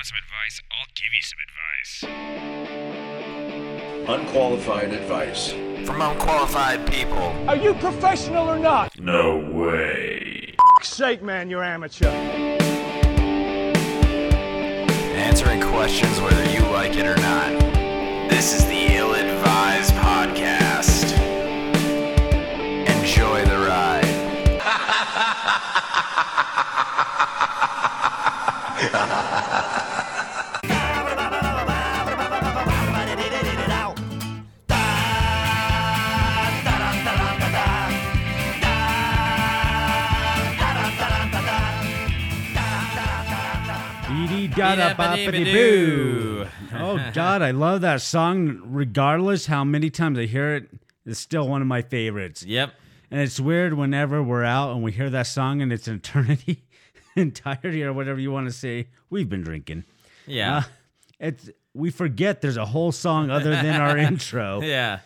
want 0.00 0.06
some 0.06 0.16
advice, 0.16 0.62
I'll 0.70 0.86
give 0.94 1.12
you 1.12 1.20
some 1.20 1.40
advice. 1.44 1.92
Unqualified 4.08 4.92
advice. 4.94 5.52
From 5.86 6.00
unqualified 6.00 6.90
people. 6.90 7.34
Are 7.46 7.56
you 7.56 7.74
professional 7.74 8.48
or 8.48 8.58
not? 8.58 8.98
No 8.98 9.36
way. 9.52 10.54
For 10.78 10.84
sake, 10.84 11.22
man, 11.22 11.50
you're 11.50 11.62
amateur. 11.62 12.08
Answering 15.18 15.60
questions 15.60 16.18
whether 16.20 16.50
you 16.50 16.60
like 16.70 16.96
it 16.96 17.04
or 17.04 17.16
not. 17.16 17.60
This 18.30 18.54
is 18.54 18.64
the 18.64 18.96
Ill 18.96 19.12
Advised 19.14 19.92
Podcast. 19.96 21.12
Enjoy 22.88 23.44
the 23.44 23.58
ride. 23.68 24.06
Bee-dee-da-da-bop-a-dee-boo. 44.60 46.46
Oh 46.72 47.10
God, 47.12 47.42
I 47.42 47.50
love 47.50 47.80
that 47.80 48.00
song. 48.00 48.60
Regardless 48.64 49.46
how 49.46 49.64
many 49.64 49.90
times 49.90 50.18
I 50.18 50.26
hear 50.26 50.54
it, 50.54 50.68
it's 51.04 51.18
still 51.18 51.48
one 51.48 51.60
of 51.62 51.66
my 51.66 51.82
favorites. 51.82 52.44
Yep. 52.44 52.72
And 53.10 53.20
it's 53.20 53.40
weird 53.40 53.74
whenever 53.74 54.22
we're 54.22 54.44
out 54.44 54.72
and 54.72 54.82
we 54.84 54.92
hear 54.92 55.10
that 55.10 55.26
song 55.26 55.62
and 55.62 55.72
it's 55.72 55.88
an 55.88 55.96
eternity, 55.96 56.62
entirety, 57.16 57.82
or 57.82 57.92
whatever 57.92 58.20
you 58.20 58.30
want 58.30 58.46
to 58.46 58.52
say. 58.52 58.86
We've 59.10 59.28
been 59.28 59.42
drinking. 59.42 59.84
Yeah. 60.26 60.58
Uh, 60.58 60.62
it's 61.18 61.50
we 61.74 61.90
forget 61.90 62.40
there's 62.40 62.56
a 62.56 62.66
whole 62.66 62.92
song 62.92 63.30
other 63.30 63.50
than 63.50 63.80
our 63.80 63.98
intro. 64.08 64.60
yeah. 64.62 65.00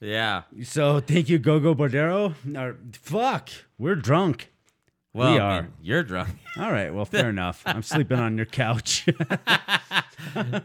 Yeah. 0.00 0.42
So 0.64 1.00
thank 1.00 1.28
you, 1.30 1.38
Gogo 1.38 1.74
Bordero. 1.74 2.34
Or 2.56 2.76
fuck, 2.92 3.48
we're 3.78 3.96
drunk. 3.96 4.50
Well, 5.12 5.32
We 5.32 5.38
I 5.40 5.42
are. 5.58 5.62
mean, 5.62 5.72
you're 5.82 6.02
drunk. 6.04 6.28
All 6.56 6.70
right, 6.70 6.94
well, 6.94 7.04
fair 7.04 7.28
enough. 7.30 7.62
I'm 7.66 7.82
sleeping 7.82 8.18
on 8.18 8.36
your 8.36 8.46
couch. 8.46 9.06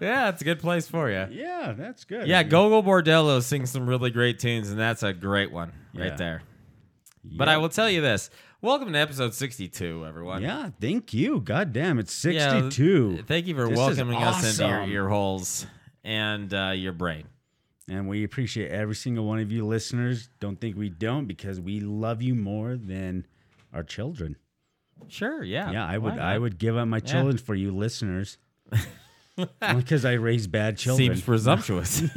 yeah, 0.02 0.30
it's 0.30 0.42
a 0.42 0.46
good 0.46 0.60
place 0.60 0.88
for 0.88 1.10
you. 1.10 1.28
yeah, 1.32 1.74
that's 1.76 2.04
good. 2.04 2.28
Yeah, 2.28 2.44
Gogol 2.44 2.84
Bordello 2.84 3.42
sings 3.42 3.72
some 3.72 3.88
really 3.88 4.12
great 4.12 4.38
tunes, 4.40 4.70
and 4.70 4.80
that's 4.80 5.02
a 5.04 5.14
great 5.14 5.52
one 5.52 5.72
right 5.96 6.08
Yeah. 6.12 6.16
there. 6.16 6.42
But 7.24 7.50
I 7.50 7.58
will 7.58 7.70
tell 7.70 7.90
you 7.90 8.02
this. 8.02 8.30
Welcome 8.62 8.94
to 8.94 9.00
episode 9.00 9.34
62, 9.34 10.06
everyone. 10.06 10.42
Yeah, 10.44 10.70
thank 10.80 11.14
you. 11.14 11.40
God 11.42 11.74
damn, 11.74 11.98
it's 11.98 12.24
Yeah, 12.24 12.52
62. 12.62 13.24
thank 13.28 13.48
you 13.48 13.56
for 13.56 13.64
This 13.64 13.72
is 13.72 13.78
welcoming 13.78 14.18
us 14.22 14.60
into 14.60 14.68
your 14.72 14.84
ear 14.84 15.10
holes 15.10 15.66
and 16.04 16.54
uh, 16.54 16.72
your 16.76 16.94
brain. 16.94 17.26
And 17.88 18.08
we 18.08 18.24
appreciate 18.24 18.70
every 18.72 18.96
single 18.96 19.26
one 19.26 19.40
of 19.40 19.52
you 19.52 19.66
listeners. 19.66 20.30
Don't 20.40 20.60
think 20.60 20.76
we 20.78 20.90
don't 20.90 21.26
because 21.26 21.60
we 21.60 21.80
love 21.80 22.22
you 22.22 22.34
more 22.36 22.76
than 22.78 23.26
our 23.76 23.84
children. 23.84 24.38
Sure, 25.08 25.44
yeah. 25.44 25.72
Yeah, 25.72 25.86
I 25.86 25.98
would 25.98 26.18
I 26.18 26.38
would 26.38 26.58
give 26.58 26.78
up 26.78 26.88
my 26.88 27.00
children 27.00 27.38
for 27.38 27.54
you 27.54 27.76
listeners. 27.76 28.38
because 29.60 30.06
I 30.06 30.14
raise 30.14 30.48
bad 30.48 30.78
children. 30.80 31.10
Seems 31.10 31.22
presumptuous. 31.22 32.02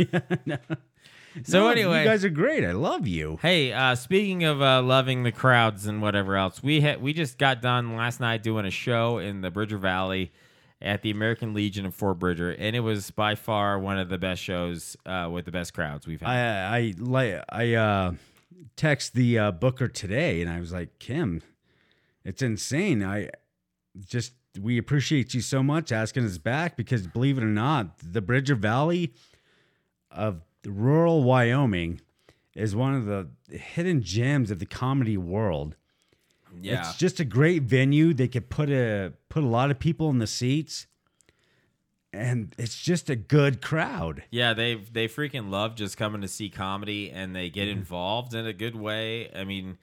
So 1.44 1.60
No, 1.60 1.68
anyway, 1.68 2.00
you 2.00 2.04
guys 2.08 2.24
are 2.24 2.30
great. 2.30 2.64
I 2.64 2.72
love 2.72 3.06
you. 3.06 3.38
Hey, 3.42 3.72
uh, 3.72 3.94
speaking 3.94 4.44
of 4.44 4.60
uh, 4.60 4.82
loving 4.82 5.22
the 5.22 5.30
crowds 5.30 5.86
and 5.86 6.02
whatever 6.02 6.36
else, 6.36 6.62
we 6.62 6.80
had 6.80 7.00
we 7.02 7.12
just 7.12 7.38
got 7.38 7.62
done 7.62 7.94
last 7.96 8.18
night 8.18 8.42
doing 8.42 8.64
a 8.64 8.70
show 8.70 9.18
in 9.18 9.40
the 9.42 9.50
Bridger 9.50 9.78
Valley 9.78 10.32
at 10.80 11.02
the 11.02 11.10
American 11.10 11.54
Legion 11.54 11.86
of 11.86 11.94
Fort 11.94 12.18
Bridger, 12.18 12.50
and 12.50 12.74
it 12.74 12.80
was 12.80 13.10
by 13.10 13.34
far 13.34 13.78
one 13.78 13.98
of 13.98 14.08
the 14.08 14.18
best 14.18 14.42
shows 14.42 14.96
uh, 15.06 15.28
with 15.30 15.44
the 15.44 15.52
best 15.52 15.74
crowds 15.74 16.06
we've 16.06 16.20
had. 16.20 16.30
I 16.30 16.76
I 16.78 16.94
like 16.98 17.44
I 17.48 17.74
uh 17.74 18.12
text 18.76 19.14
the 19.14 19.38
uh, 19.38 19.50
booker 19.52 19.88
today 19.88 20.40
and 20.40 20.50
I 20.50 20.60
was 20.60 20.72
like, 20.72 20.98
"Kim, 20.98 21.42
it's 22.24 22.42
insane. 22.42 23.02
I 23.02 23.30
just 23.98 24.32
we 24.58 24.78
appreciate 24.78 25.34
you 25.34 25.40
so 25.40 25.62
much 25.62 25.92
asking 25.92 26.24
us 26.24 26.38
back 26.38 26.76
because 26.76 27.06
believe 27.06 27.38
it 27.38 27.44
or 27.44 27.46
not, 27.46 27.98
the 27.98 28.20
Bridger 28.20 28.54
Valley 28.54 29.12
of 30.10 30.42
rural 30.64 31.22
Wyoming 31.22 32.00
is 32.54 32.74
one 32.74 32.94
of 32.94 33.06
the 33.06 33.28
hidden 33.56 34.02
gems 34.02 34.50
of 34.50 34.58
the 34.58 34.66
comedy 34.66 35.16
world. 35.16 35.76
yeah, 36.60 36.80
It's 36.80 36.96
just 36.96 37.20
a 37.20 37.24
great 37.24 37.62
venue. 37.62 38.12
They 38.12 38.28
could 38.28 38.48
put 38.50 38.68
a 38.70 39.12
put 39.28 39.44
a 39.44 39.46
lot 39.46 39.70
of 39.70 39.78
people 39.78 40.10
in 40.10 40.18
the 40.18 40.26
seats 40.26 40.86
and 42.12 42.54
it's 42.58 42.80
just 42.80 43.10
a 43.10 43.16
good 43.16 43.60
crowd. 43.62 44.24
yeah, 44.30 44.54
they 44.54 44.74
they 44.76 45.08
freaking 45.08 45.50
love 45.50 45.74
just 45.74 45.96
coming 45.96 46.20
to 46.22 46.28
see 46.28 46.48
comedy, 46.50 47.10
and 47.10 47.34
they 47.36 47.50
get 47.50 47.68
Mm-hmm. 47.68 47.78
involved 47.78 48.34
in 48.34 48.46
a 48.46 48.52
good 48.52 48.76
way. 48.76 49.30
I 49.34 49.44
mean. 49.44 49.78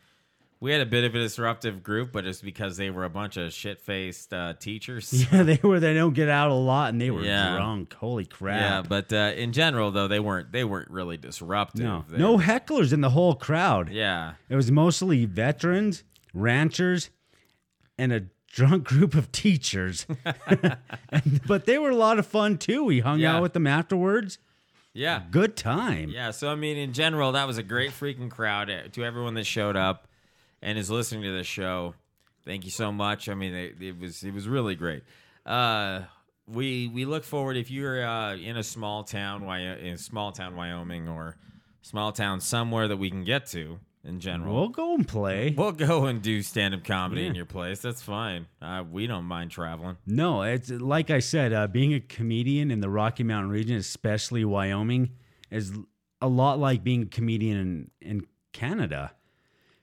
We 0.61 0.71
had 0.71 0.79
a 0.79 0.85
bit 0.85 1.03
of 1.03 1.13
a 1.13 1.19
disruptive 1.19 1.83
group, 1.83 2.13
but 2.13 2.25
it's 2.25 2.41
because 2.41 2.77
they 2.77 2.89
were 2.89 3.03
a 3.03 3.09
bunch 3.09 3.35
of 3.35 3.51
shit 3.53 3.81
faced 3.81 4.33
uh, 4.33 4.53
teachers. 4.57 5.11
Yeah, 5.31 5.43
they 5.43 5.59
were 5.61 5.81
they 5.81 5.93
don't 5.93 6.13
get 6.13 6.29
out 6.29 6.49
a 6.49 6.53
lot 6.55 6.89
and 6.89 6.99
they 6.99 7.11
were 7.11 7.21
Yeah. 7.23 7.55
drunk. 7.57 7.93
Holy 7.93 8.25
crap. 8.25 8.59
Yeah, 8.61 8.81
but 8.89 9.11
uh, 9.13 9.33
in 9.35 9.51
general, 9.51 9.91
though, 9.91 10.07
they 10.07 10.19
weren't 10.21 10.53
they 10.53 10.63
weren't 10.63 10.89
really 10.89 11.17
disruptive. 11.17 11.83
no. 11.83 12.05
They- 12.09 12.17
No 12.17 12.37
hecklers 12.37 12.93
in 12.93 13.01
the 13.01 13.09
whole 13.11 13.35
crowd. 13.35 13.89
Yeah, 13.91 14.35
It 14.49 14.55
was 14.55 14.71
mostly 14.71 15.25
veterans, 15.25 16.03
ranchers, 16.33 17.09
and 17.97 18.13
a 18.13 18.23
drunk 18.55 18.85
group 18.85 19.13
of 19.13 19.31
teachers. 19.31 20.07
And- 20.47 20.77
but 21.47 21.65
they 21.65 21.77
were 21.77 21.89
a 21.91 21.95
lot 21.95 22.17
of 22.19 22.25
fun 22.25 22.57
too. 22.57 22.83
We 22.85 23.01
hung 23.01 23.19
Yeah. 23.19 23.35
out 23.35 23.41
with 23.41 23.53
them 23.53 23.67
afterwards. 23.67 24.39
yeah, 24.93 25.23
Good 25.29 25.57
time. 25.57 26.09
yeah. 26.09 26.31
So 26.31 26.49
I 26.49 26.55
mean, 26.55 26.77
in 26.77 26.93
general, 26.93 27.33
that 27.33 27.45
was 27.47 27.57
a 27.57 27.63
great 27.63 27.91
freaking 27.91 28.31
crowd. 28.31 28.69
Uh, 28.69 28.87
To 28.93 29.03
everyone 29.03 29.33
that 29.35 29.45
showed 29.45 29.75
up 29.75 30.07
and 30.61 30.77
is 30.79 30.89
listening 30.89 31.23
to 31.23 31.31
this 31.33 31.47
show, 31.47 31.95
thank 32.45 32.63
you 32.63 32.71
so 32.71 32.91
much. 32.91 33.27
I 33.27 33.33
mean, 33.35 33.53
it, 33.53 33.75
it 33.81 33.99
was 33.99 34.23
it 34.23 34.33
was 34.33 34.47
really 34.47 34.75
great. 34.75 35.03
Uh, 35.45 36.01
we 36.47 36.87
we 36.87 37.03
look 37.05 37.23
forward 37.25 37.57
if 37.57 37.69
you're 37.69 38.05
uh, 38.07 38.35
in 38.37 38.55
a 38.57 38.63
small 38.63 39.03
town, 39.03 39.43
in 39.83 39.97
small 39.97 40.31
town 40.31 40.55
Wyoming 40.55 41.09
or 41.09 41.35
small 41.81 42.11
town 42.13 42.39
somewhere 42.39 42.87
that 42.87 42.97
we 42.97 43.09
can 43.09 43.23
get 43.25 43.47
to. 43.47 43.79
In 44.07 44.19
general, 44.19 44.53
We'll 44.53 44.69
go 44.69 44.93
and 44.93 45.07
play. 45.07 45.55
We'll 45.57 45.71
go 45.71 46.05
and 46.05 46.21
do 46.21 46.43
stand 46.43 46.75
up 46.75 46.83
comedy 46.83 47.25
in 47.25 47.33
your 47.33 47.45
place. 47.45 47.79
That's 47.79 48.03
fine. 48.03 48.45
Uh, 48.61 48.83
we 48.89 49.07
don't 49.07 49.25
mind 49.25 49.49
traveling. 49.49 49.97
No, 50.05 50.43
it's 50.43 50.69
like 50.69 51.09
I 51.09 51.19
said, 51.19 51.53
uh, 51.53 51.65
being 51.65 51.93
a 51.95 51.99
comedian 51.99 52.69
in 52.69 52.81
the 52.81 52.89
Rocky 52.89 53.23
Mountain 53.23 53.49
region, 53.49 53.77
especially 53.77 54.45
Wyoming, 54.45 55.09
is 55.49 55.73
a 56.21 56.27
lot 56.27 56.59
like 56.59 56.83
being 56.83 57.01
a 57.01 57.07
comedian 57.07 57.89
in, 57.99 58.07
in 58.07 58.27
Canada 58.53 59.13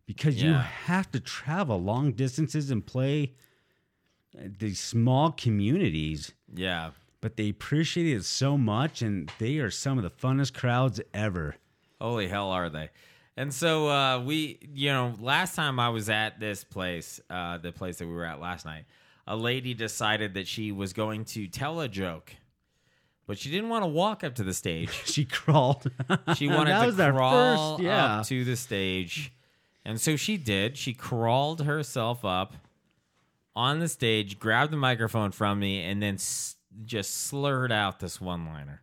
because 0.07 0.43
you 0.43 0.53
have 0.53 1.11
to 1.13 1.21
travel 1.21 1.83
long 1.83 2.13
distances 2.13 2.71
and 2.71 2.87
play 2.87 3.35
uh, 4.39 4.43
these 4.59 4.79
small 4.79 5.33
communities. 5.33 6.33
Yeah. 6.55 6.91
But 7.21 7.37
they 7.37 7.49
appreciate 7.49 8.15
it 8.17 8.25
so 8.25 8.59
much, 8.59 9.03
and 9.03 9.31
they 9.39 9.59
are 9.59 9.71
some 9.71 9.99
of 9.99 10.05
the 10.05 10.11
funnest 10.11 10.55
crowds 10.55 11.01
ever. 11.15 11.57
Holy 12.01 12.29
hell 12.29 12.51
are 12.51 12.69
they? 12.69 12.91
And 13.37 13.53
so 13.53 13.89
uh, 13.89 14.21
we, 14.23 14.59
you 14.75 14.91
know, 14.91 15.15
last 15.21 15.55
time 15.57 15.81
I 15.81 15.89
was 15.89 16.11
at 16.11 16.39
this 16.39 16.65
place, 16.65 17.21
uh, 17.31 17.59
the 17.59 17.73
place 17.73 17.97
that 17.99 18.07
we 18.07 18.13
were 18.13 18.27
at 18.27 18.41
last 18.41 18.67
night, 18.67 18.85
a 19.27 19.37
lady 19.37 19.73
decided 19.75 20.35
that 20.35 20.47
she 20.47 20.71
was 20.73 20.93
going 20.93 21.25
to 21.27 21.47
tell 21.47 21.81
a 21.81 21.89
joke, 21.89 22.35
but 23.27 23.39
she 23.39 23.51
didn't 23.51 23.71
want 23.71 23.85
to 23.85 23.89
walk 23.89 24.23
up 24.23 24.35
to 24.35 24.45
the 24.45 24.53
stage. 24.53 24.91
She 25.07 25.25
crawled. 25.25 25.91
She 26.37 26.49
wanted 26.49 26.95
to 26.95 27.11
crawl 27.13 27.77
first- 27.77 27.85
yeah. 27.85 28.19
up 28.19 28.27
to 28.27 28.45
the 28.45 28.57
stage. 28.57 29.33
And 29.85 30.01
so 30.01 30.17
she 30.17 30.37
did. 30.37 30.77
She 30.77 30.93
crawled 30.93 31.63
herself 31.63 32.25
up 32.25 32.55
on 33.57 33.79
the 33.81 33.89
stage, 33.89 34.39
grabbed 34.39 34.73
the 34.73 34.77
microphone 34.77 35.31
from 35.33 35.59
me, 35.59 35.83
and 35.83 36.03
then 36.03 36.15
s- 36.15 36.57
just 36.85 37.15
slurred 37.27 37.73
out 37.73 37.99
this 38.01 38.21
one 38.21 38.47
liner. 38.47 38.83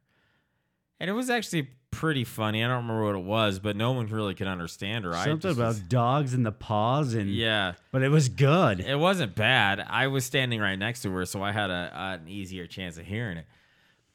And 0.99 1.09
it 1.09 1.13
was 1.13 1.29
actually 1.29 1.69
pretty 1.91 2.23
funny. 2.23 2.63
I 2.63 2.67
don't 2.67 2.77
remember 2.87 3.05
what 3.05 3.15
it 3.15 3.23
was, 3.25 3.59
but 3.59 3.75
no 3.75 3.91
one 3.91 4.07
really 4.07 4.33
could 4.35 4.47
understand 4.47 5.05
her. 5.05 5.13
I 5.13 5.25
Something 5.25 5.39
just 5.39 5.57
about 5.57 5.67
was- 5.69 5.79
dogs 5.81 6.33
and 6.33 6.45
the 6.45 6.51
paws, 6.51 7.13
and 7.13 7.29
yeah. 7.33 7.73
but 7.91 8.01
it 8.03 8.09
was 8.09 8.29
good. 8.29 8.79
It 8.79 8.97
wasn't 8.99 9.35
bad. 9.35 9.79
I 9.79 10.07
was 10.07 10.25
standing 10.25 10.59
right 10.59 10.77
next 10.77 11.01
to 11.03 11.11
her, 11.11 11.25
so 11.25 11.41
I 11.43 11.51
had 11.51 11.69
a, 11.69 11.91
an 11.93 12.27
easier 12.27 12.67
chance 12.67 12.97
of 12.97 13.05
hearing 13.05 13.37
it. 13.37 13.45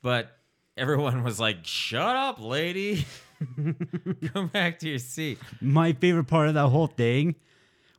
But 0.03 0.31
everyone 0.77 1.23
was 1.25 1.39
like, 1.41 1.59
"Shut 1.65 2.17
up, 2.17 2.41
lady! 2.41 3.07
Go 4.35 4.47
back 4.47 4.79
to 4.81 4.89
your 4.89 4.99
seat." 4.99 5.39
My 5.61 5.93
favorite 5.93 6.25
part 6.25 6.49
of 6.49 6.55
that 6.55 6.69
whole 6.69 6.87
thing 6.89 7.35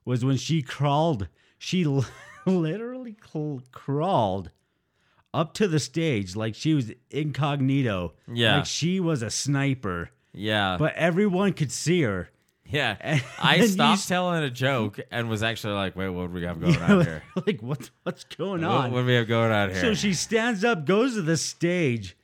was 0.06 0.24
when 0.25 0.38
she 0.38 0.62
crawled. 0.62 1.28
She 1.57 1.86
literally 2.45 3.16
crawled 3.71 4.51
up 5.36 5.54
to 5.56 5.68
the 5.68 5.80
stage 5.80 6.36
like 6.36 6.56
she 6.56 6.74
was 6.74 6.92
incognito. 7.12 8.14
Yeah. 8.32 8.58
Like 8.58 8.66
she 8.66 9.00
was 9.00 9.22
a 9.22 9.30
sniper. 9.30 10.10
Yeah, 10.34 10.76
But 10.78 10.96
everyone 10.96 11.54
could 11.54 11.72
see 11.72 12.02
her. 12.02 12.30
Yeah, 12.68 12.98
And 13.02 13.24
I 13.42 13.66
stopped 13.68 14.02
you- 14.04 14.08
telling 14.08 14.44
a 14.44 14.50
joke 14.50 15.00
and 15.12 15.30
was 15.30 15.44
actually 15.44 15.74
like, 15.76 15.96
"Wait, 15.96 16.10
what 16.10 16.28
do 16.28 16.34
we 16.34 16.44
have 16.44 16.60
going 16.60 16.74
Yeah, 16.74 16.94
on 16.94 17.06
here? 17.06 17.24
like 17.46 17.62
what 17.62 17.90
what's 18.04 18.24
going 18.24 18.62
What, 18.64 18.72
on? 18.72 18.92
what 18.92 19.02
do 19.02 19.06
we 19.06 19.14
have 19.14 19.28
going 19.28 19.52
on 19.52 19.70
here?" 19.70 19.82
So 19.82 19.94
she 19.94 20.14
stands 20.14 20.64
up, 20.66 20.86
goes 20.86 21.14
to 21.14 21.22
the 21.22 21.38
stage. 21.38 22.18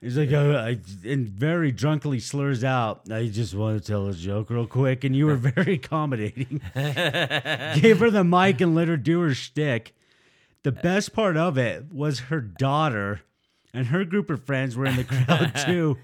He's 0.00 0.16
like, 0.16 0.30
oh, 0.32 0.54
I, 0.56 0.78
and 1.08 1.28
very 1.28 1.72
drunkenly 1.72 2.20
slurs 2.20 2.62
out, 2.62 3.10
I 3.10 3.26
just 3.26 3.52
want 3.54 3.82
to 3.82 3.84
tell 3.84 4.06
a 4.06 4.14
joke 4.14 4.48
real 4.50 4.64
quick. 4.66 5.02
And 5.02 5.16
you 5.16 5.26
were 5.26 5.34
very 5.34 5.74
accommodating. 5.82 6.60
Gave 6.74 7.98
her 7.98 8.08
the 8.10 8.22
mic 8.24 8.60
and 8.60 8.74
let 8.76 8.86
her 8.86 8.96
do 8.96 9.20
her 9.22 9.34
shtick. 9.34 9.94
The 10.64 10.72
best 10.72 11.12
part 11.12 11.36
of 11.36 11.56
it 11.56 11.92
was 11.92 12.18
her 12.20 12.40
daughter 12.40 13.20
and 13.72 13.86
her 13.86 14.04
group 14.04 14.28
of 14.30 14.44
friends 14.44 14.76
were 14.76 14.86
in 14.86 14.96
the 14.96 15.04
crowd 15.04 15.52
too. 15.66 15.96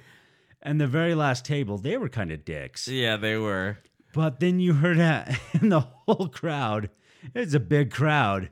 And 0.62 0.80
the 0.80 0.86
very 0.86 1.14
last 1.14 1.44
table, 1.44 1.76
they 1.76 1.96
were 1.98 2.08
kind 2.08 2.30
of 2.32 2.44
dicks. 2.44 2.88
yeah, 2.88 3.16
they 3.16 3.36
were. 3.36 3.78
But 4.14 4.40
then 4.40 4.60
you 4.60 4.74
heard 4.74 4.98
that 4.98 5.38
in 5.60 5.68
the 5.70 5.80
whole 5.80 6.28
crowd. 6.28 6.88
It's 7.34 7.52
a 7.54 7.60
big 7.60 7.90
crowd. 7.90 8.50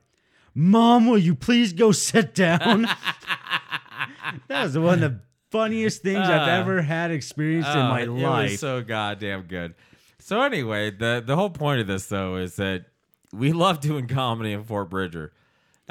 Mom, 0.54 1.06
will 1.06 1.18
you 1.18 1.34
please 1.34 1.72
go 1.72 1.92
sit 1.92 2.34
down? 2.34 2.82
that 4.48 4.64
was 4.64 4.76
one 4.76 5.02
of 5.02 5.12
the 5.12 5.20
funniest 5.50 6.02
things 6.02 6.18
I've 6.28 6.48
Uh, 6.48 6.60
ever 6.60 6.82
had 6.82 7.10
experienced 7.10 7.70
in 7.70 7.76
Oh, 7.78 7.88
my 7.88 8.00
it 8.02 8.08
life. 8.10 8.50
was 8.52 8.60
so 8.60 8.82
goddamn 8.82 9.42
good. 9.44 9.74
So 10.18 10.40
anyway, 10.42 10.90
the 10.90 11.22
the 11.24 11.36
whole 11.36 11.50
point 11.50 11.80
of 11.80 11.86
this 11.86 12.06
though 12.06 12.36
is 12.36 12.56
that 12.56 12.86
we 13.32 13.52
love 13.52 13.80
doing 13.80 14.06
comedy 14.06 14.52
in 14.52 14.62
Fort 14.64 14.88
Bridger, 14.90 15.32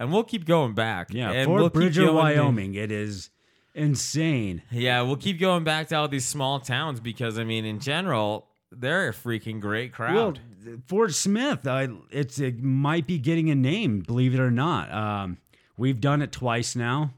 and 0.01 0.11
we'll 0.11 0.23
keep 0.23 0.45
going 0.45 0.73
back. 0.73 1.13
yeah, 1.13 1.31
and 1.31 1.45
Fort 1.45 1.59
we'll 1.61 1.69
keep 1.69 1.73
Bridger, 1.75 2.05
to- 2.07 2.13
Wyoming. 2.13 2.75
It 2.75 2.91
is 2.91 3.29
insane. 3.73 4.61
Yeah, 4.71 5.01
we'll 5.03 5.15
keep 5.17 5.39
going 5.39 5.63
back 5.63 5.87
to 5.89 5.95
all 5.95 6.07
these 6.07 6.25
small 6.25 6.59
towns 6.59 6.99
because 6.99 7.37
I 7.39 7.43
mean, 7.43 7.65
in 7.65 7.79
general, 7.79 8.47
they're 8.71 9.09
a 9.09 9.13
freaking 9.13 9.59
great 9.59 9.97
Well, 9.97 10.33
crowd. 10.33 10.39
Fort 10.87 11.13
Smith, 11.13 11.65
I, 11.67 11.87
it's 12.11 12.39
it 12.39 12.61
might 12.61 13.07
be 13.07 13.17
getting 13.17 13.49
a 13.49 13.55
name, 13.55 14.01
believe 14.01 14.33
it 14.33 14.39
or 14.39 14.51
not. 14.51 14.91
Um, 14.93 15.37
we've 15.77 15.99
done 15.99 16.21
it 16.21 16.31
twice 16.31 16.75
now, 16.75 17.13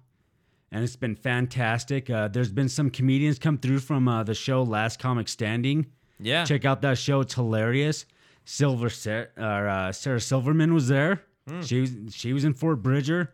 and 0.71 0.83
it's 0.83 0.95
been 0.95 1.15
fantastic. 1.15 2.09
Uh, 2.09 2.27
there's 2.29 2.51
been 2.51 2.69
some 2.69 2.89
comedians 2.89 3.39
come 3.39 3.57
through 3.57 3.79
from 3.79 4.07
uh, 4.07 4.23
the 4.23 4.33
show 4.33 4.63
Last 4.63 4.99
Comic 4.99 5.27
Standing. 5.27 5.87
yeah, 6.19 6.45
Check 6.45 6.63
out 6.65 6.81
that 6.83 6.97
show; 6.97 7.19
it's 7.21 7.33
hilarious. 7.33 8.05
Silver 8.45 8.89
Sarah, 8.89 9.27
or, 9.37 9.67
uh, 9.69 9.91
Sarah 9.91 10.19
Silverman 10.21 10.73
was 10.73 10.87
there. 10.87 11.23
Hmm. 11.47 11.61
She 11.61 11.81
was 11.81 11.91
she 12.11 12.33
was 12.33 12.43
in 12.43 12.53
Fort 12.53 12.81
Bridger. 12.81 13.33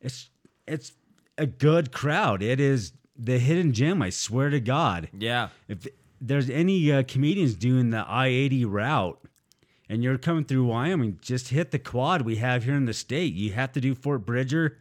It's 0.00 0.30
it's 0.66 0.92
a 1.38 1.46
good 1.46 1.92
crowd. 1.92 2.42
It 2.42 2.60
is 2.60 2.92
the 3.18 3.38
hidden 3.38 3.72
gem. 3.72 4.02
I 4.02 4.10
swear 4.10 4.50
to 4.50 4.60
God 4.60 5.08
yeah, 5.16 5.48
if 5.68 5.86
there's 6.20 6.48
any 6.50 6.90
uh, 6.92 7.02
comedians 7.06 7.54
doing 7.54 7.90
the 7.90 7.98
I 8.08 8.28
80 8.28 8.64
route 8.64 9.20
and 9.88 10.02
you're 10.02 10.18
coming 10.18 10.44
through 10.44 10.64
Wyoming, 10.64 11.18
just 11.22 11.48
hit 11.48 11.70
the 11.70 11.78
quad 11.78 12.22
we 12.22 12.36
have 12.36 12.64
here 12.64 12.74
in 12.74 12.86
the 12.86 12.94
state. 12.94 13.34
You 13.34 13.52
have 13.52 13.72
to 13.72 13.80
do 13.80 13.94
Fort 13.94 14.24
Bridger, 14.26 14.78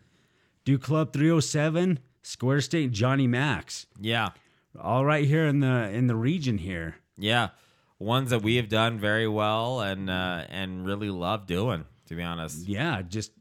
do 0.64 0.78
Club 0.78 1.12
307, 1.14 2.00
Square 2.24 2.62
State, 2.62 2.92
Johnny 2.92 3.28
Max. 3.28 3.86
yeah, 4.02 4.30
All 4.82 5.06
right 5.06 5.26
here 5.26 5.46
in 5.46 5.60
the 5.60 5.90
in 5.90 6.08
the 6.08 6.16
region 6.16 6.58
here. 6.60 6.96
yeah. 7.18 7.50
Ones 7.98 8.30
that 8.32 8.42
we 8.42 8.58
have 8.58 8.68
done 8.68 9.00
very 9.00 9.28
well 9.28 9.80
and 9.80 10.10
uh, 10.10 10.44
and 10.50 10.86
really 10.86 11.10
love 11.10 11.48
doing. 11.48 11.86
To 12.08 12.16
be 12.16 12.22
honest, 12.24 12.68
Yeah, 12.68 13.02
just 13.02 13.32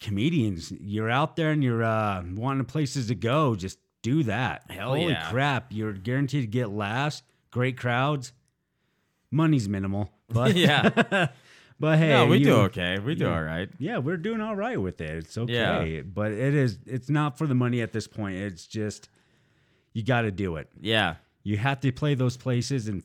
comedians. 0.00 0.72
You're 0.80 1.10
out 1.10 1.36
there 1.36 1.50
and 1.50 1.62
you're 1.62 1.84
uh, 1.84 2.22
wanting 2.34 2.64
places 2.64 3.08
to 3.08 3.14
go. 3.14 3.54
Just 3.54 3.78
do 4.02 4.22
that. 4.24 4.64
Hell 4.70 4.94
Holy 4.94 5.08
yeah. 5.12 5.30
crap! 5.30 5.66
You're 5.72 5.92
guaranteed 5.92 6.42
to 6.42 6.46
get 6.46 6.70
laughs, 6.70 7.22
great 7.50 7.76
crowds. 7.76 8.32
Money's 9.30 9.68
minimal, 9.68 10.10
but 10.28 10.56
yeah. 10.56 10.88
but 11.80 11.98
hey, 11.98 12.08
no, 12.08 12.26
we 12.26 12.38
you- 12.38 12.44
do 12.46 12.54
okay. 12.62 12.98
We 12.98 13.14
do 13.14 13.28
all 13.28 13.42
right. 13.42 13.68
Yeah, 13.78 13.98
we're 13.98 14.16
doing 14.16 14.40
all 14.40 14.56
right 14.56 14.80
with 14.80 15.00
it. 15.00 15.10
It's 15.18 15.38
okay. 15.38 15.96
Yeah. 15.96 16.02
But 16.02 16.32
it 16.32 16.54
is 16.54 16.78
it's 16.86 17.08
not 17.08 17.38
for 17.38 17.46
the 17.46 17.54
money 17.54 17.80
at 17.80 17.92
this 17.92 18.06
point. 18.08 18.36
It's 18.36 18.66
just 18.66 19.08
you 19.92 20.02
got 20.02 20.22
to 20.22 20.30
do 20.30 20.56
it. 20.56 20.68
Yeah, 20.80 21.16
You 21.42 21.56
have 21.58 21.80
to 21.80 21.90
play 21.92 22.14
those 22.14 22.36
places 22.36 22.86
and 22.88 23.02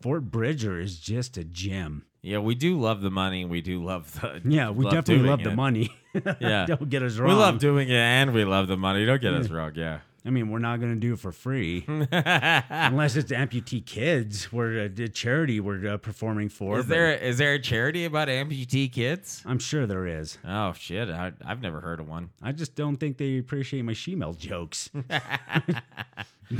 Fort 0.00 0.24
Bridger 0.30 0.80
is 0.80 0.98
just 0.98 1.36
a 1.36 1.44
gem. 1.44 2.05
Yeah. 2.26 2.38
We 2.38 2.54
do 2.54 2.78
love 2.78 3.00
the 3.00 3.10
money. 3.10 3.44
We 3.44 3.60
do 3.60 3.82
love 3.84 4.20
the. 4.20 4.40
Yeah, 4.44 4.70
we 4.70 4.84
love 4.84 4.94
definitely 4.94 5.28
love 5.28 5.42
the 5.42 5.54
money. 5.54 5.90
Yeah. 6.40 6.64
Don't 6.64 6.88
get 6.88 7.02
us 7.02 7.18
wrong. 7.18 7.28
We 7.28 7.34
love 7.34 7.58
doing 7.58 7.90
it 7.90 7.94
and 7.94 8.32
we 8.32 8.46
love 8.46 8.68
the 8.68 8.76
money. 8.78 9.04
Don't 9.04 9.20
get 9.20 9.34
us 9.34 9.50
wrong. 9.50 9.72
Yeah. 9.74 9.98
I 10.24 10.30
mean, 10.30 10.48
we're 10.48 10.58
not 10.58 10.80
going 10.80 10.92
to 10.92 10.98
do 10.98 11.12
it 11.12 11.20
for 11.20 11.30
free. 11.30 11.84
Unless 11.88 13.14
it's 13.14 13.30
amputee 13.30 13.84
kids. 13.84 14.50
We're 14.52 14.78
a, 14.80 14.84
a 14.86 15.08
charity 15.08 15.60
we're 15.60 15.86
uh, 15.86 15.96
performing 15.98 16.48
for. 16.48 16.80
Is 16.80 16.86
there 16.86 17.12
is 17.12 17.38
there 17.38 17.54
a 17.54 17.60
charity 17.60 18.06
about 18.06 18.26
amputee 18.26 18.90
kids? 18.90 19.42
I'm 19.46 19.60
sure 19.60 19.86
there 19.86 20.06
is. 20.06 20.38
Oh 20.44 20.72
shit! 20.72 21.08
I, 21.10 21.32
I've 21.44 21.60
never 21.60 21.80
heard 21.80 22.00
of 22.00 22.08
one. 22.08 22.30
I 22.42 22.50
just 22.50 22.74
don't 22.74 22.96
think 22.96 23.18
they 23.18 23.38
appreciate 23.38 23.82
my 23.82 23.92
shemale 23.92 24.36
jokes. 24.36 24.90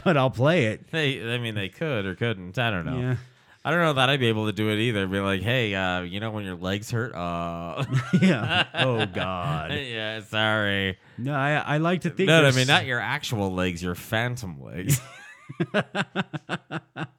but 0.04 0.16
I'll 0.16 0.30
play 0.30 0.66
it. 0.66 0.90
They, 0.92 1.34
I 1.34 1.38
mean, 1.38 1.54
they 1.56 1.68
could 1.68 2.06
or 2.06 2.14
couldn't. 2.14 2.56
I 2.58 2.70
don't 2.70 2.86
know. 2.86 2.98
Yeah. 3.00 3.16
I 3.66 3.70
don't 3.72 3.80
know 3.80 3.94
that 3.94 4.08
I'd 4.08 4.20
be 4.20 4.28
able 4.28 4.46
to 4.46 4.52
do 4.52 4.70
it 4.70 4.78
either. 4.78 5.08
Be 5.08 5.18
like, 5.18 5.42
hey, 5.42 5.74
uh, 5.74 6.02
you 6.02 6.20
know 6.20 6.30
when 6.30 6.44
your 6.44 6.54
legs 6.54 6.88
hurt? 6.88 7.12
Uh, 7.16 7.84
Yeah. 8.22 8.64
Oh 8.72 9.06
God. 9.06 9.72
yeah, 9.74 10.20
sorry. 10.20 10.96
No, 11.18 11.34
I, 11.34 11.54
I 11.54 11.78
like 11.78 12.02
to 12.02 12.10
think. 12.10 12.28
No, 12.28 12.44
I 12.44 12.52
mean 12.52 12.68
not 12.68 12.86
your 12.86 13.00
actual 13.00 13.52
legs, 13.52 13.82
your 13.82 13.96
phantom 13.96 14.62
legs. 14.62 15.00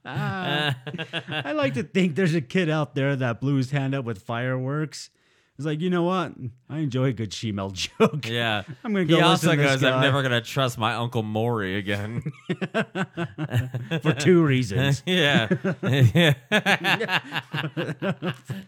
I 0.05 1.51
like 1.53 1.73
to 1.73 1.83
think 1.83 2.15
there's 2.15 2.33
a 2.33 2.39
kid 2.39 2.69
out 2.69 2.95
there 2.95 3.17
that 3.17 3.41
blew 3.41 3.55
his 3.55 3.71
hand 3.71 3.93
up 3.93 4.05
with 4.05 4.21
fireworks. 4.21 5.09
It's 5.57 5.65
like, 5.65 5.81
you 5.81 5.89
know 5.89 6.04
what? 6.04 6.33
I 6.69 6.77
enjoy 6.80 7.06
a 7.06 7.13
good 7.13 7.31
shemale 7.31 7.74
joke. 8.00 8.27
yeah. 8.27 8.62
I'm 8.83 8.94
gonna 8.94 9.06
He 9.06 9.09
go 9.09 9.21
also 9.21 9.48
listen 9.48 9.57
to 9.57 9.63
this 9.63 9.81
goes, 9.81 9.83
I'm 9.92 10.01
never 10.01 10.21
gonna 10.21 10.39
trust 10.42 10.77
my 10.77 10.94
uncle 10.94 11.24
Maury 11.24 11.77
again. 11.77 12.21
for 14.04 14.13
two 14.13 14.44
reasons. 14.44 15.01
yeah. 15.07 15.48
Yeah. 15.81 16.36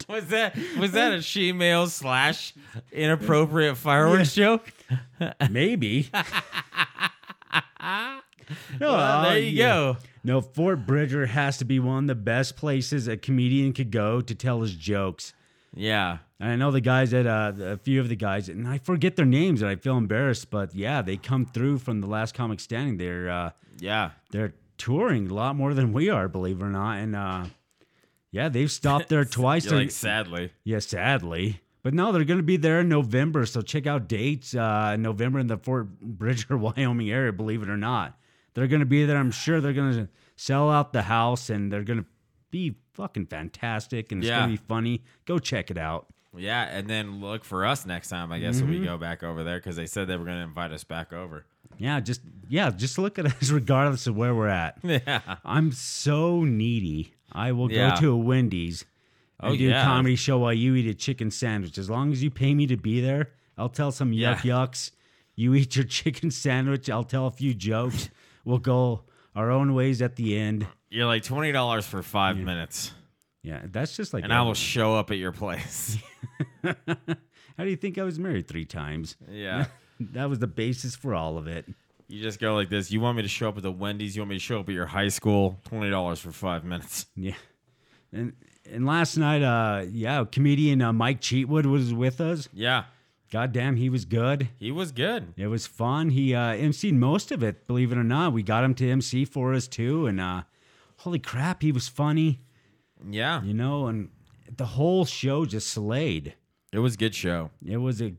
was 0.10 0.26
that 0.30 0.58
was 0.80 0.92
that 0.94 1.14
a 1.14 1.18
shemale 1.18 1.88
slash 1.90 2.54
inappropriate 2.92 3.78
fireworks 3.78 4.34
joke? 4.34 4.72
Maybe. 5.50 6.10
no, 6.12 6.22
Well, 8.80 8.96
uh, 8.96 9.24
there 9.30 9.40
you 9.40 9.46
yeah. 9.50 9.68
go. 9.68 9.98
No, 10.24 10.42
Fort 10.42 10.86
Bridger 10.88 11.28
has 11.28 11.58
to 11.58 11.66
be 11.66 11.80
one 11.80 12.06
of 12.06 12.08
the 12.08 12.16
best 12.16 12.58
places 12.58 13.08
a 13.08 13.16
comedian 13.16 13.74
could 13.74 13.92
go 13.92 14.22
to 14.22 14.36
tell 14.36 14.62
his 14.62 14.74
jokes. 14.74 15.34
Yeah. 15.76 16.20
And 16.40 16.52
I 16.52 16.56
know 16.56 16.72
the 16.72 16.82
guys 16.82 17.14
at 17.14 17.28
uh, 17.28 17.52
a 17.60 17.78
few 17.78 18.00
of 18.00 18.10
the 18.10 18.16
guys, 18.16 18.50
and 18.50 18.68
I 18.68 18.78
forget 18.78 19.16
their 19.16 19.26
names, 19.26 19.62
and 19.62 19.70
I 19.70 19.76
feel 19.76 19.98
embarrassed. 19.98 20.50
But 20.50 20.74
yeah, 20.74 21.02
they 21.02 21.18
come 21.18 21.46
through 21.46 21.80
from 21.80 22.02
the 22.02 22.08
last 22.08 22.34
comic 22.34 22.60
standing. 22.60 22.98
They're 22.98 23.30
uh, 23.30 23.52
Yeah. 23.80 24.12
they're 24.32 24.54
touring 24.78 25.30
a 25.30 25.34
lot 25.34 25.56
more 25.56 25.74
than 25.74 25.92
we 25.92 26.10
are, 26.10 26.28
believe 26.30 26.62
it 26.62 26.64
or 26.64 26.70
not. 26.70 27.00
And 27.00 27.16
uh, 27.16 27.46
yeah, 28.32 28.48
they've 28.50 28.72
stopped 28.72 29.10
there 29.10 29.26
twice. 29.40 29.66
You're 29.66 29.80
like 29.80 29.92
sadly. 29.92 30.52
yeah, 30.64 30.80
sadly. 30.80 31.62
But 31.84 31.94
no, 31.94 32.12
they're 32.12 32.26
going 32.26 32.40
to 32.40 32.44
be 32.44 32.58
there 32.58 32.82
in 32.82 32.90
November. 32.90 33.46
So 33.46 33.62
check 33.62 33.88
out 33.88 34.08
dates 34.10 34.54
uh, 34.56 34.96
November 34.98 35.40
in 35.40 35.48
the 35.48 35.58
Fort 35.58 36.00
Bridger, 36.02 36.58
Wyoming 36.58 37.10
area, 37.10 37.32
believe 37.32 37.62
it 37.64 37.70
or 37.70 37.78
not. 37.78 38.18
They're 38.54 38.68
going 38.68 38.82
to 38.82 38.86
be 38.86 39.06
there. 39.06 39.18
I'm 39.18 39.32
sure 39.32 39.62
they're 39.62 39.74
going 39.74 39.94
to 39.94 40.10
sell 40.36 40.70
out 40.70 40.92
the 40.94 41.04
house 41.04 41.50
and 41.50 41.72
they're 41.72 41.84
going 41.84 42.00
to 42.00 42.06
be 42.52 42.76
fucking 42.94 43.28
fantastic 43.28 44.12
and 44.12 44.22
it's 44.22 44.28
Yeah. 44.30 44.40
going 44.40 44.56
to 44.58 44.62
be 44.62 44.68
funny. 44.68 45.04
Go 45.26 45.40
check 45.40 45.70
it 45.72 45.78
out. 45.78 46.08
Yeah, 46.38 46.64
and 46.64 46.88
then 46.88 47.22
look 47.22 47.44
for 47.44 47.66
us 47.66 47.86
next 47.88 48.10
time, 48.10 48.32
I 48.32 48.40
guess, 48.40 48.58
Mm-hmm. 48.58 48.70
when 48.70 48.80
we 48.82 48.86
go 48.86 48.98
back 49.00 49.24
over 49.24 49.44
there 49.44 49.58
because 49.58 49.76
they 49.76 49.88
said 49.88 50.08
they 50.08 50.16
were 50.16 50.26
going 50.26 50.38
to 50.38 50.44
invite 50.44 50.72
us 50.72 50.84
back 50.84 51.12
over. 51.12 51.46
Yeah, 51.80 52.00
just 52.00 52.22
yeah, 52.48 52.70
just 52.70 52.98
look 53.00 53.18
at 53.18 53.26
us 53.42 53.50
regardless 53.50 54.06
of 54.06 54.16
where 54.16 54.36
we're 54.36 54.48
at. 54.48 54.78
Yeah. 54.84 55.38
I'm 55.44 55.72
so 55.72 56.44
needy. 56.44 57.14
I 57.32 57.52
will 57.52 57.72
Yeah. 57.72 57.96
go 57.96 58.02
to 58.02 58.12
a 58.14 58.18
Wendy's 58.18 58.86
and 59.40 59.54
Oh, 59.54 59.58
do 59.58 59.64
yeah. 59.66 59.82
a 59.82 59.86
comedy 59.86 60.16
show 60.16 60.38
while 60.40 60.54
you 60.54 60.76
eat 60.76 60.88
a 60.88 60.94
chicken 60.94 61.32
sandwich. 61.32 61.78
As 61.78 61.90
long 61.90 62.12
as 62.12 62.22
you 62.22 62.30
pay 62.30 62.54
me 62.54 62.68
to 62.68 62.78
be 62.78 63.02
there, 63.02 63.32
I'll 63.58 63.70
tell 63.70 63.92
some 63.92 64.12
yuck 64.12 64.40
yucks. 64.42 64.92
You 65.36 65.56
eat 65.56 65.76
your 65.76 65.86
chicken 66.00 66.30
sandwich. 66.32 66.90
I'll 66.92 67.04
tell 67.04 67.26
a 67.26 67.32
few 67.32 67.54
jokes. 67.56 68.10
we'll 68.46 68.58
go 68.60 69.02
our 69.36 69.50
own 69.50 69.74
ways 69.74 70.02
at 70.02 70.16
the 70.16 70.38
end. 70.38 70.68
You're 70.90 71.06
like 71.06 71.24
$20 71.24 71.84
for 71.84 72.02
five 72.02 72.38
minutes, 72.38 72.92
Yeah, 73.44 73.62
that's 73.72 73.96
just 73.96 74.14
like. 74.14 74.24
and 74.24 74.34
I 74.34 74.42
will 74.42 74.54
show 74.56 74.96
up 74.96 75.12
at 75.12 75.18
your 75.18 75.32
place. 75.32 75.98
How 76.64 77.64
do 77.64 77.70
you 77.70 77.76
think 77.76 77.98
I 77.98 78.04
was 78.04 78.18
married 78.20 78.48
three 78.48 78.66
times? 78.66 79.16
yeah. 79.30 79.66
That 80.14 80.30
was 80.30 80.40
the 80.40 80.48
basis 80.48 80.96
for 80.96 81.14
all 81.14 81.38
of 81.38 81.46
it. 81.48 81.66
You 82.08 82.22
just 82.22 82.40
go 82.40 82.56
like 82.56 82.70
this. 82.70 82.90
You 82.90 83.02
want 83.02 83.18
me 83.18 83.22
to 83.24 83.28
show 83.28 83.50
up 83.50 83.58
at 83.58 83.64
the 83.64 83.72
Wendy's? 83.72 84.16
You 84.16 84.22
want 84.22 84.30
me 84.30 84.38
to 84.38 84.40
show 84.40 84.62
up 84.62 84.70
at 84.70 84.74
your 84.74 84.86
high 84.86 85.10
school? 85.10 85.60
$20 85.70 86.18
for 86.20 86.32
five 86.32 86.64
minutes. 86.64 87.06
Yeah. 87.18 87.34
And 88.14 88.32
and 88.72 88.86
last 88.86 89.18
night, 89.18 89.44
uh, 89.44 89.84
yeah, 89.92 90.24
comedian 90.32 90.82
uh, 90.82 90.94
Mike 90.94 91.20
Cheatwood 91.20 91.66
was 91.66 91.94
with 91.94 92.22
us. 92.22 92.48
Yeah. 92.54 92.86
God 93.30 93.52
damn, 93.52 93.76
he 93.76 93.90
was 93.90 94.06
good. 94.06 94.48
He 94.58 94.72
was 94.72 94.94
good. 94.94 95.34
It 95.36 95.48
was 95.48 95.68
fun. 95.68 96.10
He 96.12 96.34
uh, 96.34 96.54
emceed 96.54 96.94
most 96.94 97.32
of 97.34 97.44
it, 97.44 97.68
believe 97.68 97.92
it 97.92 97.98
or 97.98 98.04
not. 98.06 98.32
We 98.32 98.42
got 98.42 98.64
him 98.64 98.74
to 98.76 98.90
MC 98.90 99.26
for 99.26 99.54
us 99.54 99.68
too, 99.68 100.08
and 100.08 100.22
uh, 100.22 100.44
holy 101.00 101.20
crap, 101.20 101.62
he 101.62 101.72
was 101.72 101.88
funny. 101.88 102.42
Yeah, 103.10 103.42
you 103.44 103.54
know, 103.54 103.88
and 103.88 104.10
the 104.56 104.66
whole 104.66 105.06
show 105.06 105.46
just 105.46 105.68
slayed. 105.70 106.36
it 106.74 106.80
was 106.80 106.96
a 106.96 106.98
good 106.98 107.16
show. 107.16 107.52
It 107.66 107.78
was 107.78 108.02
a 108.02 108.14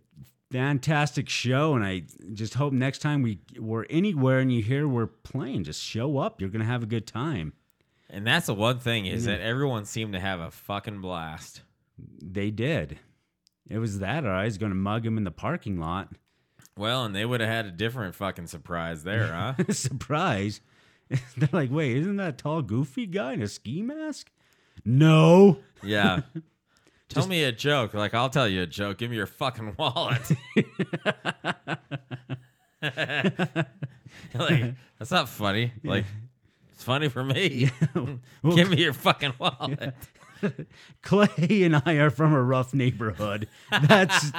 fantastic 0.51 1.29
show, 1.29 1.75
and 1.75 1.85
I 1.85 2.03
just 2.33 2.55
hope 2.55 2.73
next 2.73 2.99
time 2.99 3.23
we 3.23 3.39
we're 3.59 3.85
anywhere 3.91 4.41
and 4.41 4.53
you 4.53 4.63
hear 4.63 4.89
we're 4.89 5.07
playing, 5.07 5.65
just 5.65 5.83
show 5.83 6.19
up. 6.19 6.41
You're 6.41 6.51
gonna 6.51 6.65
have 6.65 6.83
a 6.83 6.87
good 6.87 7.07
time. 7.07 7.53
And 8.09 8.27
that's 8.27 8.47
the 8.47 8.55
one 8.55 8.81
thing 8.81 9.07
is 9.07 9.27
that 9.27 9.41
everyone 9.41 9.85
seemed 9.85 10.15
to 10.15 10.21
have 10.21 10.41
a 10.41 10.51
fucking 10.51 11.01
blast. 11.01 11.63
They 12.21 12.51
did. 12.51 12.99
It 13.69 13.79
was 13.79 14.01
that, 14.01 14.25
or 14.25 14.33
I 14.33 14.47
was 14.47 14.59
gonna 14.59 14.75
mug 14.75 15.07
him 15.07 15.17
in 15.19 15.25
the 15.25 15.31
parking 15.31 15.79
lot. 15.79 16.09
Well, 16.77 17.05
and 17.05 17.15
they 17.15 17.27
would 17.27 17.41
have 17.41 17.51
had 17.51 17.67
a 17.67 17.71
different 17.71 18.15
fucking 18.15 18.47
surprise 18.47 19.05
there, 19.05 19.27
huh? 19.27 19.55
Surprise! 19.73 20.61
They're 21.37 21.49
like, 21.53 21.71
wait, 21.71 21.97
isn't 21.97 22.17
that 22.17 22.39
tall, 22.39 22.63
goofy 22.63 23.07
guy 23.07 23.33
in 23.33 23.43
a 23.43 23.49
ski 23.49 23.83
mask? 23.83 24.31
No. 24.85 25.59
yeah. 25.83 26.21
Tell 27.09 27.27
me 27.27 27.43
a 27.43 27.51
joke. 27.51 27.93
Like, 27.93 28.15
I'll 28.15 28.31
tell 28.31 28.47
you 28.47 28.63
a 28.63 28.67
joke. 28.67 28.99
Give 28.99 29.11
me 29.11 29.17
your 29.17 29.27
fucking 29.27 29.75
wallet. 29.79 30.31
like, 34.33 34.75
that's 34.97 35.11
not 35.11 35.29
funny. 35.29 35.73
Like, 35.83 36.05
it's 36.73 36.85
funny 36.85 37.09
for 37.09 37.25
me. 37.25 37.69
Give 38.55 38.71
me 38.71 38.81
your 38.81 38.93
fucking 38.93 39.35
wallet. 39.41 39.95
Clay 41.03 41.65
and 41.65 41.83
I 41.85 41.95
are 41.95 42.11
from 42.11 42.33
a 42.33 42.41
rough 42.41 42.73
neighborhood. 42.73 43.49
That's 43.73 44.31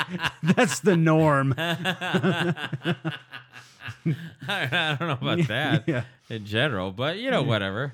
that's 0.42 0.80
the 0.80 0.96
norm. 0.96 1.54
I 4.48 4.96
don't 5.00 5.08
know 5.08 5.18
about 5.34 5.48
that 5.48 5.84
Yeah. 5.88 6.04
in 6.30 6.46
general, 6.46 6.92
but 6.92 7.18
you 7.18 7.32
know, 7.32 7.44
whatever. 7.44 7.94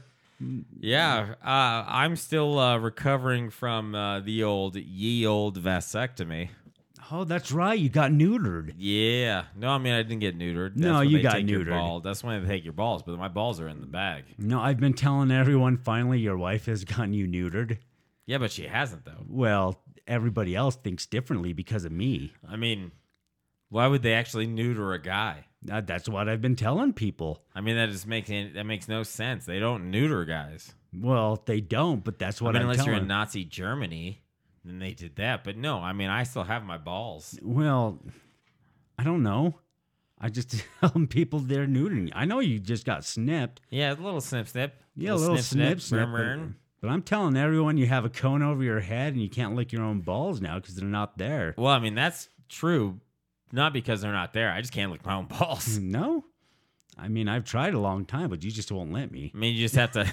Yeah, 0.80 1.34
uh, 1.44 1.84
I'm 1.88 2.16
still 2.16 2.60
uh, 2.60 2.78
recovering 2.78 3.50
from 3.50 3.96
uh, 3.96 4.20
the 4.20 4.44
old 4.44 4.76
ye 4.76 5.26
old 5.26 5.60
vasectomy. 5.62 6.50
Oh, 7.12 7.24
that's 7.24 7.52
right. 7.52 7.80
You 7.80 7.90
got 7.90 8.12
neutered. 8.12 8.74
Yeah, 8.78 9.46
no, 9.56 9.70
I 9.70 9.78
mean 9.78 9.94
I 9.94 10.04
didn't 10.04 10.20
get 10.20 10.38
neutered. 10.38 10.74
That's 10.76 10.82
No, 10.86 11.02
you 11.02 11.22
got 11.24 11.38
neutered. 11.38 11.70
ball- 11.70 12.02
That's 12.02 12.24
when 12.24 12.44
they 12.44 12.48
take 12.48 12.64
your 12.66 12.74
balls, 12.74 13.02
but 13.02 13.18
my 13.18 13.30
balls 13.30 13.60
are 13.62 13.68
in 13.70 13.80
the 13.82 13.88
bag. 13.88 14.26
No, 14.38 14.60
I've 14.60 14.80
been 14.80 14.94
telling 14.94 15.32
everyone 15.32 15.78
finally 15.78 16.20
your 16.20 16.38
wife 16.38 16.66
has 16.66 16.84
gotten 16.84 17.14
you 17.14 17.26
neutered. 17.28 17.78
Yeah, 18.26 18.38
but 18.40 18.52
she 18.52 18.68
hasn't 18.68 19.06
though. 19.06 19.24
Well, 19.28 19.82
everybody 20.06 20.54
else 20.54 20.76
thinks 20.76 21.06
differently 21.06 21.54
because 21.54 21.86
of 21.86 21.92
me. 21.94 22.34
I 22.48 22.58
mean, 22.58 22.92
why 23.70 23.88
would 23.88 24.04
they 24.04 24.14
actually 24.14 24.46
neuter 24.46 24.94
a 24.94 25.02
guy? 25.02 25.46
That's 25.64 26.08
what 26.08 26.30
I've 26.30 26.42
been 26.42 26.56
telling 26.56 26.94
people. 26.94 27.44
I 27.56 27.62
mean, 27.62 27.76
that 27.76 27.90
just 27.90 28.08
makes 28.08 28.30
that 28.30 28.66
makes 28.66 28.88
no 28.88 29.04
sense. 29.04 29.46
They 29.46 29.60
don't 29.60 29.92
neuter 29.92 30.26
guys. 30.26 30.74
Well, 30.94 31.42
they 31.46 31.62
don't, 31.62 32.04
but 32.04 32.20
that's 32.20 32.42
what 32.42 32.56
I 32.56 32.60
mean, 32.60 32.64
I'm 32.64 32.72
unless 32.72 32.86
you're 32.86 32.96
in 32.96 33.08
Nazi 33.08 33.44
Germany, 33.44 34.22
then 34.64 34.80
they 34.80 34.94
did 34.94 35.18
that. 35.18 35.44
But 35.44 35.58
no, 35.58 35.80
I 35.80 35.94
mean, 35.94 36.10
I 36.10 36.24
still 36.24 36.44
have 36.44 36.64
my 36.64 36.78
balls. 36.78 37.38
Well, 37.42 38.00
I 38.98 39.04
don't 39.04 39.24
know. 39.24 39.56
I 40.20 40.30
just 40.30 40.64
tell 40.82 40.92
people 41.10 41.40
they're 41.40 41.68
neutering. 41.68 42.12
I 42.16 42.26
know 42.26 42.40
you 42.40 42.60
just 42.60 42.86
got 42.86 43.04
snipped. 43.04 43.62
Yeah, 43.70 43.94
a 43.94 43.96
little 43.96 44.22
snip 44.22 44.48
snip. 44.48 44.76
Yeah, 44.96 45.14
a 45.14 45.16
little 45.16 45.38
snip, 45.38 45.82
snip. 45.82 46.02
burn, 46.02 46.12
but, 46.12 46.18
burn. 46.18 46.56
but 46.82 46.90
I'm 46.90 47.04
telling 47.04 47.38
everyone 47.38 47.78
you 47.78 47.86
have 47.88 48.06
a 48.06 48.10
cone 48.10 48.42
over 48.42 48.64
your 48.64 48.80
head 48.80 49.14
and 49.14 49.22
you 49.22 49.30
can't 49.30 49.56
lick 49.56 49.72
your 49.72 49.84
own 49.84 50.02
balls 50.02 50.42
now 50.42 50.60
because 50.60 50.76
they're 50.76 50.88
not 50.88 51.18
there. 51.18 51.54
Well, 51.58 51.72
I 51.72 51.80
mean, 51.80 51.96
that's 51.96 52.30
true. 52.50 53.00
Not 53.52 53.74
because 53.74 54.02
they're 54.02 54.12
not 54.12 54.34
there. 54.34 54.52
I 54.52 54.62
just 54.62 54.74
can't 54.74 54.92
lick 54.92 55.06
my 55.06 55.16
own 55.16 55.26
balls. 55.40 55.78
No? 55.78 56.26
I 57.00 57.08
mean, 57.10 57.28
I've 57.30 57.44
tried 57.46 57.74
a 57.76 57.80
long 57.80 58.06
time, 58.06 58.30
but 58.32 58.44
you 58.44 58.50
just 58.52 58.72
won't 58.72 58.92
let 58.92 59.12
me. 59.12 59.32
I 59.34 59.38
mean, 59.38 59.56
you 59.56 59.62
just 59.62 59.76
have 59.76 59.92
to. 59.92 60.12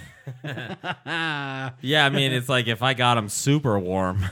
Ah, 1.07 1.73
Yeah, 1.81 2.05
I 2.05 2.11
mean, 2.11 2.33
it's 2.33 2.49
like 2.49 2.67
if 2.69 2.83
I 2.83 2.93
got 2.95 3.15
them 3.15 3.29
super 3.31 3.79
warm, 3.79 4.23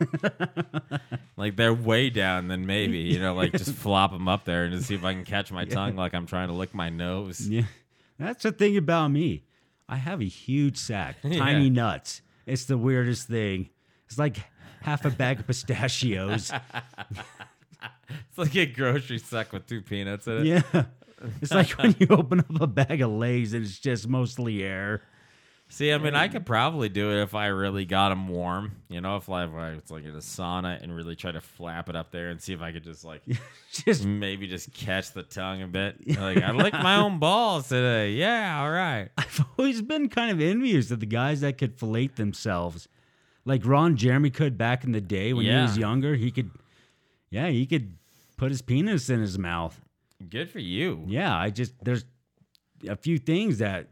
like 1.36 1.56
they're 1.56 1.74
way 1.74 2.10
down, 2.10 2.48
then 2.48 2.66
maybe 2.66 2.98
you 2.98 3.18
know, 3.20 3.34
like 3.34 3.52
just 3.52 3.72
flop 3.74 4.12
them 4.12 4.28
up 4.28 4.44
there 4.44 4.64
and 4.64 4.72
just 4.74 4.86
see 4.88 4.94
if 4.94 5.04
I 5.04 5.12
can 5.12 5.24
catch 5.24 5.52
my 5.52 5.64
tongue 5.64 5.94
like 5.96 6.14
I'm 6.14 6.26
trying 6.26 6.48
to 6.48 6.54
lick 6.54 6.74
my 6.74 6.88
nose. 6.88 7.46
yeah. 7.48 7.64
That's 8.18 8.44
the 8.44 8.52
thing 8.52 8.76
about 8.76 9.08
me. 9.08 9.44
I 9.88 9.96
have 9.96 10.20
a 10.20 10.24
huge 10.24 10.78
sack, 10.78 11.20
tiny 11.22 11.64
Yeah. 11.64 11.68
nuts. 11.70 12.22
It's 12.46 12.64
the 12.64 12.78
weirdest 12.78 13.28
thing. 13.28 13.68
It's 14.06 14.18
like 14.18 14.38
half 14.82 15.04
a 15.04 15.10
bag 15.10 15.40
of 15.40 15.46
pistachios. 15.46 16.50
It's 18.08 18.38
like 18.38 18.54
a 18.56 18.66
grocery 18.66 19.18
sack 19.18 19.52
with 19.52 19.66
two 19.66 19.80
peanuts 19.82 20.26
in 20.26 20.46
it. 20.46 20.64
yeah. 20.72 20.84
It's 21.40 21.52
like 21.54 21.70
when 21.70 21.94
you 22.00 22.06
open 22.10 22.40
up 22.40 22.60
a 22.60 22.66
bag 22.66 23.00
of 23.00 23.10
Lay's 23.10 23.54
and 23.54 23.64
it's 23.64 23.78
just 23.78 24.08
mostly 24.08 24.62
air. 24.62 25.02
See, 25.70 25.90
I 25.92 25.98
mean, 25.98 26.14
I 26.14 26.28
could 26.28 26.44
probably 26.44 26.88
do 26.90 27.10
it 27.10 27.22
if 27.22 27.34
I 27.34 27.46
really 27.46 27.84
got 27.86 28.10
them 28.10 28.28
warm. 28.28 28.72
You 28.90 29.00
know, 29.00 29.16
if 29.16 29.28
I, 29.30 29.44
if 29.44 29.50
I 29.54 29.74
was 29.74 29.90
like 29.90 30.04
in 30.04 30.10
a 30.14 30.18
sauna 30.18 30.80
and 30.80 30.94
really 30.94 31.16
try 31.16 31.32
to 31.32 31.40
flap 31.40 31.88
it 31.88 31.96
up 31.96 32.10
there 32.12 32.28
and 32.28 32.40
see 32.40 32.52
if 32.52 32.60
I 32.60 32.70
could 32.70 32.84
just 32.84 33.04
like 33.04 33.22
Just 33.72 34.04
maybe 34.04 34.46
just 34.46 34.72
catch 34.74 35.12
the 35.12 35.22
tongue 35.22 35.62
a 35.62 35.66
bit. 35.66 35.96
Like 36.18 36.42
I 36.42 36.52
licked 36.52 36.80
my 36.80 36.96
own 36.96 37.18
balls 37.18 37.68
today. 37.70 38.12
Yeah, 38.12 38.60
all 38.60 38.70
right. 38.70 39.08
I've 39.18 39.44
always 39.58 39.80
been 39.82 40.10
kind 40.10 40.30
of 40.30 40.40
envious 40.40 40.90
of 40.90 41.00
the 41.00 41.06
guys 41.06 41.40
that 41.40 41.56
could 41.58 41.78
fillet 41.78 42.08
themselves. 42.08 42.86
Like 43.46 43.64
Ron 43.64 43.96
Jeremy 43.96 44.30
could 44.30 44.56
back 44.58 44.84
in 44.84 44.92
the 44.92 45.00
day 45.00 45.32
when 45.32 45.46
he 45.46 45.50
Yeah. 45.50 45.62
was 45.62 45.76
younger. 45.78 46.14
He 46.14 46.30
could, 46.30 46.50
yeah, 47.34 47.48
he 47.48 47.66
could 47.66 47.98
put 48.36 48.50
his 48.50 48.62
penis 48.62 49.10
in 49.10 49.20
his 49.20 49.38
mouth. 49.38 49.80
Good 50.30 50.48
for 50.48 50.60
you. 50.60 51.04
Yeah, 51.08 51.36
I 51.36 51.50
just, 51.50 51.74
there's 51.82 52.04
a 52.88 52.94
few 52.94 53.18
things 53.18 53.58
that 53.58 53.88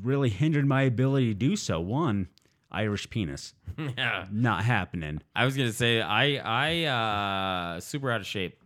really 0.00 0.30
hindered 0.30 0.66
my 0.66 0.82
ability 0.82 1.28
to 1.28 1.34
do 1.34 1.54
so. 1.56 1.80
One, 1.80 2.28
Irish 2.70 3.08
penis. 3.10 3.54
Yeah. 3.98 4.24
Not 4.32 4.64
happening. 4.64 5.20
I 5.34 5.44
was 5.44 5.54
gonna 5.54 5.70
say 5.70 6.00
I 6.00 6.36
I 6.36 7.76
uh 7.76 7.80
super 7.80 8.10
out 8.10 8.22
of 8.22 8.26
shape. 8.26 8.58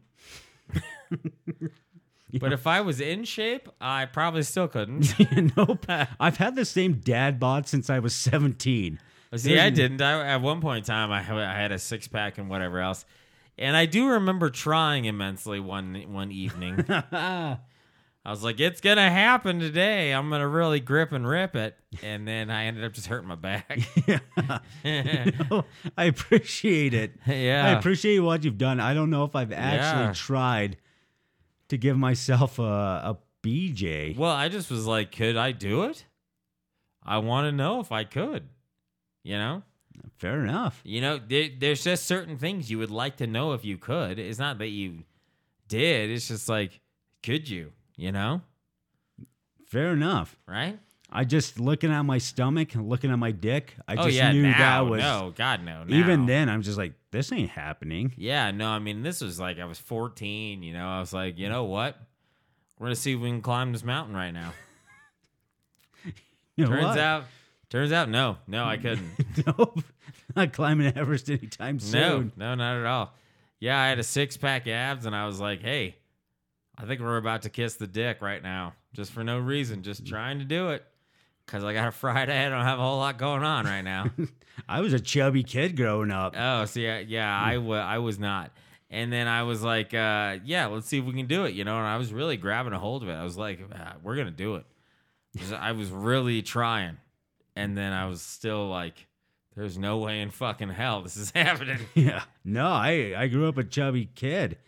But 2.38 2.52
if 2.52 2.68
I 2.68 2.80
was 2.82 3.00
in 3.00 3.24
shape, 3.24 3.68
I 3.80 4.06
probably 4.06 4.44
still 4.44 4.68
couldn't. 4.68 5.12
nope. 5.56 5.84
I've 6.20 6.36
had 6.36 6.54
the 6.54 6.64
same 6.64 6.94
dad 6.94 7.40
bod 7.40 7.66
since 7.66 7.90
I 7.90 7.98
was 7.98 8.14
17. 8.14 9.00
See, 9.34 9.58
I 9.58 9.70
didn't. 9.70 10.00
I, 10.00 10.34
at 10.34 10.40
one 10.40 10.60
point 10.60 10.78
in 10.78 10.84
time, 10.84 11.10
I, 11.10 11.18
I 11.18 11.54
had 11.54 11.72
a 11.72 11.78
six 11.80 12.08
pack 12.08 12.38
and 12.38 12.48
whatever 12.48 12.78
else, 12.80 13.04
and 13.60 13.76
I 13.76 13.86
do 13.86 14.08
remember 14.08 14.50
trying 14.50 15.04
immensely 15.04 15.60
one 15.60 15.94
one 16.08 16.32
evening. 16.32 16.84
I 18.22 18.28
was 18.32 18.42
like, 18.44 18.58
"It's 18.60 18.80
gonna 18.80 19.08
happen 19.10 19.60
today. 19.60 20.12
I'm 20.12 20.28
gonna 20.30 20.48
really 20.48 20.80
grip 20.80 21.12
and 21.12 21.26
rip 21.26 21.54
it," 21.56 21.76
and 22.02 22.26
then 22.26 22.50
I 22.50 22.64
ended 22.64 22.84
up 22.84 22.92
just 22.92 23.06
hurting 23.06 23.28
my 23.28 23.34
back. 23.36 23.78
Oh, 25.50 25.64
I 25.96 26.04
appreciate 26.04 26.94
it. 26.94 27.12
Yeah. 27.26 27.66
I 27.66 27.70
appreciate 27.78 28.18
what 28.20 28.44
you've 28.44 28.58
done. 28.58 28.80
I 28.80 28.94
don't 28.94 29.10
know 29.10 29.24
if 29.24 29.34
I've 29.36 29.52
actually 29.52 30.04
Yeah. 30.06 30.12
tried 30.14 30.76
to 31.68 31.76
give 31.78 31.96
myself 31.96 32.58
a, 32.58 32.62
a 32.62 33.18
BJ. 33.42 34.16
Well, 34.16 34.32
I 34.32 34.48
just 34.48 34.70
was 34.70 34.86
like, 34.86 35.12
could 35.12 35.36
I 35.36 35.52
do 35.52 35.84
it? 35.84 36.04
I 37.02 37.18
want 37.18 37.46
to 37.46 37.52
know 37.52 37.80
if 37.80 37.92
I 37.92 38.04
could. 38.04 38.48
You 39.22 39.36
know, 39.38 39.62
Fair 40.20 40.44
enough. 40.44 40.80
you 40.84 41.00
know, 41.00 41.18
there, 41.18 41.48
there's 41.58 41.82
just 41.82 42.04
certain 42.04 42.36
things 42.36 42.70
you 42.70 42.78
would 42.78 42.90
like 42.90 43.16
to 43.16 43.26
know 43.26 43.54
if 43.54 43.64
you 43.64 43.78
could. 43.78 44.18
It's 44.18 44.38
not 44.38 44.58
that 44.58 44.68
you 44.68 45.04
did. 45.66 46.10
It's 46.10 46.28
just 46.28 46.46
like, 46.46 46.78
could 47.22 47.48
you? 47.48 47.72
You 47.96 48.12
know, 48.12 48.42
Fair 49.66 49.92
enough. 49.92 50.36
right? 50.46 50.78
I 51.10 51.24
just 51.24 51.58
looking 51.58 51.90
at 51.90 52.02
my 52.02 52.18
stomach 52.18 52.74
looking 52.74 53.10
at 53.10 53.18
my 53.18 53.32
dick. 53.32 53.74
I 53.88 53.94
oh 53.94 54.04
just 54.04 54.16
yeah, 54.16 54.30
knew 54.32 54.42
now, 54.42 54.58
that 54.84 54.90
was 54.90 55.00
no, 55.00 55.32
God 55.34 55.64
no. 55.64 55.84
even 55.88 56.26
then. 56.26 56.48
I'm 56.48 56.62
just 56.62 56.78
like, 56.78 56.92
this 57.10 57.32
ain't 57.32 57.50
happening. 57.50 58.12
Yeah, 58.16 58.50
no. 58.52 58.68
I 58.68 58.78
mean, 58.78 59.02
this 59.02 59.20
was 59.20 59.40
like 59.40 59.58
I 59.58 59.64
was 59.64 59.78
14. 59.78 60.62
You 60.62 60.72
know, 60.72 60.86
I 60.86 61.00
was 61.00 61.12
like, 61.12 61.38
you 61.38 61.48
know 61.48 61.64
what? 61.64 61.96
We're 62.78 62.86
gonna 62.86 62.96
see 62.96 63.14
if 63.14 63.20
we 63.20 63.28
can 63.28 63.42
climb 63.42 63.72
this 63.72 63.82
mountain 63.84 64.14
right 64.14 64.32
now. 64.32 64.52
You 66.56 66.66
know 66.66 66.72
Turns 66.72 66.84
what? 66.84 66.98
out, 66.98 67.24
turns 67.70 67.92
out, 67.92 68.08
no, 68.10 68.36
no, 68.46 68.64
I 68.64 68.76
couldn't. 68.76 69.10
nope, 69.46 69.82
not 70.36 70.52
climbing 70.52 70.92
Everest 70.96 71.30
anytime 71.30 71.78
soon. 71.80 72.32
no, 72.36 72.54
no, 72.54 72.54
not 72.56 72.76
at 72.80 72.86
all. 72.86 73.14
Yeah, 73.58 73.78
I 73.80 73.88
had 73.88 73.98
a 73.98 74.02
six 74.02 74.36
pack 74.36 74.66
abs, 74.66 75.06
and 75.06 75.14
I 75.16 75.26
was 75.26 75.40
like, 75.40 75.60
hey, 75.62 75.96
I 76.76 76.84
think 76.86 77.00
we're 77.00 77.16
about 77.18 77.42
to 77.42 77.50
kiss 77.50 77.74
the 77.76 77.86
dick 77.86 78.20
right 78.22 78.42
now, 78.42 78.74
just 78.92 79.12
for 79.12 79.22
no 79.24 79.38
reason, 79.38 79.82
just 79.82 80.06
trying 80.06 80.38
to 80.38 80.44
do 80.44 80.70
it. 80.70 80.84
Because 81.46 81.64
I 81.64 81.72
got 81.74 81.88
a 81.88 81.90
Friday, 81.92 82.46
I 82.46 82.48
don't 82.48 82.64
have 82.64 82.78
a 82.78 82.82
whole 82.82 82.98
lot 82.98 83.18
going 83.18 83.42
on 83.42 83.64
right 83.66 83.82
now. 83.82 84.06
I 84.68 84.80
was 84.82 84.92
a 84.92 85.00
chubby 85.00 85.42
kid 85.42 85.76
growing 85.76 86.10
up. 86.12 86.34
oh, 86.38 86.64
see, 86.66 86.88
I- 86.88 87.00
yeah, 87.00 87.36
I, 87.36 87.58
wa- 87.58 87.76
I 87.76 87.98
was 87.98 88.18
not. 88.18 88.52
And 88.88 89.12
then 89.12 89.26
I 89.28 89.42
was 89.44 89.62
like, 89.62 89.92
uh, 89.94 90.38
yeah, 90.44 90.66
let's 90.66 90.86
see 90.86 90.98
if 90.98 91.04
we 91.04 91.12
can 91.12 91.26
do 91.26 91.44
it, 91.44 91.54
you 91.54 91.64
know? 91.64 91.76
And 91.78 91.86
I 91.86 91.96
was 91.96 92.12
really 92.12 92.36
grabbing 92.36 92.72
a 92.72 92.78
hold 92.78 93.02
of 93.02 93.08
it. 93.08 93.12
I 93.14 93.22
was 93.24 93.36
like, 93.36 93.60
ah, 93.74 93.94
we're 94.02 94.14
going 94.16 94.26
to 94.26 94.32
do 94.32 94.56
it. 94.56 94.64
I 95.54 95.72
was 95.72 95.90
really 95.90 96.42
trying. 96.42 96.96
And 97.60 97.76
then 97.76 97.92
I 97.92 98.06
was 98.06 98.22
still 98.22 98.68
like, 98.68 99.06
there's 99.56 99.78
no 99.78 99.98
way 99.98 100.20
in 100.20 100.30
fucking 100.30 100.70
hell 100.70 101.02
this 101.02 101.16
is 101.16 101.30
happening. 101.34 101.78
Yeah. 101.94 102.22
No, 102.44 102.66
I 102.66 103.14
I 103.16 103.26
grew 103.28 103.48
up 103.48 103.58
a 103.58 103.64
chubby 103.64 104.08
kid. 104.14 104.58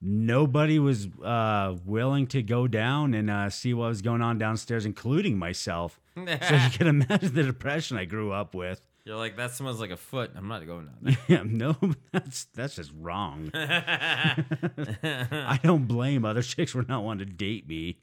nobody 0.00 0.78
was 0.78 1.08
uh, 1.24 1.76
willing 1.84 2.26
to 2.28 2.42
go 2.42 2.66
down 2.68 3.14
and 3.14 3.30
uh, 3.30 3.50
see 3.50 3.72
what 3.74 3.88
was 3.88 4.02
going 4.02 4.22
on 4.22 4.38
downstairs, 4.38 4.84
including 4.84 5.38
myself. 5.38 6.00
so 6.16 6.54
you 6.54 6.70
can 6.70 6.86
imagine 6.88 7.34
the 7.34 7.42
depression 7.44 7.96
I 7.96 8.04
grew 8.04 8.32
up 8.32 8.54
with. 8.54 8.80
You're 9.04 9.16
like, 9.16 9.36
that 9.36 9.50
smells 9.52 9.80
like 9.80 9.90
a 9.90 9.96
foot. 9.96 10.30
I'm 10.36 10.46
not 10.46 10.64
going 10.66 10.86
down 10.86 10.96
there. 11.02 11.16
Yeah, 11.26 11.42
no, 11.44 11.76
that's 12.12 12.44
that's 12.54 12.76
just 12.76 12.92
wrong. 13.00 13.50
I 13.54 15.58
don't 15.62 15.86
blame 15.86 16.24
other 16.24 16.42
chicks 16.42 16.72
for 16.72 16.84
not 16.88 17.02
wanting 17.02 17.26
to 17.26 17.32
date 17.32 17.66
me. 17.66 17.98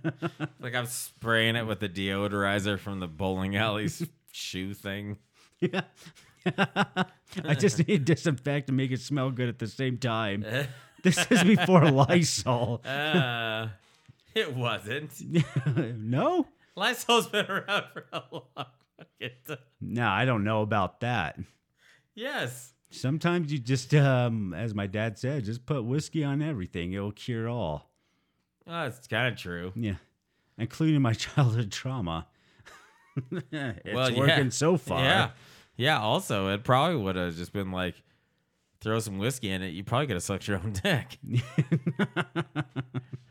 like 0.60 0.74
I'm 0.74 0.86
spraying 0.86 1.56
it 1.56 1.66
with 1.66 1.80
the 1.80 1.88
deodorizer 1.88 2.78
from 2.78 3.00
the 3.00 3.08
bowling 3.08 3.56
alley's 3.56 4.06
shoe 4.32 4.74
thing. 4.74 5.18
Yeah. 5.60 5.82
I 7.44 7.54
just 7.56 7.86
need 7.86 8.04
disinfect 8.04 8.66
to 8.66 8.72
make 8.72 8.90
it 8.90 9.00
smell 9.00 9.30
good 9.30 9.48
at 9.48 9.58
the 9.58 9.66
same 9.68 9.98
time. 9.98 10.44
This 11.02 11.24
is 11.30 11.44
before 11.44 11.88
Lysol. 11.90 12.80
Uh, 12.84 13.68
it 14.34 14.54
wasn't. 14.54 15.12
no? 15.98 16.46
Lysol's 16.74 17.28
been 17.28 17.46
around 17.46 17.84
for 17.92 18.06
a 18.12 18.22
long 18.32 18.42
fucking 18.56 19.36
time. 19.46 19.58
No, 19.80 20.08
I 20.08 20.24
don't 20.24 20.44
know 20.44 20.62
about 20.62 21.00
that. 21.00 21.38
Yes. 22.14 22.72
Sometimes 22.90 23.52
you 23.52 23.58
just, 23.58 23.94
um, 23.94 24.52
as 24.52 24.74
my 24.74 24.86
dad 24.86 25.18
said, 25.18 25.44
just 25.44 25.64
put 25.64 25.84
whiskey 25.84 26.24
on 26.24 26.42
everything. 26.42 26.92
It'll 26.92 27.12
cure 27.12 27.48
all. 27.48 27.91
Oh, 28.66 28.84
it's 28.84 29.06
kind 29.08 29.32
of 29.32 29.38
true. 29.38 29.72
Yeah. 29.74 29.94
Including 30.58 31.02
my 31.02 31.12
childhood 31.14 31.72
trauma. 31.72 32.26
it's 33.32 33.94
Well, 33.94 34.10
yeah. 34.10 34.18
working 34.18 34.50
so 34.50 34.76
far. 34.76 35.02
Yeah. 35.02 35.30
Yeah. 35.76 36.00
Also, 36.00 36.48
it 36.48 36.64
probably 36.64 36.96
would 36.96 37.16
have 37.16 37.34
just 37.36 37.52
been 37.52 37.70
like, 37.72 37.94
throw 38.80 38.98
some 39.00 39.18
whiskey 39.18 39.50
in 39.50 39.62
it. 39.62 39.68
You 39.68 39.84
probably 39.84 40.06
could 40.08 40.16
have 40.16 40.22
sucked 40.22 40.48
your 40.48 40.58
own 40.58 40.72
dick. 40.82 41.18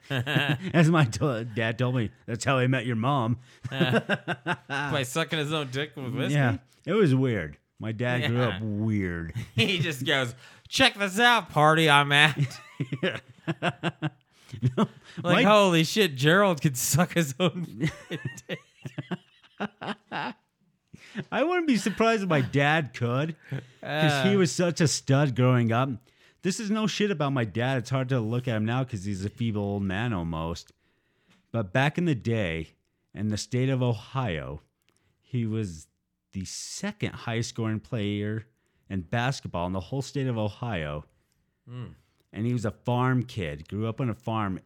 As 0.09 0.89
my 0.89 1.05
to- 1.05 1.45
dad 1.45 1.77
told 1.77 1.95
me, 1.95 2.11
that's 2.25 2.43
how 2.45 2.57
I 2.57 2.67
met 2.67 2.85
your 2.85 2.95
mom. 2.95 3.39
By 3.69 5.03
sucking 5.03 5.39
his 5.39 5.53
own 5.53 5.69
dick 5.71 5.91
with 5.95 6.13
whiskey. 6.13 6.33
Yeah. 6.35 6.57
It 6.85 6.93
was 6.93 7.13
weird. 7.15 7.57
My 7.79 7.91
dad 7.91 8.27
grew 8.27 8.41
up 8.43 8.61
weird. 8.61 9.33
He 9.55 9.79
just 9.79 10.05
goes, 10.05 10.35
check 10.67 10.95
this 10.95 11.19
out, 11.19 11.49
party 11.49 11.89
I'm 11.89 12.11
at. 12.11 12.37
like, 15.23 15.45
holy 15.45 15.83
shit, 15.83 16.15
Gerald 16.15 16.61
could 16.61 16.77
suck 16.77 17.13
his 17.13 17.33
own 17.39 17.89
dick. 18.47 18.59
I 21.31 21.43
wouldn't 21.43 21.67
be 21.67 21.77
surprised 21.77 22.23
if 22.23 22.29
my 22.29 22.41
dad 22.41 22.93
could, 22.93 23.35
because 23.49 24.11
Uh. 24.13 24.29
he 24.29 24.35
was 24.37 24.51
such 24.51 24.79
a 24.81 24.87
stud 24.87 25.35
growing 25.35 25.71
up. 25.71 25.89
This 26.41 26.59
is 26.59 26.71
no 26.71 26.87
shit 26.87 27.11
about 27.11 27.33
my 27.33 27.43
dad. 27.45 27.77
It's 27.79 27.89
hard 27.89 28.09
to 28.09 28.19
look 28.19 28.47
at 28.47 28.55
him 28.55 28.65
now 28.65 28.83
because 28.83 29.03
he's 29.03 29.23
a 29.25 29.29
feeble 29.29 29.61
old 29.61 29.83
man 29.83 30.13
almost. 30.13 30.71
But 31.51 31.71
back 31.73 31.97
in 31.97 32.05
the 32.05 32.15
day, 32.15 32.69
in 33.13 33.27
the 33.27 33.37
state 33.37 33.69
of 33.69 33.83
Ohio, 33.83 34.61
he 35.21 35.45
was 35.45 35.87
the 36.31 36.45
second 36.45 37.13
highest 37.13 37.49
scoring 37.49 37.79
player 37.81 38.45
in 38.89 39.01
basketball 39.01 39.67
in 39.67 39.73
the 39.73 39.79
whole 39.81 40.01
state 40.01 40.27
of 40.27 40.37
Ohio. 40.37 41.05
And 42.33 42.45
he 42.45 42.53
was 42.53 42.63
a 42.65 42.71
farm 42.71 43.23
kid, 43.23 43.67
grew 43.67 43.87
up 43.87 43.99
on 43.99 44.09
a 44.09 44.13
farm 44.13 44.59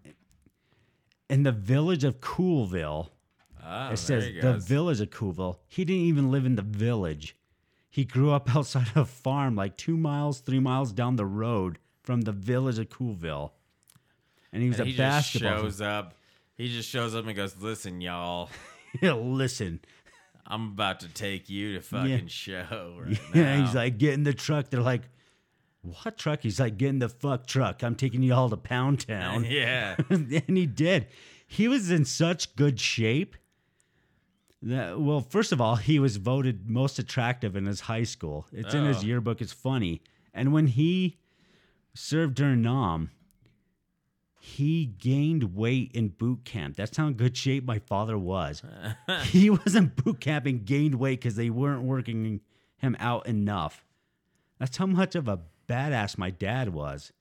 in 1.30 1.44
the 1.44 1.52
village 1.52 2.04
of 2.04 2.20
Coolville. 2.20 3.10
Oh, 3.68 3.90
It 3.92 3.98
says 3.98 4.30
the 4.42 4.54
village 4.58 5.02
of 5.02 5.10
Coolville. 5.10 5.58
He 5.68 5.84
didn't 5.86 6.04
even 6.04 6.30
live 6.32 6.46
in 6.46 6.56
the 6.56 6.62
village. 6.62 7.36
He 7.90 8.06
grew 8.06 8.32
up 8.32 8.56
outside 8.56 8.88
of 8.90 8.98
a 8.98 9.06
farm, 9.06 9.56
like 9.56 9.78
two 9.78 9.98
miles, 9.98 10.42
three 10.42 10.60
miles 10.60 10.92
down 10.92 11.16
the 11.16 11.26
road 11.26 11.80
from 12.04 12.22
the 12.22 12.32
village 12.32 12.78
of 12.78 12.90
Coolville. 12.90 13.52
And 14.54 14.62
he 14.62 14.70
was 14.70 14.80
And 14.80 14.88
a 14.88 14.92
he 14.92 14.98
just 14.98 15.00
basketball. 15.00 15.62
shows 15.64 15.82
up. 15.82 16.16
He 16.56 16.70
just 16.70 16.88
shows 16.90 17.16
up 17.16 17.26
and 17.26 17.36
goes, 17.36 17.58
"Listen, 17.60 18.00
y'all, 18.00 18.50
Listen, 19.02 19.82
I'm 20.46 20.68
about 20.74 21.02
to 21.02 21.10
take 21.10 21.50
you 21.50 21.74
to 21.74 21.82
fucking 21.82 22.28
show 22.28 22.98
right 23.02 23.20
yeah, 23.34 23.56
now." 23.58 23.66
he's 23.66 23.76
like, 23.76 23.98
get 23.98 24.14
in 24.14 24.24
the 24.24 24.34
truck. 24.34 24.70
They're 24.70 24.80
like, 24.82 25.02
what 25.86 26.18
truck? 26.18 26.42
He's 26.42 26.60
like, 26.60 26.78
get 26.78 26.90
in 26.90 27.00
the 27.00 27.10
fuck 27.10 27.46
truck. 27.48 27.84
I'm 27.84 27.96
taking 27.96 28.24
you 28.24 28.34
all 28.34 28.50
to 28.50 28.58
Pound 28.58 29.08
Town. 29.08 29.44
"Yeah, 29.50 29.96
and 30.10 30.58
he 30.58 30.66
did. 30.66 31.08
He 31.48 31.68
was 31.68 31.92
in 31.92 32.06
such 32.06 32.56
good 32.56 32.80
shape. 32.80 33.36
That, 34.62 35.00
well, 35.00 35.22
first 35.22 35.52
of 35.52 35.62
all, 35.62 35.76
he 35.76 36.00
was 36.00 36.18
voted 36.18 36.70
most 36.70 36.98
attractive 36.98 37.56
in 37.56 37.66
his 37.68 37.82
high 37.82 38.04
school. 38.04 38.48
It's 38.52 38.74
in 38.74 38.86
his 38.86 39.00
Oh. 39.04 39.06
yearbook. 39.06 39.42
It's 39.42 39.54
funny. 39.54 40.02
And 40.34 40.52
when 40.52 40.68
he 40.68 41.18
served 41.94 42.34
during 42.36 42.64
Nam, 42.64 43.12
he 44.40 44.86
gained 44.86 45.56
weight 45.56 45.92
in 45.94 46.10
boot 46.10 46.46
camp. 46.46 46.76
That's 46.78 46.98
how 46.98 47.08
in 47.08 47.14
good 47.14 47.36
shape 47.38 47.64
my 47.66 47.80
father 47.80 48.18
was. 48.18 48.62
he 49.24 49.50
was 49.50 49.76
in 49.76 49.88
boot 49.96 50.20
camp 50.20 50.46
and 50.46 50.66
gained 50.66 50.96
weight 50.96 51.20
because 51.20 51.36
they 51.36 51.50
weren't 51.50 51.84
working 51.84 52.42
him 52.78 52.96
out 53.00 53.28
enough. 53.28 53.84
That's 54.60 54.78
how 54.78 54.86
much 54.86 55.16
of 55.16 55.28
a 55.28 55.40
badass 55.68 56.18
my 56.18 56.30
dad 56.30 56.70
was. 56.74 57.12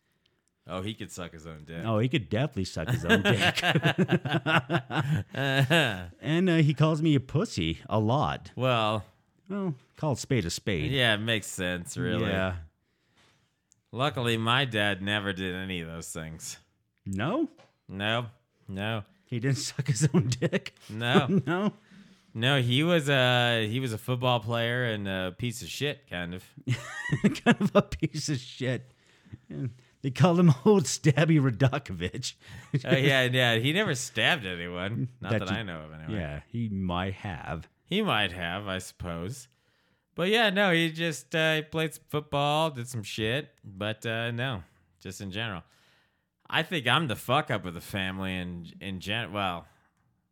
oh, 0.67 0.81
he 0.83 0.95
could 0.95 1.11
suck 1.13 1.33
his 1.33 1.47
own 1.47 1.65
dick." 1.67 1.83
Oh, 1.85 1.99
he 1.99 2.09
could 2.09 2.29
definitely 2.29 2.65
suck 2.65 2.89
his 2.91 3.05
own 3.05 3.23
dick. 3.23 3.63
and 5.35 6.51
uh, 6.51 6.57
he 6.57 6.75
calls 6.75 7.03
me 7.03 7.15
a 7.15 7.21
pussy 7.21 7.79
a 7.89 7.99
lot. 7.99 8.51
Well, 8.57 9.05
Well, 9.49 9.75
call 9.97 10.13
a 10.13 10.17
spade 10.17 10.45
a 10.47 10.51
spade. 10.51 10.91
yeah, 10.91 11.15
it 11.15 11.19
makes 11.21 11.47
sense, 11.47 11.97
really. 11.97 12.31
Yeah. 12.31 12.55
Luckily, 13.93 14.37
my 14.37 14.65
dad 14.65 15.03
never 15.03 15.33
did 15.33 15.55
any 15.55 15.81
of 15.81 15.89
those 15.89 16.09
things. 16.09 16.59
No, 17.07 17.49
No, 17.89 18.27
no, 18.67 19.05
he 19.27 19.39
didn't 19.39 19.59
suck 19.59 19.87
his 19.89 20.09
own 20.15 20.29
dick. 20.41 20.75
no, 20.89 21.27
no. 21.47 21.73
No. 22.35 22.61
He 22.61 22.83
was 22.83 23.09
a 23.09 23.67
he 23.69 23.81
was 23.81 23.93
a 23.93 23.99
football 23.99 24.41
player 24.41 24.85
and 24.85 25.09
a 25.09 25.35
piece 25.39 25.63
of 25.63 25.69
shit, 25.69 26.09
kind 26.11 26.35
of. 26.35 26.45
kind 27.45 27.57
of 27.61 27.71
a 27.75 27.83
piece 27.83 28.29
of 28.29 28.39
shit. 28.39 28.93
And 29.49 29.71
they 30.03 30.11
called 30.11 30.39
him 30.39 30.53
old 30.65 30.85
Stabby 30.85 31.41
Radakovich. 31.41 32.35
Oh 32.85 32.97
yeah, 32.97 33.23
yeah. 33.25 33.57
He 33.57 33.73
never 33.73 33.95
stabbed 33.95 34.45
anyone. 34.47 35.09
Not 35.21 35.31
That 35.33 35.39
that, 35.47 35.51
you- 35.51 35.57
I 35.59 35.63
know 35.63 35.81
of, 35.81 35.93
anyway. 35.93 36.21
yeah, 36.21 36.41
he 36.51 36.69
might 36.69 37.15
have. 37.15 37.69
He 37.87 38.03
might 38.03 38.33
have, 38.33 38.67
I 38.67 38.79
suppose. 38.79 39.49
But 40.17 40.29
yeah, 40.29 40.51
no, 40.51 40.73
he 40.73 40.91
just 40.93 41.35
uh, 41.35 41.57
he 41.57 41.63
played 41.63 41.95
some 41.95 42.05
football, 42.09 42.71
did 42.71 42.89
some 42.89 43.03
shit, 43.03 43.49
but 43.65 44.05
uh, 44.07 44.31
no, 44.31 44.63
just 45.01 45.21
in 45.21 45.31
general. 45.31 45.63
I 46.49 46.63
think 46.63 46.87
I'm 46.87 47.09
the 47.09 47.17
fuck 47.17 47.51
up 47.51 47.65
of 47.65 47.75
the 47.75 47.81
family 47.81 48.37
in 48.37 48.67
in 48.81 49.01
gen. 49.01 49.33
Well, 49.33 49.67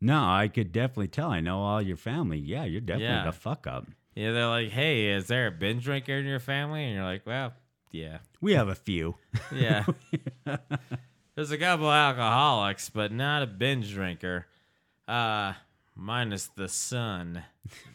No, 0.05 0.25
I 0.25 0.49
could 0.49 0.73
definitely 0.73 1.09
tell. 1.09 1.31
I 1.31 1.39
know 1.41 1.61
all 1.61 1.81
your 1.81 1.97
family. 1.97 2.39
Yeah, 2.39 2.65
you're 2.65 2.81
definitely 2.81 3.07
Yeah. 3.07 3.25
the 3.27 3.33
fuck 3.33 3.67
up. 3.69 3.87
yeah, 4.17 4.33
they're 4.33 4.49
like, 4.49 4.71
"Hey, 4.71 5.07
is 5.11 5.29
there 5.29 5.47
a 5.47 5.51
binge 5.53 5.85
drinker 5.85 6.19
in 6.19 6.27
your 6.27 6.41
family?" 6.41 6.85
And 6.85 6.95
you're 6.95 7.05
like, 7.05 7.25
"Well, 7.25 7.53
yeah, 7.93 8.19
We 8.41 8.55
have 8.55 8.69
a 8.69 8.75
few. 8.75 9.15
yeah." 9.55 9.85
There's 11.35 11.51
a 11.53 11.57
couple 11.59 11.91
alcoholics, 11.91 12.91
but 12.91 13.13
not 13.13 13.43
a 13.43 13.47
binge 13.47 13.93
drinker. 13.93 14.47
Uh, 15.09 15.55
minus 15.95 16.49
the 16.49 16.69
son, 16.69 17.45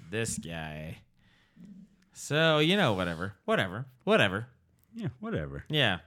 this 0.10 0.38
guy. 0.39 1.00
So 2.13 2.60
you 2.60 2.78
know, 2.78 2.93
whatever, 2.93 3.34
whatever, 3.46 3.86
whatever. 4.06 4.48
yeah, 4.96 5.10
whatever. 5.20 5.65
Yeah. 5.70 6.00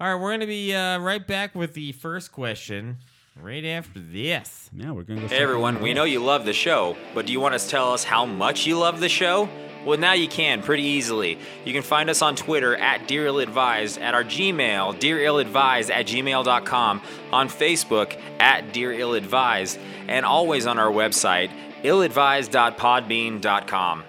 All 0.00 0.12
right, 0.14 0.20
we're 0.20 0.30
going 0.30 0.40
to 0.40 0.46
be 0.46 0.74
uh, 0.74 0.98
right 0.98 1.24
back 1.24 1.54
with 1.54 1.74
the 1.74 1.92
first 1.92 2.32
question 2.32 2.96
right 3.40 3.64
after 3.64 3.98
this. 4.00 4.70
Yeah, 4.72 4.92
we're 4.92 5.02
gonna 5.02 5.22
go. 5.22 5.28
Hey 5.28 5.42
everyone, 5.42 5.80
we 5.80 5.94
know 5.94 6.04
you 6.04 6.22
love 6.22 6.44
the 6.44 6.52
show, 6.52 6.96
but 7.14 7.26
do 7.26 7.32
you 7.32 7.40
want 7.40 7.58
to 7.58 7.68
tell 7.68 7.92
us 7.92 8.04
how 8.04 8.24
much 8.26 8.66
you 8.66 8.78
love 8.78 9.00
the 9.00 9.08
show? 9.08 9.48
Well, 9.84 9.98
now 9.98 10.12
you 10.12 10.28
can 10.28 10.62
pretty 10.62 10.84
easily. 10.84 11.40
You 11.64 11.72
can 11.72 11.82
find 11.82 12.08
us 12.08 12.22
on 12.22 12.36
Twitter 12.36 12.76
at 12.76 13.08
Dear 13.08 13.26
Ill 13.26 13.40
Advised, 13.40 13.98
at 13.98 14.14
our 14.14 14.22
Gmail, 14.22 15.00
dearilladvised 15.00 15.90
at 15.90 16.06
gmail.com, 16.06 17.02
on 17.32 17.48
Facebook 17.48 18.16
at 18.38 18.72
Dear 18.72 18.92
Ill 18.92 19.14
Advised, 19.14 19.80
and 20.06 20.24
always 20.24 20.68
on 20.68 20.78
our 20.78 20.92
website, 20.92 21.50
illadvised.podbean.com. 21.82 24.04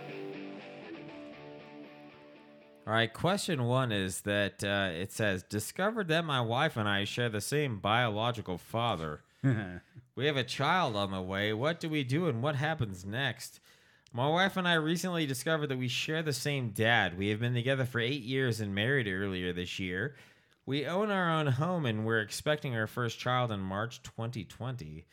All 2.86 2.92
right, 2.92 3.14
question 3.14 3.64
one 3.64 3.94
is 3.94 4.22
that 4.22 4.62
uh, 4.62 4.90
it 4.92 5.14
says, 5.14 5.44
Discovered 5.44 6.10
that 6.10 6.26
my 6.26 6.42
wife 6.42 6.76
and 6.76 6.88
I 6.88 7.06
share 7.06 7.30
the 7.30 7.40
same 7.40 7.80
biological 7.80 8.58
father. 8.58 9.22
we 10.16 10.26
have 10.26 10.36
a 10.36 10.44
child 10.44 10.98
on 10.98 11.12
the 11.12 11.22
way. 11.22 11.54
What 11.54 11.80
do 11.80 11.88
we 11.88 12.04
do 12.04 12.28
and 12.28 12.42
what 12.42 12.58
happens 12.58 13.06
next? 13.06 13.62
My 14.12 14.28
wife 14.28 14.58
and 14.58 14.68
I 14.68 14.74
recently 14.74 15.26
discovered 15.26 15.68
that 15.68 15.78
we 15.78 15.88
share 15.88 16.22
the 16.22 16.34
same 16.34 16.72
dad. 16.72 17.18
We 17.18 17.30
have 17.30 17.40
been 17.40 17.54
together 17.54 17.86
for 17.86 18.02
eight 18.02 18.22
years 18.22 18.60
and 18.60 18.76
married 18.76 19.08
earlier 19.08 19.54
this 19.54 19.80
year. 19.80 20.16
We 20.66 20.86
own 20.86 21.10
our 21.10 21.32
own 21.32 21.48
home 21.48 21.86
and 21.86 22.06
we're 22.06 22.20
expecting 22.22 22.76
our 22.76 22.88
first 22.88 23.18
child 23.18 23.50
in 23.52 23.62
March 23.62 24.04
2020. 24.04 25.06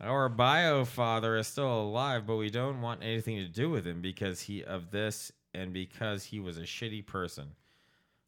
Our 0.00 0.30
bio 0.30 0.86
father 0.86 1.36
is 1.36 1.48
still 1.48 1.82
alive, 1.82 2.26
but 2.26 2.36
we 2.36 2.48
don't 2.48 2.80
want 2.80 3.02
anything 3.02 3.36
to 3.36 3.48
do 3.48 3.68
with 3.68 3.86
him 3.86 4.00
because 4.00 4.40
he 4.40 4.64
of 4.64 4.90
this 4.90 5.30
and 5.54 5.72
because 5.72 6.24
he 6.24 6.40
was 6.40 6.58
a 6.58 6.62
shitty 6.62 7.06
person. 7.06 7.52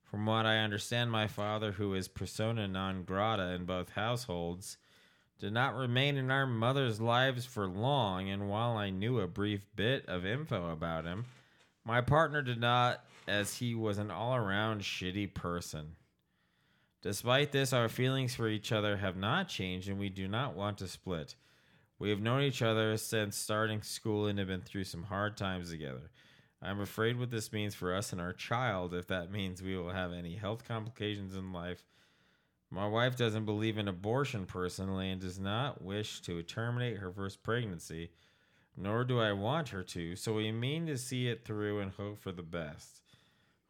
From 0.05 0.25
what 0.27 0.47
I 0.47 0.59
understand, 0.59 1.11
my 1.11 1.27
father, 1.27 1.73
who 1.73 1.95
is 1.95 2.09
persona 2.09 2.69
non 2.69 3.03
grata 3.03 3.51
in 3.55 3.65
both 3.65 3.91
households, 3.91 4.79
did 5.39 5.53
not 5.53 5.75
remain 5.75 6.17
in 6.17 6.31
our 6.31 6.47
mother's 6.47 7.01
lives 7.01 7.45
for 7.45 7.67
long, 7.67 8.31
and 8.31 8.49
while 8.49 8.77
I 8.77 8.91
knew 8.91 9.21
a 9.21 9.27
brief 9.27 9.61
bit 9.75 10.07
of 10.07 10.25
info 10.25 10.71
about 10.71 11.05
him, 11.05 11.27
my 11.85 12.01
partner 12.01 12.41
did 12.41 12.61
not, 12.61 13.05
as 13.29 13.57
he 13.57 13.75
was 13.75 13.99
an 13.99 14.11
all 14.11 14.35
around 14.35 14.81
shitty 14.81 15.35
person. 15.35 15.97
Despite 17.03 17.53
this, 17.53 17.73
our 17.73 17.89
feelings 17.89 18.35
for 18.35 18.49
each 18.49 18.73
other 18.73 18.97
have 18.97 19.17
not 19.17 19.49
changed, 19.49 19.89
and 19.89 19.99
we 19.99 20.09
do 20.09 20.27
not 20.27 20.55
want 20.55 20.79
to 20.79 20.89
split. 20.89 21.35
We 21.99 22.11
have 22.11 22.21
known 22.21 22.43
each 22.43 22.63
other 22.63 22.97
since 22.97 23.37
starting 23.37 23.83
school 23.83 24.27
and 24.27 24.39
have 24.39 24.49
been 24.49 24.63
through 24.63 24.85
some 24.85 25.05
hard 25.05 25.37
times 25.37 25.71
together. 25.71 26.11
I'm 26.67 26.81
afraid 26.81 27.17
what 27.17 27.31
this 27.31 27.53
means 27.53 27.77
for 27.77 27.95
us 27.95 28.11
and 28.11 28.21
our 28.21 28.33
child, 28.33 28.93
if 28.93 29.07
that 29.07 29.31
means 29.31 29.63
we 29.63 29.77
will 29.77 29.91
have 29.91 30.13
any 30.13 30.35
health 30.35 30.67
complications 30.67 31.37
in 31.37 31.53
life. 31.53 31.85
My 32.73 32.89
wife 32.89 33.17
doesn't 33.17 33.45
believe 33.45 33.79
in 33.79 33.87
abortion 33.87 34.47
personally 34.47 35.11
and 35.11 35.21
does 35.21 35.39
not 35.39 35.81
wish 35.81 36.21
to 36.23 36.43
terminate 36.43 36.99
her 36.99 37.13
first 37.13 37.45
pregnancy, 37.45 38.11
nor 38.77 39.05
do 39.05 39.21
I 39.21 39.31
want 39.33 39.69
her 39.69 39.85
to, 39.85 40.17
so 40.17 40.35
we 40.35 40.51
mean 40.51 40.87
to 40.87 40.99
see 40.99 41.29
it 41.29 41.45
through 41.45 41.79
and 41.79 41.93
hope 41.93 42.19
for 42.19 42.33
the 42.33 42.43
best. 42.43 43.01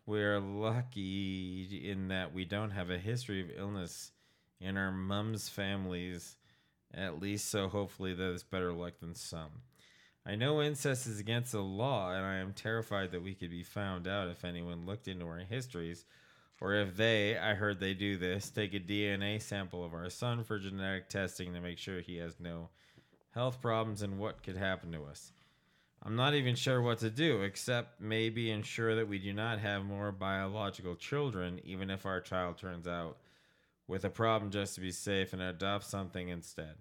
We 0.06 0.22
are 0.22 0.40
lucky 0.40 1.84
in 1.84 2.08
that 2.08 2.32
we 2.32 2.46
don't 2.46 2.70
have 2.70 2.88
a 2.88 2.96
history 2.96 3.42
of 3.42 3.50
illness 3.54 4.12
in 4.58 4.78
our 4.78 4.90
mum's 4.90 5.50
families, 5.50 6.36
at 6.94 7.20
least, 7.20 7.50
so 7.50 7.68
hopefully 7.68 8.14
that 8.14 8.30
is 8.30 8.42
better 8.42 8.72
luck 8.72 8.94
than 9.00 9.14
some. 9.14 9.50
I 10.28 10.34
know 10.34 10.60
incest 10.60 11.06
is 11.06 11.20
against 11.20 11.52
the 11.52 11.60
law, 11.60 12.10
and 12.10 12.26
I 12.26 12.38
am 12.38 12.52
terrified 12.52 13.12
that 13.12 13.22
we 13.22 13.34
could 13.34 13.50
be 13.50 13.62
found 13.62 14.08
out 14.08 14.28
if 14.28 14.44
anyone 14.44 14.84
looked 14.84 15.06
into 15.06 15.24
our 15.24 15.38
histories, 15.38 16.04
or 16.60 16.74
if 16.74 16.96
they, 16.96 17.38
I 17.38 17.54
heard 17.54 17.78
they 17.78 17.94
do 17.94 18.16
this, 18.16 18.50
take 18.50 18.74
a 18.74 18.80
DNA 18.80 19.40
sample 19.40 19.84
of 19.84 19.94
our 19.94 20.10
son 20.10 20.42
for 20.42 20.58
genetic 20.58 21.08
testing 21.08 21.54
to 21.54 21.60
make 21.60 21.78
sure 21.78 22.00
he 22.00 22.16
has 22.16 22.40
no 22.40 22.70
health 23.34 23.60
problems 23.62 24.02
and 24.02 24.18
what 24.18 24.42
could 24.42 24.56
happen 24.56 24.90
to 24.92 25.04
us. 25.04 25.30
I'm 26.02 26.16
not 26.16 26.34
even 26.34 26.56
sure 26.56 26.82
what 26.82 26.98
to 26.98 27.10
do, 27.10 27.42
except 27.42 28.00
maybe 28.00 28.50
ensure 28.50 28.96
that 28.96 29.08
we 29.08 29.20
do 29.20 29.32
not 29.32 29.60
have 29.60 29.84
more 29.84 30.10
biological 30.10 30.96
children, 30.96 31.60
even 31.62 31.88
if 31.88 32.04
our 32.04 32.20
child 32.20 32.58
turns 32.58 32.88
out 32.88 33.18
with 33.86 34.04
a 34.04 34.10
problem 34.10 34.50
just 34.50 34.74
to 34.74 34.80
be 34.80 34.90
safe 34.90 35.32
and 35.32 35.42
adopt 35.42 35.84
something 35.84 36.28
instead. 36.30 36.74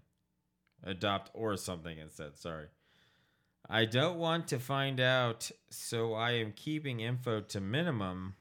Adopt 0.83 1.29
or 1.35 1.57
something 1.57 1.99
instead, 1.99 2.37
sorry. 2.37 2.67
I 3.69 3.85
don't 3.85 4.17
want 4.17 4.47
to 4.49 4.59
find 4.59 4.99
out, 4.99 5.49
so 5.69 6.13
I 6.13 6.31
am 6.31 6.53
keeping 6.55 6.99
info 6.99 7.41
to 7.41 7.59
minimum, 7.59 8.35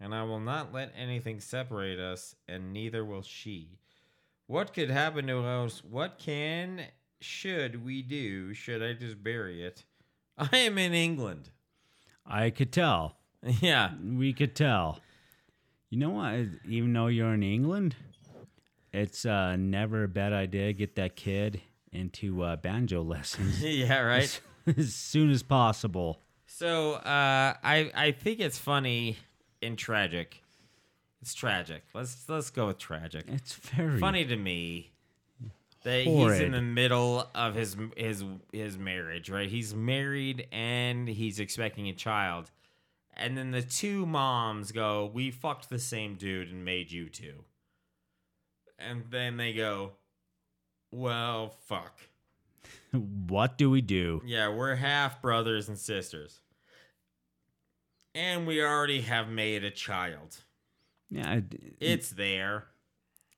and 0.00 0.12
I 0.14 0.24
will 0.24 0.40
not 0.40 0.72
let 0.72 0.92
anything 0.98 1.38
separate 1.38 2.00
us, 2.00 2.34
and 2.48 2.72
neither 2.72 3.04
will 3.04 3.22
she. 3.22 3.78
What 4.48 4.74
could 4.74 4.90
happen 4.90 5.28
to 5.28 5.44
us? 5.44 5.84
What 5.84 6.18
can, 6.18 6.86
should 7.20 7.84
we 7.84 8.02
do? 8.02 8.52
Should 8.52 8.82
I 8.82 8.94
just 8.94 9.22
bury 9.22 9.64
it? 9.64 9.84
I 10.38 10.56
am 10.56 10.76
in 10.76 10.92
England. 10.92 11.50
I 12.26 12.50
could 12.50 12.72
tell. 12.72 13.16
Yeah. 13.60 13.90
We 14.00 14.32
could 14.32 14.54
tell. 14.54 15.00
You 15.90 15.98
know 15.98 16.10
what? 16.10 16.46
Even 16.68 16.92
though 16.92 17.08
you're 17.08 17.34
in 17.34 17.42
England, 17.42 17.96
it's 18.92 19.26
uh, 19.26 19.56
never 19.56 20.04
a 20.04 20.08
bad 20.08 20.32
idea 20.32 20.68
to 20.68 20.72
get 20.72 20.94
that 20.94 21.16
kid 21.16 21.60
into 21.92 22.42
uh, 22.42 22.56
banjo 22.56 23.02
lessons 23.14 23.62
yeah, 23.62 24.00
right? 24.00 24.40
as 24.76 24.94
soon 24.94 25.30
as 25.30 25.42
possible. 25.42 26.20
So 26.46 26.94
uh, 26.94 27.54
I 27.62 27.90
I 27.94 28.12
think 28.12 28.40
it's 28.40 28.58
funny 28.58 29.16
and 29.62 29.78
tragic. 29.78 30.42
It's 31.20 31.34
tragic. 31.34 31.84
Let's 31.94 32.28
let's 32.28 32.50
go 32.50 32.66
with 32.66 32.78
tragic. 32.78 33.24
It's 33.28 33.54
very 33.54 33.98
Funny 33.98 34.24
to 34.24 34.36
me 34.36 34.90
that 35.84 36.02
he's 36.02 36.40
in 36.40 36.52
the 36.52 36.62
middle 36.62 37.28
of 37.34 37.54
his 37.54 37.76
his 37.96 38.24
his 38.52 38.76
marriage, 38.76 39.30
right? 39.30 39.48
He's 39.48 39.74
married 39.74 40.46
and 40.52 41.08
he's 41.08 41.40
expecting 41.40 41.88
a 41.88 41.92
child. 41.92 42.50
And 43.14 43.36
then 43.36 43.50
the 43.50 43.62
two 43.62 44.06
moms 44.06 44.72
go, 44.72 45.10
"We 45.12 45.30
fucked 45.30 45.68
the 45.70 45.78
same 45.78 46.16
dude 46.16 46.50
and 46.50 46.64
made 46.64 46.90
you 46.90 47.08
two." 47.08 47.44
And 48.78 49.04
then 49.10 49.36
they 49.36 49.52
go, 49.52 49.92
"Well, 50.92 51.50
fuck." 51.66 51.98
What 52.92 53.56
do 53.58 53.70
we 53.70 53.80
do? 53.80 54.20
Yeah, 54.24 54.48
we're 54.50 54.74
half 54.76 55.20
brothers 55.22 55.68
and 55.68 55.78
sisters. 55.78 56.40
And 58.14 58.46
we 58.46 58.62
already 58.62 59.00
have 59.02 59.28
made 59.28 59.64
a 59.64 59.70
child. 59.70 60.44
Yeah, 61.10 61.36
it- 61.36 61.76
It's 61.80 62.10
there. 62.10 62.66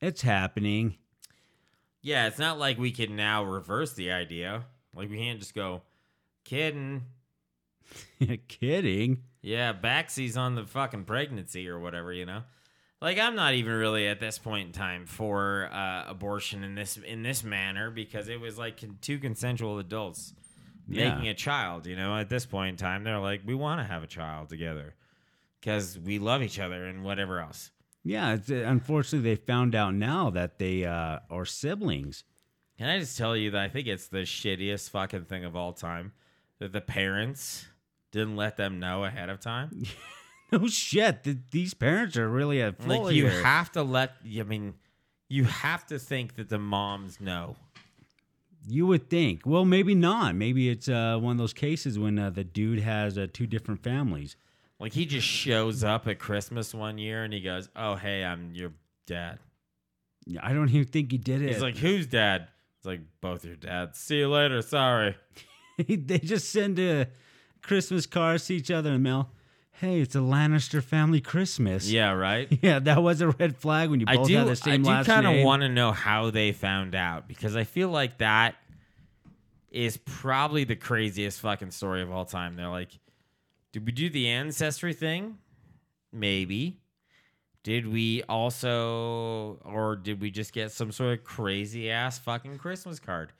it's 0.01 0.21
happening. 0.21 0.97
Yeah, 2.01 2.27
it's 2.27 2.37
not 2.37 2.59
like 2.59 2.77
we 2.77 2.91
can 2.91 3.15
now 3.15 3.43
reverse 3.43 3.93
the 3.93 4.11
idea. 4.11 4.65
Like 4.93 5.09
we 5.09 5.17
can't 5.17 5.39
just 5.39 5.55
go, 5.55 5.81
kidding. 6.43 7.05
Kidding. 8.47 9.23
Yeah, 9.41 9.71
Baxi's 9.73 10.35
on 10.37 10.55
the 10.55 10.65
fucking 10.65 11.05
pregnancy 11.05 11.67
or 11.69 11.79
whatever, 11.79 12.11
you 12.11 12.25
know. 12.25 12.43
Like 13.01 13.19
I'm 13.19 13.35
not 13.35 13.53
even 13.53 13.73
really 13.73 14.07
at 14.07 14.19
this 14.19 14.37
point 14.39 14.67
in 14.67 14.71
time 14.73 15.05
for 15.05 15.69
uh, 15.71 16.05
abortion 16.07 16.63
in 16.63 16.75
this 16.75 16.97
in 16.97 17.23
this 17.23 17.43
manner 17.43 17.91
because 17.91 18.29
it 18.29 18.39
was 18.39 18.57
like 18.57 18.79
con- 18.79 18.97
two 19.01 19.19
consensual 19.19 19.79
adults 19.79 20.33
Yeah. 20.87 21.09
making 21.13 21.27
a 21.27 21.33
child. 21.33 21.85
You 21.87 21.95
know, 21.95 22.15
at 22.17 22.29
this 22.29 22.45
point 22.45 22.69
in 22.69 22.77
time, 22.77 23.03
they're 23.03 23.19
like, 23.19 23.41
we 23.45 23.53
want 23.53 23.79
to 23.81 23.83
have 23.85 24.01
a 24.01 24.07
child 24.07 24.49
together 24.49 24.95
because 25.59 25.99
we 25.99 26.19
love 26.19 26.41
each 26.41 26.57
other 26.59 26.85
and 26.85 27.03
whatever 27.03 27.39
else. 27.39 27.71
Yeah, 28.03 28.33
it's, 28.35 28.49
uh, 28.51 28.63
unfortunately, 28.67 29.31
they 29.31 29.35
found 29.35 29.73
out 29.75 29.93
now 29.95 30.29
that 30.29 30.59
they 30.59 30.85
uh, 30.85 31.19
are 31.29 31.45
siblings. 31.45 32.23
Can 32.77 32.87
I 32.87 32.99
just 32.99 33.17
tell 33.17 33.35
you 33.35 33.51
that 33.51 33.61
I 33.61 33.67
think 33.69 33.87
it's 33.87 34.07
the 34.07 34.19
shittiest 34.19 34.89
fucking 34.91 35.25
thing 35.25 35.43
of 35.43 35.55
all 35.55 35.73
time 35.73 36.13
that 36.59 36.71
the 36.71 36.81
parents 36.81 37.65
didn't 38.11 38.35
let 38.35 38.57
them 38.57 38.79
know 38.79 39.03
ahead 39.05 39.29
of 39.29 39.39
time. 39.39 39.83
No 40.55 40.67
shit. 40.67 41.23
th- 41.23 41.37
these 41.51 41.73
parents 41.73 42.17
are 42.17 42.29
really 42.29 42.61
at 42.61 42.81
fault 42.81 43.05
like 43.05 43.15
you 43.15 43.27
here. 43.27 43.43
have 43.43 43.71
to 43.73 43.83
let. 43.83 44.13
I 44.25 44.43
mean, 44.43 44.75
you 45.29 45.45
have 45.45 45.85
to 45.87 45.99
think 45.99 46.35
that 46.35 46.49
the 46.49 46.59
moms 46.59 47.19
know. 47.19 47.55
You 48.67 48.87
would 48.87 49.09
think. 49.09 49.41
Well, 49.45 49.65
maybe 49.65 49.93
not. 49.93 50.35
Maybe 50.35 50.69
it's 50.69 50.89
uh, 50.89 51.19
one 51.19 51.33
of 51.33 51.37
those 51.37 51.53
cases 51.53 51.99
when 51.99 52.17
uh, 52.17 52.31
the 52.31 52.43
dude 52.43 52.79
has 52.79 53.17
uh, 53.17 53.27
two 53.31 53.45
different 53.45 53.83
families. 53.83 54.35
Like 54.79 54.93
he 54.93 55.05
just 55.05 55.27
shows 55.27 55.83
up 55.83 56.07
at 56.07 56.19
Christmas 56.19 56.73
one 56.73 56.97
year 56.97 57.23
and 57.23 57.33
he 57.33 57.41
goes, 57.41 57.69
"Oh 57.75 57.95
hey, 57.95 58.23
I'm 58.23 58.53
your 58.53 58.71
dad." 59.05 59.39
I 60.41 60.53
don't 60.53 60.69
even 60.69 60.85
think 60.85 61.11
he 61.11 61.17
did 61.17 61.41
it. 61.41 61.49
He's 61.49 61.61
like, 61.61 61.77
"Who's 61.77 62.07
dad?" 62.07 62.47
It's 62.77 62.85
like 62.85 63.01
both 63.21 63.45
your 63.45 63.55
dads. 63.55 63.99
See 63.99 64.17
you 64.17 64.29
later. 64.29 64.61
Sorry. 64.61 65.15
they 65.77 66.19
just 66.19 66.51
send 66.51 66.79
a 66.79 67.07
Christmas 67.61 68.05
cards 68.05 68.45
to 68.47 68.55
each 68.55 68.71
other 68.71 68.89
in 68.89 68.95
the 68.95 68.99
mail. 68.99 69.29
Hey, 69.81 69.99
it's 69.99 70.15
a 70.15 70.19
Lannister 70.19 70.81
family 70.81 71.19
Christmas. 71.19 71.89
Yeah, 71.89 72.11
right. 72.11 72.47
Yeah, 72.61 72.79
that 72.79 73.03
was 73.03 73.21
a 73.21 73.29
red 73.29 73.57
flag 73.57 73.89
when 73.89 73.99
you 73.99 74.05
I 74.07 74.15
both 74.15 74.27
do. 74.27 74.37
had 74.37 74.47
the 74.47 74.55
same 74.55 74.87
I 74.87 74.99
do 75.01 75.05
kind 75.05 75.27
of 75.27 75.43
want 75.43 75.61
to 75.63 75.69
know 75.69 75.91
how 75.91 76.31
they 76.31 76.53
found 76.53 76.95
out 76.95 77.27
because 77.27 77.55
I 77.55 77.65
feel 77.65 77.89
like 77.89 78.19
that 78.19 78.55
is 79.69 79.97
probably 79.97 80.63
the 80.63 80.77
craziest 80.77 81.41
fucking 81.41 81.71
story 81.71 82.01
of 82.01 82.09
all 82.11 82.23
time. 82.23 82.55
They're 82.55 82.69
like, 82.69 82.97
did 83.73 83.85
we 83.85 83.91
do 83.91 84.09
the 84.09 84.29
ancestry 84.29 84.93
thing? 84.93 85.37
Maybe. 86.13 86.79
Did 87.63 87.91
we 87.91 88.23
also, 88.29 89.59
or 89.65 89.97
did 89.97 90.21
we 90.21 90.31
just 90.31 90.53
get 90.53 90.71
some 90.71 90.91
sort 90.93 91.19
of 91.19 91.25
crazy 91.25 91.91
ass 91.91 92.17
fucking 92.19 92.57
Christmas 92.59 92.99
card? 92.99 93.33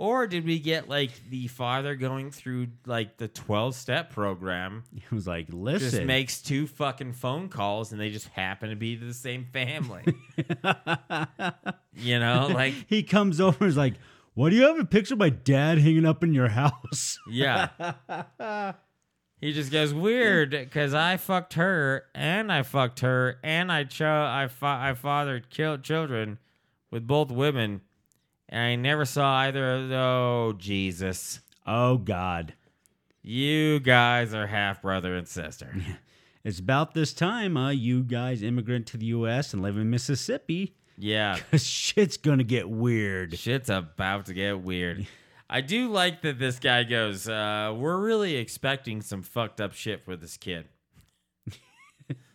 Or 0.00 0.26
did 0.26 0.46
we 0.46 0.58
get 0.60 0.88
like 0.88 1.10
the 1.28 1.46
father 1.48 1.94
going 1.94 2.30
through 2.30 2.68
like 2.86 3.18
the 3.18 3.28
12 3.28 3.74
step 3.74 4.10
program 4.10 4.84
He 4.94 5.14
was 5.14 5.26
like, 5.26 5.48
listen. 5.50 5.90
just 5.90 6.02
makes 6.04 6.40
two 6.40 6.66
fucking 6.66 7.12
phone 7.12 7.50
calls 7.50 7.92
and 7.92 8.00
they 8.00 8.08
just 8.08 8.28
happen 8.28 8.70
to 8.70 8.76
be 8.76 8.96
the 8.96 9.12
same 9.12 9.44
family. 9.52 10.02
you 11.94 12.18
know, 12.18 12.48
like 12.52 12.72
he 12.86 13.02
comes 13.02 13.42
over 13.42 13.58
and 13.60 13.68
is 13.68 13.76
like, 13.76 13.94
What 14.32 14.48
do 14.48 14.56
you 14.56 14.62
have 14.62 14.78
a 14.78 14.86
picture 14.86 15.12
of 15.14 15.20
my 15.20 15.28
dad 15.28 15.76
hanging 15.78 16.06
up 16.06 16.24
in 16.24 16.32
your 16.32 16.48
house? 16.48 17.18
yeah. 17.28 17.68
he 19.38 19.52
just 19.52 19.70
goes 19.70 19.92
weird 19.92 20.50
because 20.50 20.94
I 20.94 21.18
fucked 21.18 21.54
her 21.54 22.04
and 22.14 22.50
I 22.50 22.62
fucked 22.62 23.00
her 23.00 23.38
and 23.44 23.70
I 23.70 23.84
cho- 23.84 24.06
I 24.06 24.48
fa- 24.48 24.78
I 24.80 24.94
fathered 24.94 25.50
killed 25.50 25.82
children 25.82 26.38
with 26.90 27.06
both 27.06 27.30
women 27.30 27.82
and 28.50 28.60
I 28.60 28.74
never 28.74 29.04
saw 29.06 29.36
either 29.38 29.76
of 29.76 29.90
oh 29.92 30.54
Jesus. 30.58 31.40
Oh, 31.66 31.96
God. 31.96 32.52
You 33.22 33.80
guys 33.80 34.34
are 34.34 34.46
half 34.46 34.82
brother 34.82 35.14
and 35.16 35.26
sister. 35.26 35.74
It's 36.42 36.58
about 36.58 36.94
this 36.94 37.12
time, 37.12 37.58
uh, 37.58 37.68
you 37.68 38.02
guys 38.02 38.42
immigrant 38.42 38.86
to 38.86 38.96
the 38.96 39.04
U.S. 39.06 39.52
and 39.52 39.60
live 39.60 39.76
in 39.76 39.90
Mississippi. 39.90 40.74
Yeah. 40.96 41.38
Cause 41.50 41.66
Shit's 41.66 42.16
gonna 42.16 42.44
get 42.44 42.70
weird. 42.70 43.38
Shit's 43.38 43.68
about 43.68 44.24
to 44.24 44.32
get 44.32 44.58
weird. 44.58 45.06
I 45.50 45.60
do 45.60 45.90
like 45.90 46.22
that 46.22 46.38
this 46.38 46.58
guy 46.58 46.84
goes, 46.84 47.28
uh, 47.28 47.74
we're 47.76 47.98
really 47.98 48.36
expecting 48.36 49.02
some 49.02 49.20
fucked 49.22 49.60
up 49.60 49.74
shit 49.74 50.02
for 50.02 50.16
this 50.16 50.38
kid. 50.38 50.64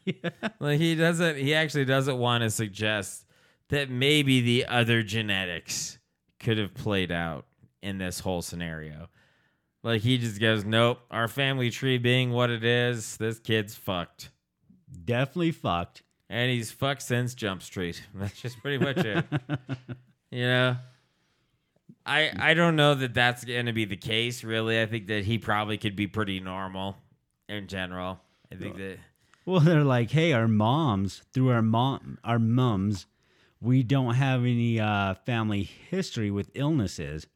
Like 0.60 0.80
he 0.80 0.94
doesn't. 0.94 1.38
He 1.38 1.56
actually 1.56 1.86
doesn't 1.86 2.20
want 2.20 2.44
to 2.44 2.52
suggest 2.52 3.26
that 3.70 3.90
maybe 3.90 4.40
the 4.40 4.68
other 4.68 5.02
genetics 5.02 5.98
could 6.46 6.58
have 6.58 6.74
played 6.74 7.12
out 7.12 7.46
in 7.82 7.98
this 7.98 8.20
whole 8.22 8.42
scenario. 8.42 9.10
Like 9.84 10.02
he 10.02 10.18
just 10.18 10.40
goes, 10.40 10.64
"Nope, 10.64 11.00
our 11.12 11.28
family 11.28 11.70
tree 11.70 11.98
being 11.98 12.32
what 12.32 12.50
it 12.50 12.64
is, 12.64 13.18
this 13.18 13.40
kid's 13.40 13.76
fucked." 13.76 14.30
Definitely 15.04 15.52
fucked. 15.52 16.04
and 16.30 16.50
he's 16.50 16.72
fucked 16.72 17.02
since 17.02 17.36
Jump 17.36 17.62
Street. 17.62 18.02
That's 18.16 18.42
just 18.42 18.60
pretty 18.62 18.84
much 18.84 18.98
it. 18.98 19.26
you 20.32 20.46
know, 20.46 20.78
I 22.06 22.32
I 22.40 22.54
don't 22.54 22.76
know 22.76 22.96
that 22.96 23.14
that's 23.14 23.44
going 23.44 23.66
to 23.68 23.74
be 23.74 23.86
the 23.86 23.98
case. 23.98 24.44
Really, 24.44 24.82
I 24.82 24.86
think 24.86 25.08
that 25.08 25.24
he 25.26 25.38
probably 25.38 25.78
could 25.78 25.96
be 25.96 26.08
pretty 26.08 26.40
normal 26.40 26.98
in 27.50 27.68
general. 27.68 28.20
I 28.52 28.56
think 28.56 28.78
that 28.78 28.98
Well, 29.46 29.60
they're 29.60 29.84
like, 29.84 30.10
hey, 30.12 30.34
our 30.34 30.48
moms, 30.48 31.22
through 31.34 31.50
our 31.50 31.62
mom, 31.62 32.18
our 32.24 32.40
mums, 32.40 33.06
we 33.66 33.84
don't 33.84 34.14
have 34.16 34.42
any 34.42 34.80
uh, 34.80 35.16
family 35.26 35.64
history 35.64 36.32
with 36.32 36.52
illnesses. 36.54 37.28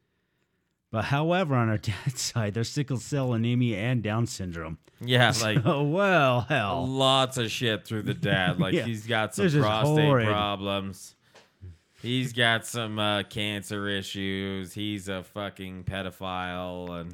But 0.91 1.05
however, 1.05 1.55
on 1.55 1.69
our 1.69 1.77
dad's 2.05 2.21
side, 2.21 2.53
there's 2.53 2.69
sickle 2.69 2.97
cell 2.97 3.33
anemia 3.33 3.77
and 3.77 4.01
Down 4.01 4.25
syndrome. 4.27 4.77
yeah, 5.01 5.31
like 5.41 5.65
Oh 5.65 5.83
well, 5.83 6.41
hell. 6.41 6.87
lots 6.87 7.37
of 7.37 7.51
shit 7.51 7.85
through 7.85 8.03
the 8.03 8.13
dad. 8.13 8.59
Like 8.59 8.73
Yeah. 8.73 8.85
he's 8.85 9.05
got 9.05 9.35
some 9.35 9.45
This 9.45 9.55
prostate 9.55 10.25
problems. 10.27 11.15
He's 12.01 12.31
got 12.31 12.65
some 12.65 12.97
uh, 12.97 13.23
cancer 13.23 13.87
issues. 13.89 14.73
He's 14.73 15.09
a 15.09 15.21
fucking 15.21 15.83
pedophile, 15.83 17.01
and 17.01 17.13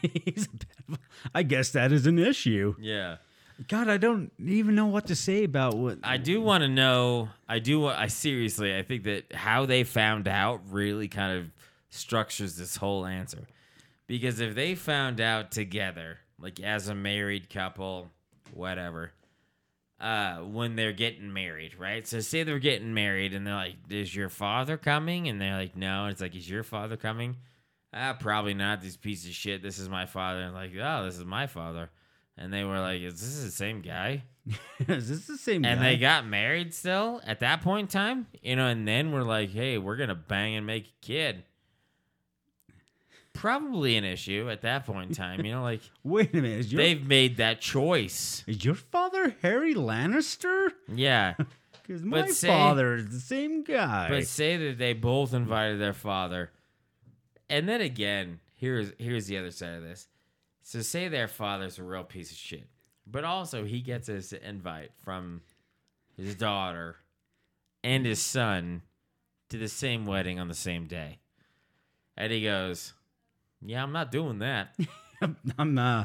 He's 0.00 0.46
a 0.46 0.48
pedophile. 0.48 0.98
I 1.34 1.42
guess 1.42 1.70
that 1.70 1.92
is 1.92 2.06
an 2.06 2.18
issue. 2.18 2.74
yeah. 2.80 3.16
God, 3.68 3.88
I 3.88 3.98
don't 3.98 4.32
even 4.38 4.74
know 4.74 4.86
what 4.86 5.06
to 5.06 5.14
say 5.14 5.44
about 5.44 5.76
what. 5.76 5.98
I 6.02 6.16
do 6.16 6.40
want 6.40 6.62
to 6.62 6.68
know. 6.68 7.28
I 7.48 7.60
do. 7.60 7.86
I 7.86 8.08
seriously. 8.08 8.76
I 8.76 8.82
think 8.82 9.04
that 9.04 9.32
how 9.32 9.66
they 9.66 9.84
found 9.84 10.26
out 10.26 10.60
really 10.70 11.08
kind 11.08 11.38
of 11.38 11.50
structures 11.88 12.56
this 12.56 12.76
whole 12.76 13.06
answer, 13.06 13.46
because 14.06 14.40
if 14.40 14.54
they 14.54 14.74
found 14.74 15.20
out 15.20 15.52
together, 15.52 16.18
like 16.40 16.58
as 16.60 16.88
a 16.88 16.94
married 16.94 17.48
couple, 17.48 18.10
whatever, 18.52 19.12
uh, 20.00 20.38
when 20.38 20.74
they're 20.74 20.92
getting 20.92 21.32
married, 21.32 21.78
right? 21.78 22.06
So 22.08 22.18
say 22.20 22.42
they're 22.42 22.58
getting 22.58 22.92
married, 22.92 23.34
and 23.34 23.46
they're 23.46 23.54
like, 23.54 23.76
"Is 23.88 24.14
your 24.14 24.28
father 24.28 24.76
coming?" 24.76 25.28
And 25.28 25.40
they're 25.40 25.56
like, 25.56 25.76
"No." 25.76 26.06
It's 26.06 26.20
like, 26.20 26.34
"Is 26.34 26.50
your 26.50 26.64
father 26.64 26.96
coming?" 26.96 27.36
Ah, 27.96 28.16
probably 28.18 28.54
not. 28.54 28.82
This 28.82 28.96
piece 28.96 29.24
of 29.24 29.32
shit. 29.32 29.62
This 29.62 29.78
is 29.78 29.88
my 29.88 30.06
father. 30.06 30.40
And 30.40 30.52
like, 30.52 30.72
oh, 30.82 31.04
this 31.04 31.16
is 31.16 31.24
my 31.24 31.46
father. 31.46 31.90
And 32.36 32.52
they 32.52 32.64
were 32.64 32.80
like, 32.80 33.00
"Is 33.00 33.20
this 33.20 33.44
the 33.44 33.50
same 33.50 33.80
guy?" 33.80 34.24
is 34.88 35.08
this 35.08 35.26
the 35.26 35.38
same 35.38 35.64
and 35.64 35.80
guy? 35.80 35.90
they 35.90 35.96
got 35.96 36.26
married 36.26 36.74
still 36.74 37.20
at 37.24 37.40
that 37.40 37.62
point 37.62 37.82
in 37.82 37.88
time, 37.88 38.26
you 38.42 38.56
know, 38.56 38.66
and 38.66 38.86
then 38.86 39.10
we're 39.12 39.22
like, 39.22 39.50
hey, 39.50 39.78
we're 39.78 39.96
gonna 39.96 40.14
bang 40.14 40.54
and 40.54 40.66
make 40.66 40.86
a 40.86 41.06
kid. 41.06 41.44
Probably 43.32 43.96
an 43.96 44.04
issue 44.04 44.48
at 44.50 44.62
that 44.62 44.86
point 44.86 45.08
in 45.08 45.14
time, 45.14 45.44
you 45.44 45.52
know, 45.52 45.62
like 45.62 45.80
Wait 46.04 46.32
a 46.32 46.36
minute. 46.36 46.60
Is 46.60 46.72
your, 46.72 46.82
they've 46.82 47.04
made 47.06 47.38
that 47.38 47.60
choice. 47.60 48.44
is 48.46 48.64
your 48.64 48.74
father 48.74 49.34
Harry 49.42 49.74
Lannister? 49.74 50.70
Yeah. 50.88 51.34
Because 51.86 52.02
my 52.02 52.26
say- 52.28 52.48
father 52.48 52.94
is 52.94 53.10
the 53.10 53.20
same 53.20 53.62
guy. 53.62 54.08
But 54.08 54.26
say 54.26 54.56
that 54.56 54.78
they 54.78 54.94
both 54.94 55.34
invited 55.34 55.78
their 55.78 55.92
father. 55.92 56.50
And 57.50 57.68
then 57.68 57.82
again, 57.82 58.40
here's 58.56 58.92
here's 58.98 59.26
the 59.26 59.36
other 59.36 59.50
side 59.50 59.74
of 59.74 59.82
this. 59.82 60.08
So 60.66 60.80
say 60.80 61.08
their 61.08 61.28
father's 61.28 61.78
a 61.78 61.82
real 61.84 62.04
piece 62.04 62.30
of 62.30 62.38
shit. 62.38 62.66
But 63.06 63.22
also 63.24 63.64
he 63.64 63.80
gets 63.82 64.06
his 64.06 64.32
invite 64.32 64.92
from 65.04 65.42
his 66.16 66.34
daughter 66.34 66.96
and 67.82 68.06
his 68.06 68.18
son 68.20 68.80
to 69.50 69.58
the 69.58 69.68
same 69.68 70.06
wedding 70.06 70.40
on 70.40 70.48
the 70.48 70.54
same 70.54 70.86
day. 70.86 71.18
And 72.16 72.32
he 72.32 72.42
goes, 72.42 72.94
Yeah, 73.60 73.82
I'm 73.82 73.92
not 73.92 74.10
doing 74.10 74.38
that. 74.38 74.74
I'm 75.58 75.76
uh 75.78 76.04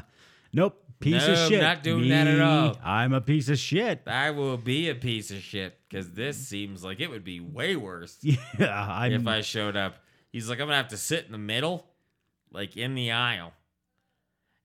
nope, 0.52 0.78
piece 1.00 1.26
No, 1.26 1.32
of 1.32 1.48
shit. 1.48 1.62
not 1.62 1.82
doing 1.82 2.10
that 2.10 2.26
at 2.26 2.40
all. 2.40 2.76
I'm 2.84 3.14
a 3.14 3.20
piece 3.22 3.48
of 3.48 3.58
shit. 3.58 4.02
I 4.06 4.30
will 4.30 4.58
be 4.58 4.90
a 4.90 4.94
piece 4.94 5.30
of 5.30 5.38
shit 5.38 5.78
because 5.88 6.10
this 6.10 6.36
seems 6.36 6.84
like 6.84 7.00
it 7.00 7.08
would 7.08 7.24
be 7.24 7.40
way 7.40 7.76
worse 7.76 8.18
Yeah, 8.22 8.38
I'm 8.68 9.12
if 9.12 9.26
I 9.26 9.40
showed 9.40 9.74
up. 9.74 9.96
He's 10.30 10.50
like, 10.50 10.60
I'm 10.60 10.66
gonna 10.66 10.76
have 10.76 10.88
to 10.88 10.98
sit 10.98 11.24
in 11.24 11.32
the 11.32 11.38
middle, 11.38 11.86
like 12.52 12.76
in 12.76 12.94
the 12.94 13.12
aisle. 13.12 13.54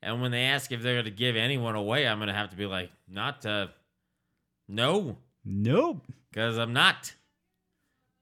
And 0.06 0.22
when 0.22 0.32
they 0.32 0.44
ask 0.44 0.72
if 0.72 0.82
they're 0.82 0.96
gonna 1.02 1.10
give 1.10 1.36
anyone 1.36 1.76
away, 1.76 2.08
I'm 2.08 2.20
gonna 2.20 2.34
have 2.34 2.52
to 2.52 2.56
be 2.56 2.66
like, 2.66 2.92
not 3.10 3.46
uh 3.46 3.68
no, 4.68 5.18
nope. 5.44 6.06
because 6.32 6.58
I'm 6.58 6.74
not. 6.74 7.14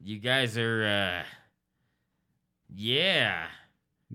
You 0.02 0.18
guys 0.20 0.58
are 0.58 0.86
uh 0.86 1.24
Yeah. 2.74 3.46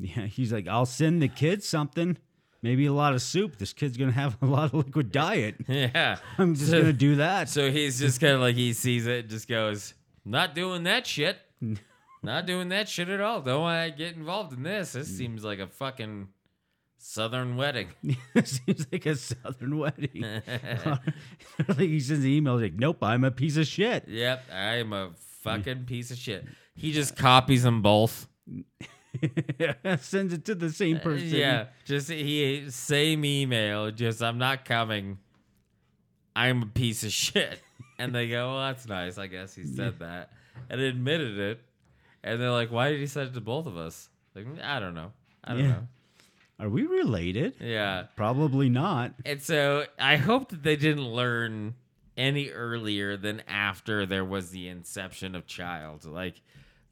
Yeah, 0.00 0.26
he's 0.26 0.52
like, 0.52 0.68
I'll 0.68 0.86
send 0.86 1.20
the 1.22 1.28
kids 1.28 1.66
something. 1.68 2.16
Maybe 2.62 2.86
a 2.86 2.92
lot 2.92 3.14
of 3.14 3.22
soup. 3.22 3.58
This 3.58 3.72
kid's 3.72 3.96
gonna 3.96 4.12
have 4.12 4.36
a 4.42 4.46
lot 4.46 4.66
of 4.66 4.74
liquid 4.74 5.12
diet. 5.12 5.56
Yeah. 5.68 6.16
I'm 6.38 6.54
just 6.54 6.70
So- 6.70 6.80
gonna 6.80 6.92
do 6.92 7.16
that. 7.16 7.48
So 7.48 7.70
he's 7.70 7.98
just 7.98 8.20
kind 8.20 8.32
of 8.34 8.40
like 8.40 8.56
he 8.56 8.72
sees 8.72 9.06
it 9.06 9.28
just 9.28 9.48
goes, 9.48 9.94
not 10.24 10.54
doing 10.54 10.84
that 10.84 11.06
shit. 11.06 11.38
Not 12.20 12.46
doing 12.46 12.70
that 12.70 12.88
shit 12.88 13.08
at 13.08 13.20
all. 13.20 13.40
Don't 13.42 13.60
want 13.60 13.92
to 13.92 13.96
get 13.96 14.16
involved 14.16 14.52
in 14.52 14.64
this. 14.64 14.90
This 14.94 15.06
seems 15.06 15.44
like 15.44 15.60
a 15.60 15.68
fucking 15.68 16.26
southern 16.98 17.56
wedding. 17.56 17.88
Seems 18.44 18.86
like 18.92 19.06
a 19.06 19.16
southern 19.16 19.78
wedding. 19.78 20.10
he 21.78 22.00
sends 22.00 22.24
an 22.24 22.30
email 22.30 22.60
like, 22.60 22.74
"Nope, 22.74 22.98
I'm 23.02 23.24
a 23.24 23.30
piece 23.30 23.56
of 23.56 23.66
shit." 23.66 24.06
Yep, 24.08 24.44
I 24.52 24.76
am 24.76 24.92
a 24.92 25.10
fucking 25.42 25.84
piece 25.84 26.10
of 26.10 26.18
shit. 26.18 26.44
He 26.74 26.92
just 26.92 27.16
copies 27.16 27.62
them 27.62 27.82
both. 27.82 28.28
Sends 30.00 30.32
it 30.32 30.44
to 30.44 30.54
the 30.54 30.70
same 30.70 30.96
uh, 30.96 31.00
person. 31.00 31.28
Yeah, 31.28 31.66
just 31.84 32.10
he 32.10 32.70
same 32.70 33.24
email. 33.24 33.90
Just 33.90 34.22
I'm 34.22 34.38
not 34.38 34.64
coming. 34.64 35.18
I'm 36.36 36.62
a 36.62 36.66
piece 36.66 37.02
of 37.02 37.12
shit. 37.12 37.60
And 37.98 38.14
they 38.14 38.28
go, 38.28 38.52
well, 38.52 38.60
that's 38.68 38.86
nice. 38.86 39.18
I 39.18 39.26
guess 39.26 39.54
he 39.56 39.64
said 39.64 39.98
that 39.98 40.30
and 40.70 40.80
admitted 40.80 41.36
it. 41.36 41.60
And 42.22 42.40
they're 42.40 42.52
like, 42.52 42.70
why 42.70 42.90
did 42.90 43.00
he 43.00 43.06
send 43.08 43.30
it 43.30 43.34
to 43.34 43.40
both 43.40 43.66
of 43.66 43.76
us? 43.76 44.08
Like, 44.36 44.46
I 44.62 44.78
don't 44.78 44.94
know. 44.94 45.12
I 45.42 45.54
don't 45.54 45.62
Yeah. 45.64 45.68
know. 45.68 45.88
Are 46.60 46.68
we 46.68 46.86
related? 46.86 47.54
Yeah. 47.60 48.04
Probably 48.16 48.68
not. 48.68 49.14
And 49.24 49.40
so 49.40 49.84
I 49.98 50.16
hope 50.16 50.50
that 50.50 50.62
they 50.62 50.76
didn't 50.76 51.06
learn 51.06 51.74
any 52.16 52.50
earlier 52.50 53.16
than 53.16 53.42
after 53.46 54.04
there 54.04 54.24
was 54.24 54.50
the 54.50 54.68
inception 54.68 55.34
of 55.34 55.46
child. 55.46 56.04
Like 56.04 56.42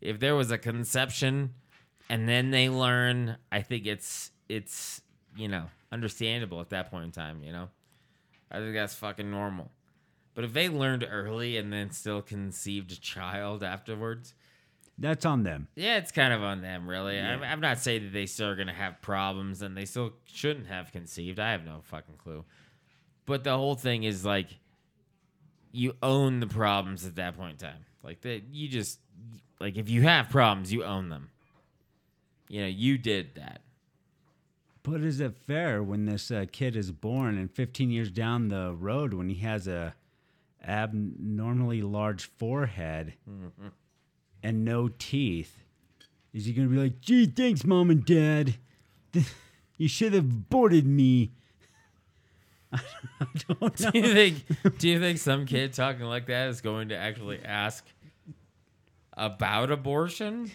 if 0.00 0.20
there 0.20 0.36
was 0.36 0.50
a 0.50 0.58
conception 0.58 1.54
and 2.08 2.28
then 2.28 2.52
they 2.52 2.68
learn, 2.68 3.36
I 3.50 3.62
think 3.62 3.86
it's 3.86 4.30
it's, 4.48 5.02
you 5.36 5.48
know, 5.48 5.64
understandable 5.90 6.60
at 6.60 6.70
that 6.70 6.90
point 6.90 7.04
in 7.04 7.10
time, 7.10 7.42
you 7.42 7.50
know. 7.50 7.68
I 8.50 8.58
think 8.58 8.74
that's 8.74 8.94
fucking 8.94 9.28
normal. 9.30 9.72
But 10.36 10.44
if 10.44 10.52
they 10.52 10.68
learned 10.68 11.06
early 11.10 11.56
and 11.56 11.72
then 11.72 11.90
still 11.90 12.22
conceived 12.22 12.92
a 12.92 13.00
child 13.00 13.64
afterwards, 13.64 14.34
That's 14.98 15.26
on 15.26 15.42
them. 15.42 15.68
yeah, 15.74 15.98
it's 15.98 16.10
kind 16.10 16.32
of 16.32 16.42
on 16.42 16.62
them, 16.62 16.88
really. 16.88 17.20
I'm, 17.20 17.42
I'm 17.42 17.60
not 17.60 17.78
saying 17.78 18.04
that 18.04 18.12
they 18.12 18.24
still 18.26 18.48
are 18.48 18.56
going 18.56 18.68
to 18.68 18.72
have 18.72 19.02
problems 19.02 19.60
and 19.60 19.76
they 19.76 19.84
still 19.84 20.12
shouldn't 20.24 20.68
have 20.68 20.90
conceived. 20.90 21.38
I 21.38 21.52
have 21.52 21.64
no 21.64 21.80
fucking 21.82 22.16
clue. 22.16 22.44
But 23.26 23.44
the 23.44 23.56
whole 23.56 23.74
thing 23.74 24.04
is 24.04 24.24
like, 24.24 24.48
you 25.72 25.94
own 26.02 26.40
the 26.40 26.46
problems 26.46 27.04
at 27.04 27.16
that 27.16 27.36
point 27.36 27.60
in 27.62 27.68
time. 27.68 27.84
Like 28.02 28.22
that, 28.22 28.44
you 28.50 28.68
just 28.68 28.98
like 29.60 29.76
if 29.76 29.90
you 29.90 30.02
have 30.02 30.30
problems, 30.30 30.72
you 30.72 30.84
own 30.84 31.10
them. 31.10 31.28
You 32.48 32.62
know, 32.62 32.68
you 32.68 32.96
did 32.96 33.34
that. 33.34 33.60
But 34.82 35.02
is 35.02 35.20
it 35.20 35.36
fair 35.36 35.82
when 35.82 36.06
this 36.06 36.30
uh, 36.30 36.46
kid 36.50 36.76
is 36.76 36.92
born 36.92 37.36
and 37.36 37.50
15 37.50 37.90
years 37.90 38.10
down 38.10 38.48
the 38.48 38.72
road, 38.72 39.12
when 39.12 39.28
he 39.28 39.40
has 39.40 39.66
a 39.66 39.94
abnormally 40.66 41.82
large 41.82 42.30
forehead 42.38 43.14
and 44.42 44.64
no 44.64 44.88
teeth, 44.98 45.62
is 46.32 46.44
he 46.46 46.52
going 46.52 46.68
to 46.68 46.74
be 46.74 46.80
like, 46.80 47.00
"Gee, 47.00 47.26
thanks, 47.26 47.64
mom 47.64 47.90
and 47.90 48.04
dad. 48.04 48.54
You 49.78 49.88
should 49.88 50.14
have 50.14 50.24
aborted 50.24 50.86
me." 50.86 51.32
I 52.72 52.80
don't 53.46 53.60
know. 53.60 53.90
Do 53.90 53.98
you 53.98 54.14
think? 54.14 54.78
do 54.78 54.88
you 54.88 54.98
think 54.98 55.18
some 55.18 55.44
kid 55.44 55.74
talking 55.74 56.06
like 56.06 56.26
that 56.28 56.48
is 56.48 56.62
going 56.62 56.88
to 56.88 56.96
actually 56.96 57.44
ask 57.44 57.84
about 59.16 59.70
abortion? 59.70 60.50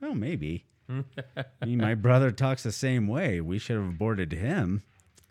Well, 0.00 0.14
maybe. 0.14 0.66
I 0.90 1.64
mean, 1.64 1.78
my 1.78 1.94
brother 1.94 2.30
talks 2.30 2.62
the 2.62 2.72
same 2.72 3.08
way. 3.08 3.40
We 3.40 3.58
should 3.58 3.76
have 3.76 3.88
aborted 3.88 4.32
him. 4.32 4.82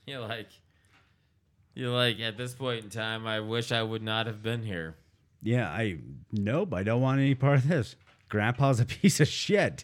You're 0.05 0.21
like, 0.21 0.49
you're 1.73 1.91
like, 1.91 2.19
at 2.19 2.37
this 2.37 2.53
point 2.53 2.83
in 2.83 2.89
time, 2.89 3.25
I 3.25 3.39
wish 3.39 3.71
I 3.71 3.83
would 3.83 4.03
not 4.03 4.27
have 4.27 4.43
been 4.43 4.63
here. 4.63 4.95
Yeah, 5.43 5.69
I 5.69 5.97
nope, 6.31 6.73
I 6.73 6.83
don't 6.83 7.01
want 7.01 7.19
any 7.21 7.35
part 7.35 7.59
of 7.59 7.67
this. 7.67 7.95
Grandpa's 8.29 8.79
a 8.79 8.85
piece 8.97 9.19
of 9.19 9.27
shit. 9.27 9.83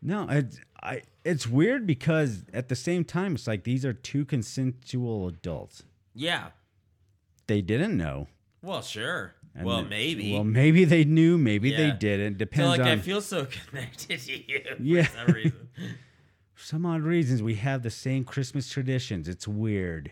No, 0.00 0.26
it's 0.28 0.58
I 0.82 1.02
it's 1.24 1.46
weird 1.46 1.86
because 1.86 2.44
at 2.52 2.68
the 2.68 2.76
same 2.76 3.04
time 3.04 3.34
it's 3.34 3.46
like 3.46 3.64
these 3.64 3.84
are 3.84 3.92
two 3.92 4.24
consensual 4.24 5.28
adults. 5.28 5.84
Yeah, 6.14 6.48
they 7.46 7.60
didn't 7.62 7.96
know. 7.96 8.28
Well, 8.62 8.82
sure. 8.82 9.34
And 9.54 9.66
well, 9.66 9.84
maybe. 9.84 10.32
Well, 10.32 10.44
maybe 10.44 10.84
they 10.84 11.04
knew, 11.04 11.36
maybe 11.36 11.74
they 11.74 11.90
didn't. 11.90 12.34
so 12.34 12.38
Depends 12.38 12.68
like 12.70 12.80
on 12.80 12.86
I 12.88 12.96
feel 12.96 13.20
so 13.20 13.46
connected 13.68 14.18
to 14.20 14.32
you 14.32 14.60
Yeah. 14.80 15.02
for 15.04 15.16
some 15.26 15.34
reason. 15.34 15.68
some 16.56 16.86
odd 16.86 17.02
reasons 17.02 17.42
we 17.42 17.56
have 17.56 17.82
the 17.82 17.90
same 17.90 18.24
Christmas 18.24 18.70
traditions. 18.70 19.28
It's 19.28 19.46
weird. 19.46 20.10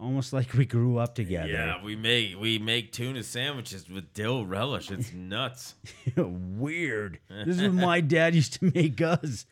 Almost 0.00 0.32
like 0.32 0.54
we 0.54 0.64
grew 0.64 0.98
up 0.98 1.16
together. 1.16 1.48
yeah, 1.48 1.82
we 1.82 1.96
make 1.96 2.38
we 2.38 2.58
make 2.60 2.92
tuna 2.92 3.24
sandwiches 3.24 3.88
with 3.90 4.14
dill 4.14 4.46
relish. 4.46 4.90
It's 4.92 5.12
nuts. 5.12 5.74
weird. 6.16 7.18
This 7.28 7.56
is 7.56 7.62
what 7.62 7.72
my 7.72 8.00
dad 8.00 8.34
used 8.36 8.54
to 8.54 8.70
make 8.74 9.00
us 9.00 9.44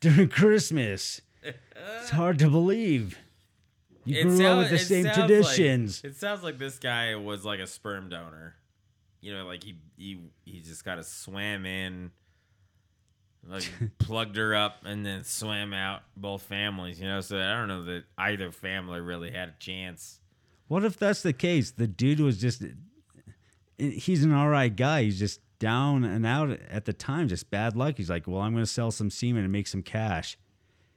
during 0.00 0.28
Christmas. 0.28 1.20
It's 1.42 2.10
hard 2.10 2.38
to 2.38 2.48
believe. 2.48 3.18
You 4.04 4.20
It 4.20 4.22
grew 4.22 4.46
up 4.46 4.58
with 4.58 4.70
the 4.70 4.78
same 4.78 5.06
traditions. 5.12 6.02
Like, 6.04 6.12
it 6.12 6.16
sounds 6.16 6.42
like 6.42 6.58
this 6.58 6.78
guy 6.78 7.14
was 7.16 7.44
like 7.44 7.60
a 7.60 7.66
sperm 7.66 8.08
donor. 8.08 8.54
You 9.20 9.34
know, 9.34 9.44
like 9.44 9.64
he 9.64 9.76
he 9.96 10.20
he 10.44 10.60
just 10.60 10.84
kind 10.84 11.00
of 11.00 11.04
swam 11.04 11.66
in, 11.66 12.12
like 13.48 13.68
plugged 13.98 14.36
her 14.36 14.54
up, 14.54 14.82
and 14.84 15.04
then 15.04 15.24
swam 15.24 15.72
out. 15.72 16.02
Both 16.16 16.42
families, 16.42 17.00
you 17.00 17.06
know. 17.06 17.20
So 17.20 17.38
I 17.38 17.54
don't 17.54 17.68
know 17.68 17.84
that 17.84 18.04
either 18.16 18.50
family 18.52 19.00
really 19.00 19.30
had 19.30 19.48
a 19.50 19.54
chance. 19.58 20.20
What 20.68 20.84
if 20.84 20.98
that's 20.98 21.22
the 21.22 21.32
case? 21.32 21.70
The 21.70 21.86
dude 21.86 22.20
was 22.20 22.38
just 22.40 22.62
he's 23.78 24.24
an 24.24 24.32
all 24.32 24.48
right 24.48 24.74
guy. 24.74 25.04
He's 25.04 25.18
just 25.18 25.40
down 25.58 26.04
and 26.04 26.24
out 26.26 26.50
at 26.70 26.84
the 26.84 26.92
time, 26.92 27.28
just 27.28 27.50
bad 27.50 27.76
luck. 27.76 27.96
He's 27.96 28.10
like, 28.10 28.26
Well, 28.26 28.40
I'm 28.40 28.52
gonna 28.52 28.66
sell 28.66 28.90
some 28.90 29.10
semen 29.10 29.42
and 29.44 29.52
make 29.52 29.66
some 29.66 29.82
cash. 29.82 30.38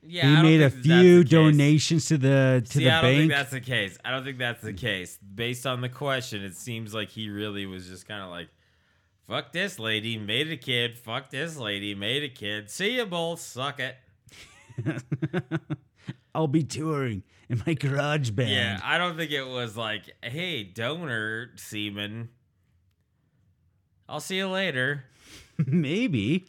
Yeah, 0.03 0.35
he 0.37 0.41
made 0.41 0.61
a 0.61 0.69
few 0.71 1.23
donations 1.23 2.07
to 2.07 2.17
the 2.17 2.63
to 2.65 2.71
See, 2.71 2.83
the 2.85 2.89
I 2.91 3.01
don't 3.01 3.11
think 3.11 3.31
bank. 3.31 3.31
that's 3.39 3.51
the 3.51 3.61
case. 3.61 3.97
I 4.03 4.09
don't 4.11 4.23
think 4.23 4.39
that's 4.39 4.61
the 4.61 4.73
case. 4.73 5.19
Based 5.35 5.67
on 5.67 5.81
the 5.81 5.89
question, 5.89 6.43
it 6.43 6.55
seems 6.55 6.93
like 6.93 7.09
he 7.09 7.29
really 7.29 7.67
was 7.67 7.87
just 7.87 8.07
kind 8.07 8.23
of 8.23 8.31
like, 8.31 8.49
"Fuck 9.27 9.51
this 9.51 9.79
lady, 9.79 10.17
made 10.17 10.51
a 10.51 10.57
kid. 10.57 10.97
Fuck 10.97 11.29
this 11.29 11.57
lady, 11.57 11.95
made 11.95 12.23
a 12.23 12.29
kid. 12.29 12.69
See 12.69 12.97
you 12.97 13.05
both, 13.05 13.39
suck 13.39 13.79
it." 13.79 13.95
I'll 16.35 16.47
be 16.47 16.63
touring 16.63 17.23
in 17.49 17.61
my 17.65 17.73
garage 17.73 18.29
band. 18.31 18.49
Yeah, 18.49 18.79
I 18.83 18.97
don't 18.97 19.17
think 19.17 19.31
it 19.31 19.45
was 19.47 19.75
like, 19.75 20.15
"Hey, 20.23 20.63
donor 20.63 21.51
semen, 21.55 22.29
I'll 24.07 24.19
see 24.19 24.37
you 24.37 24.47
later." 24.47 25.05
Maybe. 25.65 26.47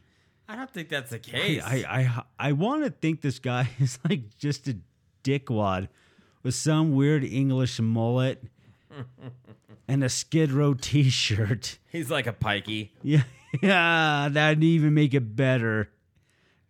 I 0.49 0.57
don't 0.57 0.71
think 0.71 0.89
that's 0.89 1.11
the 1.11 1.17
I 1.17 1.19
case. 1.19 1.63
I 1.65 1.75
I, 1.89 2.23
I 2.39 2.53
want 2.53 2.85
to 2.85 2.91
think 2.91 3.21
this 3.23 3.39
guy 3.39 3.69
is 3.79 3.99
like 4.09 4.37
just 4.39 4.69
a 4.69 4.77
dickwad 5.25 5.89
with 6.43 6.55
some 6.55 6.95
weird 6.95 7.25
English 7.25 7.81
mullet 7.81 8.43
and 9.89 10.03
a 10.05 10.09
Skid 10.09 10.53
Row 10.53 10.75
T-shirt. 10.81 11.79
He's 11.91 12.11
like 12.11 12.27
a 12.27 12.33
pikey. 12.33 12.91
Yeah, 13.03 13.23
yeah, 13.63 14.29
that'd 14.31 14.63
even 14.63 14.95
make 14.95 15.15
it 15.15 15.37
better. 15.37 15.91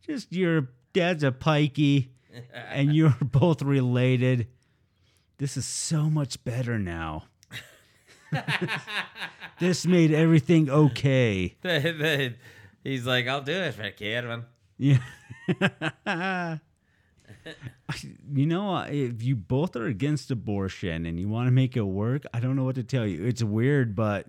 Just 0.06 0.32
your 0.32 0.68
dad's 0.92 1.22
a 1.22 1.30
pikey, 1.30 2.08
and 2.52 2.94
you're 2.94 3.16
both 3.20 3.62
related. 3.62 4.48
This 5.38 5.56
is 5.56 5.66
so 5.66 6.08
much 6.10 6.42
better 6.44 6.78
now. 6.78 7.24
this 9.60 9.84
made 9.84 10.12
everything 10.12 10.70
okay. 10.70 11.56
He's 12.84 13.06
like, 13.06 13.28
"I'll 13.28 13.42
do 13.42 13.52
it 13.52 13.74
for 13.74 13.82
a 13.82 13.92
kid, 13.92 14.24
man." 14.24 14.44
Yeah. 14.78 16.58
you 18.32 18.46
know, 18.46 18.78
if 18.78 19.22
you 19.22 19.36
both 19.36 19.76
are 19.76 19.86
against 19.86 20.30
abortion 20.30 21.06
and 21.06 21.18
you 21.18 21.28
want 21.28 21.46
to 21.46 21.50
make 21.52 21.76
it 21.76 21.82
work, 21.82 22.24
I 22.32 22.40
don't 22.40 22.56
know 22.56 22.64
what 22.64 22.76
to 22.76 22.82
tell 22.84 23.06
you. 23.06 23.24
It's 23.24 23.42
weird, 23.42 23.94
but 23.94 24.26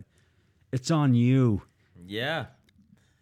it's 0.71 0.91
on 0.91 1.13
you. 1.13 1.62
Yeah. 2.06 2.47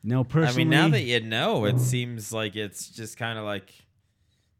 No, 0.04 0.24
personally. 0.24 0.54
I 0.54 0.58
mean, 0.58 0.70
now 0.70 0.90
that 0.90 1.04
you 1.04 1.20
know, 1.20 1.66
it 1.66 1.80
seems 1.80 2.34
like 2.34 2.56
it's 2.56 2.90
just 2.90 3.18
kind 3.18 3.38
of 3.38 3.46
like 3.46 3.72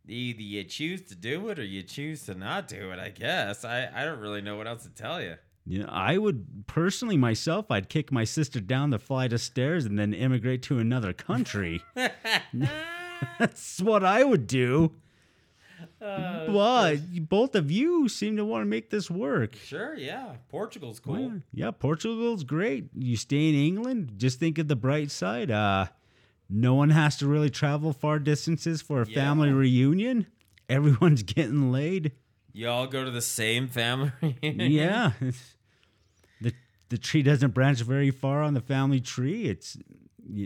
either 0.08 0.42
you 0.42 0.64
choose 0.64 1.02
to 1.04 1.16
do 1.16 1.50
it 1.50 1.58
or 1.58 1.64
you 1.64 1.84
choose 1.84 2.26
to 2.26 2.36
not 2.36 2.68
do 2.68 2.92
it. 2.92 3.00
I 3.00 3.10
guess 3.10 3.66
I 3.66 3.90
I 3.94 4.06
don't 4.06 4.20
really 4.20 4.42
know 4.42 4.56
what 4.58 4.68
else 4.68 4.84
to 4.84 4.90
tell 4.90 5.22
you. 5.22 5.36
you 5.66 5.80
know, 5.80 5.90
I 5.90 6.18
would 6.18 6.66
personally 6.68 7.18
myself, 7.18 7.72
I'd 7.72 7.90
kick 7.90 8.12
my 8.12 8.24
sister 8.24 8.60
down 8.60 8.92
the 8.92 9.00
flight 9.00 9.34
of 9.34 9.42
stairs 9.42 9.86
and 9.86 9.98
then 9.98 10.14
immigrate 10.14 10.62
to 10.64 10.78
another 10.80 11.14
country. 11.14 11.82
That's 13.40 13.80
what 13.82 14.04
I 14.04 14.24
would 14.24 14.48
do. 14.48 14.94
But 16.02 17.00
you- 17.12 17.22
both 17.22 17.56
of 17.56 17.70
you 17.72 18.10
seem 18.10 18.36
to 18.38 18.46
want 18.46 18.62
to 18.62 18.66
make 18.66 18.90
this 18.90 19.10
work. 19.10 19.56
Sure, 19.56 19.96
yeah, 19.96 20.36
Portugal's 20.50 21.00
cool. 21.00 21.20
Yeah, 21.20 21.66
yeah, 21.66 21.72
Portugal's 21.72 22.44
great. 22.44 22.90
You 22.98 23.16
stay 23.16 23.50
in 23.50 23.56
England, 23.56 24.14
just 24.18 24.40
think 24.40 24.58
of 24.58 24.68
the 24.68 24.76
bright 24.76 25.12
side. 25.12 25.52
Uh 25.52 25.88
no 26.50 26.74
one 26.76 26.90
has 26.90 27.16
to 27.18 27.28
really 27.28 27.50
travel 27.50 27.94
far 27.94 28.20
distances 28.20 28.82
for 28.82 29.02
a 29.02 29.08
Yeah. 29.08 29.16
family 29.16 29.52
reunion. 29.52 30.26
Everyone's 30.68 31.24
getting 31.36 31.72
laid. 31.72 32.12
You 32.52 32.68
all 32.68 32.88
go 32.88 33.06
to 33.06 33.12
the 33.12 33.22
same 33.22 33.68
family. 33.70 34.12
reunion? 34.22 34.72
yeah. 34.72 35.12
The 36.42 36.54
the 36.90 36.98
tree 36.98 37.22
doesn't 37.24 37.52
branch 37.54 37.82
very 37.82 38.12
far 38.12 38.42
on 38.42 38.54
the 38.54 38.60
family 38.62 39.00
tree. 39.00 39.46
It's 39.46 39.78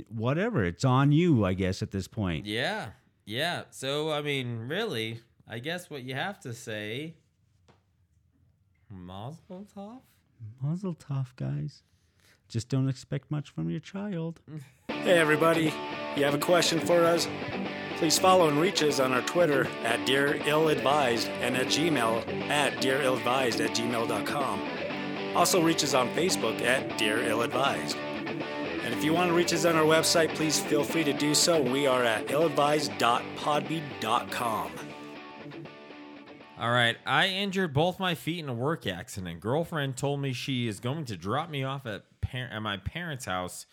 whatever. 0.09 0.63
It's 0.63 0.83
on 0.85 1.11
you, 1.11 1.43
I 1.45 1.53
guess 1.53 1.81
at 1.81 1.91
this 1.91 2.07
point. 2.07 2.45
yeah, 2.45 2.89
yeah. 3.25 3.63
So 3.71 4.11
I 4.11 4.21
mean, 4.21 4.67
really, 4.67 5.21
I 5.47 5.59
guess 5.59 5.89
what 5.89 6.03
you 6.03 6.15
have 6.15 6.39
to 6.41 6.53
say, 6.53 7.13
Mazel 8.89 9.65
tov. 9.75 10.01
Muzzle 10.61 10.93
tough, 10.95 11.33
guys. 11.35 11.83
Just 12.47 12.69
don't 12.69 12.87
expect 12.87 13.31
much 13.31 13.49
from 13.49 13.69
your 13.69 13.79
child. 13.79 14.39
Hey, 14.87 15.17
everybody. 15.17 15.73
You 16.15 16.23
have 16.23 16.35
a 16.35 16.39
question 16.39 16.79
for 16.79 17.03
us? 17.03 17.27
Please 17.97 18.17
follow 18.19 18.47
and 18.47 18.59
reach 18.61 18.83
us 18.83 18.99
on 18.99 19.11
our 19.13 19.21
Twitter 19.23 19.67
at 19.83 20.05
Dear 20.05 20.35
Ill 20.45 20.67
Advised 20.69 21.27
and 21.27 21.57
at 21.57 21.67
Gmail 21.67 22.49
at 22.49 22.79
Dear 22.81 23.01
Ill 23.01 23.15
Advised 23.17 23.59
at 23.61 23.71
gmail.com. 23.71 24.61
Also, 25.35 25.61
reach 25.61 25.83
us 25.83 25.93
on 25.93 26.07
Facebook 26.09 26.61
at 26.61 26.97
Dear 26.97 27.21
Ill 27.23 27.41
Advised. 27.41 27.97
And 27.97 28.93
if 28.93 29.03
you 29.03 29.13
want 29.13 29.29
to 29.29 29.33
reach 29.35 29.53
us 29.53 29.65
on 29.65 29.75
our 29.75 29.83
website, 29.83 30.33
please 30.35 30.59
feel 30.59 30.83
free 30.83 31.03
to 31.03 31.13
do 31.13 31.33
so. 31.33 31.59
We 31.61 31.87
are 31.87 32.03
at 32.03 32.27
illadvised.podbean.com. 32.27 34.71
All 36.57 36.71
right, 36.71 36.95
I 37.05 37.27
injured 37.27 37.73
both 37.73 37.99
my 37.99 38.15
feet 38.15 38.39
in 38.39 38.47
a 38.47 38.53
work 38.53 38.87
accident. 38.87 39.41
Girlfriend 39.41 39.97
told 39.97 40.21
me 40.21 40.31
she 40.31 40.69
is 40.69 40.79
going 40.79 41.03
to 41.05 41.17
drop 41.17 41.49
me 41.49 41.65
off 41.65 41.85
at, 41.85 42.03
par- 42.21 42.49
at 42.49 42.61
my 42.61 42.77
parents' 42.77 43.25
house 43.25 43.65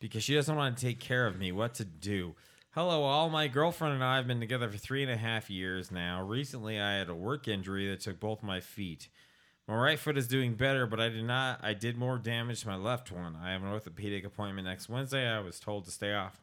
because 0.00 0.24
she 0.24 0.34
doesn't 0.34 0.56
want 0.56 0.76
to 0.76 0.84
take 0.84 0.98
care 0.98 1.28
of 1.28 1.38
me. 1.38 1.52
What 1.52 1.74
to 1.74 1.84
do? 1.84 2.34
Hello, 2.72 3.04
all. 3.04 3.30
My 3.30 3.46
girlfriend 3.46 3.94
and 3.94 4.02
I 4.02 4.16
have 4.16 4.26
been 4.26 4.40
together 4.40 4.68
for 4.68 4.76
three 4.76 5.04
and 5.04 5.12
a 5.12 5.16
half 5.16 5.48
years 5.48 5.92
now. 5.92 6.20
Recently, 6.20 6.80
I 6.80 6.94
had 6.94 7.08
a 7.08 7.14
work 7.14 7.46
injury 7.46 7.88
that 7.90 8.00
took 8.00 8.18
both 8.18 8.42
my 8.42 8.58
feet. 8.58 9.08
My 9.68 9.76
right 9.76 9.98
foot 9.98 10.18
is 10.18 10.26
doing 10.26 10.54
better, 10.54 10.84
but 10.84 10.98
I 10.98 11.08
did 11.08 11.24
not. 11.24 11.60
I 11.62 11.74
did 11.74 11.96
more 11.96 12.18
damage 12.18 12.62
to 12.62 12.68
my 12.68 12.76
left 12.76 13.12
one. 13.12 13.36
I 13.40 13.52
have 13.52 13.62
an 13.62 13.70
orthopedic 13.70 14.24
appointment 14.24 14.66
next 14.66 14.88
Wednesday. 14.88 15.28
I 15.28 15.38
was 15.38 15.60
told 15.60 15.84
to 15.84 15.92
stay 15.92 16.12
off 16.12 16.42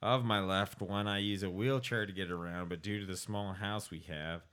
of 0.00 0.24
my 0.24 0.40
left 0.40 0.80
one. 0.80 1.06
I 1.06 1.18
use 1.18 1.42
a 1.42 1.50
wheelchair 1.50 2.06
to 2.06 2.12
get 2.12 2.30
around, 2.30 2.70
but 2.70 2.82
due 2.82 3.00
to 3.00 3.06
the 3.06 3.18
small 3.18 3.52
house 3.52 3.90
we 3.90 4.00
have, 4.08 4.46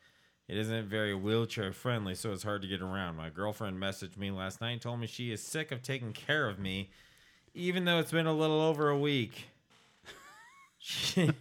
it 0.48 0.58
isn't 0.58 0.88
very 0.88 1.14
wheelchair 1.14 1.74
friendly, 1.74 2.16
so 2.16 2.32
it's 2.32 2.44
hard 2.44 2.62
to 2.62 2.68
get 2.68 2.82
around. 2.82 3.18
My 3.18 3.30
girlfriend 3.30 3.82
messaged 3.82 4.18
me 4.18 4.32
last 4.32 4.62
night 4.62 4.72
and 4.72 4.82
told 4.82 5.00
me 5.00 5.08
she 5.08 5.32
is 5.32 5.42
sick 5.42 5.72
of 5.72 5.82
taking 5.82 6.14
care 6.14 6.48
of 6.48 6.58
me, 6.58 6.90
even 7.54 7.86
though 7.86 8.00
it's 8.00 8.12
been 8.12 8.28
a 8.28 8.34
little 8.34 8.62
over 8.62 8.90
a 8.90 8.98
week. 8.98 9.48
She, 10.80 11.32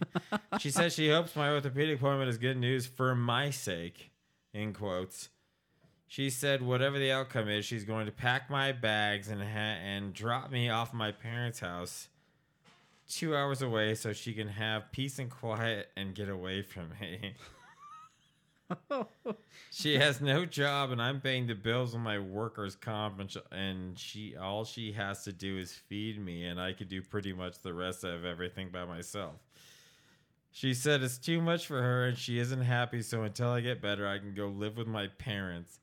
she 0.59 0.71
says 0.71 0.93
she 0.93 1.09
hopes 1.09 1.35
my 1.35 1.51
orthopedic 1.51 1.99
appointment 1.99 2.27
is 2.27 2.37
good 2.37 2.57
news 2.57 2.85
for 2.85 3.15
my 3.15 3.49
sake, 3.49 4.11
in 4.53 4.73
quotes. 4.73 5.29
She 6.07 6.29
said 6.29 6.61
whatever 6.61 6.99
the 6.99 7.11
outcome 7.11 7.47
is, 7.47 7.63
she's 7.63 7.85
going 7.85 8.07
to 8.07 8.11
pack 8.11 8.49
my 8.49 8.73
bags 8.73 9.29
and 9.29 9.41
ha- 9.41 9.79
and 9.81 10.11
drop 10.11 10.51
me 10.51 10.69
off 10.69 10.93
my 10.93 11.13
parents' 11.13 11.59
house 11.59 12.09
two 13.07 13.35
hours 13.35 13.61
away 13.61 13.95
so 13.95 14.11
she 14.11 14.33
can 14.33 14.47
have 14.47 14.91
peace 14.91 15.19
and 15.19 15.29
quiet 15.29 15.89
and 15.95 16.13
get 16.13 16.29
away 16.29 16.61
from 16.61 16.89
me. 16.99 17.35
she 19.71 19.95
has 19.97 20.19
no 20.21 20.45
job 20.45 20.91
and 20.91 21.01
I'm 21.01 21.21
paying 21.21 21.47
the 21.47 21.55
bills 21.55 21.95
on 21.95 22.01
my 22.01 22.19
workers' 22.19 22.75
comp 22.75 23.19
and, 23.19 23.31
sh- 23.31 23.37
and 23.51 23.97
she 23.97 24.35
all 24.35 24.65
she 24.65 24.91
has 24.93 25.23
to 25.23 25.31
do 25.33 25.57
is 25.57 25.73
feed 25.73 26.19
me 26.23 26.45
and 26.45 26.59
I 26.59 26.73
could 26.73 26.89
do 26.89 27.01
pretty 27.01 27.33
much 27.33 27.59
the 27.59 27.73
rest 27.73 28.03
of 28.03 28.25
everything 28.25 28.69
by 28.69 28.85
myself. 28.85 29.35
She 30.51 30.73
said 30.73 31.03
it's 31.03 31.17
too 31.17 31.41
much 31.41 31.67
for 31.67 31.81
her 31.81 32.05
and 32.07 32.17
she 32.17 32.39
isn't 32.39 32.61
happy 32.61 33.01
so 33.01 33.23
until 33.23 33.49
I 33.49 33.61
get 33.61 33.81
better 33.81 34.07
I 34.07 34.17
can 34.17 34.33
go 34.33 34.47
live 34.47 34.77
with 34.77 34.87
my 34.87 35.07
parents. 35.07 35.79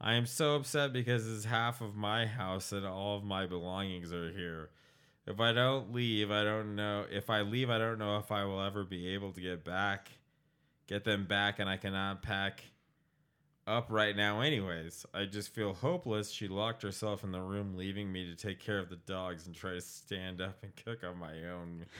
I 0.00 0.14
am 0.14 0.26
so 0.26 0.56
upset 0.56 0.92
because 0.92 1.26
it's 1.30 1.46
half 1.46 1.80
of 1.80 1.96
my 1.96 2.26
house 2.26 2.72
and 2.72 2.86
all 2.86 3.16
of 3.16 3.24
my 3.24 3.46
belongings 3.46 4.12
are 4.12 4.30
here. 4.32 4.70
If 5.26 5.40
I 5.40 5.52
don't 5.52 5.92
leave, 5.92 6.30
I 6.30 6.44
don't 6.44 6.76
know. 6.76 7.06
If 7.10 7.30
I 7.30 7.42
leave, 7.42 7.70
I 7.70 7.78
don't 7.78 7.98
know 7.98 8.18
if 8.18 8.30
I 8.32 8.44
will 8.44 8.60
ever 8.62 8.84
be 8.84 9.08
able 9.08 9.32
to 9.32 9.40
get 9.40 9.64
back, 9.64 10.10
get 10.86 11.04
them 11.04 11.24
back, 11.24 11.58
and 11.58 11.68
I 11.68 11.76
cannot 11.76 12.22
pack 12.22 12.62
up 13.66 13.86
right 13.90 14.16
now, 14.16 14.40
anyways. 14.40 15.04
I 15.12 15.24
just 15.24 15.54
feel 15.54 15.74
hopeless. 15.74 16.30
She 16.30 16.48
locked 16.48 16.82
herself 16.82 17.24
in 17.24 17.32
the 17.32 17.40
room, 17.40 17.76
leaving 17.76 18.12
me 18.12 18.26
to 18.26 18.36
take 18.36 18.60
care 18.60 18.78
of 18.78 18.88
the 18.88 18.96
dogs 18.96 19.46
and 19.46 19.54
try 19.54 19.72
to 19.72 19.80
stand 19.80 20.40
up 20.40 20.58
and 20.62 20.72
cook 20.84 21.04
on 21.04 21.18
my 21.18 21.32
own. 21.52 21.86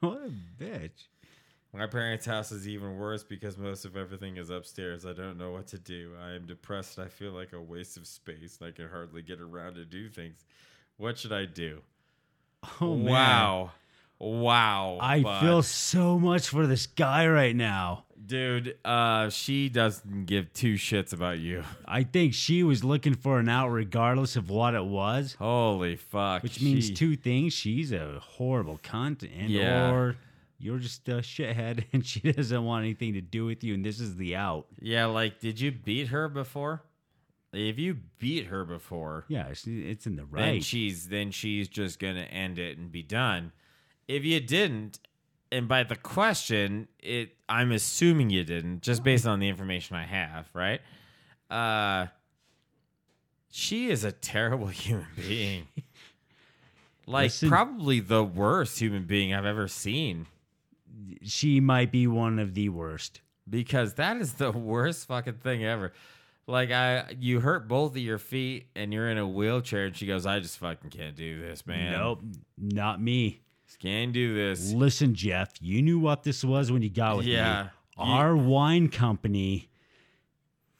What 0.00 0.16
a 0.16 0.62
bitch. 0.62 1.08
My 1.74 1.86
parents' 1.86 2.24
house 2.24 2.50
is 2.50 2.66
even 2.66 2.96
worse 2.96 3.22
because 3.22 3.58
most 3.58 3.84
of 3.84 3.98
everything 3.98 4.38
is 4.38 4.48
upstairs. 4.48 5.04
I 5.04 5.12
don't 5.12 5.36
know 5.36 5.52
what 5.52 5.66
to 5.68 5.78
do. 5.78 6.12
I 6.20 6.32
am 6.32 6.46
depressed. 6.46 6.98
I 6.98 7.08
feel 7.08 7.32
like 7.32 7.52
a 7.52 7.60
waste 7.60 7.98
of 7.98 8.06
space 8.06 8.58
and 8.60 8.68
I 8.68 8.72
can 8.72 8.88
hardly 8.88 9.20
get 9.20 9.40
around 9.40 9.74
to 9.74 9.84
do 9.84 10.08
things. 10.08 10.46
What 10.96 11.18
should 11.18 11.32
I 11.32 11.44
do? 11.44 11.82
Oh, 12.80 12.96
man. 12.96 13.70
Wow. 14.20 14.98
I 15.00 15.22
but- 15.22 15.40
feel 15.40 15.62
so 15.62 16.18
much 16.18 16.48
for 16.48 16.66
this 16.66 16.86
guy 16.86 17.26
right 17.26 17.56
now. 17.56 18.04
Dude, 18.24 18.76
uh, 18.84 19.28
she 19.30 19.68
doesn't 19.68 20.26
give 20.26 20.52
two 20.52 20.74
shits 20.74 21.12
about 21.12 21.40
you. 21.40 21.64
I 21.84 22.04
think 22.04 22.32
she 22.32 22.62
was 22.62 22.84
looking 22.84 23.14
for 23.14 23.40
an 23.40 23.48
out 23.48 23.70
regardless 23.70 24.36
of 24.36 24.48
what 24.50 24.74
it 24.74 24.84
was, 24.84 25.34
Holy 25.40 25.96
fuck. 25.96 26.44
which 26.44 26.60
means 26.62 26.86
She- 26.88 26.94
two 26.94 27.16
things. 27.16 27.54
She's 27.54 27.90
a 27.90 28.20
horrible 28.20 28.78
cunt, 28.84 29.28
and 29.36 29.50
Yeah. 29.50 29.90
or 29.90 30.16
you're 30.60 30.78
just 30.78 31.08
a 31.08 31.14
shithead 31.22 31.86
and 31.92 32.06
she 32.06 32.20
doesn't 32.20 32.62
want 32.64 32.84
anything 32.84 33.14
to 33.14 33.20
do 33.20 33.46
with 33.46 33.64
you, 33.64 33.74
and 33.74 33.84
this 33.84 33.98
is 33.98 34.14
the 34.16 34.36
out. 34.36 34.66
Yeah, 34.80 35.06
like, 35.06 35.40
did 35.40 35.58
you 35.58 35.72
beat 35.72 36.08
her 36.08 36.28
before? 36.28 36.84
If 37.52 37.80
you 37.80 37.96
beat 38.20 38.46
her 38.46 38.64
before, 38.64 39.24
Yeah, 39.26 39.48
it's, 39.48 39.66
it's 39.66 40.06
in 40.06 40.14
the 40.14 40.24
right. 40.24 40.40
then 40.42 40.52
right. 40.54 40.64
she's 40.64 41.08
then 41.08 41.32
she's 41.32 41.66
just 41.66 41.98
gonna 41.98 42.20
end 42.30 42.60
it 42.60 42.78
and 42.78 42.92
be 42.92 43.02
done. 43.02 43.50
If 44.16 44.24
you 44.24 44.40
didn't, 44.40 44.98
and 45.52 45.68
by 45.68 45.84
the 45.84 45.96
question, 45.96 46.88
it 46.98 47.36
I'm 47.48 47.72
assuming 47.72 48.30
you 48.30 48.44
didn't, 48.44 48.82
just 48.82 49.02
based 49.04 49.26
on 49.26 49.38
the 49.40 49.48
information 49.48 49.96
I 49.96 50.04
have, 50.04 50.48
right? 50.54 50.80
Uh 51.50 52.06
she 53.50 53.88
is 53.90 54.04
a 54.04 54.12
terrible 54.12 54.66
human 54.84 55.06
being. 55.16 55.68
like 57.06 57.26
Listen- 57.26 57.48
probably 57.48 58.00
the 58.00 58.22
worst 58.24 58.78
human 58.80 59.04
being 59.04 59.34
I've 59.34 59.46
ever 59.46 59.68
seen. 59.68 60.26
she 61.22 61.60
might 61.60 61.90
be 61.92 62.06
one 62.06 62.38
of 62.38 62.54
the 62.54 62.68
worst. 62.68 63.20
because 63.48 63.94
that 63.94 64.16
is 64.16 64.34
the 64.34 64.50
worst 64.72 65.06
fucking 65.08 65.34
thing 65.34 65.64
ever. 65.64 65.92
Like 66.46 66.70
I, 66.72 67.04
you 67.18 67.40
hurt 67.40 67.68
both 67.68 67.92
of 67.92 67.98
your 67.98 68.18
feet 68.18 68.66
and 68.74 68.92
you're 68.92 69.08
in 69.08 69.18
a 69.18 69.28
wheelchair, 69.28 69.84
and 69.86 69.94
she 69.96 70.06
goes, 70.06 70.26
"I 70.26 70.40
just 70.40 70.58
fucking 70.58 70.90
can't 70.90 71.14
do 71.14 71.40
this, 71.40 71.64
man. 71.64 71.92
Nope, 71.92 72.22
not 72.58 73.00
me. 73.00 73.40
Can't 73.78 74.12
do 74.12 74.34
this." 74.34 74.72
Listen, 74.72 75.14
Jeff, 75.14 75.52
you 75.60 75.82
knew 75.82 75.98
what 75.98 76.22
this 76.22 76.44
was 76.44 76.70
when 76.72 76.82
you 76.82 76.90
got 76.90 77.18
with 77.18 77.26
Yeah. 77.26 77.62
me. 77.62 77.68
You- 78.04 78.10
Our 78.12 78.36
wine 78.36 78.88
company 78.88 79.68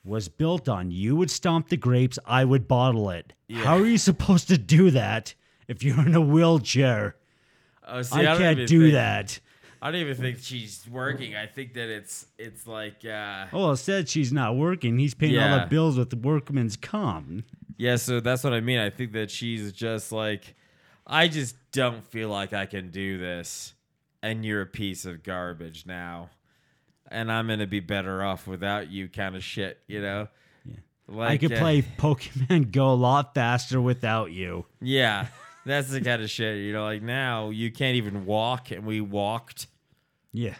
was 0.04 0.28
built 0.28 0.68
on 0.68 0.90
you 0.90 1.14
would 1.16 1.30
stomp 1.30 1.68
the 1.68 1.76
grapes, 1.76 2.18
I 2.24 2.44
would 2.44 2.66
bottle 2.66 3.10
it. 3.10 3.34
Yeah. 3.48 3.64
How 3.64 3.76
are 3.78 3.86
you 3.86 3.98
supposed 3.98 4.48
to 4.48 4.56
do 4.58 4.90
that 4.92 5.34
if 5.68 5.82
you're 5.82 6.00
in 6.06 6.14
a 6.14 6.20
wheelchair? 6.20 7.16
Oh, 7.86 8.00
see, 8.02 8.20
I 8.20 8.22
don't 8.22 8.38
can't 8.38 8.66
do 8.68 8.82
think- 8.82 8.92
that. 8.94 9.40
I 9.82 9.90
don't 9.90 10.00
even 10.02 10.14
think 10.16 10.38
she's 10.40 10.86
working. 10.90 11.34
I 11.34 11.46
think 11.46 11.72
that 11.74 11.88
it's 11.88 12.26
it's 12.38 12.66
like, 12.66 13.02
uh, 13.04 13.46
Oh, 13.52 13.70
it 13.72 13.76
said 13.78 14.08
she's 14.10 14.30
not 14.32 14.56
working. 14.56 14.98
He's 14.98 15.14
paying 15.14 15.38
all 15.38 15.58
the 15.60 15.66
bills 15.66 15.96
with 15.98 16.10
the 16.10 16.16
workman's 16.16 16.76
comp. 16.76 17.44
yeah. 17.78 17.96
So 17.96 18.20
that's 18.20 18.44
what 18.44 18.52
I 18.52 18.60
mean. 18.60 18.78
I 18.78 18.90
think 18.90 19.12
that 19.12 19.30
she's 19.30 19.72
just 19.72 20.12
like, 20.12 20.54
I 21.10 21.26
just 21.26 21.56
don't 21.72 22.06
feel 22.06 22.28
like 22.28 22.52
I 22.52 22.66
can 22.66 22.90
do 22.90 23.18
this, 23.18 23.74
and 24.22 24.44
you're 24.44 24.62
a 24.62 24.66
piece 24.66 25.04
of 25.04 25.24
garbage 25.24 25.84
now, 25.84 26.30
and 27.10 27.32
I'm 27.32 27.48
gonna 27.48 27.66
be 27.66 27.80
better 27.80 28.22
off 28.22 28.46
without 28.46 28.90
you, 28.90 29.08
kind 29.08 29.34
of 29.34 29.42
shit. 29.42 29.80
You 29.88 30.00
know. 30.00 30.28
Yeah. 30.64 30.76
Like, 31.08 31.30
I 31.30 31.36
could 31.38 31.52
uh, 31.54 31.58
play 31.58 31.82
Pokemon 31.82 32.70
Go 32.70 32.92
a 32.92 32.94
lot 32.94 33.34
faster 33.34 33.80
without 33.80 34.30
you. 34.30 34.66
Yeah, 34.80 35.26
that's 35.66 35.90
the 35.90 36.00
kind 36.00 36.22
of 36.22 36.30
shit. 36.30 36.58
You 36.58 36.72
know, 36.72 36.84
like 36.84 37.02
now 37.02 37.50
you 37.50 37.72
can't 37.72 37.96
even 37.96 38.24
walk, 38.24 38.70
and 38.70 38.86
we 38.86 39.00
walked. 39.00 39.66
Yeah. 40.32 40.54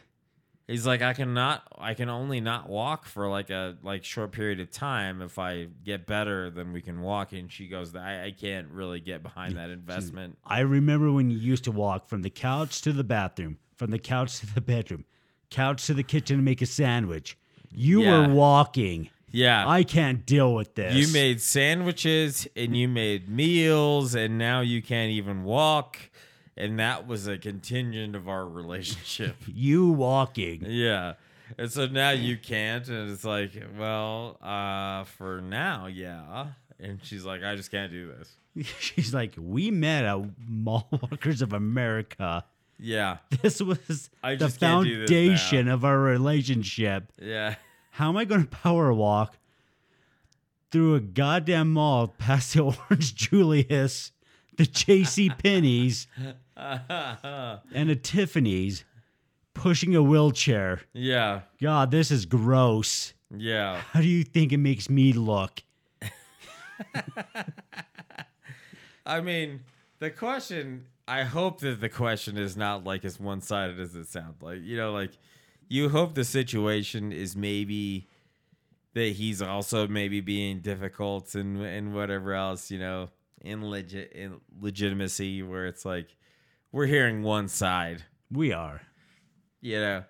He's 0.71 0.87
like, 0.87 1.03
I 1.03 1.15
cannot, 1.15 1.65
I 1.77 1.95
can 1.95 2.09
only 2.09 2.41
not 2.41 2.69
walk 2.69 3.05
for 3.07 3.29
like 3.29 3.51
a 3.51 3.77
like 3.83 4.05
short 4.05 4.31
period 4.31 4.61
of 4.61 4.71
time. 4.71 5.21
If 5.21 5.37
I 5.39 5.67
get 5.85 6.07
better, 6.07 6.49
then 6.49 6.73
we 6.73 6.81
can 6.81 7.01
walk. 7.03 7.33
And 7.33 7.51
she 7.51 7.67
goes, 7.67 7.95
I, 7.97 8.27
I 8.27 8.31
can't 8.31 8.69
really 8.69 9.01
get 9.01 9.23
behind 9.23 9.57
that 9.57 9.71
investment. 9.71 10.39
I 10.45 10.61
remember 10.61 11.11
when 11.11 11.29
you 11.31 11.39
used 11.39 11.65
to 11.65 11.73
walk 11.73 12.07
from 12.07 12.23
the 12.23 12.31
couch 12.31 12.83
to 12.83 12.93
the 12.93 13.03
bathroom, 13.03 13.59
from 13.77 13.91
the 13.91 13.99
couch 13.99 14.39
to 14.41 14.55
the 14.55 14.61
bedroom, 14.61 15.05
couch 15.51 15.87
to 15.87 15.95
the 15.95 16.05
kitchen 16.05 16.37
to 16.37 16.43
make 16.43 16.63
a 16.63 16.67
sandwich. 16.67 17.37
You 17.73 18.03
Yeah. 18.03 18.29
were 18.29 18.35
walking. 18.35 19.11
Yeah, 19.33 19.69
I 19.69 19.85
can't 19.85 20.27
deal 20.27 20.55
with 20.55 20.75
this. 20.75 20.95
you 20.95 21.13
made 21.13 21.41
sandwiches 21.41 22.49
and 22.57 22.77
you 22.77 22.89
made 22.89 23.29
meals, 23.29 24.15
and 24.17 24.39
now 24.39 24.61
you 24.61 24.83
can't 24.83 25.11
even 25.13 25.45
walk. 25.45 25.99
And 26.61 26.79
that 26.79 27.07
was 27.07 27.27
a 27.27 27.39
contingent 27.39 28.15
of 28.15 28.29
our 28.29 28.47
relationship. 28.47 29.37
you 29.47 29.91
walking. 29.91 30.65
Yeah. 30.67 31.15
And 31.59 31.73
so 31.73 31.87
now 31.87 32.11
you 32.11 32.37
can't. 32.37 32.87
And 32.89 33.11
it's 33.11 33.25
like, 33.25 33.53
well, 33.79 34.37
uh, 34.43 35.05
for 35.05 35.41
now, 35.41 35.87
yeah. 35.87 36.49
And 36.79 37.01
she's 37.03 37.25
like, 37.25 37.43
I 37.43 37.57
just 37.57 37.71
can't 37.71 37.91
do 37.91 38.13
this. 38.13 38.37
She's 38.81 39.15
like, 39.15 39.35
we 39.39 39.71
met 39.71 40.05
at 40.05 40.19
Mall 40.49 40.89
Walkers 40.91 41.41
of 41.41 41.53
America. 41.53 42.45
Yeah. 42.79 43.19
This 43.43 43.61
was 43.61 44.11
I 44.23 44.35
the 44.35 44.47
just 44.47 44.61
can't 44.61 44.85
do 44.85 45.07
this 45.07 45.11
foundation 45.11 45.69
of 45.69 45.85
our 45.85 45.99
relationship. 45.99 47.13
Yeah. 47.21 47.57
How 47.93 48.09
am 48.09 48.17
I 48.17 48.25
going 48.25 48.43
to 48.43 48.49
power 48.49 48.93
walk 48.93 49.37
through 50.71 50.95
a 50.95 51.01
goddamn 51.01 51.73
mall 51.73 52.09
past 52.09 52.55
the 52.55 52.63
Orange 52.91 53.15
Julius, 53.15 54.13
the 54.57 54.67
J.C. 54.67 55.31
Penney's, 55.31 56.07
and 57.75 57.91
a 57.91 57.97
Tiffany's, 57.97 58.85
pushing 59.55 59.97
a 59.97 60.03
wheelchair? 60.03 60.83
Yeah. 60.93 61.41
God, 61.61 61.91
this 61.91 62.11
is 62.11 62.27
gross. 62.27 63.15
Yeah. 63.35 63.81
How 63.93 64.01
do 64.01 64.09
you 64.09 64.25
think 64.25 64.53
it 64.53 64.59
makes 64.59 64.91
me 64.91 65.13
look? 65.13 65.63
I 69.07 69.21
mean, 69.21 69.61
the 69.99 70.11
question, 70.11 70.87
I 71.09 71.23
hope 71.23 71.61
that 71.61 71.81
the 71.81 71.89
question 71.89 72.37
is 72.37 72.57
not 72.57 72.85
like 72.85 73.05
as 73.05 73.19
one 73.19 73.41
sided 73.41 73.81
as 73.81 73.97
it 73.97 74.09
sounds 74.09 74.43
like. 74.43 74.61
You 74.63 74.77
know, 74.77 74.93
like, 74.93 75.13
you 75.69 75.89
hope 75.89 76.15
the 76.15 76.25
situation 76.25 77.13
is 77.13 77.35
maybe 77.37 78.09
that 78.95 79.13
he's 79.13 79.41
also 79.41 79.89
maybe 79.89 80.21
being 80.21 80.61
difficult 80.61 81.35
and 81.35 81.63
and 81.63 81.95
whatever 81.95 82.35
else, 82.35 82.71
you 82.71 82.79
know, 82.79 83.09
in 83.41 83.69
legit 83.69 84.13
in 84.13 84.41
legitimacy 84.61 85.43
where 85.43 85.67
it's 85.67 85.85
like 85.85 86.17
we're 86.73 86.87
hearing 86.87 87.23
one 87.23 87.49
side. 87.49 88.05
We 88.31 88.53
are. 88.53 88.83
you 89.61 89.81
know 89.81 90.05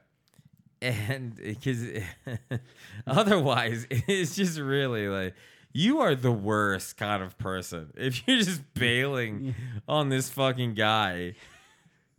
and 0.82 1.36
because 1.36 1.84
otherwise 3.06 3.86
it's 3.90 4.34
just 4.34 4.58
really 4.58 5.08
like 5.08 5.34
you 5.72 6.00
are 6.00 6.14
the 6.14 6.32
worst 6.32 6.96
kind 6.96 7.22
of 7.22 7.36
person 7.38 7.92
if 7.96 8.26
you're 8.26 8.38
just 8.38 8.62
bailing 8.74 9.54
on 9.86 10.08
this 10.08 10.30
fucking 10.30 10.74
guy. 10.74 11.34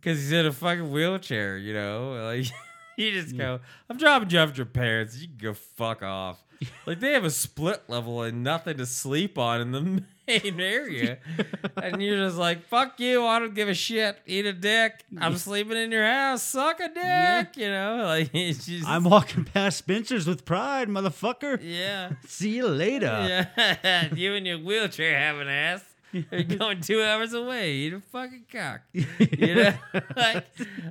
Because 0.00 0.18
he's 0.18 0.32
in 0.32 0.46
a 0.46 0.52
fucking 0.52 0.90
wheelchair 0.90 1.56
you 1.56 1.74
know? 1.74 2.12
Like 2.24 2.50
you 2.96 3.12
just 3.12 3.36
go 3.36 3.60
i'm 3.88 3.96
dropping 3.96 4.30
you 4.30 4.38
off 4.38 4.56
your 4.56 4.66
parents. 4.66 5.18
You 5.18 5.28
can 5.28 5.38
go 5.38 5.54
fuck 5.54 6.02
off 6.02 6.42
like 6.86 7.00
they 7.00 7.12
have 7.12 7.24
a 7.24 7.30
split 7.30 7.82
level 7.88 8.22
and 8.22 8.42
nothing 8.42 8.76
to 8.78 8.86
sleep 8.86 9.38
on 9.38 9.60
in 9.60 9.72
the 9.72 9.80
main 10.28 10.60
area. 10.60 11.18
And 11.74 12.00
you're 12.02 12.18
just 12.18 12.36
like 12.36 12.68
fuck 12.68 13.00
you 13.00 13.24
i 13.24 13.38
don't 13.38 13.54
give 13.54 13.68
a 13.68 13.74
shit. 13.74 14.18
Eat 14.26 14.46
a 14.46 14.52
dick. 14.52 15.04
I'm 15.18 15.36
sleeping 15.36 15.76
in 15.76 15.90
your 15.90 16.06
house. 16.06 16.42
Suck 16.42 16.80
a 16.80 16.88
dick 16.88 17.56
you 17.56 17.68
know? 17.68 18.04
Like 18.04 18.30
it's 18.32 18.66
just 18.66 18.86
I'm 18.86 19.04
walking 19.04 19.44
past 19.44 19.78
Spencer's 19.78 20.26
with 20.26 20.44
pride, 20.44 20.88
motherfucker. 20.88 21.58
yeah. 21.62 22.12
See 22.26 22.50
you 22.56 22.68
later. 22.68 23.46
yeah. 23.56 24.14
You 24.14 24.34
and 24.34 24.46
your 24.46 24.58
wheelchair 24.58 25.18
have 25.18 25.38
an 25.38 25.48
ass 25.48 25.82
you're 26.12 26.42
going 26.42 26.80
two 26.80 27.02
hours 27.02 27.32
away? 27.32 27.72
Eat 27.72 27.94
a 27.94 28.00
fucking 28.00 28.44
cock. 28.52 28.82
You 28.92 29.54
know? 29.54 29.74
Like 30.16 30.46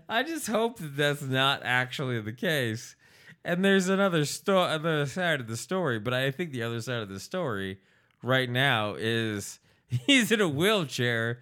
i 0.09 0.23
just 0.23 0.47
hope 0.47 0.77
that 0.79 0.97
that's 0.97 1.21
not 1.21 1.61
actually 1.63 2.19
the 2.21 2.33
case 2.33 2.95
and 3.43 3.63
there's 3.65 3.87
another 3.89 4.25
sto- 4.25 4.59
other 4.59 5.05
side 5.05 5.39
of 5.39 5.47
the 5.47 5.57
story 5.57 5.99
but 5.99 6.13
i 6.13 6.29
think 6.31 6.51
the 6.51 6.63
other 6.63 6.81
side 6.81 7.01
of 7.01 7.09
the 7.09 7.19
story 7.19 7.79
right 8.23 8.49
now 8.49 8.95
is 8.97 9.59
he's 9.87 10.31
in 10.31 10.39
a 10.41 10.47
wheelchair 10.49 11.39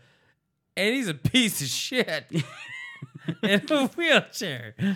and 0.78 0.95
he's 0.95 1.08
a 1.08 1.14
piece 1.14 1.62
of 1.62 1.68
shit 1.68 2.26
in 3.43 3.62
a 3.70 3.88
wheelchair 3.88 4.76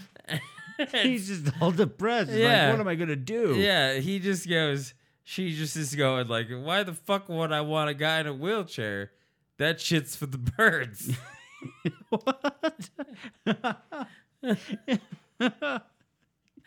He's 0.92 1.28
just 1.28 1.52
all 1.62 1.70
depressed. 1.72 2.32
He's 2.32 2.40
Yeah. 2.40 2.64
like, 2.66 2.72
what 2.74 2.80
am 2.82 2.88
I 2.88 2.96
gonna 2.96 3.16
do? 3.16 3.54
yeah 3.56 3.94
he 4.00 4.18
just 4.18 4.50
goes 4.50 4.96
she 5.24 5.54
just 5.56 5.76
is 5.78 5.94
going 5.94 6.28
like 6.28 6.48
why 6.50 6.82
the 6.84 6.94
fuck 6.94 7.30
would 7.30 7.52
i 7.52 7.62
want 7.62 7.90
a 7.92 7.94
guy 7.94 8.20
in 8.20 8.28
a 8.28 8.34
wheelchair 8.34 9.12
that 9.60 9.80
shit's 9.80 10.16
for 10.16 10.26
the 10.26 10.40
birds 10.40 11.12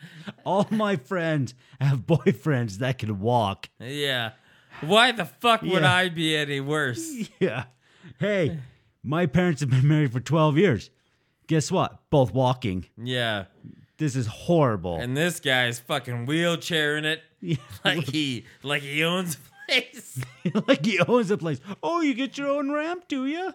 All 0.45 0.67
my 0.71 0.95
friends 0.95 1.53
have 1.79 1.99
boyfriends 2.05 2.77
that 2.77 2.97
can 2.99 3.19
walk. 3.19 3.69
Yeah. 3.79 4.31
Why 4.81 5.11
the 5.11 5.25
fuck 5.25 5.61
would 5.63 5.81
Yeah. 5.81 5.93
I 5.93 6.09
be 6.09 6.35
any 6.35 6.59
worse? 6.59 7.29
Yeah. 7.39 7.65
Hey, 8.19 8.59
my 9.03 9.25
parents 9.25 9.61
have 9.61 9.69
been 9.69 9.87
married 9.87 10.11
for 10.13 10.19
12 10.19 10.57
years. 10.57 10.89
Guess 11.47 11.71
what? 11.71 12.09
Both 12.09 12.33
walking. 12.33 12.85
Yeah. 13.01 13.45
This 13.97 14.15
is 14.15 14.27
horrible. 14.27 14.97
And 14.99 15.15
this 15.17 15.39
guy's 15.39 15.79
fucking 15.79 16.27
wheelchairing 16.27 17.03
it 17.05 17.21
Yeah. 17.41 17.55
like 17.85 18.03
he 18.05 18.45
like 18.63 18.81
he 18.83 19.03
owns 19.03 19.35
a 19.35 19.71
place. 19.71 20.23
like 20.67 20.85
he 20.85 20.99
owns 20.99 21.31
a 21.31 21.37
place. 21.37 21.59
Oh, 21.81 22.01
you 22.01 22.13
get 22.13 22.37
your 22.37 22.49
own 22.49 22.71
ramp, 22.71 23.05
do 23.07 23.25
you? 23.25 23.53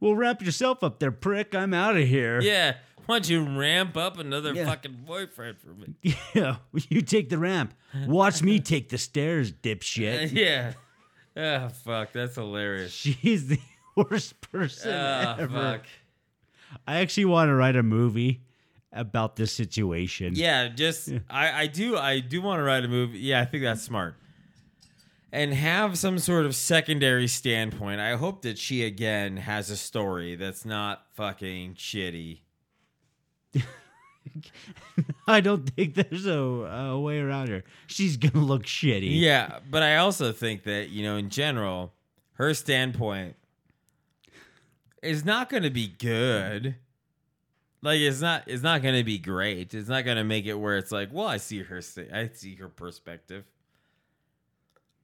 Well, 0.00 0.14
wrap 0.14 0.40
yourself 0.42 0.82
up 0.82 0.98
there, 0.98 1.12
prick. 1.12 1.54
I'm 1.54 1.74
out 1.74 1.96
of 1.96 2.06
here. 2.08 2.40
Yeah. 2.40 2.76
Why 3.10 3.16
don't 3.18 3.28
you 3.28 3.58
ramp 3.58 3.96
up 3.96 4.18
another 4.18 4.54
Yeah. 4.54 4.66
fucking 4.66 4.98
boyfriend 5.04 5.58
for 5.58 5.70
me? 5.74 5.94
Yeah, 6.34 6.56
you 6.88 7.00
take 7.02 7.28
the 7.28 7.38
ramp. 7.38 7.74
Watch 8.06 8.40
me 8.40 8.60
take 8.60 8.88
the 8.88 8.98
stairs, 8.98 9.50
dipshit. 9.50 10.30
yeah. 10.34 10.74
Oh 11.36 11.68
fuck, 11.70 12.12
that's 12.12 12.36
hilarious. 12.36 12.92
She's 12.92 13.48
the 13.48 13.58
worst 13.96 14.40
person 14.52 14.92
Oh 14.92 15.36
ever. 15.40 15.48
fuck. 15.48 15.82
I 16.86 17.00
actually 17.00 17.24
want 17.24 17.48
to 17.48 17.54
write 17.54 17.74
a 17.74 17.82
movie 17.82 18.42
about 18.92 19.34
this 19.34 19.52
situation. 19.52 20.34
Yeah, 20.36 20.68
just 20.68 21.08
I, 21.28 21.62
I 21.62 21.66
do 21.66 21.96
I 21.96 22.20
do 22.20 22.40
want 22.40 22.60
to 22.60 22.62
write 22.62 22.84
a 22.84 22.88
movie. 22.88 23.18
Yeah, 23.18 23.40
I 23.40 23.44
think 23.44 23.64
that's 23.64 23.82
smart. 23.82 24.14
And 25.32 25.52
have 25.52 25.98
some 25.98 26.18
sort 26.20 26.46
of 26.46 26.54
secondary 26.54 27.26
standpoint. 27.26 28.00
I 28.00 28.14
hope 28.14 28.42
that 28.42 28.56
she 28.56 28.84
again 28.84 29.36
has 29.36 29.68
a 29.70 29.76
story 29.76 30.36
that's 30.36 30.64
not 30.64 31.06
fucking 31.14 31.74
shitty. 31.74 32.42
I 35.26 35.40
don't 35.40 35.68
think 35.70 35.94
there's 35.94 36.26
a, 36.26 36.32
a 36.38 37.00
way 37.00 37.20
around 37.20 37.48
her. 37.48 37.64
She's 37.86 38.16
gonna 38.16 38.44
look 38.44 38.64
shitty. 38.64 39.20
Yeah, 39.20 39.58
but 39.70 39.82
I 39.82 39.96
also 39.96 40.32
think 40.32 40.64
that, 40.64 40.90
you 40.90 41.02
know, 41.02 41.16
in 41.16 41.30
general, 41.30 41.92
her 42.34 42.54
standpoint 42.54 43.36
is 45.02 45.24
not 45.24 45.48
going 45.48 45.62
to 45.62 45.70
be 45.70 45.88
good. 45.88 46.76
Like 47.82 48.00
it's 48.00 48.20
not 48.20 48.44
it's 48.46 48.62
not 48.62 48.82
going 48.82 48.94
to 48.96 49.04
be 49.04 49.18
great. 49.18 49.72
It's 49.72 49.88
not 49.88 50.04
going 50.04 50.18
to 50.18 50.24
make 50.24 50.46
it 50.46 50.54
where 50.54 50.76
it's 50.76 50.92
like, 50.92 51.08
well, 51.12 51.26
I 51.26 51.38
see 51.38 51.62
her 51.62 51.80
I 52.12 52.30
see 52.32 52.56
her 52.56 52.68
perspective. 52.68 53.44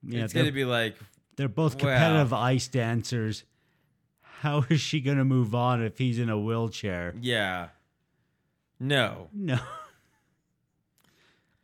Yeah, 0.03 0.25
it's 0.25 0.33
going 0.33 0.47
to 0.47 0.53
be 0.53 0.65
like, 0.65 0.97
they're 1.37 1.49
both 1.49 1.75
well- 1.83 1.93
competitive 1.95 2.33
ice 2.33 2.69
dancers. 2.69 3.45
How 4.41 4.65
is 4.69 4.81
she 4.83 5.01
gonna 5.01 5.25
move 5.25 5.55
on 5.55 5.83
if 5.83 5.97
he's 5.97 6.19
in 6.19 6.29
a 6.29 6.39
wheelchair? 6.39 7.15
yeah. 7.21 7.69
No. 8.79 9.29
No. 9.33 9.59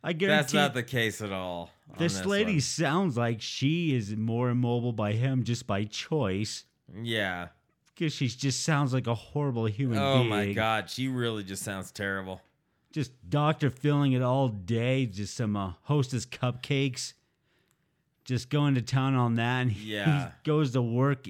I 0.05 0.13
guarantee 0.13 0.37
That's 0.37 0.53
not 0.55 0.75
the 0.75 0.83
case 0.83 1.21
at 1.23 1.31
all. 1.33 1.71
on 1.91 1.97
this 1.99 2.25
lady 2.25 2.53
one. 2.55 2.61
sounds 2.61 3.17
like 3.17 3.41
she 3.41 3.95
is 3.95 4.17
more 4.17 4.51
immobile 4.51 4.93
by 4.93 5.13
him 5.13 5.45
just 5.45 5.67
by 5.67 5.85
choice. 5.85 6.65
Yeah. 7.03 7.49
Because 7.95 8.13
she 8.13 8.27
just 8.29 8.65
sounds 8.65 8.93
like 8.93 9.07
a 9.07 9.15
horrible 9.15 9.67
human 9.67 9.99
Oh 9.99 10.19
being. 10.19 10.29
my 10.29 10.53
god, 10.53 10.91
she 10.91 11.07
really 11.09 11.45
just 11.45 11.63
sounds 11.63 11.93
terrible. 11.93 12.41
Just 12.93 13.13
doctor 13.31 13.71
filling 13.71 14.13
it 14.13 14.23
all 14.23 14.49
day. 14.49 15.07
Just 15.07 15.37
some 15.37 15.57
uh, 15.57 15.73
hostess 15.83 16.27
cupcakes. 16.27 17.13
Just 18.25 18.51
going 18.51 18.75
to 18.75 18.83
town 18.83 19.15
on 19.15 19.37
that. 19.37 19.61
And 19.63 19.73
he 19.73 19.95
Yeah. 19.95 20.33
goes 20.43 20.73
to 20.73 20.83
work. 20.83 21.27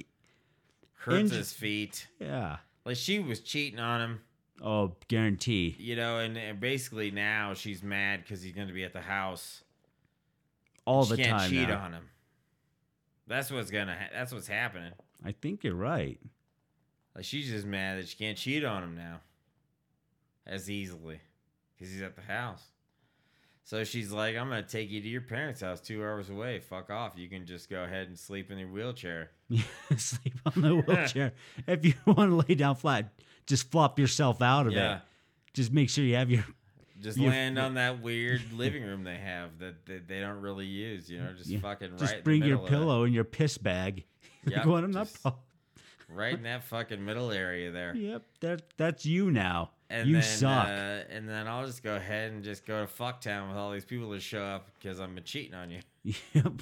Hurts 0.95 1.31
his 1.31 1.53
feet. 1.53 2.07
Yeah. 2.19 2.57
Like 2.85 2.95
she 2.97 3.19
was 3.19 3.39
cheating 3.41 3.79
on 3.79 4.01
him, 4.01 4.21
Oh, 4.65 4.95
guarantee. 5.09 5.75
you 5.77 5.95
know, 5.97 6.19
and, 6.19 6.37
and 6.37 6.59
basically 6.59 7.11
now 7.11 7.53
she's 7.53 7.83
mad 7.83 8.21
because 8.23 8.41
he's 8.41 8.53
going 8.53 8.69
to 8.69 8.73
be 8.73 8.85
at 8.85 8.93
the 8.93 9.01
house. 9.01 9.61
All 10.85 11.03
she 11.03 11.17
the 11.17 11.23
can't 11.23 11.39
time. 11.39 11.49
cheat 11.49 11.67
now. 11.67 11.79
on 11.79 11.93
him. 11.93 12.09
That's 13.27 13.51
what's 13.51 13.71
gonna. 13.71 13.93
Ha- 13.95 14.09
that's 14.13 14.33
what's 14.33 14.47
happening. 14.47 14.91
I 15.25 15.31
think 15.31 15.63
you're 15.63 15.75
right. 15.75 16.19
Like 17.15 17.23
she's 17.25 17.49
just 17.49 17.65
mad 17.65 17.97
that 17.99 18.07
she 18.07 18.17
can't 18.17 18.37
cheat 18.37 18.65
on 18.65 18.83
him 18.83 18.95
now, 18.97 19.21
as 20.45 20.69
easily, 20.69 21.21
because 21.75 21.93
he's 21.93 22.01
at 22.01 22.15
the 22.15 22.21
house. 22.21 22.63
So 23.63 23.85
she's 23.85 24.11
like, 24.11 24.35
"I'm 24.35 24.49
gonna 24.49 24.61
take 24.63 24.89
you 24.91 24.99
to 25.01 25.07
your 25.07 25.21
parents' 25.21 25.61
house, 25.61 25.79
two 25.79 26.03
hours 26.03 26.29
away. 26.29 26.59
Fuck 26.59 26.89
off. 26.89 27.13
You 27.15 27.29
can 27.29 27.45
just 27.45 27.69
go 27.69 27.83
ahead 27.85 28.07
and 28.07 28.19
sleep 28.19 28.51
in 28.51 28.57
your 28.57 28.67
wheelchair." 28.69 29.31
Sleep 29.97 30.33
on 30.45 30.61
the 30.61 30.75
wheelchair. 30.75 31.33
if 31.67 31.85
you 31.85 31.93
want 32.05 32.31
to 32.31 32.47
lay 32.47 32.55
down 32.55 32.75
flat, 32.75 33.13
just 33.45 33.69
flop 33.71 33.99
yourself 33.99 34.41
out 34.41 34.67
of 34.67 34.73
Yeah. 34.73 34.95
it. 34.97 35.01
Just 35.53 35.71
make 35.71 35.89
sure 35.89 36.03
you 36.03 36.15
have 36.15 36.31
your. 36.31 36.45
Just 37.01 37.17
You- 37.17 37.29
land 37.29 37.59
on 37.59 37.73
that 37.75 38.01
weird 38.01 38.41
living 38.53 38.83
room 38.83 39.03
they 39.03 39.17
have 39.17 39.59
that, 39.59 39.85
that 39.87 40.07
they 40.07 40.19
don't 40.21 40.41
really 40.41 40.65
use. 40.65 41.09
You 41.09 41.19
know, 41.19 41.33
just 41.33 41.49
yeah, 41.49 41.59
fucking 41.59 41.91
right. 41.91 41.99
Just 41.99 42.13
in 42.13 42.19
the 42.19 42.23
bring 42.23 42.43
your 42.43 42.57
middle 42.57 42.65
of 42.65 42.67
it. 42.67 42.75
pillow 42.75 43.03
and 43.03 43.13
your 43.13 43.23
piss 43.25 43.57
bag. 43.57 44.05
Yep, 44.45 44.63
going, 44.63 44.83
I'm 44.85 44.91
not. 44.91 45.07
just- 45.07 45.21
pro- 45.21 45.35
right 46.09 46.33
in 46.33 46.43
that 46.43 46.63
fucking 46.65 47.03
middle 47.03 47.31
area 47.31 47.71
there. 47.71 47.95
Yep, 47.95 48.23
that 48.41 48.61
that's 48.77 49.05
you 49.05 49.31
now. 49.31 49.71
And 49.89 50.07
you 50.07 50.15
then, 50.15 50.23
suck. 50.23 50.67
Uh, 50.67 50.69
and 51.11 51.29
then 51.29 51.47
I'll 51.47 51.65
just 51.67 51.83
go 51.83 51.95
ahead 51.95 52.31
and 52.31 52.43
just 52.43 52.65
go 52.65 52.83
to 52.85 52.91
fucktown 52.91 53.49
with 53.49 53.57
all 53.57 53.71
these 53.71 53.85
people 53.85 54.09
that 54.11 54.21
show 54.23 54.43
up 54.43 54.69
because 54.79 54.99
I'm 54.99 55.19
cheating 55.23 55.53
on 55.53 55.69
you. 55.69 55.81
Yep. 56.33 56.53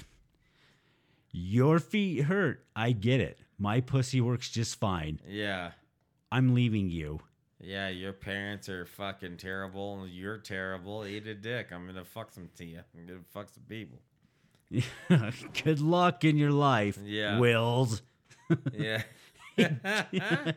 Your 1.32 1.78
feet 1.78 2.22
hurt. 2.24 2.64
I 2.76 2.92
get 2.92 3.20
it. 3.20 3.38
My 3.58 3.80
pussy 3.80 4.20
works 4.20 4.50
just 4.50 4.78
fine. 4.78 5.20
Yeah. 5.26 5.70
I'm 6.30 6.54
leaving 6.54 6.90
you. 6.90 7.20
Yeah, 7.60 7.88
your 7.88 8.12
parents 8.12 8.68
are 8.68 8.84
fucking 8.84 9.36
terrible. 9.36 10.06
You're 10.10 10.38
terrible. 10.38 11.06
Eat 11.06 11.26
a 11.26 11.34
dick. 11.34 11.68
I'm 11.72 11.86
gonna 11.86 12.04
fuck 12.04 12.32
some 12.32 12.48
to 12.56 12.64
you. 12.64 12.80
I'm 12.98 13.06
gonna 13.06 13.20
fuck 13.32 13.48
some 13.50 13.62
people. 13.68 13.98
Good 15.64 15.80
luck 15.80 16.24
in 16.24 16.36
your 16.36 16.50
life, 16.50 16.98
Yeah. 17.04 17.38
Wills. 17.38 18.02
Yeah. 18.72 19.02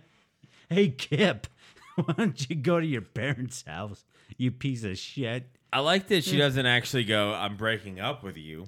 Hey, 0.68 0.90
Kip, 0.90 1.46
why 1.96 2.14
don't 2.18 2.50
you 2.50 2.56
go 2.56 2.80
to 2.80 2.86
your 2.86 3.02
parents' 3.04 3.64
house, 3.68 4.04
you 4.36 4.52
piece 4.52 4.84
of 4.84 4.98
shit? 4.98 5.48
I 5.72 5.80
like 5.82 6.08
that 6.08 6.24
she 6.24 6.38
doesn't 6.38 6.66
actually 6.66 7.04
go, 7.04 7.34
I'm 7.34 7.56
breaking 7.56 8.00
up 8.00 8.24
with 8.24 8.36
you. 8.36 8.66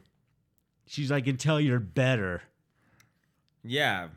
She's 0.88 1.12
like, 1.12 1.28
until 1.28 1.60
you're 1.60 1.80
better. 1.80 2.42
Yeah. 3.64 4.08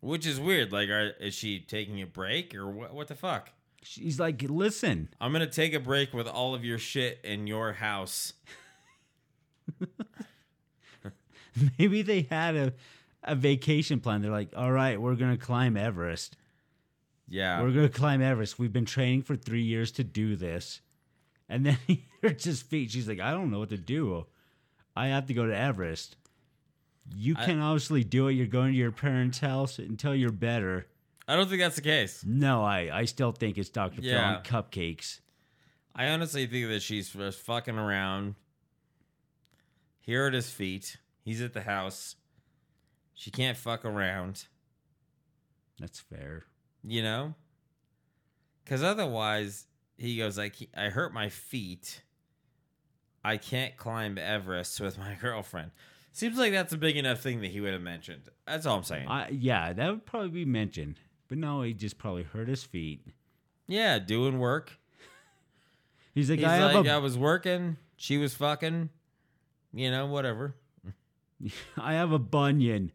Which 0.00 0.26
is 0.26 0.40
weird. 0.40 0.72
Like, 0.72 0.88
are, 0.88 1.12
is 1.20 1.34
she 1.34 1.60
taking 1.60 2.00
a 2.00 2.06
break 2.06 2.54
or 2.54 2.68
what, 2.68 2.94
what 2.94 3.08
the 3.08 3.14
fuck? 3.14 3.50
She's 3.82 4.18
like, 4.18 4.42
listen, 4.42 5.08
I'm 5.20 5.32
going 5.32 5.46
to 5.46 5.52
take 5.52 5.74
a 5.74 5.80
break 5.80 6.12
with 6.12 6.26
all 6.26 6.54
of 6.54 6.64
your 6.64 6.78
shit 6.78 7.20
in 7.22 7.46
your 7.46 7.74
house. 7.74 8.32
maybe 11.78 12.02
they 12.02 12.22
had 12.22 12.56
a, 12.56 12.72
a 13.22 13.34
vacation 13.34 14.00
plan. 14.00 14.22
They're 14.22 14.30
like, 14.30 14.52
all 14.56 14.72
right, 14.72 15.00
we're 15.00 15.14
going 15.14 15.36
to 15.36 15.42
climb 15.42 15.76
Everest. 15.76 16.36
Yeah. 17.28 17.62
We're 17.62 17.72
going 17.72 17.88
to 17.88 17.94
climb 17.94 18.22
Everest. 18.22 18.58
We've 18.58 18.72
been 18.72 18.86
training 18.86 19.22
for 19.22 19.36
three 19.36 19.62
years 19.62 19.92
to 19.92 20.04
do 20.04 20.36
this. 20.36 20.80
And 21.48 21.66
then 21.66 21.78
he 21.86 22.06
hurts 22.22 22.44
his 22.44 22.62
feet. 22.62 22.90
She's 22.90 23.08
like, 23.08 23.20
I 23.20 23.32
don't 23.32 23.50
know 23.50 23.58
what 23.58 23.70
to 23.70 23.76
do. 23.78 24.26
I 24.96 25.08
have 25.08 25.26
to 25.26 25.34
go 25.34 25.46
to 25.46 25.56
Everest. 25.56 26.16
You 27.14 27.34
I- 27.38 27.44
can 27.46 27.60
obviously 27.60 28.04
do 28.04 28.28
it. 28.28 28.32
You're 28.34 28.46
going 28.46 28.72
to 28.72 28.78
your 28.78 28.92
parents' 28.92 29.38
house 29.38 29.78
until 29.78 30.14
you're 30.14 30.32
better. 30.32 30.86
I 31.28 31.36
don't 31.36 31.48
think 31.48 31.60
that's 31.60 31.76
the 31.76 31.82
case. 31.82 32.24
No, 32.26 32.64
I, 32.64 32.90
I 32.92 33.04
still 33.04 33.30
think 33.32 33.56
it's 33.56 33.68
Dr. 33.68 34.02
Phil 34.02 34.10
Yeah. 34.10 34.36
and 34.36 34.44
cupcakes. 34.44 35.20
I 35.94 36.08
honestly 36.08 36.46
think 36.46 36.68
that 36.68 36.82
she's 36.82 37.10
just 37.10 37.38
fucking 37.40 37.78
around. 37.78 38.34
Here 40.00 40.26
at 40.26 40.34
his 40.34 40.50
feet. 40.50 40.96
He's 41.24 41.40
at 41.42 41.52
the 41.52 41.62
house. 41.62 42.16
She 43.14 43.30
can't 43.30 43.56
fuck 43.56 43.84
around, 43.84 44.46
That's 45.78 46.00
fair. 46.00 46.44
you 46.82 47.02
know? 47.02 47.34
Because 48.64 48.82
otherwise, 48.82 49.66
he 49.98 50.16
goes 50.16 50.38
like, 50.38 50.56
I 50.76 50.84
hurt 50.86 51.12
my 51.12 51.28
feet. 51.28 52.02
I 53.24 53.36
can't 53.36 53.76
climb 53.76 54.18
Everest 54.18 54.80
with 54.80 54.98
my 54.98 55.14
girlfriend. 55.20 55.70
Seems 56.12 56.38
like 56.38 56.52
that's 56.52 56.72
a 56.72 56.78
big 56.78 56.96
enough 56.96 57.20
thing 57.20 57.40
that 57.42 57.50
he 57.50 57.60
would 57.60 57.72
have 57.72 57.82
mentioned. 57.82 58.22
That's 58.46 58.66
all 58.66 58.78
I'm 58.78 58.82
saying. 58.84 59.06
I, 59.08 59.28
yeah, 59.30 59.72
that 59.72 59.90
would 59.90 60.06
probably 60.06 60.30
be 60.30 60.44
mentioned. 60.44 60.98
But 61.28 61.38
no, 61.38 61.62
he 61.62 61.72
just 61.72 61.98
probably 61.98 62.24
hurt 62.24 62.48
his 62.48 62.64
feet. 62.64 63.06
yeah, 63.68 63.98
doing 64.00 64.38
work. 64.40 64.72
He's 66.14 66.28
like, 66.28 66.40
He's 66.40 66.48
I 66.48 66.56
have 66.56 66.74
like, 66.74 66.86
a 66.86 66.90
I 66.90 66.96
was 66.98 67.16
working. 67.16 67.76
She 67.96 68.18
was 68.18 68.34
fucking. 68.34 68.88
You 69.72 69.90
know, 69.92 70.06
whatever. 70.06 70.56
I 71.78 71.92
have 71.94 72.10
a 72.10 72.18
bunion. 72.18 72.90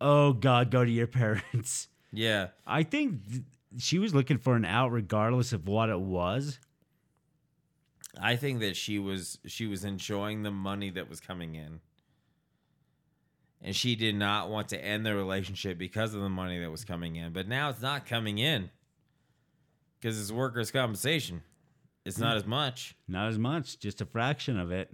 Oh 0.00 0.32
God, 0.32 0.70
go 0.72 0.84
to 0.84 0.90
your 0.90 1.06
parents. 1.06 1.86
Yeah. 2.12 2.48
I 2.66 2.82
think 2.82 3.26
th- 3.30 3.42
she 3.78 3.98
was 4.00 4.14
looking 4.14 4.36
for 4.38 4.56
an 4.56 4.64
out, 4.64 4.90
regardless 4.90 5.52
of 5.52 5.68
what 5.68 5.88
it 5.88 6.00
was. 6.00 6.58
I 8.20 8.36
think 8.36 8.60
that 8.60 8.76
she 8.76 8.98
was 8.98 9.38
she 9.46 9.66
was 9.66 9.84
enjoying 9.84 10.42
the 10.42 10.50
money 10.50 10.90
that 10.90 11.08
was 11.08 11.20
coming 11.20 11.54
in. 11.54 11.80
And 13.64 13.76
she 13.76 13.94
did 13.94 14.16
not 14.16 14.50
want 14.50 14.68
to 14.70 14.84
end 14.84 15.06
the 15.06 15.14
relationship 15.14 15.78
because 15.78 16.14
of 16.14 16.20
the 16.20 16.28
money 16.28 16.58
that 16.58 16.70
was 16.70 16.84
coming 16.84 17.14
in. 17.14 17.32
But 17.32 17.46
now 17.46 17.70
it's 17.70 17.80
not 17.80 18.06
coming 18.06 18.38
in. 18.38 18.70
Because 20.00 20.20
it's 20.20 20.32
workers' 20.32 20.72
compensation. 20.72 21.42
it's 22.04 22.18
not 22.18 22.36
as 22.36 22.44
much. 22.44 22.96
Not 23.06 23.28
as 23.28 23.38
much, 23.38 23.78
just 23.78 24.00
a 24.00 24.04
fraction 24.04 24.58
of 24.58 24.72
it. 24.72 24.92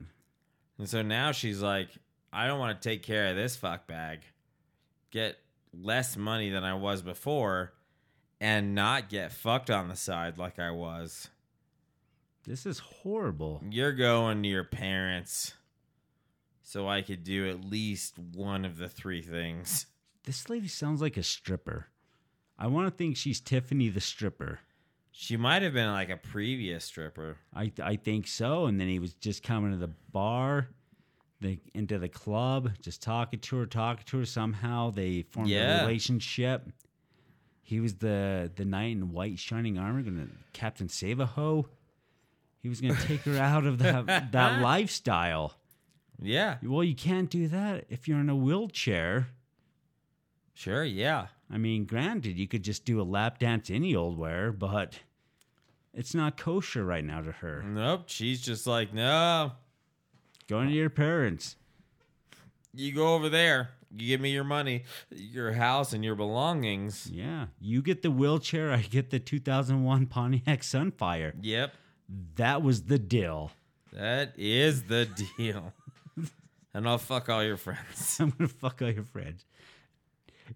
And 0.76 0.86
so 0.86 1.00
now 1.00 1.32
she's 1.32 1.62
like, 1.62 1.88
I 2.30 2.46
don't 2.46 2.58
want 2.58 2.80
to 2.80 2.88
take 2.88 3.02
care 3.02 3.28
of 3.28 3.36
this 3.36 3.56
fuck 3.56 3.86
bag, 3.86 4.20
get 5.10 5.38
less 5.72 6.14
money 6.14 6.50
than 6.50 6.62
I 6.62 6.74
was 6.74 7.00
before, 7.00 7.72
and 8.38 8.74
not 8.74 9.08
get 9.08 9.32
fucked 9.32 9.70
on 9.70 9.88
the 9.88 9.96
side 9.96 10.36
like 10.36 10.58
I 10.58 10.70
was. 10.70 11.30
This 12.45 12.64
is 12.66 12.78
horrible. 12.78 13.62
You're 13.70 13.93
going 13.93 14.43
to 14.43 14.49
your 14.49 14.64
parents 14.64 15.55
so 16.62 16.89
I 16.89 17.03
could 17.03 17.24
do 17.24 17.49
at 17.49 17.64
least 17.64 18.18
one 18.18 18.64
of 18.64 18.78
the 18.78 18.89
three 18.89 19.22
things. 19.22 19.86
This 20.24 20.49
lady 20.49 20.68
sounds 20.68 21.01
like 21.01 21.16
a 21.16 21.22
stripper. 21.22 21.86
I 22.59 22.66
want 22.66 22.86
to 22.89 22.91
think 22.91 23.16
she's 23.16 23.41
Tiffany 23.41 23.89
the 23.89 24.01
stripper. 24.01 24.61
She 25.12 25.36
might 25.36 25.62
have 25.62 25.72
been 25.72 25.91
like 25.91 26.11
a 26.11 26.16
previous 26.16 26.84
stripper. 26.84 27.39
I 27.55 27.72
I 27.82 27.97
think 27.97 28.26
so. 28.26 28.66
And 28.66 28.80
then 28.80 28.89
he 28.89 28.99
was 28.99 29.14
just 29.14 29.43
coming 29.43 29.72
to 29.72 29.76
the 29.78 29.93
bar, 30.12 30.68
the 31.41 31.59
into 31.74 31.99
the 31.99 32.09
club, 32.09 32.70
just 32.82 33.03
talking 33.03 33.41
to 33.41 33.57
her, 33.59 33.66
talking 33.66 34.05
to 34.07 34.18
her. 34.18 34.24
Somehow 34.24 34.91
they 34.91 35.22
formed 35.22 35.51
Yeah. 35.51 35.78
a 35.80 35.86
relationship. 35.86 36.70
He 37.62 37.80
was 37.80 37.95
the 37.97 38.51
the 38.55 38.64
knight 38.64 38.93
in 38.93 39.11
white 39.12 39.39
shining 39.39 39.76
armor, 39.78 40.03
gonna 40.03 40.28
Captain 40.53 40.89
Save-a-Hoe. 40.89 41.68
He 42.68 42.70
was 42.70 42.82
gonna 42.82 43.00
take 43.06 43.22
her 43.22 43.38
out 43.38 43.64
of 43.64 43.78
that 43.78 44.32
that 44.32 44.60
lifestyle. 44.62 45.54
Yeah, 46.20 46.56
Well, 46.62 46.84
you 46.84 46.94
can't 46.94 47.30
do 47.30 47.48
that 47.48 47.86
if 47.88 48.06
you're 48.06 48.18
in 48.20 48.28
a 48.28 48.36
wheelchair. 48.36 49.28
sure, 50.52 50.84
yeah. 50.84 51.28
I 51.50 51.56
mean, 51.56 51.86
granted, 51.86 52.36
you 52.38 52.46
could 52.46 52.62
just 52.62 52.84
do 52.84 53.00
a 53.00 53.04
lap 53.04 53.38
dance 53.38 53.70
any 53.70 53.94
old 53.94 54.18
where, 54.18 54.52
but 54.52 54.98
it's 55.94 56.14
not 56.14 56.36
kosher 56.36 56.84
right 56.84 57.04
now 57.04 57.22
to 57.22 57.32
her. 57.32 57.62
Nope, 57.62 58.02
she's 58.06 58.42
just 58.42 58.66
like, 58.66 58.92
no, 58.92 59.52
Going 60.46 60.68
to 60.68 60.74
your 60.74 60.90
parents. 60.90 61.56
you 62.74 62.92
go 62.92 63.14
over 63.14 63.30
there. 63.30 63.70
You 63.96 64.06
give 64.08 64.20
me 64.20 64.30
your 64.30 64.44
money, 64.44 64.84
your 65.10 65.52
house, 65.52 65.94
and 65.94 66.04
your 66.04 66.14
belongings. 66.16 67.08
Yeah, 67.10 67.46
you 67.60 67.80
get 67.80 68.02
the 68.02 68.10
wheelchair, 68.10 68.70
I 68.72 68.82
get 68.82 69.08
the 69.08 69.18
2001 69.18 70.06
Pontiac 70.08 70.60
Sunfire. 70.60 71.32
Yep, 71.40 71.72
That 72.36 72.62
was 72.62 72.82
the 72.84 72.98
deal. 72.98 73.50
that 73.92 74.32
is 74.36 74.84
the 74.84 75.09
deal. 75.36 75.72
and 76.74 76.88
I'll 76.88 76.98
fuck 76.98 77.28
all 77.28 77.44
your 77.44 77.56
friends. 77.56 78.18
I'm 78.20 78.30
gonna 78.30 78.48
fuck 78.48 78.80
all 78.82 78.90
your 78.90 79.04
friends. 79.04 79.44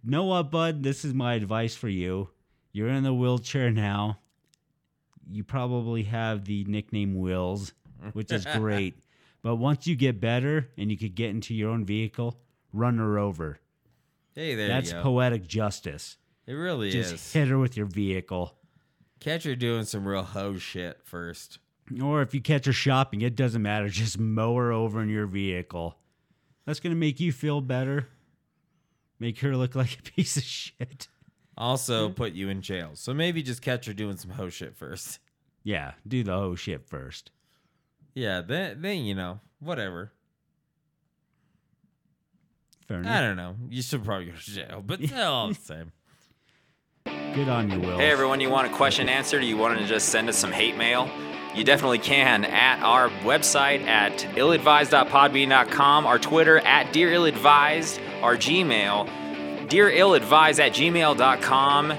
Know 0.02 0.24
what, 0.24 0.50
bud? 0.50 0.82
This 0.82 1.04
is 1.04 1.12
my 1.12 1.34
advice 1.34 1.74
for 1.74 1.88
you. 1.88 2.30
You're 2.72 2.88
in 2.88 3.02
the 3.02 3.12
wheelchair 3.12 3.70
now. 3.70 4.18
You 5.30 5.44
probably 5.44 6.04
have 6.04 6.44
the 6.46 6.64
nickname 6.64 7.14
Wills, 7.18 7.72
which 8.14 8.32
is 8.32 8.46
great. 8.56 8.94
but 9.42 9.56
once 9.56 9.86
you 9.86 9.94
get 9.94 10.20
better 10.20 10.68
and 10.78 10.90
you 10.90 10.96
could 10.96 11.14
get 11.14 11.30
into 11.30 11.54
your 11.54 11.70
own 11.70 11.84
vehicle, 11.84 12.38
run 12.72 12.96
her 12.98 13.18
over. 13.18 13.58
Hey, 14.34 14.54
there 14.54 14.68
That's 14.68 14.88
you 14.90 14.96
go. 14.96 15.02
poetic 15.02 15.46
justice. 15.46 16.16
it 16.46 16.54
really 16.54 16.90
Just 16.90 17.12
is. 17.14 17.32
hit 17.32 17.48
her 17.48 17.58
with 17.58 17.76
your 17.76 17.84
vehicle. 17.86 18.54
Catch 19.22 19.44
her 19.44 19.54
doing 19.54 19.84
some 19.84 20.06
real 20.06 20.24
hoe 20.24 20.58
shit 20.58 20.98
first. 21.04 21.60
Or 22.02 22.22
if 22.22 22.34
you 22.34 22.40
catch 22.40 22.66
her 22.66 22.72
shopping, 22.72 23.20
it 23.20 23.36
doesn't 23.36 23.62
matter. 23.62 23.88
Just 23.88 24.18
mow 24.18 24.56
her 24.56 24.72
over 24.72 25.00
in 25.00 25.08
your 25.08 25.26
vehicle. 25.26 25.96
That's 26.66 26.80
going 26.80 26.90
to 26.92 26.98
make 26.98 27.20
you 27.20 27.30
feel 27.30 27.60
better. 27.60 28.08
Make 29.20 29.38
her 29.38 29.56
look 29.56 29.76
like 29.76 29.96
a 29.98 30.02
piece 30.10 30.36
of 30.36 30.42
shit. 30.42 31.06
Also, 31.56 32.08
put 32.08 32.32
you 32.32 32.48
in 32.48 32.62
jail. 32.62 32.90
So 32.94 33.14
maybe 33.14 33.42
just 33.42 33.62
catch 33.62 33.86
her 33.86 33.92
doing 33.92 34.16
some 34.16 34.32
hoe 34.32 34.48
shit 34.48 34.76
first. 34.76 35.18
Yeah, 35.64 35.92
do 36.08 36.24
the 36.24 36.32
whole 36.32 36.56
shit 36.56 36.88
first. 36.88 37.30
Yeah, 38.14 38.40
then, 38.40 38.82
then 38.82 39.04
you 39.04 39.14
know, 39.14 39.38
whatever. 39.60 40.10
Fair 42.88 42.98
enough. 42.98 43.12
I 43.12 43.20
don't 43.20 43.36
know. 43.36 43.54
You 43.70 43.80
should 43.80 44.04
probably 44.04 44.26
go 44.26 44.32
to 44.32 44.50
jail, 44.50 44.82
but 44.84 45.00
still 45.04 45.32
all 45.32 45.48
the 45.50 45.54
same. 45.54 45.92
Good 47.34 47.48
on 47.48 47.70
you, 47.70 47.80
Will. 47.80 47.98
Hey 47.98 48.10
everyone, 48.10 48.40
you 48.40 48.50
want 48.50 48.66
a 48.66 48.74
question 48.74 49.08
answered? 49.08 49.42
You 49.42 49.56
want 49.56 49.78
to 49.78 49.86
just 49.86 50.10
send 50.10 50.28
us 50.28 50.36
some 50.36 50.52
hate 50.52 50.76
mail? 50.76 51.08
You 51.54 51.64
definitely 51.64 51.98
can 51.98 52.44
at 52.44 52.82
our 52.82 53.08
website 53.24 53.86
at 53.86 54.12
illadvised.podbean.com, 54.18 56.06
our 56.06 56.18
Twitter 56.18 56.58
at 56.58 56.92
Dear 56.92 57.12
Ill 57.12 57.24
our 57.24 58.36
Gmail, 58.36 59.08
dearilladvised 59.68 60.58
at 60.60 60.72
gmail.com, 60.72 61.92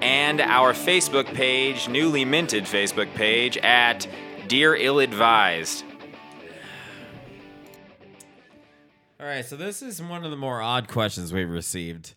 and 0.00 0.40
our 0.40 0.72
Facebook 0.72 1.26
page, 1.34 1.88
newly 1.88 2.24
minted 2.24 2.64
Facebook 2.64 3.12
page 3.14 3.58
at 3.58 4.06
Dear 4.46 4.74
Ill 4.74 5.00
Advised. 5.00 5.84
All 9.20 9.26
right, 9.26 9.44
so 9.44 9.56
this 9.56 9.82
is 9.82 10.02
one 10.02 10.24
of 10.24 10.30
the 10.30 10.36
more 10.36 10.62
odd 10.62 10.88
questions 10.88 11.32
we've 11.32 11.50
received. 11.50 12.14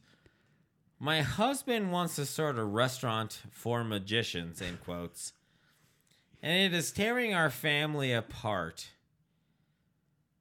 My 1.03 1.23
husband 1.23 1.91
wants 1.91 2.15
to 2.17 2.27
start 2.27 2.59
a 2.59 2.63
restaurant 2.63 3.41
for 3.49 3.83
magicians, 3.83 4.61
in 4.61 4.77
quotes, 4.77 5.33
and 6.43 6.55
it 6.55 6.77
is 6.77 6.91
tearing 6.91 7.33
our 7.33 7.49
family 7.49 8.13
apart. 8.13 8.91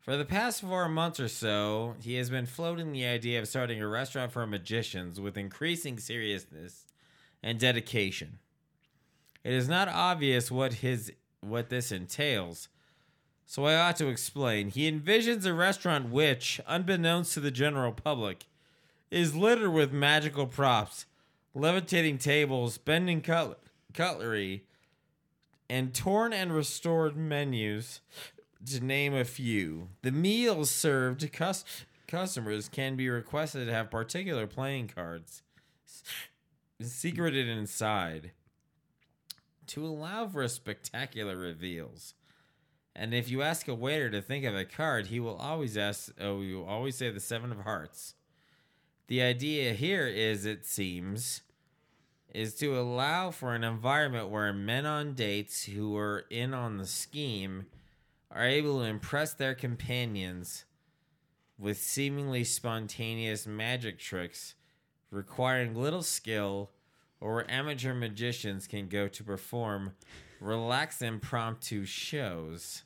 For 0.00 0.18
the 0.18 0.26
past 0.26 0.60
four 0.60 0.86
months 0.86 1.18
or 1.18 1.28
so, 1.28 1.94
he 2.02 2.16
has 2.16 2.28
been 2.28 2.44
floating 2.44 2.92
the 2.92 3.06
idea 3.06 3.40
of 3.40 3.48
starting 3.48 3.80
a 3.80 3.88
restaurant 3.88 4.32
for 4.32 4.46
magicians 4.46 5.18
with 5.18 5.38
increasing 5.38 5.98
seriousness 5.98 6.84
and 7.42 7.58
dedication. 7.58 8.38
It 9.42 9.54
is 9.54 9.66
not 9.66 9.88
obvious 9.88 10.50
what 10.50 10.74
his 10.74 11.10
what 11.40 11.70
this 11.70 11.90
entails, 11.90 12.68
so 13.46 13.64
I 13.64 13.76
ought 13.76 13.96
to 13.96 14.08
explain. 14.08 14.68
He 14.68 14.92
envisions 14.92 15.46
a 15.46 15.54
restaurant 15.54 16.10
which, 16.10 16.60
unbeknownst 16.66 17.32
to 17.32 17.40
the 17.40 17.50
general 17.50 17.92
public, 17.92 18.44
is 19.10 19.34
littered 19.34 19.72
with 19.72 19.92
magical 19.92 20.46
props, 20.46 21.06
levitating 21.54 22.18
tables, 22.18 22.78
bending 22.78 23.20
cut- 23.20 23.60
cutlery, 23.92 24.64
and 25.68 25.94
torn 25.94 26.32
and 26.32 26.52
restored 26.52 27.16
menus, 27.16 28.00
to 28.66 28.84
name 28.84 29.14
a 29.14 29.24
few. 29.24 29.88
The 30.02 30.12
meals 30.12 30.70
served 30.70 31.20
to 31.20 31.28
cus- 31.28 31.64
customers 32.06 32.68
can 32.68 32.96
be 32.96 33.08
requested 33.08 33.66
to 33.66 33.72
have 33.72 33.90
particular 33.90 34.46
playing 34.46 34.88
cards 34.88 35.42
secreted 36.82 37.48
inside 37.48 38.32
to 39.66 39.86
allow 39.86 40.26
for 40.26 40.46
spectacular 40.48 41.36
reveals. 41.36 42.14
And 42.96 43.14
if 43.14 43.30
you 43.30 43.42
ask 43.42 43.68
a 43.68 43.74
waiter 43.74 44.10
to 44.10 44.20
think 44.20 44.44
of 44.44 44.54
a 44.54 44.64
card, 44.64 45.06
he 45.06 45.20
will 45.20 45.36
always 45.36 45.76
ask, 45.76 46.12
oh, 46.20 46.40
you 46.40 46.64
always 46.64 46.96
say 46.96 47.10
the 47.10 47.20
Seven 47.20 47.52
of 47.52 47.60
Hearts. 47.60 48.14
The 49.10 49.22
idea 49.22 49.72
here 49.72 50.06
is, 50.06 50.46
it 50.46 50.64
seems, 50.64 51.40
is 52.32 52.54
to 52.58 52.78
allow 52.78 53.32
for 53.32 53.56
an 53.56 53.64
environment 53.64 54.28
where 54.28 54.52
men 54.52 54.86
on 54.86 55.14
dates 55.14 55.64
who 55.64 55.96
are 55.96 56.26
in 56.30 56.54
on 56.54 56.76
the 56.76 56.86
scheme 56.86 57.66
are 58.30 58.46
able 58.46 58.78
to 58.78 58.84
impress 58.84 59.32
their 59.32 59.56
companions 59.56 60.64
with 61.58 61.76
seemingly 61.76 62.44
spontaneous 62.44 63.48
magic 63.48 63.98
tricks 63.98 64.54
requiring 65.10 65.74
little 65.74 66.04
skill 66.04 66.70
or 67.20 67.34
where 67.34 67.50
amateur 67.50 67.92
magicians 67.92 68.68
can 68.68 68.86
go 68.86 69.08
to 69.08 69.24
perform 69.24 69.90
relaxed 70.40 71.02
impromptu 71.02 71.84
shows. 71.84 72.84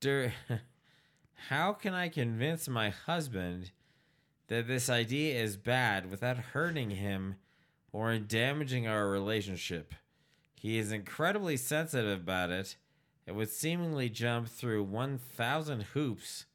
Dur- 0.00 0.32
How 1.48 1.72
can 1.72 1.92
I 1.92 2.08
convince 2.08 2.68
my 2.68 2.90
husband 2.90 3.72
that 4.48 4.66
this 4.66 4.88
idea 4.88 5.42
is 5.42 5.56
bad 5.56 6.10
without 6.10 6.36
hurting 6.36 6.90
him 6.90 7.36
or 7.92 8.16
damaging 8.18 8.86
our 8.86 9.08
relationship? 9.08 9.94
He 10.54 10.78
is 10.78 10.92
incredibly 10.92 11.56
sensitive 11.56 12.20
about 12.20 12.50
it 12.50 12.76
and 13.26 13.36
would 13.36 13.50
seemingly 13.50 14.08
jump 14.08 14.48
through 14.48 14.84
1,000 14.84 15.82
hoops 15.94 16.46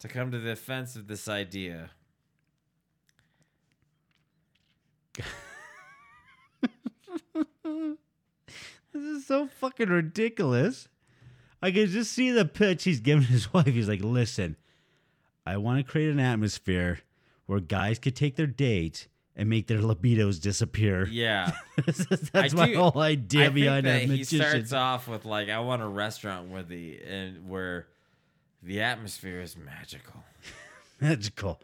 to 0.00 0.08
come 0.08 0.30
to 0.30 0.38
the 0.38 0.50
defense 0.50 0.96
of 0.96 1.06
this 1.06 1.28
idea. 1.28 1.90
This 8.90 9.02
is 9.02 9.26
so 9.26 9.46
fucking 9.46 9.90
ridiculous. 9.90 10.88
I 11.62 11.70
can 11.70 11.86
just 11.86 12.12
see 12.12 12.30
the 12.30 12.44
pitch 12.44 12.84
he's 12.84 13.00
giving 13.00 13.24
his 13.24 13.52
wife. 13.52 13.66
He's 13.66 13.88
like, 13.88 14.02
listen, 14.02 14.56
I 15.46 15.56
want 15.56 15.84
to 15.84 15.90
create 15.90 16.10
an 16.10 16.20
atmosphere 16.20 17.00
where 17.46 17.60
guys 17.60 17.98
could 17.98 18.14
take 18.14 18.36
their 18.36 18.46
date 18.46 19.08
and 19.34 19.48
make 19.48 19.66
their 19.68 19.78
libidos 19.78 20.40
disappear. 20.40 21.06
Yeah. 21.10 21.52
That's 21.86 22.30
I 22.34 22.48
my 22.56 22.66
do- 22.68 22.76
whole 22.82 23.00
idea 23.00 23.46
I 23.46 23.48
behind 23.50 23.86
that 23.86 24.02
he 24.02 24.24
starts 24.24 24.72
off 24.72 25.08
with 25.08 25.24
like, 25.24 25.48
I 25.48 25.60
want 25.60 25.82
a 25.82 25.86
restaurant 25.88 26.48
where 26.50 26.62
the 26.62 27.00
and 27.06 27.48
where 27.48 27.86
the 28.62 28.80
atmosphere 28.82 29.40
is 29.40 29.56
magical. 29.56 30.22
Magical. 31.00 31.60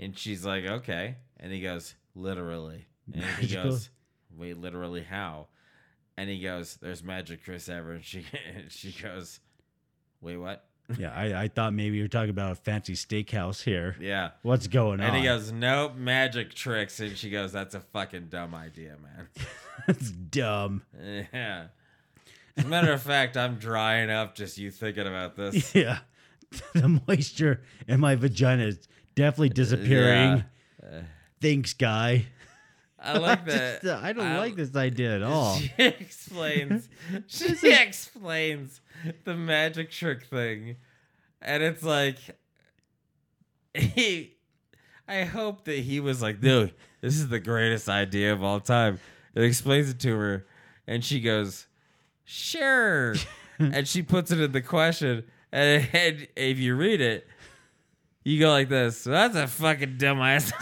And 0.00 0.18
she's 0.18 0.44
like, 0.44 0.64
okay. 0.64 1.14
And 1.38 1.52
he 1.52 1.60
goes, 1.60 1.94
literally. 2.16 2.86
And 3.14 3.22
he 3.38 3.46
goes, 3.54 3.88
wait, 4.36 4.58
literally 4.58 5.02
how? 5.04 5.46
And 6.16 6.28
he 6.28 6.40
goes, 6.40 6.76
"There's 6.80 7.02
magic 7.02 7.44
Chris 7.44 7.68
ever." 7.68 7.92
And 7.92 8.04
she 8.04 8.24
she 8.68 8.92
goes, 9.02 9.40
"Wait, 10.20 10.36
what?" 10.36 10.64
Yeah, 10.98 11.12
I, 11.14 11.44
I 11.44 11.48
thought 11.48 11.72
maybe 11.72 11.96
you 11.96 12.02
were 12.02 12.08
talking 12.08 12.30
about 12.30 12.52
a 12.52 12.54
fancy 12.54 12.94
steakhouse 12.94 13.62
here. 13.62 13.96
Yeah. 14.00 14.30
What's 14.42 14.66
going 14.66 15.00
on? 15.00 15.06
And 15.06 15.16
he 15.16 15.22
goes, 15.22 15.50
"Nope, 15.52 15.94
magic 15.96 16.54
tricks." 16.54 17.00
And 17.00 17.16
she 17.16 17.30
goes, 17.30 17.52
"That's 17.52 17.74
a 17.74 17.80
fucking 17.80 18.26
dumb 18.28 18.54
idea, 18.54 18.96
man." 19.02 19.28
That's 19.86 20.10
dumb. 20.10 20.82
yeah. 21.32 21.66
As 22.56 22.64
a 22.64 22.68
matter 22.68 22.92
of 22.92 23.00
fact, 23.02 23.36
I'm 23.36 23.54
drying 23.56 24.10
up 24.10 24.34
just 24.34 24.58
you 24.58 24.70
thinking 24.70 25.06
about 25.06 25.36
this. 25.36 25.74
Yeah. 25.74 26.00
the 26.74 27.00
moisture 27.08 27.62
in 27.88 27.98
my 28.00 28.14
vagina 28.14 28.64
is 28.64 28.86
definitely 29.14 29.48
disappearing. 29.48 30.44
Thanks, 31.40 31.72
guy. 31.72 32.26
I 33.02 33.18
like 33.18 33.44
that. 33.46 33.82
Just, 33.82 33.84
uh, 33.92 34.00
I 34.02 34.12
don't 34.12 34.36
like 34.36 34.54
this 34.54 34.74
idea 34.76 35.16
at 35.16 35.22
all. 35.24 35.56
She 35.56 35.72
explains. 35.78 36.88
She 37.26 37.72
explains 37.72 38.80
the 39.24 39.34
magic 39.34 39.90
trick 39.90 40.24
thing, 40.24 40.76
and 41.40 41.62
it's 41.62 41.82
like 41.82 42.18
he. 43.74 44.36
I 45.08 45.24
hope 45.24 45.64
that 45.64 45.78
he 45.78 46.00
was 46.00 46.22
like, 46.22 46.40
"Dude, 46.40 46.72
this 47.00 47.16
is 47.16 47.28
the 47.28 47.40
greatest 47.40 47.88
idea 47.88 48.32
of 48.32 48.42
all 48.42 48.60
time." 48.60 49.00
It 49.34 49.42
explains 49.42 49.90
it 49.90 49.98
to 50.00 50.16
her, 50.16 50.46
and 50.86 51.04
she 51.04 51.20
goes, 51.20 51.66
"Sure," 52.24 53.14
and 53.58 53.86
she 53.88 54.02
puts 54.02 54.30
it 54.30 54.40
in 54.40 54.52
the 54.52 54.62
question, 54.62 55.24
and, 55.50 55.88
and 55.92 56.28
if 56.36 56.58
you 56.58 56.76
read 56.76 57.00
it, 57.00 57.26
you 58.24 58.38
go 58.38 58.50
like 58.50 58.68
this. 58.68 59.02
That's 59.04 59.34
a 59.34 59.46
fucking 59.48 59.96
dumbass. 59.98 60.52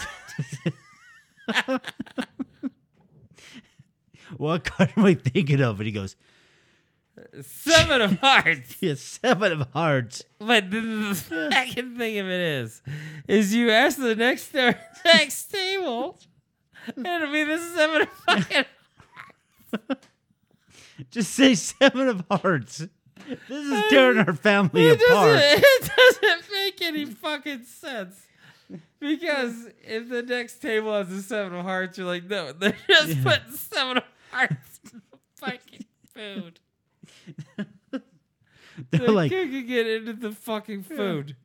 What 4.37 4.63
card 4.65 4.93
am 4.95 5.05
I 5.05 5.13
thinking 5.15 5.61
of? 5.61 5.79
And 5.79 5.85
he 5.87 5.91
goes, 5.91 6.15
Seven 7.41 8.01
of 8.01 8.19
hearts. 8.19 8.77
yeah, 8.81 8.95
seven 8.95 9.51
of 9.51 9.67
hearts. 9.73 10.23
But 10.39 10.71
the, 10.71 11.13
second 11.51 11.97
thing 11.97 12.17
of 12.19 12.27
it 12.27 12.41
is, 12.41 12.81
is 13.27 13.53
you 13.53 13.69
ask 13.69 13.97
the 13.97 14.15
next 14.15 14.53
next 15.05 15.51
table, 15.51 16.17
and 16.95 17.05
it'll 17.05 17.31
be 17.31 17.43
the 17.43 17.57
seven 17.57 18.01
of 18.03 18.09
fucking. 18.25 18.65
Just 21.09 21.33
say 21.33 21.55
seven 21.55 22.07
of 22.07 22.23
hearts. 22.29 22.85
This 23.47 23.65
is 23.67 23.83
tearing 23.89 24.19
our 24.19 24.33
family 24.33 24.87
It 24.87 25.01
apart. 25.01 25.39
doesn't, 25.39 25.63
it 25.63 25.91
doesn't 26.21 26.51
make 26.53 26.81
any 26.81 27.05
fucking 27.05 27.63
sense. 27.63 28.25
Because 28.99 29.67
if 29.83 30.09
the 30.09 30.21
next 30.23 30.59
table 30.61 30.93
has 30.93 31.11
a 31.11 31.21
seven 31.21 31.57
of 31.59 31.65
hearts, 31.65 31.97
you're 31.97 32.07
like, 32.07 32.25
no, 32.25 32.51
they're 32.53 32.75
just 32.87 33.21
putting 33.23 33.51
seven 33.51 33.97
of 33.97 34.03
in 34.39 34.57
the 34.83 35.01
fucking 35.37 35.85
food. 36.13 36.59
They're 38.89 38.99
They're 38.99 39.09
like, 39.09 39.31
cooking 39.31 39.69
it 39.69 39.87
into 39.87 40.13
the 40.13 40.31
fucking 40.31 40.83
food. 40.83 41.35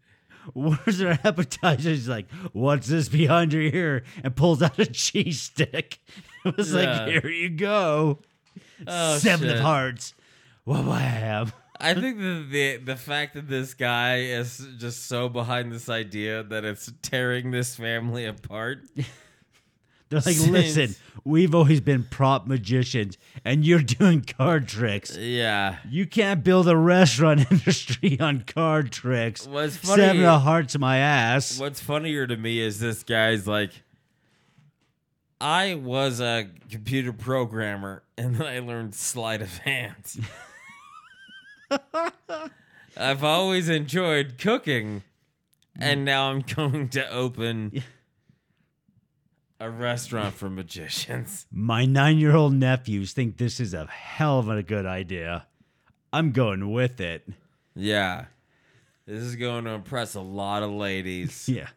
where's 0.55 1.01
our 1.03 1.19
appetizer? 1.25 1.91
He's 1.91 2.09
like, 2.09 2.31
what's 2.53 2.87
this 2.87 3.09
behind 3.09 3.53
your 3.53 3.63
ear? 3.63 4.05
And 4.23 4.35
pulls 4.35 4.63
out 4.63 4.79
a 4.79 4.87
cheese 4.87 5.43
stick. 5.43 5.99
It 6.45 6.57
was 6.57 6.73
Yeah. 6.73 6.81
like, 7.05 7.09
here 7.23 7.29
you 7.31 7.49
go. 7.51 8.21
Oh, 8.87 9.19
seven 9.19 9.49
shit. 9.49 9.57
of 9.57 9.63
hearts. 9.63 10.15
What 10.63 10.85
will 10.85 10.93
I 10.93 11.01
have? 11.01 11.53
I 11.81 11.93
think 11.95 12.19
the, 12.19 12.47
the 12.49 12.77
the 12.79 12.97
fact 12.97 13.35
that 13.35 13.49
this 13.49 13.75
guy 13.75 14.19
is 14.21 14.65
just 14.79 15.07
so 15.09 15.29
behind 15.29 15.73
this 15.73 15.89
idea 15.89 16.45
that 16.45 16.65
it's 16.65 16.91
tearing 17.03 17.51
this 17.51 17.75
family 17.75 18.25
apart. 18.27 18.85
They're 20.11 20.21
like, 20.21 20.35
Since- 20.37 20.49
listen, 20.49 20.95
we've 21.25 21.53
always 21.55 21.81
been 21.81 22.05
prop 22.05 22.47
magicians, 22.47 23.19
and 23.45 23.65
you're 23.65 23.81
doing 23.99 24.23
card 24.23 24.69
tricks. 24.69 25.17
Yeah. 25.17 25.79
You 25.89 26.07
can't 26.07 26.45
build 26.45 26.69
a 26.69 26.77
restaurant 26.77 27.45
industry 27.51 28.19
on 28.21 28.45
card 28.47 28.93
tricks. 28.93 29.47
What's 29.47 29.77
funny- 29.77 30.03
Seven 30.03 30.25
of 30.25 30.43
hearts, 30.43 30.79
my 30.79 30.99
ass. 30.99 31.59
What's 31.59 31.81
funnier 31.81 32.27
to 32.27 32.37
me 32.37 32.61
is 32.61 32.79
this 32.79 33.03
guy's 33.03 33.47
like, 33.49 33.73
I 35.41 35.75
was 35.75 36.21
a 36.21 36.49
computer 36.71 37.13
programmer 37.13 38.03
and 38.17 38.37
then 38.37 38.47
I 38.47 38.61
learned 38.61 38.95
sleight 38.95 39.43
of 39.43 39.59
hand. 39.59 39.97
I've 42.97 43.23
always 43.25 43.69
enjoyed 43.69 44.39
cooking, 44.39 45.03
and 45.79 46.05
now 46.05 46.31
I'm 46.31 46.41
going 46.41 46.89
to 46.91 47.07
open 47.11 47.83
a 49.59 49.71
restaurant 49.71 50.35
for 50.35 50.51
magicians. 50.51 51.47
My 51.51 51.85
nine-year-old 51.87 52.55
nephews 52.55 53.13
think 53.13 53.37
this 53.39 53.59
is 53.61 53.73
a 53.75 53.87
hell 53.87 54.39
of 54.39 54.49
a 54.49 54.63
good 54.63 54.87
idea. 54.87 55.47
I'm 56.13 56.33
going 56.33 56.71
with 56.73 57.01
it. 57.01 57.27
Yeah. 57.75 58.27
This 59.07 59.21
is 59.23 59.37
going 59.37 59.65
to 59.65 59.71
impress 59.71 60.15
a 60.15 60.21
lot 60.21 60.63
of 60.63 60.71
ladies. 60.71 61.49
Yeah. 61.53 61.69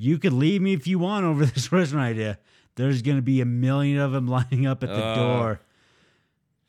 You 0.00 0.18
could 0.18 0.32
leave 0.32 0.62
me 0.62 0.74
if 0.74 0.86
you 0.86 0.98
want 0.98 1.24
over 1.26 1.44
this 1.46 1.72
restaurant 1.72 2.04
idea. 2.06 2.38
There's 2.76 3.02
going 3.02 3.16
to 3.16 3.22
be 3.22 3.40
a 3.40 3.44
million 3.44 3.98
of 3.98 4.12
them 4.12 4.28
lining 4.28 4.66
up 4.66 4.84
at 4.84 4.90
the 4.90 5.04
Uh. 5.04 5.14
door 5.14 5.60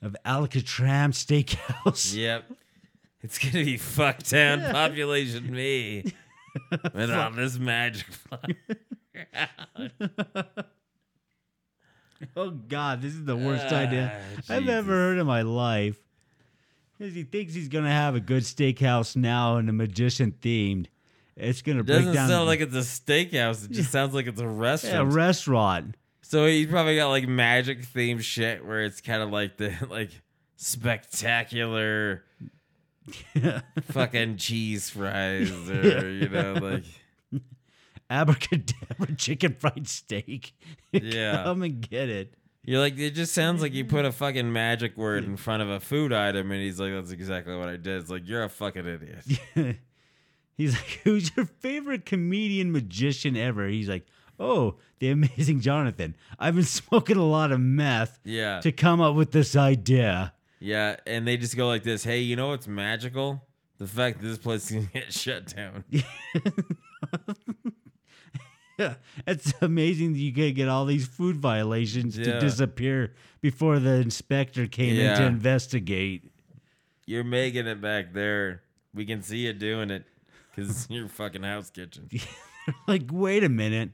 of 0.02 0.16
Alcatraz 0.26 1.12
Steakhouse. 1.26 2.14
Yep. 2.18 2.52
It's 3.22 3.38
going 3.38 3.52
to 3.52 3.66
be 3.66 3.78
fucktown 3.78 4.72
population 4.72 5.52
me. 5.54 6.06
Without 6.94 7.36
this 7.36 7.60
magic 7.60 8.08
fly. 8.08 8.56
Oh 12.36 12.50
God, 12.52 13.02
this 13.02 13.14
is 13.14 13.24
the 13.24 13.36
worst 13.36 13.68
Ah, 13.70 13.78
idea 13.78 14.22
I've 14.50 14.68
ever 14.68 14.92
heard 14.92 15.20
in 15.20 15.26
my 15.26 15.42
life. 15.42 15.98
Because 16.98 17.14
he 17.14 17.24
thinks 17.24 17.54
he's 17.54 17.70
gonna 17.70 17.92
have 17.92 18.14
a 18.14 18.20
good 18.20 18.44
steakhouse 18.44 19.16
now 19.16 19.56
and 19.56 19.70
a 19.70 19.74
magician 19.74 20.34
themed. 20.42 20.88
It's 21.38 21.62
gonna 21.62 21.82
break 21.84 22.00
Doesn't 22.00 22.14
down. 22.14 22.28
sound 22.28 22.48
like 22.48 22.60
it's 22.60 22.76
a 22.76 22.80
steakhouse. 22.80 23.64
It 23.64 23.72
just 23.72 23.90
sounds 23.94 24.14
like 24.14 24.28
it's 24.28 24.42
a 24.42 24.44
yeah, 24.44 24.50
restaurant. 24.54 25.14
restaurant. 25.14 25.96
so 26.22 26.46
he's 26.46 26.68
probably 26.68 26.98
got 26.98 27.08
like 27.08 27.26
magic 27.26 27.84
themed 27.84 28.22
shit 28.22 28.66
where 28.66 28.82
it's 28.84 29.00
kind 29.00 29.22
of 29.24 29.30
like 29.32 29.56
the 29.56 29.74
like 29.90 30.12
spectacular 30.58 32.26
fucking 33.92 34.36
cheese 34.36 34.90
fries 34.90 35.50
or 35.70 36.12
you 36.12 36.28
know 36.28 36.54
like 36.62 36.84
Abracadabra 38.10 39.16
chicken 39.18 39.56
fried 39.60 39.88
steak. 39.88 40.54
Yeah. 40.92 41.44
Come 41.44 41.62
and 41.64 41.88
get 41.88 42.10
it. 42.10 42.34
you're 42.64 42.80
like 42.80 42.98
it 42.98 43.12
just 43.12 43.34
sounds 43.34 43.62
like 43.62 43.74
you 43.74 43.86
put 43.86 44.06
a 44.06 44.12
fucking 44.24 44.52
magic 44.52 44.98
word 44.98 45.24
in 45.24 45.38
front 45.38 45.62
of 45.62 45.70
a 45.70 45.80
food 45.80 46.12
item 46.12 46.52
and 46.52 46.62
he's 46.62 46.80
like 46.80 46.92
that's 46.94 47.12
exactly 47.12 47.56
what 47.56 47.70
I 47.70 47.78
did. 47.78 48.02
It's 48.02 48.10
like 48.10 48.28
you're 48.28 48.44
a 48.44 48.50
fucking 48.50 48.86
idiot. 48.88 49.78
He's 50.58 50.74
like, 50.74 51.00
Who's 51.04 51.32
your 51.38 51.46
favorite 51.46 52.06
comedian 52.06 52.72
magician 52.72 53.38
ever? 53.38 53.68
He's 53.68 53.88
like, 53.88 54.06
Oh, 54.40 54.76
the 55.00 55.10
amazing 55.12 55.62
Johnathan. 55.62 56.16
I've 56.40 56.56
been 56.56 56.64
smoking 56.64 57.18
a 57.18 57.26
lot 57.26 57.52
of 57.52 57.60
meth 57.60 58.20
Yeah. 58.24 58.60
to 58.62 58.72
come 58.72 59.00
up 59.02 59.16
with 59.16 59.32
this 59.32 59.56
idea. 59.56 60.34
Yeah, 60.60 60.96
and 61.08 61.26
they 61.28 61.38
just 61.38 61.56
go 61.56 61.68
like 61.68 61.84
this. 61.84 62.04
Hey, 62.04 62.20
you 62.20 62.36
know 62.36 62.50
what's 62.50 62.68
magical? 62.68 63.42
The 63.78 63.88
fact 63.88 64.20
that 64.22 64.28
this 64.28 64.38
place 64.38 64.68
can 64.70 64.90
get 64.94 65.14
shut 65.14 65.56
down. 65.56 65.86
Yeah, 68.80 68.94
it's 69.28 69.54
amazing 69.62 70.14
that 70.14 70.20
you 70.20 70.32
could 70.32 70.56
get 70.56 70.70
all 70.70 70.86
these 70.86 71.06
food 71.06 71.36
violations 71.36 72.16
to 72.16 72.40
disappear 72.40 73.14
before 73.42 73.78
the 73.78 73.96
inspector 73.96 74.68
came 74.68 74.96
in 74.98 75.18
to 75.18 75.26
investigate. 75.26 76.24
You're 77.06 77.26
making 77.26 77.68
it 77.68 77.82
back 77.82 78.14
there. 78.14 78.62
We 78.94 79.06
can 79.06 79.22
see 79.22 79.40
you 79.40 79.54
doing 79.54 79.90
it 79.90 80.06
because 80.56 80.70
it's 80.70 80.88
your 80.90 81.10
fucking 81.10 81.44
house 81.44 81.70
kitchen. 81.70 82.10
like, 82.88 83.04
wait 83.12 83.44
a 83.44 83.50
minute. 83.50 83.92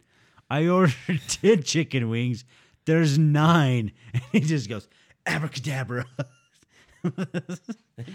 I 0.49 0.67
ordered 0.67 0.95
10 1.27 1.63
chicken 1.63 2.09
wings. 2.09 2.45
There's 2.85 3.17
nine. 3.17 3.91
And 4.13 4.23
he 4.31 4.39
just 4.41 4.69
goes, 4.69 4.87
abracadabra. 5.25 6.05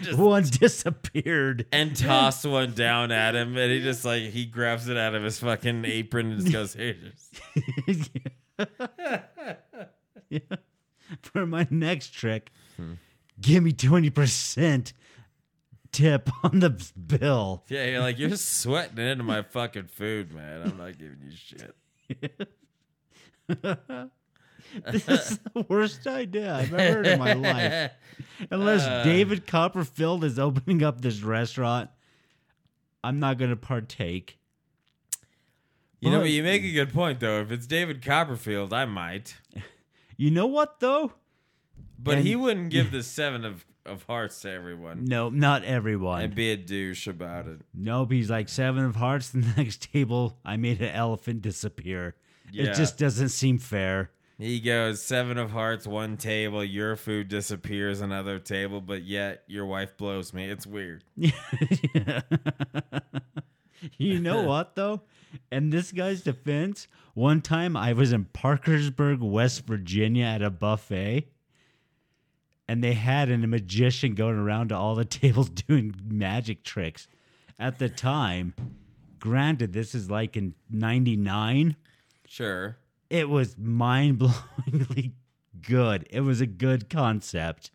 Just- 0.01 0.17
One 0.17 0.43
disappeared. 0.43 1.65
and 1.71 1.95
tossed 1.95 2.45
one 2.45 2.73
down 2.73 3.11
at 3.11 3.35
him, 3.35 3.57
and 3.57 3.71
he 3.71 3.81
just 3.81 4.05
like 4.05 4.23
he 4.23 4.45
grabs 4.45 4.87
it 4.87 4.97
out 4.97 5.15
of 5.15 5.23
his 5.23 5.39
fucking 5.39 5.85
apron 5.85 6.31
and 6.31 6.41
just 6.41 6.51
goes, 6.53 6.73
"Here, 6.73 6.97
Yeah. 10.29 10.39
For 11.21 11.45
my 11.45 11.67
next 11.69 12.13
trick, 12.13 12.51
Hmm. 12.77 12.93
give 13.39 13.63
me 13.63 13.73
20% 13.73 14.93
tip 15.91 16.29
on 16.43 16.59
the 16.59 16.69
bill. 17.07 17.63
yeah." 17.67 17.85
You're 17.85 17.99
like, 18.01 18.17
you're 18.19 18.35
sweating 18.37 18.97
into 18.99 19.23
my 19.23 19.41
fucking 19.41 19.87
food, 19.87 20.31
man. 20.31 20.61
I'm 20.63 20.77
not 20.77 20.97
giving 20.97 21.17
you 21.21 21.31
shit. 21.35 21.75
This 24.91 25.07
is 25.07 25.39
the 25.53 25.65
worst 25.67 26.07
idea 26.07 26.53
I've 26.55 26.73
ever 26.73 26.93
heard 26.95 27.07
in 27.07 27.19
my 27.19 27.33
life. 27.33 27.91
Unless 28.49 28.81
Uh. 28.83 29.03
David 29.03 29.45
Copperfield 29.47 30.23
is 30.23 30.37
opening 30.39 30.83
up 30.83 31.01
this 31.01 31.21
restaurant, 31.21 31.89
I'm 33.03 33.19
not 33.19 33.37
going 33.37 33.49
to 33.51 33.55
partake. 33.57 34.37
You 35.99 36.09
know, 36.09 36.17
But- 36.17 36.23
but 36.23 36.31
you 36.31 36.43
make 36.43 36.63
a 36.63 36.71
good 36.71 36.93
point 36.93 37.19
though. 37.19 37.41
If 37.41 37.51
it's 37.51 37.67
David 37.67 38.03
Copperfield, 38.03 38.73
I 38.73 38.85
might. 38.85 39.35
You 40.17 40.29
know 40.29 40.45
what, 40.45 40.79
though? 40.81 41.13
But 41.97 42.17
And- 42.19 42.27
he 42.27 42.35
wouldn't 42.35 42.69
give 42.69 42.91
the 42.91 43.01
seven 43.01 43.43
of, 43.43 43.65
of 43.87 44.03
hearts 44.03 44.39
to 44.41 44.51
everyone 44.51 45.05
No, 45.05 45.29
not 45.29 45.63
everyone. 45.63 46.21
and 46.21 46.35
be 46.35 46.51
a 46.51 46.57
douche 46.57 47.07
about 47.07 47.47
it. 47.47 47.61
Nope, 47.73 48.11
he's 48.11 48.29
like 48.29 48.47
seven 48.47 48.85
of 48.85 48.95
hearts. 48.97 49.29
The 49.29 49.39
next 49.57 49.91
table, 49.91 50.37
I 50.45 50.57
made 50.57 50.79
an 50.79 50.93
elephant 50.93 51.41
disappear. 51.41 52.15
Yeah. 52.51 52.65
It 52.65 52.75
just 52.75 52.99
doesn't 52.99 53.29
seem 53.29 53.57
fair. 53.57 54.11
He 54.41 54.59
goes 54.59 55.03
seven 55.03 55.37
of 55.37 55.51
hearts, 55.51 55.85
one 55.85 56.17
table. 56.17 56.63
Your 56.63 56.95
food 56.95 57.27
disappears, 57.27 58.01
another 58.01 58.39
table, 58.39 58.81
but 58.81 59.03
yet 59.03 59.43
your 59.45 59.67
wife 59.67 59.95
blows 59.97 60.33
me. 60.33 60.49
It's 60.49 60.65
weird. 60.65 61.03
You 63.97 64.19
know 64.19 64.43
what 64.47 64.75
though? 64.75 65.01
In 65.51 65.69
this 65.69 65.91
guy's 65.91 66.21
defense, 66.21 66.87
one 67.13 67.41
time 67.41 67.77
I 67.77 67.93
was 67.93 68.11
in 68.11 68.25
Parkersburg, 68.25 69.21
West 69.21 69.65
Virginia 69.65 70.25
at 70.25 70.41
a 70.41 70.49
buffet, 70.49 71.29
and 72.67 72.83
they 72.83 72.93
had 72.93 73.31
a 73.31 73.37
magician 73.37 74.13
going 74.13 74.37
around 74.37 74.69
to 74.69 74.75
all 74.75 74.95
the 74.95 75.05
tables 75.21 75.49
doing 75.49 75.95
magic 76.05 76.63
tricks. 76.63 77.07
At 77.59 77.79
the 77.79 77.89
time, 77.89 78.53
granted, 79.19 79.73
this 79.73 79.95
is 79.95 80.09
like 80.09 80.35
in 80.35 80.55
'99. 80.69 81.75
Sure. 82.27 82.77
It 83.11 83.29
was 83.29 83.57
mind 83.57 84.19
blowingly 84.19 85.11
good. 85.61 86.07
It 86.09 86.21
was 86.21 86.39
a 86.41 86.45
good 86.45 86.89
concept. 86.89 87.71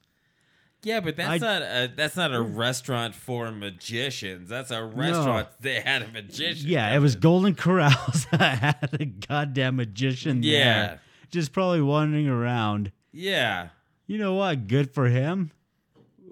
Yeah, 0.83 1.01
but 1.01 1.17
that's 1.17 1.43
I- 1.43 1.47
not 1.47 1.63
a 1.63 1.93
that's 1.95 2.17
not 2.17 2.33
a 2.35 2.41
restaurant 2.41 3.15
for 3.15 3.51
magicians. 3.53 4.49
That's 4.49 4.71
a 4.71 4.83
restaurant 4.85 5.49
they 5.61 5.81
had 5.81 6.03
a 6.03 6.09
magician. 6.09 6.69
Yeah, 6.69 6.95
it 6.95 7.01
was. 7.01 7.17
Golden 7.17 7.55
Corrals 7.55 8.27
that 8.31 8.59
had 8.59 8.97
a 9.01 9.05
goddamn 9.05 9.77
magician 9.77 10.43
Yeah. 10.43 10.59
there. 10.87 11.01
Just 11.31 11.53
probably 11.53 11.83
wandering 11.83 12.29
around. 12.29 12.93
Yeah. 13.13 13.69
You 14.07 14.19
know 14.19 14.35
what? 14.35 14.69
Good 14.69 14.95
for 14.95 15.07
him. 15.09 15.51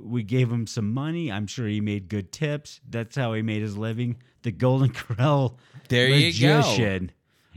We 0.00 0.22
gave 0.22 0.50
him 0.50 0.66
some 0.66 0.92
money. 0.94 1.32
I'm 1.32 1.46
sure 1.46 1.66
he 1.66 1.80
made 1.80 2.09
good 2.09 2.30
tips. 2.32 2.80
That's 2.88 3.16
how 3.16 3.32
he 3.32 3.42
made 3.42 3.62
his 3.62 3.76
living. 3.76 4.16
The 4.42 4.52
Golden 4.52 4.90
Corral 4.94 5.59
There 5.88 6.09
you 6.09 6.32
go. 6.40 6.57
magician. 6.59 7.11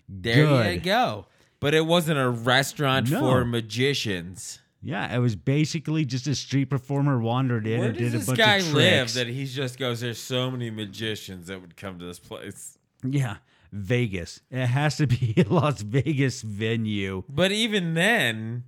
There 0.09 0.39
you 0.39 0.47
Good. 0.79 0.83
go. 0.83 1.25
But 1.60 1.74
it 1.74 1.86
wasn't 1.86 2.20
a 2.20 2.30
restaurant 2.30 3.10
No. 3.10 3.20
for 3.20 3.45
magicians. 3.45 4.60
Yeah, 4.82 5.14
it 5.14 5.18
was 5.20 5.36
basically 5.36 6.05
just 6.05 6.28
a 6.28 6.36
street 6.36 6.66
performer 6.70 7.20
wandered 7.20 7.66
in 7.66 7.80
Where 7.80 7.89
and 7.89 7.97
does 7.97 8.12
did 8.12 8.16
a 8.16 8.18
this 8.20 8.28
bunch 8.28 8.38
guy 8.38 8.55
of 8.58 8.74
live 8.74 8.93
tricks. 8.99 9.14
that 9.16 9.28
he 9.28 9.45
just 9.45 9.80
goes, 9.80 10.01
There's 10.01 10.20
so 10.20 10.51
many 10.51 10.70
magicians 10.70 11.47
that 11.47 11.60
would 11.62 11.76
come 11.76 11.97
to 11.99 12.05
this 12.05 12.20
place. 12.20 12.78
yeah, 13.03 13.38
Vegas. 13.72 14.39
It 14.51 14.68
has 14.68 14.97
to 14.97 15.08
be 15.08 15.34
a 15.38 15.43
Las 15.51 15.82
Vegas 15.82 16.43
venue. 16.43 17.24
But 17.28 17.51
even 17.51 17.95
then, 17.95 18.66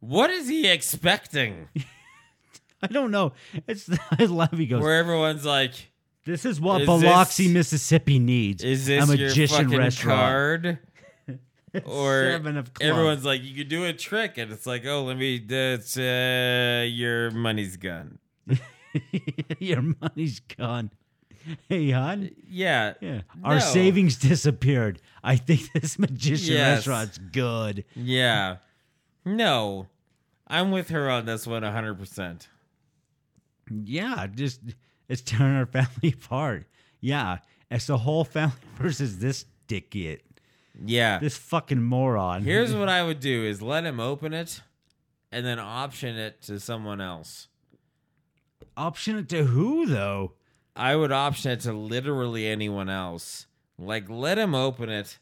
what 0.00 0.30
is 0.30 0.48
he 0.48 0.68
expecting? 0.68 1.68
I 2.82 2.88
don't 2.88 3.10
know. 3.10 3.32
It's 3.66 3.88
I 4.18 4.24
love 4.24 4.52
he 4.52 4.66
goes. 4.66 4.82
Where 4.82 4.98
everyone's 4.98 5.44
like, 5.44 5.72
This 6.26 6.44
is 6.44 6.60
what 6.60 6.82
Is 6.82 6.86
Biloxi, 6.86 7.44
this- 7.44 7.52
Mississippi 7.54 8.18
needs. 8.18 8.62
Is 8.62 8.88
a 8.88 8.96
this 8.98 9.08
your 9.08 9.16
magician 9.28 9.64
fucking 9.64 9.78
restaurant. 9.78 10.20
card? 10.20 10.78
Or 11.86 12.30
Seven 12.30 12.56
of 12.56 12.72
clubs. 12.74 12.90
everyone's 12.90 13.24
like, 13.24 13.42
you 13.42 13.54
could 13.56 13.68
do 13.68 13.84
a 13.84 13.92
trick, 13.92 14.38
and 14.38 14.52
it's 14.52 14.66
like, 14.66 14.84
oh, 14.86 15.04
let 15.04 15.16
me. 15.18 15.38
That's 15.38 15.96
uh, 15.96 16.86
your 16.88 17.30
money's 17.30 17.76
gone. 17.76 18.18
Your 19.58 19.82
money's 20.00 20.38
gone. 20.40 20.90
Hey, 21.68 21.90
hon. 21.90 22.30
Yeah, 22.48 22.94
Yeah. 23.00 23.22
Our 23.42 23.54
No. 23.54 23.60
savings 23.60 24.16
disappeared. 24.16 25.00
I 25.22 25.34
think 25.36 25.72
this 25.74 25.98
magician 25.98 26.54
Yes. 26.54 26.86
restaurant's 26.86 27.18
good. 27.18 27.84
yeah. 27.96 28.56
No, 29.24 29.88
I'm 30.46 30.70
with 30.70 30.90
her 30.90 31.10
on 31.10 31.24
this 31.26 31.46
one 31.46 31.62
one, 31.62 31.72
hundred 31.72 31.94
percent. 31.98 32.48
Yeah, 33.68 34.26
just 34.32 34.60
it's 35.08 35.22
tearing 35.22 35.56
our 35.56 35.66
family 35.66 36.12
apart. 36.14 36.66
Yeah. 37.00 37.38
It's 37.70 37.86
the 37.88 37.98
whole 37.98 38.24
family 38.24 38.54
versus 38.76 39.18
this 39.18 39.46
dickhead. 39.66 40.20
Yeah. 40.82 41.18
This 41.18 41.36
fucking 41.36 41.82
moron. 41.82 42.42
Here's 42.42 42.74
what 42.76 42.88
I 42.88 43.02
would 43.02 43.20
do: 43.20 43.44
is 43.44 43.62
let 43.62 43.84
him 43.84 44.00
open 44.00 44.32
it, 44.32 44.60
and 45.30 45.44
then 45.44 45.58
option 45.58 46.16
it 46.16 46.42
to 46.42 46.58
someone 46.58 47.00
else. 47.00 47.48
option 48.76 49.18
it 49.18 49.28
to 49.30 49.44
who 49.44 49.86
though? 49.86 50.32
I 50.76 50.96
would 50.96 51.12
option 51.12 51.52
it 51.52 51.60
to 51.60 51.72
literally 51.72 52.46
anyone 52.48 52.88
else. 52.88 53.46
Like, 53.78 54.08
let 54.08 54.38
him 54.38 54.54
open 54.54 54.88
it, 54.88 55.18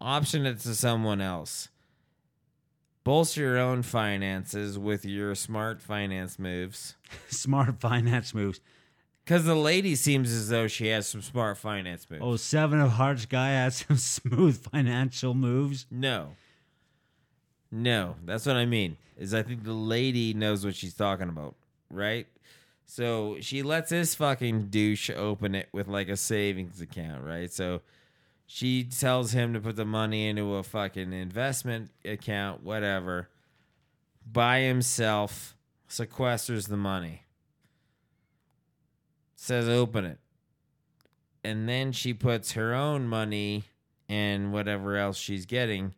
option 0.00 0.46
it 0.46 0.60
to 0.60 0.74
someone 0.74 1.20
else. 1.20 1.68
Bolster 3.04 3.40
your 3.40 3.58
own 3.58 3.82
finances 3.82 4.78
with 4.78 5.04
your 5.04 5.34
smart 5.34 5.80
finance 5.80 6.38
moves. 6.38 6.94
Smart 7.28 7.80
finance 7.80 8.34
moves. 8.34 8.60
Because 9.28 9.44
the 9.44 9.54
lady 9.54 9.94
seems 9.94 10.32
as 10.32 10.48
though 10.48 10.68
she 10.68 10.86
has 10.86 11.06
some 11.06 11.20
smart 11.20 11.58
finance 11.58 12.06
moves. 12.08 12.22
Oh, 12.24 12.36
seven 12.36 12.80
of 12.80 12.92
hearts 12.92 13.26
guy 13.26 13.50
has 13.50 13.84
some 13.86 13.96
smooth 13.98 14.58
financial 14.58 15.34
moves. 15.34 15.84
No. 15.90 16.28
No, 17.70 18.14
that's 18.24 18.46
what 18.46 18.56
I 18.56 18.64
mean. 18.64 18.96
Is 19.18 19.34
I 19.34 19.42
think 19.42 19.64
the 19.64 19.74
lady 19.74 20.32
knows 20.32 20.64
what 20.64 20.74
she's 20.74 20.94
talking 20.94 21.28
about, 21.28 21.56
right? 21.90 22.26
So 22.86 23.36
she 23.42 23.62
lets 23.62 23.90
this 23.90 24.14
fucking 24.14 24.68
douche 24.68 25.10
open 25.10 25.54
it 25.54 25.68
with 25.72 25.88
like 25.88 26.08
a 26.08 26.16
savings 26.16 26.80
account, 26.80 27.22
right? 27.22 27.52
So 27.52 27.82
she 28.46 28.82
tells 28.82 29.32
him 29.32 29.52
to 29.52 29.60
put 29.60 29.76
the 29.76 29.84
money 29.84 30.26
into 30.26 30.54
a 30.54 30.62
fucking 30.62 31.12
investment 31.12 31.90
account, 32.02 32.62
whatever, 32.62 33.28
by 34.24 34.60
himself, 34.60 35.54
sequesters 35.86 36.68
the 36.68 36.78
money, 36.78 37.24
says 39.40 39.68
open 39.68 40.04
it. 40.04 40.18
And 41.44 41.68
then 41.68 41.92
she 41.92 42.12
puts 42.12 42.52
her 42.52 42.74
own 42.74 43.06
money 43.06 43.64
and 44.08 44.52
whatever 44.52 44.96
else 44.96 45.16
she's 45.16 45.46
getting 45.46 45.94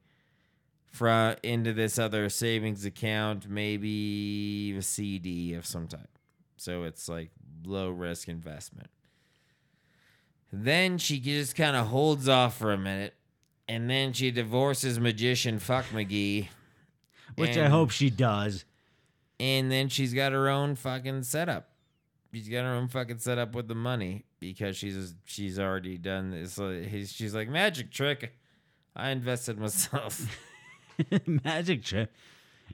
from 0.92 1.36
into 1.42 1.72
this 1.72 1.98
other 1.98 2.28
savings 2.28 2.84
account, 2.84 3.48
maybe 3.48 4.76
a 4.76 4.82
CD 4.82 5.54
of 5.54 5.64
some 5.64 5.86
type. 5.88 6.18
So 6.58 6.82
it's 6.82 7.08
like 7.08 7.30
low 7.64 7.88
risk 7.88 8.28
investment. 8.28 8.90
Then 10.52 10.98
she 10.98 11.18
just 11.18 11.56
kind 11.56 11.76
of 11.76 11.86
holds 11.86 12.28
off 12.28 12.58
for 12.58 12.72
a 12.72 12.78
minute, 12.78 13.14
and 13.68 13.88
then 13.88 14.12
she 14.12 14.30
divorces 14.30 14.98
magician 15.00 15.58
fuck 15.60 15.86
McGee, 15.86 16.48
Which 17.36 17.56
I 17.56 17.68
hope 17.68 17.90
she 17.90 18.10
does. 18.10 18.64
and 19.38 19.70
then 19.72 19.88
she's 19.88 20.12
got 20.12 20.32
her 20.32 20.48
own 20.48 20.74
fucking 20.74 21.22
setup. 21.22 21.69
She's 22.32 22.48
got 22.48 22.62
her 22.62 22.74
own 22.74 22.88
fucking 22.88 23.18
setup 23.18 23.54
with 23.54 23.66
the 23.68 23.74
money 23.74 24.24
because 24.38 24.76
she's 24.76 25.14
she's 25.24 25.58
already 25.58 25.98
done 25.98 26.30
this. 26.30 26.58
She's 27.10 27.34
like 27.34 27.48
magic 27.48 27.90
trick. 27.90 28.32
I 28.94 29.10
invested 29.10 29.58
myself. 29.58 30.20
Magic 31.26 31.82
trick. 31.84 32.10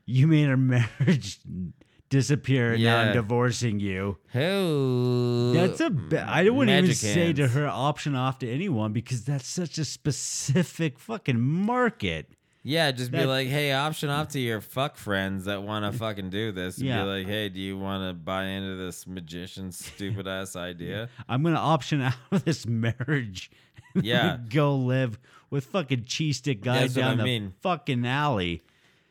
You 0.04 0.26
made 0.26 0.48
our 0.48 0.56
marriage 0.56 1.38
disappear 2.08 2.72
and 2.72 2.82
now 2.84 2.98
I'm 2.98 3.12
divorcing 3.12 3.80
you. 3.80 4.18
Who? 4.32 5.52
That's 5.54 5.80
a 5.80 5.90
ba- 5.90 6.26
I 6.28 6.48
wouldn't 6.48 6.70
even 6.76 6.84
Magic 6.88 6.96
say 6.96 7.32
to 7.34 7.48
her 7.48 7.66
option 7.68 8.14
off 8.14 8.38
to 8.40 8.50
anyone 8.50 8.92
because 8.92 9.24
that's 9.24 9.46
such 9.46 9.78
a 9.78 9.84
specific 9.84 10.98
fucking 10.98 11.40
market. 11.40 12.32
Yeah, 12.68 12.90
just 12.90 13.12
be 13.12 13.18
That- 13.18 13.28
like, 13.28 13.46
hey, 13.46 13.72
option 13.72 14.10
off 14.10 14.30
to 14.30 14.40
your 14.40 14.60
fuck 14.60 14.96
friends 14.96 15.44
that 15.44 15.62
want 15.62 15.84
to 15.90 15.96
fucking 15.96 16.30
do 16.30 16.50
this. 16.50 16.78
And 16.78 16.86
Yeah. 16.88 17.04
Be 17.04 17.08
like, 17.10 17.26
hey, 17.28 17.48
do 17.48 17.60
you 17.60 17.78
want 17.78 18.08
to 18.10 18.12
buy 18.12 18.44
into 18.46 18.74
this 18.74 19.06
magician's 19.06 19.78
stupid 19.86 20.26
ass 20.26 20.56
idea? 20.56 21.08
I'm 21.28 21.44
gonna 21.44 21.56
option 21.60 22.00
out 22.02 22.14
of 22.32 22.44
this 22.44 22.66
marriage. 22.66 23.52
and 23.94 24.04
Yeah. 24.04 24.38
go 24.50 24.74
live 24.74 25.16
with 25.48 25.66
fucking 25.66 26.06
cheese 26.06 26.38
stick 26.38 26.60
guy 26.60 26.80
That's 26.80 26.96
what 26.96 27.02
down 27.02 27.12
I 27.12 27.16
the 27.18 27.22
mean. 27.22 27.54
fucking 27.60 28.04
alley. 28.04 28.62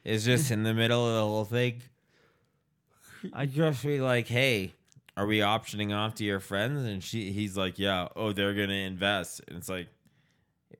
It's 0.03 0.25
just 0.25 0.51
in 0.51 0.63
the 0.63 0.73
middle 0.73 1.07
of 1.07 1.15
the 1.15 1.21
whole 1.21 1.45
thing. 1.45 1.81
I 3.33 3.45
just 3.45 3.81
be 3.83 4.01
like, 4.01 4.27
hey, 4.27 4.73
are 5.17 5.25
we 5.25 5.39
optioning 5.39 5.95
off 5.95 6.15
to 6.15 6.23
your 6.25 6.41
friends? 6.41 6.83
And 6.85 7.01
she, 7.01 7.31
he's 7.31 7.55
like, 7.55 7.79
yeah. 7.79 8.09
Oh, 8.17 8.33
they're 8.33 8.53
gonna 8.53 8.73
invest. 8.73 9.41
And 9.47 9.57
it's 9.57 9.69
like, 9.69 9.87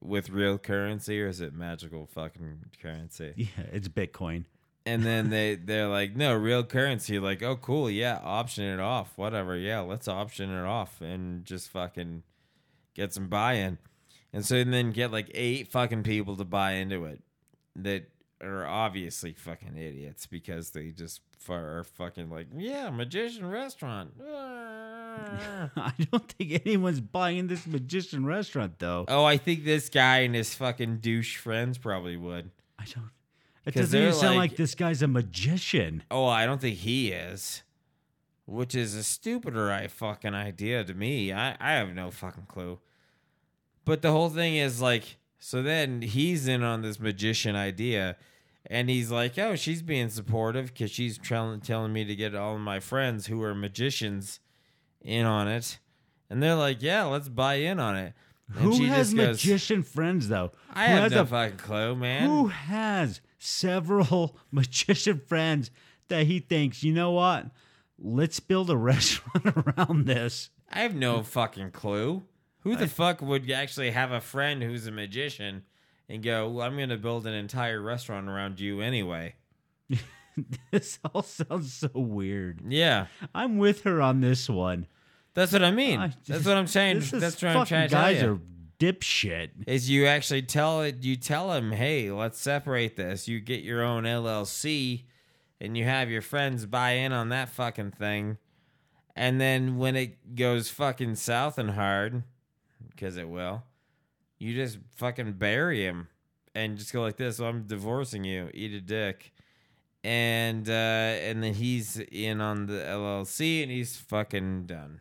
with 0.05 0.29
real 0.29 0.57
currency 0.57 1.21
or 1.21 1.27
is 1.27 1.41
it 1.41 1.53
magical 1.53 2.05
fucking 2.05 2.65
currency? 2.81 3.33
Yeah, 3.37 3.65
it's 3.71 3.87
Bitcoin. 3.87 4.45
And 4.85 5.03
then 5.03 5.29
they 5.31 5.55
they're 5.55 5.87
like, 5.87 6.15
no, 6.15 6.33
real 6.33 6.63
currency. 6.63 7.19
Like, 7.19 7.41
oh, 7.43 7.55
cool, 7.55 7.89
yeah, 7.89 8.19
option 8.23 8.65
it 8.65 8.79
off, 8.79 9.13
whatever. 9.15 9.55
Yeah, 9.55 9.81
let's 9.81 10.07
option 10.07 10.49
it 10.51 10.65
off 10.65 11.01
and 11.01 11.45
just 11.45 11.69
fucking 11.69 12.23
get 12.93 13.13
some 13.13 13.27
buy-in. 13.27 13.77
And 14.33 14.45
so 14.45 14.63
then 14.63 14.91
get 14.91 15.11
like 15.11 15.31
eight 15.33 15.69
fucking 15.69 16.03
people 16.03 16.35
to 16.37 16.45
buy 16.45 16.73
into 16.73 17.05
it 17.05 17.21
that 17.75 18.09
are 18.41 18.65
obviously 18.65 19.33
fucking 19.33 19.77
idiots 19.77 20.25
because 20.25 20.71
they 20.71 20.89
just 20.89 21.21
are 21.49 21.83
fucking 21.83 22.29
like, 22.29 22.47
yeah, 22.55 22.89
magician 22.89 23.45
restaurant. 23.49 24.13
Ah. 24.21 24.54
I 25.75 25.93
don't 26.11 26.31
think 26.31 26.61
anyone's 26.65 26.99
buying 27.01 27.47
this 27.47 27.65
magician 27.67 28.25
restaurant 28.25 28.79
though. 28.79 29.05
oh, 29.07 29.23
I 29.23 29.37
think 29.37 29.63
this 29.65 29.89
guy 29.89 30.19
and 30.19 30.35
his 30.35 30.53
fucking 30.55 30.97
douche 30.97 31.37
friends 31.37 31.77
probably 31.77 32.17
would. 32.17 32.51
I 32.79 32.85
don't. 32.93 33.09
It 33.65 33.73
'Cause 33.73 33.85
doesn't 33.85 33.99
even 34.01 34.13
sound 34.13 34.35
like- 34.37 34.51
like 34.51 34.57
this 34.57 34.75
guy's 34.75 35.01
a 35.01 35.07
magician. 35.07 36.03
Oh, 36.11 36.25
I 36.27 36.45
don't 36.45 36.61
think 36.61 36.77
he 36.77 37.11
is. 37.11 37.63
Which 38.45 38.75
is 38.75 38.93
a 38.93 39.03
stupider 39.03 39.71
I 39.71 39.87
fucking 39.87 40.35
idea 40.35 40.83
to 40.83 40.93
me. 40.93 41.33
I, 41.33 41.57
I 41.59 41.71
have 41.73 41.95
no 41.95 42.11
fucking 42.11 42.45
clue. 42.47 42.77
But 43.85 44.03
the 44.03 44.11
whole 44.11 44.29
thing 44.29 44.55
is 44.55 44.81
like, 44.81 45.17
so 45.39 45.63
then 45.63 46.03
he's 46.03 46.47
in 46.47 46.61
on 46.61 46.83
this 46.83 46.99
magician 46.99 47.55
idea, 47.55 48.17
and 48.67 48.87
he's 48.89 49.09
like, 49.09 49.37
oh, 49.39 49.55
she's 49.55 49.81
being 49.81 50.09
supportive 50.09 50.67
because 50.73 50.91
she's 50.91 51.17
telling 51.17 51.59
telling 51.61 51.91
me 51.91 52.05
to 52.05 52.15
get 52.15 52.35
all 52.35 52.53
of 52.55 52.61
my 52.61 52.79
friends 52.79 53.25
who 53.27 53.41
are 53.41 53.55
magicians 53.55 54.39
in 55.05 55.25
on 55.25 55.47
it, 55.47 55.79
and 56.29 56.41
they're 56.43 56.55
like, 56.55 56.81
yeah, 56.81 57.03
let's 57.03 57.29
buy 57.29 57.55
in 57.55 57.79
on 57.79 57.95
it. 57.95 58.13
And 58.49 58.57
Who 58.59 58.75
she 58.75 58.85
has 58.87 59.13
goes, 59.13 59.27
magician 59.27 59.83
friends 59.83 60.27
though? 60.27 60.51
I 60.73 60.87
Who 60.87 60.93
have 60.95 61.03
has 61.03 61.11
no 61.13 61.21
a- 61.21 61.25
fucking 61.25 61.57
clue, 61.57 61.95
man. 61.95 62.27
Who 62.29 62.47
has 62.47 63.21
several 63.39 64.37
magician 64.51 65.19
friends 65.19 65.71
that 66.09 66.27
he 66.27 66.39
thinks, 66.39 66.83
you 66.83 66.93
know 66.93 67.11
what? 67.11 67.45
Let's 67.97 68.39
build 68.39 68.69
a 68.69 68.77
restaurant 68.91 69.45
around 69.77 70.05
this. 70.05 70.49
I 70.71 70.79
have 70.81 70.95
no 70.95 71.23
fucking 71.23 71.71
clue. 71.71 72.23
Who 72.61 72.75
the 72.75 72.87
fuck 72.87 73.21
would 73.21 73.49
actually 73.51 73.91
have 73.91 74.11
a 74.11 74.19
friend 74.19 74.61
who's 74.63 74.87
a 74.87 74.91
magician 74.91 75.63
and 76.09 76.21
go, 76.23 76.49
well, 76.49 76.65
I'm 76.67 76.75
going 76.75 76.89
to 76.89 76.97
build 76.97 77.25
an 77.27 77.33
entire 77.33 77.79
restaurant 77.79 78.27
around 78.27 78.59
you 78.59 78.81
anyway? 78.81 79.35
This 80.71 80.99
all 81.13 81.23
sounds 81.23 81.71
so 81.71 81.89
weird. 81.93 82.59
Yeah. 82.67 83.07
I'm 83.33 83.57
with 83.57 83.83
her 83.83 84.01
on 84.01 84.19
this 84.19 84.49
one. 84.49 84.85
That's 85.35 85.51
what 85.51 85.63
I 85.63 85.71
mean. 85.71 85.99
I 85.99 86.11
That's 86.25 86.45
what 86.45 86.57
I'm 86.57 86.65
saying. 86.67 86.99
This 86.99 87.13
is 87.13 87.21
That's 87.21 87.41
what 87.43 87.55
I'm 87.55 87.65
trying 87.65 87.89
to 87.89 87.93
tell 87.93 88.01
guys 88.01 88.21
you. 88.21 88.31
are 88.33 88.39
dipshit. 88.79 89.49
is 89.67 89.89
you 89.89 90.05
actually 90.05 90.41
tell 90.41 90.81
it 90.81 91.01
you 91.01 91.15
tell 91.15 91.53
him 91.53 91.71
hey 91.71 92.11
let's 92.11 92.37
separate 92.37 92.97
this 92.97 93.25
you 93.25 93.39
get 93.39 93.61
your 93.61 93.81
own 93.81 94.03
llc 94.03 95.03
and 95.61 95.77
you 95.77 95.85
have 95.85 96.09
your 96.09 96.21
friends 96.21 96.65
buy 96.65 96.91
in 96.91 97.13
on 97.13 97.29
that 97.29 97.47
fucking 97.47 97.91
thing 97.91 98.37
and 99.15 99.39
then 99.39 99.77
when 99.77 99.95
it 99.95 100.35
goes 100.35 100.69
fucking 100.69 101.15
south 101.15 101.57
and 101.57 101.71
hard 101.71 102.23
because 102.89 103.15
it 103.15 103.29
will 103.29 103.63
you 104.39 104.53
just 104.53 104.77
fucking 104.97 105.31
bury 105.31 105.81
him 105.83 106.09
and 106.53 106.77
just 106.77 106.91
go 106.91 107.01
like 107.01 107.15
this 107.15 107.39
well, 107.39 107.49
i'm 107.49 107.63
divorcing 107.63 108.25
you 108.25 108.49
eat 108.53 108.73
a 108.73 108.81
dick 108.81 109.31
and 110.03 110.67
uh 110.67 110.73
and 110.73 111.41
then 111.41 111.53
he's 111.53 111.97
in 112.11 112.41
on 112.41 112.65
the 112.65 112.73
llc 112.73 113.63
and 113.63 113.71
he's 113.71 113.95
fucking 113.95 114.65
done 114.65 114.99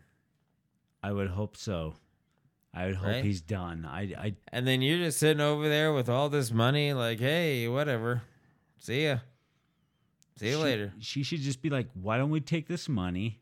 I 1.05 1.13
would 1.13 1.29
hope 1.29 1.57
so. 1.57 1.97
I 2.73 2.87
would 2.87 2.97
hope 2.97 3.09
Right? 3.09 3.25
he's 3.25 3.41
done. 3.43 3.85
I, 3.89 4.01
I 4.19 4.35
And 4.53 4.67
then 4.67 4.81
you're 4.83 4.99
just 4.99 5.19
sitting 5.19 5.41
over 5.41 5.69
there 5.69 5.93
with 5.93 6.09
all 6.09 6.29
this 6.31 6.51
money, 6.51 6.93
like, 6.93 7.21
hey, 7.21 7.69
whatever. 7.69 8.23
See 8.79 9.05
ya. 9.05 9.19
See 10.39 10.49
you 10.49 10.57
she- 10.57 10.63
later. 10.63 10.93
She 11.01 11.23
should 11.23 11.41
just 11.41 11.61
be 11.63 11.71
like, 11.71 11.89
why 11.95 12.17
don't 12.17 12.31
we 12.31 12.41
take 12.41 12.67
this 12.67 12.89
money 12.89 13.41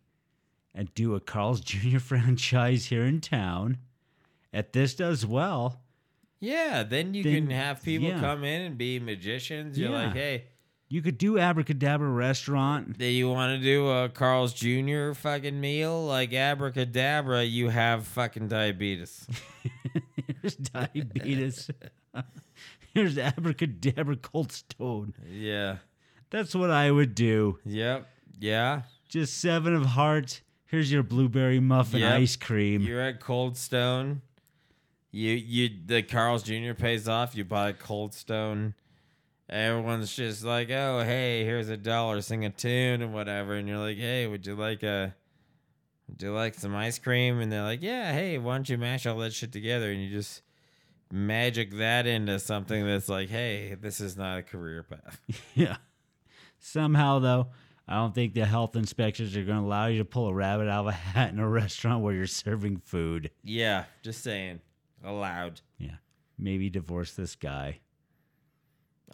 and 0.75 0.93
do 0.95 1.15
a 1.15 1.21
Carl's 1.21 1.61
Jr. 1.71 1.99
franchise 1.99 2.87
here 2.87 3.05
in 3.05 3.21
town? 3.21 3.79
If 4.53 4.73
this 4.73 4.95
does 4.95 5.25
well, 5.25 5.81
Yeah, 6.41 6.83
then 6.83 7.15
you 7.15 7.23
Then- 7.23 7.47
can 7.47 7.51
have 7.51 7.83
people 7.83 8.09
yeah. 8.09 8.21
come 8.21 8.43
in 8.45 8.63
and 8.63 8.77
be 8.77 8.99
magicians. 8.99 9.79
You're 9.79 9.91
Yeah. 9.93 10.07
like, 10.07 10.15
hey, 10.15 10.45
you 10.93 11.01
could 11.01 11.17
do 11.17 11.39
Abracadabra 11.39 12.09
Restaurant. 12.09 12.99
do 12.99 13.07
you 13.07 13.31
want 13.31 13.59
to 13.59 13.65
do 13.65 13.89
a 13.89 14.11
Carl's 14.11 14.53
Jr. 14.53 15.13
fucking 15.15 15.59
meal? 15.59 16.05
Like 16.05 16.33
abracadabra, 16.35 17.45
you 17.45 17.71
have 17.71 18.07
fucking 18.07 18.49
diabetes. 18.49 19.27
Here's 20.43 20.57
diabetes. 20.57 21.71
Here's 22.95 23.17
Abracadabra 23.17 24.17
Cold 24.17 24.53
Stone. 24.53 25.15
yeah. 25.31 25.77
That's 26.29 26.55
what 26.55 26.71
I 26.71 26.91
would 26.91 27.15
do. 27.15 27.59
Yep. 27.65 28.07
Yeah. 28.39 28.83
Just 29.09 29.39
seven 29.41 29.75
of 29.75 29.85
hearts. 29.87 30.41
Here's 30.67 30.91
your 30.93 31.03
blueberry 31.03 31.61
muffin 31.61 32.01
Yep. 32.01 32.13
ice 32.21 32.37
cream. 32.37 32.83
You're 32.83 33.01
at 33.01 33.21
Cold 33.21 33.57
Stone. 33.57 34.21
You 35.11 35.31
you 35.33 35.69
the 35.87 36.03
Carl's 36.03 36.43
Jr. 36.43 36.73
pays 36.73 37.07
off. 37.09 37.35
You 37.37 37.45
buy 37.45 37.73
Cold 37.73 38.15
Stone. 38.15 38.75
Everyone's 39.53 40.15
just 40.15 40.45
like, 40.45 40.71
oh 40.71 41.03
hey, 41.05 41.45
here's 41.45 41.69
a 41.69 41.77
dollar, 41.77 42.21
sing 42.23 42.45
a 42.45 42.51
tune 42.51 43.03
and 43.03 43.13
whatever. 43.13 43.55
And 43.55 43.69
you're 43.69 43.79
like, 43.79 43.99
hey, 43.99 44.27
would 44.27 44.47
you 44.47 44.55
like 44.55 44.83
a 44.83 45.15
would 46.09 46.23
you 46.23 46.33
like 46.33 46.55
some 46.55 46.75
ice 46.75 46.99
cream? 46.99 47.41
And 47.41 47.53
they're 47.53 47.63
like, 47.63 47.83
yeah, 47.83 48.13
hey, 48.13 48.39
why 48.39 48.55
don't 48.55 48.69
you 48.69 48.79
mash 48.79 49.07
all 49.07 49.19
that 49.19 49.33
shit 49.33 49.53
together? 49.53 49.91
And 49.91 50.03
you 50.03 50.11
just 50.11 50.43
magic 51.11 51.73
that 51.75 52.07
into 52.07 52.39
something 52.39 52.87
that's 52.87 53.09
like, 53.09 53.29
hey, 53.29 53.77
this 53.81 54.01
is 54.01 54.17
not 54.17 54.39
a 54.39 54.43
career 54.43 54.83
path. 54.83 55.21
Yeah. 55.55 55.77
Somehow, 56.59 57.19
though, 57.19 57.49
I 57.89 57.97
don't 57.97 58.15
think 58.15 58.35
the 58.35 58.47
health 58.47 58.77
inspectors 58.77 59.37
are 59.37 59.43
going 59.45 59.59
to 59.59 59.65
allow 59.65 59.87
you 59.87 59.99
to 59.99 60.05
pull 60.05 60.29
a 60.29 60.33
rabbit 60.35 60.69
out 60.69 60.83
of 60.83 60.87
a 60.87 60.93
hat 60.93 61.33
in 61.33 61.39
a 61.39 61.49
restaurant 61.63 62.03
where 62.03 62.15
you're 62.15 62.27
serving 62.27 62.79
food. 62.79 63.31
yeah, 63.43 63.85
just 64.03 64.23
saying, 64.23 64.61
allowed. 65.05 65.61
Yeah. 65.79 65.97
Maybe 66.39 66.71
divorce 66.71 67.13
this 67.15 67.35
guy. 67.37 67.81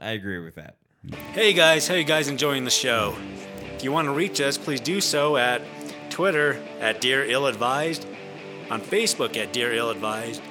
I 0.01 0.13
agree 0.13 0.39
with 0.39 0.55
that. 0.57 0.77
Hey 1.33 1.53
guys, 1.53 1.87
how 1.89 1.95
you 1.95 2.05
guys 2.05 2.29
enjoying 2.29 2.65
the 2.65 2.71
show? 2.71 3.17
If 3.75 3.83
you 3.85 3.93
want 3.93 4.07
to 4.07 4.13
reach 4.13 4.41
us, 4.41 4.57
please 4.59 4.81
do 4.81 5.01
so 5.01 5.37
at 5.37 5.63
Twitter 6.11 6.61
at 6.81 7.01
Dear 7.01 7.25
Ill 7.25 7.47
Advised, 7.47 8.07
on 8.71 8.81
Facebook 8.81 9.37
at 9.37 9.53
Dear 9.53 9.73
Ill 9.75 9.91
Advised, 9.91 10.43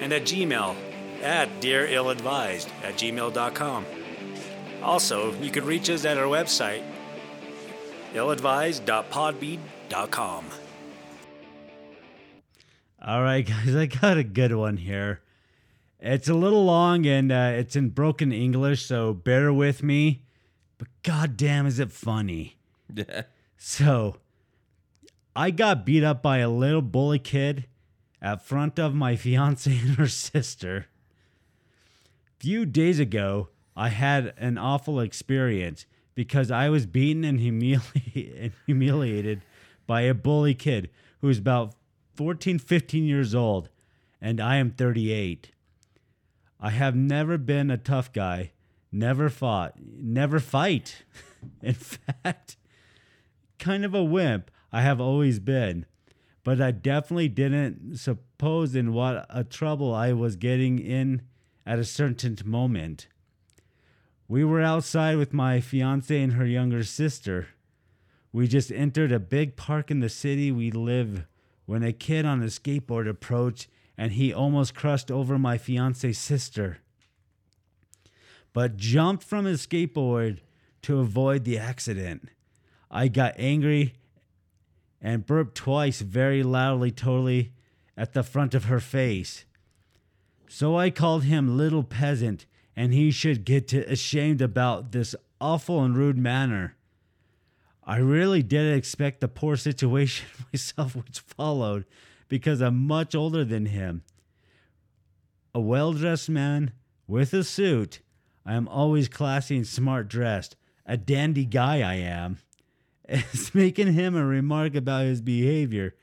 and 0.00 0.10
at 0.12 0.22
Gmail 0.22 0.76
at 1.22 1.60
Dear 1.60 1.86
Ill 1.86 2.10
Advised 2.10 2.68
at 2.82 2.94
gmail.com. 2.94 3.84
Also, 4.82 5.34
you 5.34 5.50
can 5.50 5.66
reach 5.66 5.90
us 5.90 6.06
at 6.06 6.16
our 6.16 6.26
website, 6.26 6.82
illadvised.podbean.com. 8.14 10.44
All 13.02 13.22
right, 13.22 13.46
guys, 13.46 13.74
I 13.74 13.86
got 13.86 14.18
a 14.18 14.24
good 14.24 14.54
one 14.54 14.76
here. 14.78 15.20
It's 16.02 16.28
a 16.28 16.34
little 16.34 16.64
long 16.64 17.06
and 17.06 17.30
uh, 17.30 17.52
it's 17.54 17.76
in 17.76 17.90
broken 17.90 18.32
English, 18.32 18.86
so 18.86 19.12
bear 19.12 19.52
with 19.52 19.82
me. 19.82 20.22
But 20.78 20.88
goddamn, 21.02 21.66
is 21.66 21.78
it 21.78 21.92
funny? 21.92 22.56
So, 23.58 24.16
I 25.36 25.50
got 25.50 25.84
beat 25.84 26.02
up 26.02 26.22
by 26.22 26.38
a 26.38 26.48
little 26.48 26.80
bully 26.80 27.18
kid 27.18 27.66
at 28.22 28.42
front 28.42 28.78
of 28.78 28.94
my 28.94 29.14
fiance 29.16 29.70
and 29.70 29.96
her 29.96 30.08
sister. 30.08 30.86
Few 32.38 32.64
days 32.64 32.98
ago, 32.98 33.48
I 33.76 33.90
had 33.90 34.32
an 34.38 34.56
awful 34.56 35.00
experience 35.00 35.84
because 36.14 36.50
I 36.50 36.70
was 36.70 36.86
beaten 36.86 37.24
and, 37.24 37.38
humili- 37.38 38.34
and 38.42 38.52
humiliated 38.64 39.42
by 39.86 40.02
a 40.02 40.14
bully 40.14 40.54
kid 40.54 40.88
who 41.20 41.28
is 41.28 41.38
about 41.38 41.74
14, 42.14 42.58
15 42.58 43.04
years 43.04 43.34
old, 43.34 43.68
and 44.20 44.40
I 44.40 44.56
am 44.56 44.70
38. 44.70 45.50
I 46.60 46.70
have 46.70 46.94
never 46.94 47.38
been 47.38 47.70
a 47.70 47.78
tough 47.78 48.12
guy, 48.12 48.52
never 48.92 49.30
fought, 49.30 49.74
never 49.80 50.38
fight. 50.38 51.04
In 51.62 51.74
fact, 51.74 52.56
kind 53.58 53.84
of 53.84 53.94
a 53.94 54.04
wimp 54.04 54.50
I 54.70 54.82
have 54.82 55.00
always 55.00 55.38
been, 55.38 55.86
but 56.44 56.60
I 56.60 56.70
definitely 56.70 57.28
didn't 57.28 57.96
suppose 57.96 58.74
in 58.74 58.92
what 58.92 59.26
a 59.30 59.42
trouble 59.42 59.94
I 59.94 60.12
was 60.12 60.36
getting 60.36 60.78
in 60.78 61.22
at 61.64 61.78
a 61.78 61.84
certain 61.84 62.36
moment. 62.44 63.08
We 64.28 64.44
were 64.44 64.60
outside 64.60 65.16
with 65.16 65.32
my 65.32 65.60
fiance 65.60 66.22
and 66.22 66.34
her 66.34 66.46
younger 66.46 66.84
sister. 66.84 67.48
We 68.32 68.46
just 68.46 68.70
entered 68.70 69.12
a 69.12 69.18
big 69.18 69.56
park 69.56 69.90
in 69.90 70.00
the 70.00 70.08
city 70.08 70.52
we 70.52 70.70
live 70.70 71.26
when 71.64 71.82
a 71.82 71.92
kid 71.92 72.24
on 72.24 72.42
a 72.42 72.46
skateboard 72.46 73.08
approached 73.08 73.68
and 74.00 74.12
he 74.12 74.32
almost 74.32 74.74
crushed 74.74 75.10
over 75.10 75.38
my 75.38 75.58
fiance's 75.58 76.16
sister. 76.16 76.78
But 78.54 78.78
jumped 78.78 79.22
from 79.22 79.44
his 79.44 79.66
skateboard 79.66 80.38
to 80.80 81.00
avoid 81.00 81.44
the 81.44 81.58
accident. 81.58 82.30
I 82.90 83.08
got 83.08 83.34
angry 83.36 83.92
and 85.02 85.26
burped 85.26 85.54
twice 85.54 86.00
very 86.00 86.42
loudly, 86.42 86.90
totally 86.90 87.52
at 87.94 88.14
the 88.14 88.22
front 88.22 88.54
of 88.54 88.64
her 88.64 88.80
face. 88.80 89.44
So 90.48 90.78
I 90.78 90.88
called 90.88 91.24
him 91.24 91.58
little 91.58 91.84
peasant, 91.84 92.46
and 92.74 92.94
he 92.94 93.10
should 93.10 93.44
get 93.44 93.70
ashamed 93.70 94.40
about 94.40 94.92
this 94.92 95.14
awful 95.42 95.84
and 95.84 95.94
rude 95.94 96.16
manner. 96.16 96.74
I 97.84 97.98
really 97.98 98.42
didn't 98.42 98.78
expect 98.78 99.20
the 99.20 99.28
poor 99.28 99.56
situation 99.56 100.26
myself 100.54 100.96
which 100.96 101.20
followed, 101.20 101.84
because 102.30 102.62
I'm 102.62 102.86
much 102.86 103.14
older 103.14 103.44
than 103.44 103.66
him. 103.66 104.02
A 105.52 105.60
well 105.60 105.92
dressed 105.92 106.30
man 106.30 106.72
with 107.06 107.34
a 107.34 107.44
suit. 107.44 108.00
I 108.46 108.54
am 108.54 108.68
always 108.68 109.08
classy 109.08 109.56
and 109.56 109.66
smart 109.66 110.08
dressed. 110.08 110.56
A 110.86 110.96
dandy 110.96 111.44
guy 111.44 111.82
I 111.82 111.96
am. 111.96 112.38
It's 113.12 113.56
making 113.56 113.94
him 113.94 114.14
a 114.14 114.24
remark 114.24 114.76
about 114.76 115.04
his 115.04 115.20
behavior, 115.20 115.96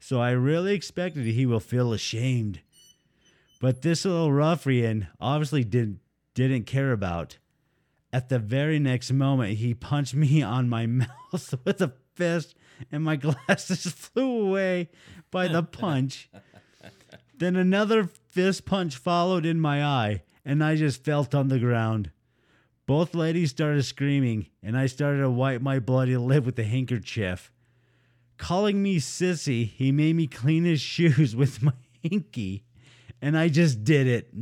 so 0.00 0.20
I 0.20 0.32
really 0.32 0.74
expected 0.74 1.24
he 1.24 1.46
will 1.46 1.60
feel 1.60 1.92
ashamed. 1.92 2.62
But 3.60 3.82
this 3.82 4.04
little 4.04 4.32
ruffian 4.32 5.06
obviously 5.20 5.62
did, 5.62 6.00
didn't 6.34 6.64
care 6.64 6.90
about. 6.90 7.38
At 8.12 8.28
the 8.28 8.40
very 8.40 8.80
next 8.80 9.12
moment, 9.12 9.58
he 9.58 9.72
punched 9.72 10.16
me 10.16 10.42
on 10.56 10.68
my 10.68 10.86
mouth 10.86 11.54
with 11.64 11.80
a 11.80 11.92
fist, 12.18 12.54
and 12.90 13.04
my 13.04 13.16
glasses 13.26 13.86
flew 13.92 14.48
away 14.48 14.90
by 15.30 15.48
the 15.48 15.62
punch. 15.82 16.28
then 17.36 17.56
another 17.56 18.04
fist 18.30 18.66
punch 18.66 18.96
followed 18.96 19.46
in 19.46 19.60
my 19.60 19.84
eye, 19.84 20.22
and 20.44 20.62
I 20.62 20.76
just 20.76 21.04
felt 21.04 21.34
on 21.34 21.48
the 21.48 21.58
ground. 21.58 22.10
Both 22.86 23.14
ladies 23.14 23.50
started 23.50 23.82
screaming, 23.84 24.46
and 24.62 24.76
I 24.76 24.86
started 24.86 25.20
to 25.20 25.30
wipe 25.30 25.60
my 25.60 25.78
bloody 25.78 26.16
lip 26.16 26.44
with 26.44 26.58
a 26.58 26.64
handkerchief. 26.64 27.52
Calling 28.38 28.82
me 28.82 28.98
sissy, 28.98 29.68
he 29.68 29.92
made 29.92 30.16
me 30.16 30.26
clean 30.26 30.64
his 30.64 30.80
shoes 30.80 31.36
with 31.36 31.62
my 31.62 31.72
hinky, 32.02 32.62
and 33.20 33.36
I 33.36 33.48
just 33.48 33.84
did 33.84 34.06
it. 34.06 34.32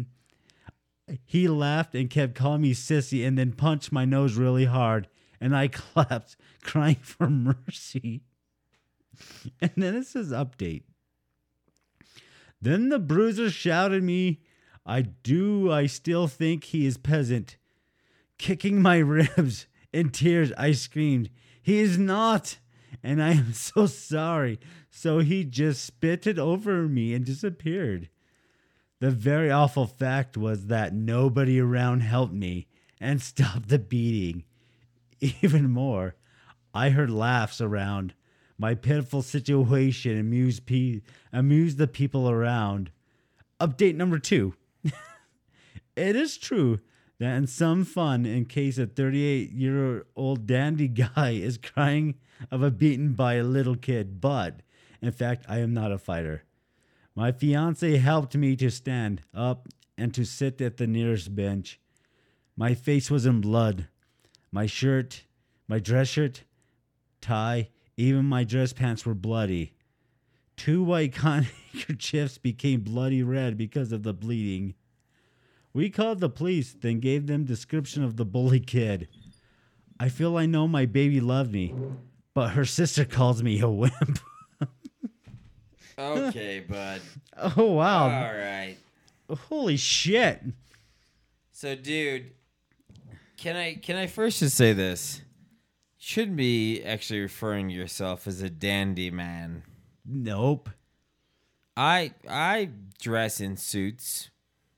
He 1.24 1.48
laughed 1.48 1.94
and 1.94 2.10
kept 2.10 2.34
calling 2.34 2.62
me 2.62 2.72
sissy 2.72 3.26
and 3.26 3.38
then 3.38 3.52
punched 3.52 3.90
my 3.92 4.04
nose 4.04 4.34
really 4.34 4.64
hard, 4.64 5.08
and 5.40 5.56
I 5.56 5.68
clapped, 5.68 6.36
crying 6.62 7.00
for 7.02 7.28
mercy. 7.28 8.22
And 9.60 9.72
then 9.76 9.94
it 9.94 10.06
says 10.06 10.30
update. 10.30 10.82
Then 12.60 12.88
the 12.88 12.98
bruiser 12.98 13.50
shouted 13.50 14.02
me, 14.02 14.40
I 14.84 15.02
do, 15.02 15.70
I 15.70 15.86
still 15.86 16.26
think 16.26 16.64
he 16.64 16.86
is 16.86 16.96
peasant. 16.96 17.56
Kicking 18.38 18.80
my 18.80 18.98
ribs 18.98 19.66
in 19.92 20.10
tears, 20.10 20.52
I 20.56 20.72
screamed, 20.72 21.30
He 21.62 21.78
is 21.78 21.98
not, 21.98 22.58
and 23.02 23.22
I 23.22 23.32
am 23.32 23.52
so 23.54 23.86
sorry. 23.86 24.58
So 24.90 25.18
he 25.18 25.44
just 25.44 25.84
spitted 25.84 26.38
over 26.38 26.88
me 26.88 27.14
and 27.14 27.24
disappeared. 27.24 28.08
The 29.00 29.10
very 29.10 29.50
awful 29.50 29.86
fact 29.86 30.36
was 30.36 30.66
that 30.66 30.94
nobody 30.94 31.60
around 31.60 32.00
helped 32.00 32.32
me 32.32 32.66
and 32.98 33.20
stopped 33.20 33.68
the 33.68 33.78
beating. 33.78 34.44
Even 35.42 35.70
more, 35.70 36.14
I 36.74 36.90
heard 36.90 37.10
laughs 37.10 37.60
around. 37.60 38.14
My 38.58 38.74
pitiful 38.74 39.22
situation 39.22 40.18
amused, 40.18 40.66
pe- 40.66 41.00
the 41.32 41.90
people 41.92 42.30
around. 42.30 42.90
Update 43.60 43.94
number 43.94 44.18
two. 44.18 44.54
it 45.96 46.16
is 46.16 46.36
true 46.36 46.80
that 47.18 47.36
in 47.36 47.46
some 47.46 47.84
fun, 47.84 48.26
in 48.26 48.44
case 48.44 48.78
a 48.78 48.86
38 48.86 49.52
year 49.52 50.06
old 50.16 50.46
dandy 50.46 50.88
guy 51.16 51.30
is 51.30 51.58
crying 51.58 52.16
of 52.50 52.62
a 52.62 52.70
beaten 52.70 53.12
by 53.12 53.34
a 53.34 53.44
little 53.44 53.76
kid, 53.76 54.20
but 54.20 54.60
in 55.00 55.12
fact, 55.12 55.44
I 55.48 55.58
am 55.58 55.72
not 55.72 55.92
a 55.92 55.98
fighter. 55.98 56.44
My 57.14 57.32
fiance 57.32 57.96
helped 57.96 58.36
me 58.36 58.56
to 58.56 58.70
stand 58.70 59.22
up 59.34 59.68
and 59.96 60.12
to 60.14 60.24
sit 60.24 60.60
at 60.60 60.76
the 60.76 60.86
nearest 60.86 61.34
bench. 61.34 61.80
My 62.56 62.74
face 62.74 63.10
was 63.10 63.24
in 63.24 63.40
blood. 63.40 63.88
My 64.56 64.64
shirt, 64.64 65.24
my 65.68 65.78
dress 65.78 66.08
shirt, 66.08 66.44
tie, 67.20 67.68
even 67.98 68.24
my 68.24 68.42
dress 68.42 68.72
pants 68.72 69.04
were 69.04 69.12
bloody. 69.12 69.74
Two 70.56 70.82
white 70.82 71.12
cotton 71.14 71.46
handkerchiefs 71.74 72.38
became 72.38 72.80
bloody 72.80 73.22
red 73.22 73.58
because 73.58 73.92
of 73.92 74.02
the 74.02 74.14
bleeding. 74.14 74.72
We 75.74 75.90
called 75.90 76.20
the 76.20 76.30
police, 76.30 76.72
then 76.72 77.00
gave 77.00 77.26
them 77.26 77.44
description 77.44 78.02
of 78.02 78.16
the 78.16 78.24
bully 78.24 78.60
kid. 78.60 79.08
I 80.00 80.08
feel 80.08 80.38
I 80.38 80.46
know 80.46 80.66
my 80.66 80.86
baby 80.86 81.20
loved 81.20 81.52
me, 81.52 81.74
but 82.32 82.52
her 82.52 82.64
sister 82.64 83.04
calls 83.04 83.42
me 83.42 83.60
a 83.60 83.68
wimp. 83.68 83.92
Okay, 85.98 86.60
bud. 86.60 87.02
Oh 87.58 87.72
wow. 87.72 88.04
All 88.04 88.34
right. 88.34 88.78
Holy 89.48 89.76
shit. 89.76 90.42
So, 91.52 91.74
dude, 91.74 92.32
can 93.36 93.56
I 93.56 93.74
can 93.74 93.96
I 93.96 94.06
first 94.06 94.40
just 94.40 94.56
say 94.56 94.72
this? 94.72 95.20
Shouldn't 95.98 96.36
be 96.36 96.82
actually 96.82 97.20
referring 97.20 97.68
to 97.68 97.74
yourself 97.74 98.26
as 98.26 98.42
a 98.42 98.50
dandy 98.50 99.10
man. 99.10 99.62
Nope. 100.04 100.70
I 101.76 102.12
I 102.28 102.70
dress 103.00 103.40
in 103.40 103.56
suits. 103.56 104.30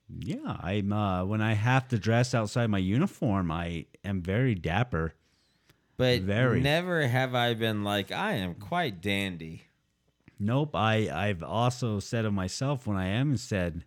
Yeah, 0.09 0.57
I'm 0.59 0.91
uh 0.91 1.23
when 1.25 1.41
I 1.41 1.53
have 1.53 1.87
to 1.89 1.99
dress 1.99 2.33
outside 2.33 2.67
my 2.67 2.79
uniform, 2.79 3.51
I 3.51 3.85
am 4.03 4.21
very 4.21 4.55
dapper. 4.55 5.13
But 5.97 6.21
Very. 6.21 6.61
never 6.61 7.07
have 7.07 7.35
I 7.35 7.53
been 7.53 7.83
like 7.83 8.09
I 8.09 8.33
am 8.35 8.55
quite 8.55 9.01
dandy. 9.01 9.63
Nope. 10.39 10.73
I 10.73 11.09
I've 11.09 11.43
also 11.43 11.99
said 11.99 12.23
of 12.25 12.33
myself 12.33 12.87
when 12.87 12.95
I 12.95 13.07
am 13.07 13.35
said 13.35 13.83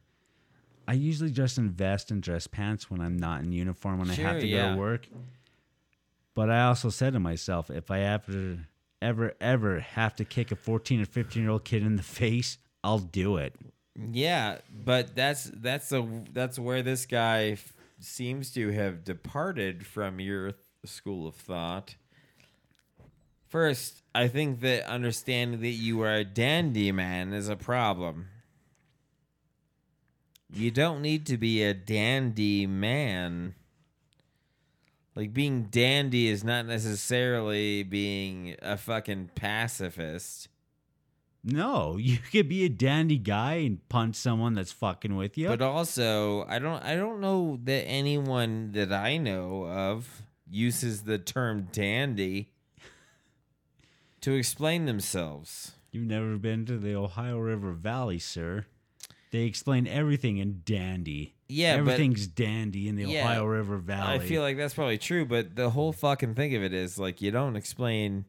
I 0.87 0.95
usually 0.95 1.31
dress 1.31 1.59
in 1.59 1.71
vest 1.71 2.11
and 2.11 2.23
dress 2.23 2.47
pants 2.47 2.91
when 2.91 3.01
I'm 3.01 3.17
not 3.17 3.43
in 3.43 3.53
uniform 3.53 3.99
when 3.99 4.11
I 4.11 4.15
have 4.15 4.41
to 4.41 4.49
go 4.49 4.57
to 4.75 4.79
work. 4.79 5.09
But 6.35 6.51
I 6.51 6.65
also 6.65 6.89
said 6.89 7.13
to 7.13 7.21
myself, 7.21 7.71
if 7.71 7.91
I 7.91 8.01
ever 8.01 8.59
ever 9.01 9.35
ever 9.41 9.81
have 9.81 10.15
to 10.17 10.25
kick 10.25 10.53
a 10.53 10.57
14 10.57 11.01
or 11.01 11.05
15 11.05 11.43
year 11.43 11.51
old 11.51 11.65
kid 11.65 11.83
in 11.83 11.97
the 11.97 12.03
face, 12.03 12.59
I'll 12.85 12.99
do 12.99 13.37
it. 13.37 13.55
Yeah, 14.13 14.59
but 14.73 15.15
that's 15.15 15.51
that's 15.55 15.93
a 15.93 16.07
that's 16.33 16.59
where 16.59 16.83
this 16.83 17.05
guy 17.05 17.51
f- 17.51 17.75
seems 18.01 18.51
to 18.53 18.71
have 18.71 19.05
departed 19.05 19.87
from 19.87 20.19
your 20.19 20.53
th- 20.53 20.57
school 20.87 21.27
of 21.27 21.35
thought. 21.35 21.97
First, 23.49 24.03
I 24.15 24.29
think 24.29 24.61
that 24.61 24.89
understanding 24.89 25.61
that 25.61 25.69
you 25.69 26.01
are 26.01 26.15
a 26.15 26.25
dandy 26.25 26.91
man 26.91 27.35
is 27.35 27.51
a 27.51 27.57
problem. 27.57 28.29
You 30.55 30.71
don't 30.71 31.01
need 31.01 31.27
to 31.27 31.39
be 31.39 31.63
a 31.63 31.73
dandy 31.73 32.67
man. 32.67 33.55
Like 35.15 35.33
being 35.33 35.65
dandy 35.65 36.29
is 36.29 36.45
not 36.45 36.67
necessarily 36.67 37.83
being 37.83 38.57
a 38.61 38.77
fucking 38.77 39.31
pacifist. 39.35 40.49
No, 41.45 41.97
you 41.97 42.19
could 42.19 42.49
be 42.49 42.65
a 42.65 42.69
dandy 42.69 43.19
guy 43.19 43.55
and 43.55 43.87
punch 43.89 44.17
someone 44.17 44.55
that's 44.55 44.73
fucking 44.73 45.17
with 45.17 45.37
you. 45.37 45.49
But 45.49 45.63
also, 45.63 46.45
I 46.47 46.59
don't 46.59 46.83
I 46.83 46.97
don't 46.97 47.21
know 47.21 47.59
that 47.65 47.85
anyone 47.87 48.73
that 48.73 48.93
I 48.93 49.17
know 49.17 49.67
of 49.67 50.23
uses 50.49 51.03
the 51.03 51.19
term 51.19 51.69
dandy 51.73 52.51
to 54.21 54.35
explain 54.35 54.85
themselves. 54.85 55.73
You've 55.91 56.07
never 56.07 56.37
been 56.37 56.65
to 56.67 56.79
the 56.79 56.95
Ohio 56.95 57.39
River 57.39 57.73
Valley, 57.73 58.19
sir. 58.19 58.67
They 59.33 59.43
explain 59.45 59.87
everything 59.89 60.37
in 60.39 60.61
dandy. 60.65 61.35
Yeah, 61.49 61.75
but- 61.77 61.81
everything's 61.81 62.27
dandy 62.27 62.87
in 62.89 62.95
the 62.97 63.05
Yeah, 63.05 63.25
Ohio 63.25 63.45
River 63.47 63.79
Valley. 63.79 64.15
I 64.15 64.19
feel 64.21 64.43
like 64.43 64.57
that's 64.57 64.75
probably 64.75 64.99
true, 64.99 65.25
but 65.27 65.57
the 65.57 65.71
whole 65.71 65.93
fucking 65.93 66.35
thing 66.35 66.55
of 66.55 66.63
it 66.63 66.73
is 66.73 66.99
like 66.99 67.21
you 67.21 67.31
don't 67.31 67.57
explain 67.57 68.27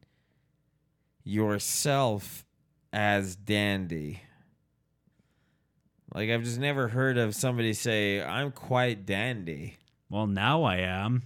yourself 1.24 2.46
as 2.92 3.36
dandy. 3.36 4.22
Like 6.14 6.30
I've 6.30 6.44
just 6.44 6.60
never 6.60 6.88
heard 6.90 7.18
of 7.18 7.34
somebody 7.36 7.74
say 7.74 8.22
I'm 8.22 8.52
quite 8.52 9.06
dandy, 9.06 9.78
well, 10.10 10.28
now 10.28 10.64
I 10.64 10.78
am. 10.78 11.24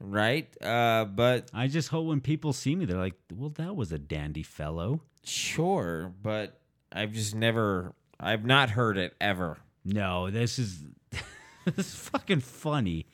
right? 0.00 0.48
Uh 0.62 1.04
but 1.04 1.50
I 1.52 1.66
just 1.68 1.88
hope 1.88 2.06
when 2.06 2.20
people 2.20 2.52
see 2.52 2.74
me, 2.74 2.84
they're 2.86 2.98
like, 2.98 3.14
"Well, 3.32 3.50
that 3.50 3.76
was 3.76 3.92
a 3.92 3.98
dandy 3.98 4.42
fellow." 4.42 5.02
Sure, 5.24 6.12
but 6.22 6.60
I've 6.92 7.12
just 7.12 7.34
never, 7.34 7.94
I've 8.20 8.44
not 8.44 8.70
heard 8.70 8.96
it 8.98 9.14
ever. 9.20 9.58
No, 9.84 10.30
this 10.30 10.58
is 10.58 10.82
this 11.64 11.78
is 11.78 11.94
fucking 11.94 12.40
funny. 12.40 13.06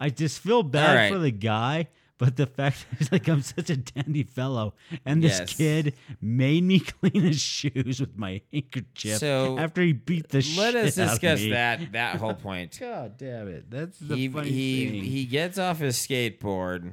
I 0.00 0.10
just 0.10 0.40
feel 0.40 0.62
bad 0.62 0.94
right. 0.96 1.12
for 1.12 1.18
the 1.18 1.30
guy, 1.32 1.88
but 2.18 2.36
the 2.36 2.46
fact 2.46 2.86
is 3.00 3.10
like 3.12 3.28
I'm 3.28 3.42
such 3.42 3.70
a 3.70 3.76
dandy 3.76 4.22
fellow, 4.24 4.74
and 5.04 5.22
this 5.22 5.38
Yes. 5.40 5.54
kid 5.56 5.94
made 6.20 6.64
me 6.64 6.78
clean 7.00 7.22
his 7.22 7.40
shoes 7.40 8.00
with 8.00 8.16
my 8.16 8.42
handkerchief 8.52 9.18
So, 9.18 9.58
after 9.58 9.82
he 9.82 9.92
beat 9.92 10.28
the 10.28 10.42
shit 10.42 10.58
Let 10.58 10.74
us 10.76 10.94
discuss 10.94 11.40
that 11.50 11.92
that 11.92 12.16
whole 12.16 12.34
point. 12.34 12.76
God 12.80 13.16
damn 13.18 13.48
it! 13.48 13.70
That's 13.70 13.98
the 13.98 14.16
he 14.16 14.28
funny 14.28 14.50
he 14.50 14.86
thing. 14.90 15.02
he 15.04 15.24
gets 15.26 15.58
off 15.58 15.78
his 15.80 15.96
skateboard, 15.96 16.92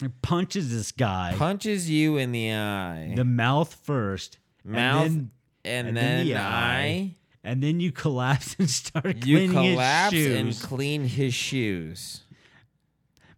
He 0.00 0.08
punches 0.22 0.70
this 0.70 0.92
guy 0.92 1.34
punches 1.36 1.90
you 1.90 2.16
in 2.16 2.32
the 2.32 2.52
eye, 2.52 3.12
the 3.16 3.24
mouth 3.24 3.74
first, 3.82 4.38
mouth, 4.64 5.06
and 5.06 5.30
and, 5.64 5.88
and 5.88 5.96
then, 5.96 6.16
then 6.18 6.26
the 6.26 6.34
eye. 6.36 6.40
eye. 6.42 7.14
and 7.44 7.62
then 7.62 7.80
you 7.80 7.92
collapse 8.04 8.56
and 8.58 8.68
start 8.70 9.20
cleaning. 9.20 9.50
You 9.50 9.52
collapse 9.52 10.14
and 10.16 10.60
clean 10.60 11.04
his 11.04 11.34
shoes. 11.34 12.22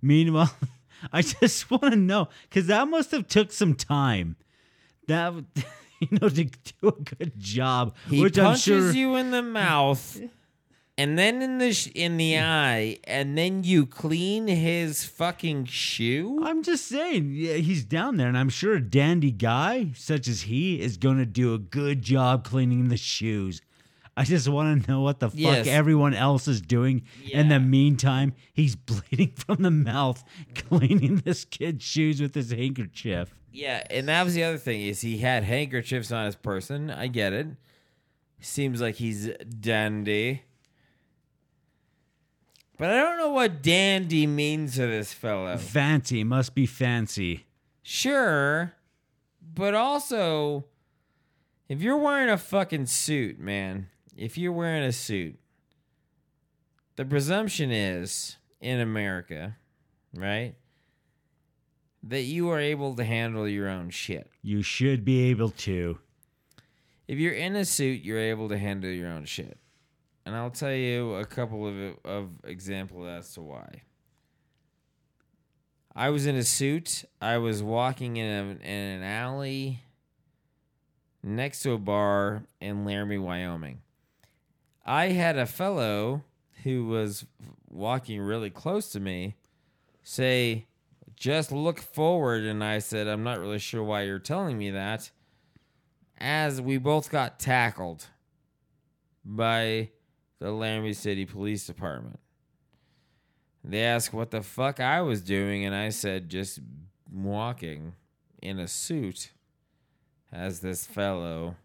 Meanwhile, 0.03 0.55
I 1.13 1.23
just 1.23 1.71
want 1.71 1.85
to 1.85 1.97
know 1.97 2.29
because 2.49 2.67
that 2.69 2.89
must 2.89 3.11
have 3.13 3.27
took 3.29 3.53
some 3.53 3.75
time. 3.75 4.37
That 5.09 5.33
you 6.01 6.09
know 6.13 6.29
to 6.29 6.45
do 6.45 6.89
a 6.89 6.93
good 6.93 7.33
job, 7.39 7.95
He 8.09 8.23
which 8.23 8.39
I'm 8.39 8.47
punches 8.47 8.65
sure. 8.65 8.93
you 8.93 9.17
in 9.17 9.31
the 9.31 9.43
mouth, 9.43 10.21
and 11.01 11.19
then 11.19 11.41
in 11.43 11.59
the 11.59 11.73
sh- 11.73 11.89
in 11.95 12.17
the 12.17 12.39
eye, 12.39 12.99
and 13.05 13.37
then 13.39 13.65
you 13.65 13.87
clean 13.87 14.47
his 14.49 15.05
fucking 15.05 15.65
shoe. 15.67 16.41
I'm 16.45 16.63
just 16.63 16.87
saying, 16.87 17.33
yeah, 17.35 17.55
he's 17.55 17.85
down 17.85 18.17
there, 18.17 18.29
and 18.29 18.37
I'm 18.39 18.49
sure 18.51 18.75
a 18.75 18.81
dandy 18.81 19.31
guy 19.31 19.93
such 19.95 20.29
as 20.29 20.43
he 20.43 20.81
is 20.81 20.97
going 20.97 21.19
to 21.19 21.27
do 21.27 21.55
a 21.55 21.59
good 21.59 22.03
job 22.03 22.45
cleaning 22.45 22.89
the 22.89 22.97
shoes. 22.97 23.63
I 24.17 24.25
just 24.25 24.49
want 24.49 24.85
to 24.85 24.91
know 24.91 25.01
what 25.01 25.21
the 25.21 25.31
fuck 25.31 25.39
Yes. 25.39 25.67
everyone 25.67 26.13
else 26.13 26.47
is 26.47 26.61
doing. 26.61 27.03
In 27.31 27.49
the 27.49 27.61
meantime, 27.61 28.35
he's 28.53 28.77
bleeding 28.91 29.33
from 29.37 29.63
the 29.63 29.71
mouth, 29.71 30.23
cleaning 30.55 31.17
this 31.25 31.45
kid's 31.47 31.85
shoes 31.85 32.21
with 32.21 32.35
his 32.35 32.51
handkerchief. 32.51 33.35
Yeah, 33.53 33.83
and 33.89 34.09
that 34.09 34.23
was 34.25 34.35
the 34.35 34.45
other 34.45 34.59
thing 34.59 34.83
is 34.83 35.01
he 35.01 35.19
had 35.19 35.45
handkerchiefs 35.45 36.13
on 36.13 36.27
his 36.27 36.37
person. 36.37 36.91
I 36.91 37.07
get 37.07 37.33
it. 37.33 37.47
Seems 38.41 38.81
like 38.81 38.97
he's 38.97 39.29
dandy. 39.61 40.43
But 42.81 42.93
I 42.93 42.97
don't 43.03 43.19
know 43.19 43.33
what 43.33 43.63
dandy 43.63 44.27
means 44.27 44.77
to 44.77 44.87
this 44.87 45.13
fellow. 45.13 45.59
Fancy 45.59 46.25
must 46.25 46.55
be 46.55 46.65
fancy. 46.65 47.45
Sure, 47.83 48.73
but 49.55 49.75
also 49.75 50.65
if 51.69 51.83
you're 51.83 51.99
wearing 51.99 52.31
a 52.31 52.39
fucking 52.39 52.87
suit, 52.87 53.39
man, 53.39 53.89
if 54.17 54.39
you're 54.39 54.51
wearing 54.51 54.83
a 54.83 54.93
suit, 54.93 55.39
the 56.97 57.05
presumption 57.05 57.71
is 57.71 58.39
in 58.63 58.81
America, 58.81 59.59
right? 60.17 60.55
That 62.03 62.23
you 62.23 62.49
are 62.49 62.59
able 62.59 62.95
to 62.95 63.05
handle 63.05 63.47
your 63.47 63.69
own 63.69 63.91
shit. 63.91 64.31
You 64.41 64.63
should 64.63 65.05
be 65.05 65.25
able 65.25 65.51
to. 65.51 65.99
if 67.07 67.19
you're 67.19 67.35
in 67.35 67.57
a 67.57 67.67
suit, 67.67 68.01
you're 68.03 68.19
able 68.19 68.49
to 68.49 68.57
handle 68.57 68.91
your 68.91 69.09
own 69.09 69.27
shit. 69.27 69.59
And 70.31 70.37
I'll 70.37 70.51
tell 70.51 70.73
you 70.73 71.15
a 71.15 71.25
couple 71.25 71.67
of 71.67 71.97
of 72.05 72.29
examples 72.45 73.09
as 73.09 73.35
to 73.35 73.41
why. 73.41 73.83
I 75.93 76.11
was 76.11 76.25
in 76.25 76.37
a 76.37 76.45
suit. 76.45 77.05
I 77.21 77.39
was 77.39 77.65
walking 77.65 78.17
in, 78.17 78.29
a, 78.29 78.65
in 78.65 79.01
an 79.01 79.03
alley 79.03 79.81
next 81.21 81.63
to 81.63 81.73
a 81.73 81.79
bar 81.79 82.45
in 82.61 82.85
Laramie, 82.85 83.19
Wyoming. 83.19 83.81
I 84.87 85.09
had 85.09 85.37
a 85.37 85.47
fellow 85.47 86.23
who 86.63 86.87
was 86.87 87.27
walking 87.69 88.21
really 88.21 88.51
close 88.51 88.89
to 88.91 89.01
me 89.01 89.35
say, 90.05 90.69
"Just 91.17 91.51
look 91.51 91.81
forward." 91.81 92.45
And 92.45 92.63
I 92.63 92.79
said, 92.79 93.09
"I'm 93.09 93.25
not 93.25 93.41
really 93.41 93.59
sure 93.59 93.83
why 93.83 94.03
you're 94.03 94.21
telling 94.21 94.57
me 94.57 94.71
that." 94.71 95.11
as 96.23 96.61
we 96.61 96.77
both 96.77 97.11
got 97.11 97.41
tackled 97.41 98.09
by 99.25 99.89
the 100.41 100.51
Laramie 100.51 100.95
City 100.95 101.27
Police 101.27 101.67
Department. 101.67 102.19
They 103.63 103.85
asked 103.85 104.13
what 104.13 104.31
the 104.31 104.43
fuck 104.43 104.81
I 104.81 105.03
was 105.03 105.23
doing, 105.23 105.65
and 105.65 105.75
I 105.75 105.91
said 105.91 106.31
just 106.31 106.61
walking 107.13 107.93
in 108.43 108.59
a 108.59 108.67
suit 108.67 109.33
as 110.33 110.61
this 110.61 110.87
fellow 110.87 111.57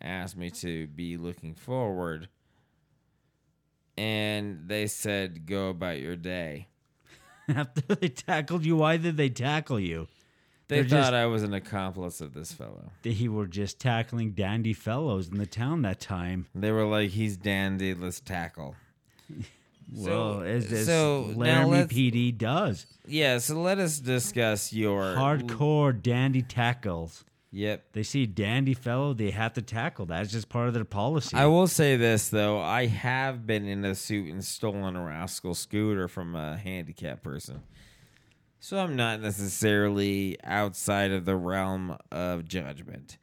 asked 0.00 0.36
me 0.36 0.50
to 0.50 0.86
be 0.88 1.16
looking 1.16 1.54
forward. 1.54 2.28
And 3.96 4.68
they 4.68 4.86
said, 4.86 5.46
go 5.46 5.70
about 5.70 5.98
your 5.98 6.16
day. 6.16 6.68
After 7.48 7.94
they 7.94 8.08
tackled 8.08 8.64
you, 8.64 8.76
why 8.76 8.98
did 8.98 9.16
they 9.16 9.30
tackle 9.30 9.80
you? 9.80 10.06
They 10.68 10.82
thought 10.82 10.88
just- 10.88 11.12
I 11.14 11.26
was 11.26 11.42
an 11.42 11.54
accomplice 11.54 12.20
of 12.20 12.34
this 12.34 12.52
fellow. 12.52 12.90
They 13.02 13.26
were 13.28 13.46
just 13.46 13.80
tackling 13.80 14.32
dandy 14.32 14.74
fellows 14.74 15.28
in 15.28 15.38
the 15.38 15.46
town 15.46 15.82
that 15.82 15.98
time. 15.98 16.46
They 16.54 16.70
were 16.70 16.84
like, 16.84 17.10
he's 17.10 17.36
dandy, 17.36 17.94
let's 17.94 18.20
tackle. 18.20 18.76
well, 19.94 20.42
as, 20.42 20.70
as 20.70 20.86
so 20.86 21.32
Laramie 21.34 21.84
PD 21.84 22.36
does. 22.36 22.86
Yeah, 23.06 23.38
so 23.38 23.60
let 23.60 23.78
us 23.78 23.98
discuss 23.98 24.72
your 24.72 25.14
Hardcore 25.14 26.00
dandy 26.00 26.42
tackles. 26.42 27.24
Yep. 27.50 27.92
They 27.92 28.02
see 28.02 28.26
dandy 28.26 28.74
fellow, 28.74 29.14
they 29.14 29.30
have 29.30 29.54
to 29.54 29.62
tackle. 29.62 30.04
That's 30.04 30.30
just 30.30 30.50
part 30.50 30.68
of 30.68 30.74
their 30.74 30.84
policy. 30.84 31.34
I 31.34 31.46
will 31.46 31.66
say 31.66 31.96
this 31.96 32.28
though, 32.28 32.60
I 32.60 32.86
have 32.86 33.46
been 33.46 33.66
in 33.66 33.86
a 33.86 33.94
suit 33.94 34.30
and 34.30 34.44
stolen 34.44 34.96
a 34.96 35.02
rascal 35.02 35.54
scooter 35.54 36.08
from 36.08 36.34
a 36.34 36.58
handicapped 36.58 37.22
person. 37.22 37.62
So 38.60 38.78
I'm 38.78 38.96
not 38.96 39.20
necessarily 39.20 40.36
outside 40.42 41.12
of 41.12 41.24
the 41.24 41.36
realm 41.36 41.96
of 42.10 42.46
judgment. 42.46 43.16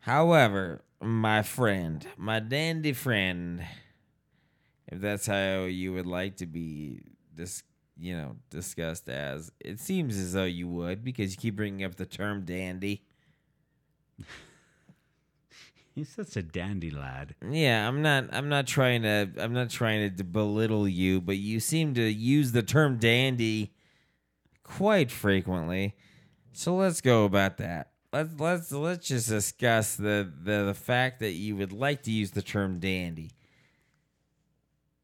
However, 0.00 0.82
my 1.00 1.42
friend, 1.42 2.06
my 2.16 2.40
dandy 2.40 2.92
friend, 2.92 3.64
if 4.88 5.00
that's 5.00 5.26
how 5.26 5.64
you 5.64 5.92
would 5.94 6.06
like 6.06 6.36
to 6.36 6.46
be 6.46 7.00
this 7.34 7.62
you 7.98 8.16
know, 8.16 8.36
discussed 8.50 9.08
as, 9.08 9.50
it 9.60 9.80
seems 9.80 10.16
as 10.18 10.34
though 10.34 10.44
you 10.44 10.68
would 10.68 11.02
because 11.02 11.32
you 11.32 11.38
keep 11.38 11.56
bringing 11.56 11.84
up 11.84 11.94
the 11.94 12.06
term 12.06 12.44
dandy. 12.44 13.02
He's 15.94 16.10
such 16.10 16.36
a 16.36 16.42
dandy 16.42 16.90
lad. 16.90 17.34
Yeah, 17.50 17.88
I'm 17.88 18.02
not. 18.02 18.28
I'm 18.30 18.50
not 18.50 18.66
trying 18.66 19.00
to. 19.02 19.30
I'm 19.38 19.54
not 19.54 19.70
trying 19.70 20.14
to 20.14 20.24
belittle 20.24 20.86
you, 20.86 21.22
but 21.22 21.38
you 21.38 21.58
seem 21.58 21.94
to 21.94 22.02
use 22.02 22.52
the 22.52 22.62
term 22.62 22.98
dandy 22.98 23.72
quite 24.66 25.10
frequently. 25.10 25.94
So 26.52 26.74
let's 26.76 27.00
go 27.00 27.24
about 27.24 27.58
that. 27.58 27.90
Let's 28.12 28.38
let's 28.40 28.72
let's 28.72 29.06
just 29.08 29.28
discuss 29.28 29.94
the 29.96 30.30
the, 30.42 30.64
the 30.64 30.74
fact 30.74 31.20
that 31.20 31.32
you 31.32 31.56
would 31.56 31.72
like 31.72 32.02
to 32.04 32.10
use 32.10 32.30
the 32.32 32.42
term 32.42 32.78
dandy. 32.78 33.30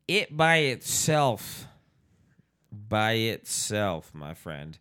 It 0.08 0.36
by 0.36 0.56
itself, 0.58 1.66
by 2.70 3.12
itself, 3.12 4.10
my 4.14 4.34
friend, 4.34 4.78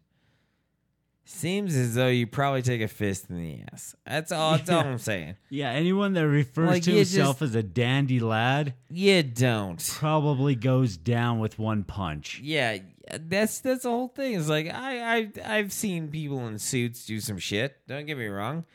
seems 1.26 1.76
as 1.76 1.94
though 1.96 2.08
you 2.08 2.26
probably 2.28 2.62
take 2.62 2.82
a 2.82 2.88
fist 2.88 3.30
in 3.30 3.38
the 3.38 3.64
ass. 3.72 3.96
That's 4.06 4.32
all. 4.32 4.58
That's 4.58 4.70
all 4.70 4.80
I'm 4.82 4.98
saying. 4.98 5.36
Yeah, 5.50 5.70
anyone 5.72 6.14
that 6.14 6.28
refers 6.28 6.70
Like, 6.70 6.84
to 6.84 6.92
himself 6.96 7.40
just- 7.40 7.50
as 7.52 7.56
a 7.56 7.64
dandy 7.64 8.20
lad 8.20 8.74
You 8.90 9.24
don't. 9.24 9.84
probably 9.96 10.56
goes 10.56 10.98
down 10.98 11.40
with 11.40 11.60
one 11.60 11.84
punch. 11.84 12.40
Yeah, 12.44 12.78
that's 13.20 13.60
that's 13.60 13.84
the 13.84 13.90
whole 13.90 14.08
thing. 14.08 14.36
It's 14.36 14.50
like 14.50 14.68
I 14.68 15.18
I 15.18 15.32
I've 15.46 15.72
seen 15.72 16.10
people 16.10 16.48
in 16.48 16.60
suits 16.60 17.06
do 17.06 17.20
some 17.20 17.38
shit. 17.38 17.78
Don't 17.88 18.06
get 18.06 18.18
me 18.18 18.28
wrong, 18.28 18.66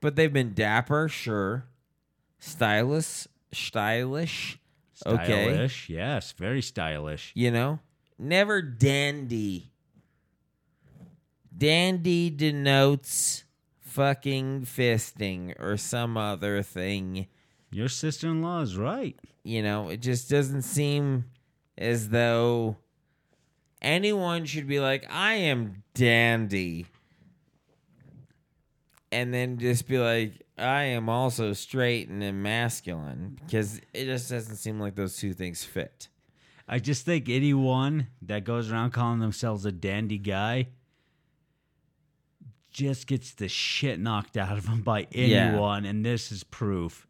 but 0.00 0.16
they've 0.16 0.32
been 0.32 0.54
dapper, 0.54 1.08
sure, 1.08 1.64
stylish, 2.38 3.26
stylish, 3.52 4.58
okay, 5.06 5.24
Stylish, 5.52 5.88
yes, 5.88 6.32
very 6.32 6.62
stylish. 6.62 7.32
you 7.34 7.50
know, 7.50 7.78
never 8.18 8.62
dandy. 8.62 9.66
Dandy 11.56 12.30
denotes 12.30 13.44
fucking 13.80 14.62
fisting 14.62 15.58
or 15.60 15.76
some 15.76 16.16
other 16.16 16.62
thing. 16.62 17.26
Your 17.72 17.88
sister 17.88 18.28
in 18.28 18.40
law 18.40 18.60
is 18.62 18.76
right. 18.76 19.18
You 19.42 19.62
know, 19.62 19.88
it 19.88 20.00
just 20.00 20.30
doesn't 20.30 20.62
seem 20.62 21.26
as 21.76 22.08
though 22.10 22.76
anyone 23.82 24.44
should 24.44 24.66
be 24.66 24.80
like, 24.80 25.06
I 25.10 25.34
am 25.34 25.82
dandy. 25.94 26.86
And 29.12 29.34
then 29.34 29.58
just 29.58 29.88
be 29.88 29.98
like, 29.98 30.42
I 30.56 30.84
am 30.84 31.08
also 31.08 31.52
straight 31.52 32.08
and 32.08 32.42
masculine. 32.42 33.38
Because 33.44 33.80
it 33.92 34.04
just 34.04 34.30
doesn't 34.30 34.56
seem 34.56 34.78
like 34.78 34.94
those 34.94 35.16
two 35.16 35.32
things 35.32 35.64
fit. 35.64 36.08
I 36.68 36.78
just 36.78 37.04
think 37.04 37.28
anyone 37.28 38.06
that 38.22 38.44
goes 38.44 38.70
around 38.70 38.92
calling 38.92 39.18
themselves 39.18 39.64
a 39.66 39.72
dandy 39.72 40.18
guy 40.18 40.68
just 42.70 43.08
gets 43.08 43.32
the 43.32 43.48
shit 43.48 43.98
knocked 43.98 44.36
out 44.36 44.56
of 44.56 44.66
them 44.66 44.82
by 44.82 45.08
Yeah. 45.10 45.48
anyone, 45.48 45.84
and 45.84 46.04
this 46.06 46.30
is 46.30 46.44
proof. 46.44 47.08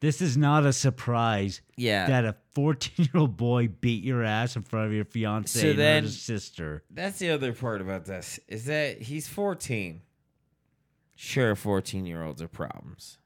This 0.00 0.20
is 0.20 0.36
not 0.36 0.66
a 0.66 0.72
surprise 0.72 1.62
Yeah. 1.76 2.06
that 2.06 2.24
a 2.24 2.36
14 2.54 3.06
year 3.12 3.20
old 3.22 3.36
boy 3.36 3.68
beat 3.68 4.04
your 4.04 4.22
ass 4.22 4.54
in 4.56 4.62
front 4.62 4.86
of 4.88 4.92
your 4.92 5.04
fiance 5.04 5.58
So 5.60 5.70
and 5.70 5.78
then- 5.78 6.02
her 6.04 6.08
sister. 6.10 6.84
That's 6.90 7.18
the 7.18 7.30
other 7.30 7.52
part 7.52 7.80
about 7.80 8.04
this 8.04 8.38
is 8.48 8.66
that 8.66 9.02
he's 9.02 9.26
14. 9.28 10.02
Sure, 11.14 11.54
14 11.56 12.04
year 12.06 12.22
olds 12.22 12.42
are 12.42 12.48
problems. 12.48 13.18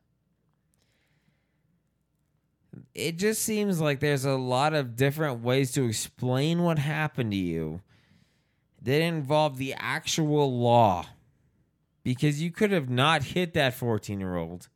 It 2.94 3.16
just 3.18 3.42
seems 3.42 3.80
like 3.80 3.98
there's 4.00 4.24
a 4.24 4.36
lot 4.36 4.74
of 4.74 4.94
different 4.94 5.40
ways 5.42 5.72
to 5.72 5.86
explain 5.86 6.62
what 6.62 6.78
happened 6.78 7.32
to 7.32 7.36
you 7.36 7.80
that 8.82 9.00
involve 9.02 9.58
the 9.58 9.74
actual 9.74 10.56
law. 10.58 11.06
Because 12.04 12.40
you 12.40 12.50
could 12.50 12.70
have 12.70 12.88
not 12.88 13.24
hit 13.24 13.54
that 13.54 13.74
14 13.74 14.20
year 14.20 14.36
old 14.36 14.68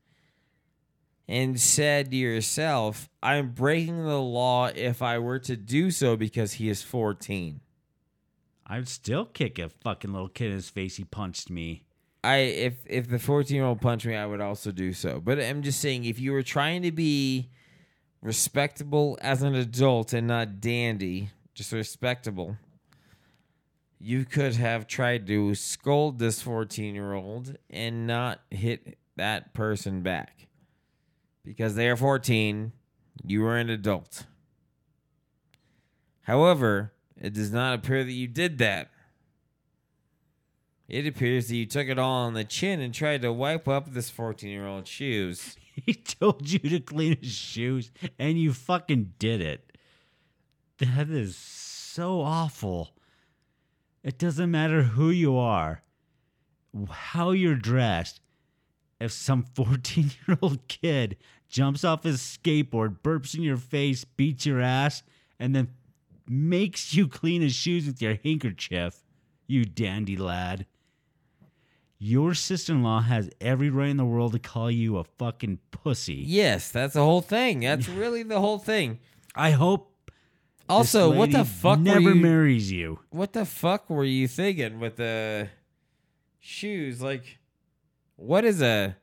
and 1.26 1.58
said 1.58 2.10
to 2.10 2.16
yourself, 2.16 3.08
I'm 3.22 3.50
breaking 3.50 4.04
the 4.04 4.20
law 4.20 4.66
if 4.66 5.02
I 5.02 5.18
were 5.18 5.38
to 5.40 5.56
do 5.56 5.90
so 5.90 6.16
because 6.16 6.54
he 6.54 6.68
is 6.68 6.82
14. 6.82 7.60
I'd 8.66 8.88
still 8.88 9.26
kick 9.26 9.58
a 9.58 9.68
fucking 9.68 10.12
little 10.12 10.28
kid 10.28 10.46
in 10.46 10.52
his 10.52 10.70
face. 10.70 10.96
He 10.96 11.04
punched 11.04 11.50
me. 11.50 11.84
I 12.22 12.36
if 12.36 12.74
if 12.86 13.08
the 13.08 13.18
14 13.18 13.54
year 13.54 13.66
old 13.66 13.82
punched 13.82 14.06
me, 14.06 14.16
I 14.16 14.24
would 14.24 14.40
also 14.40 14.72
do 14.72 14.94
so. 14.94 15.20
But 15.20 15.38
I'm 15.38 15.62
just 15.62 15.80
saying, 15.80 16.06
if 16.06 16.18
you 16.18 16.32
were 16.32 16.42
trying 16.42 16.82
to 16.82 16.92
be 16.92 17.50
respectable 18.22 19.18
as 19.20 19.42
an 19.42 19.54
adult 19.54 20.14
and 20.14 20.26
not 20.26 20.60
dandy, 20.60 21.28
just 21.54 21.72
respectable, 21.72 22.56
you 24.00 24.24
could 24.24 24.54
have 24.56 24.86
tried 24.86 25.26
to 25.26 25.54
scold 25.54 26.18
this 26.18 26.40
14 26.40 26.94
year 26.94 27.12
old 27.12 27.56
and 27.68 28.06
not 28.06 28.40
hit 28.50 28.98
that 29.16 29.52
person 29.52 30.00
back. 30.00 30.43
Because 31.44 31.74
they 31.74 31.88
are 31.88 31.96
14. 31.96 32.72
You 33.24 33.46
are 33.46 33.56
an 33.56 33.70
adult. 33.70 34.24
However, 36.22 36.92
it 37.20 37.34
does 37.34 37.52
not 37.52 37.74
appear 37.74 38.02
that 38.02 38.12
you 38.12 38.26
did 38.26 38.58
that. 38.58 38.90
It 40.88 41.06
appears 41.06 41.48
that 41.48 41.56
you 41.56 41.66
took 41.66 41.88
it 41.88 41.98
all 41.98 42.26
on 42.26 42.34
the 42.34 42.44
chin 42.44 42.80
and 42.80 42.92
tried 42.92 43.22
to 43.22 43.32
wipe 43.32 43.68
up 43.68 43.92
this 43.92 44.10
14 44.10 44.50
year 44.50 44.66
old's 44.66 44.90
shoes. 44.90 45.56
He 45.86 45.94
told 45.94 46.48
you 46.48 46.60
to 46.60 46.78
clean 46.78 47.16
his 47.20 47.32
shoes, 47.32 47.90
and 48.16 48.38
you 48.38 48.52
fucking 48.52 49.14
did 49.18 49.40
it. 49.40 49.76
That 50.78 51.10
is 51.10 51.36
so 51.36 52.20
awful. 52.20 52.94
It 54.04 54.16
doesn't 54.16 54.52
matter 54.52 54.84
who 54.84 55.10
you 55.10 55.36
are, 55.36 55.82
how 56.88 57.32
you're 57.32 57.56
dressed. 57.56 58.20
If 59.04 59.12
some 59.12 59.42
14 59.54 60.10
year 60.26 60.38
old 60.40 60.66
kid 60.66 61.18
jumps 61.50 61.84
off 61.84 62.04
his 62.04 62.20
skateboard, 62.20 63.00
burps 63.02 63.34
in 63.34 63.42
your 63.42 63.58
face, 63.58 64.04
beats 64.04 64.46
your 64.46 64.60
ass, 64.62 65.02
and 65.38 65.54
then 65.54 65.68
makes 66.26 66.94
you 66.94 67.06
clean 67.06 67.42
his 67.42 67.54
shoes 67.54 67.86
with 67.86 68.00
your 68.00 68.18
handkerchief, 68.24 69.04
you 69.46 69.66
dandy 69.66 70.16
lad. 70.16 70.64
Your 71.98 72.34
sister 72.34 72.72
in 72.72 72.82
law 72.82 73.02
has 73.02 73.30
every 73.40 73.68
right 73.70 73.88
in 73.88 73.98
the 73.98 74.04
world 74.04 74.32
to 74.32 74.38
call 74.38 74.70
you 74.70 74.96
a 74.96 75.04
fucking 75.04 75.58
pussy. 75.70 76.24
Yes, 76.26 76.70
that's 76.70 76.94
the 76.94 77.02
whole 77.02 77.20
thing. 77.20 77.60
That's 77.68 77.88
really 77.88 78.22
the 78.22 78.40
whole 78.40 78.58
thing. 78.58 78.98
I 79.34 79.50
hope 79.52 80.10
Also, 80.68 81.12
what 81.12 81.30
the 81.30 81.44
fuck 81.44 81.78
never 81.78 82.00
were 82.00 82.10
you, 82.14 82.22
marries 82.22 82.72
you. 82.72 83.00
What 83.10 83.32
the 83.34 83.44
fuck 83.44 83.88
were 83.90 84.04
you 84.04 84.28
thinking 84.28 84.80
with 84.80 84.96
the 84.96 85.48
shoes? 86.40 87.00
Like, 87.00 87.38
what 88.16 88.44
is 88.44 88.62
a 88.62 88.96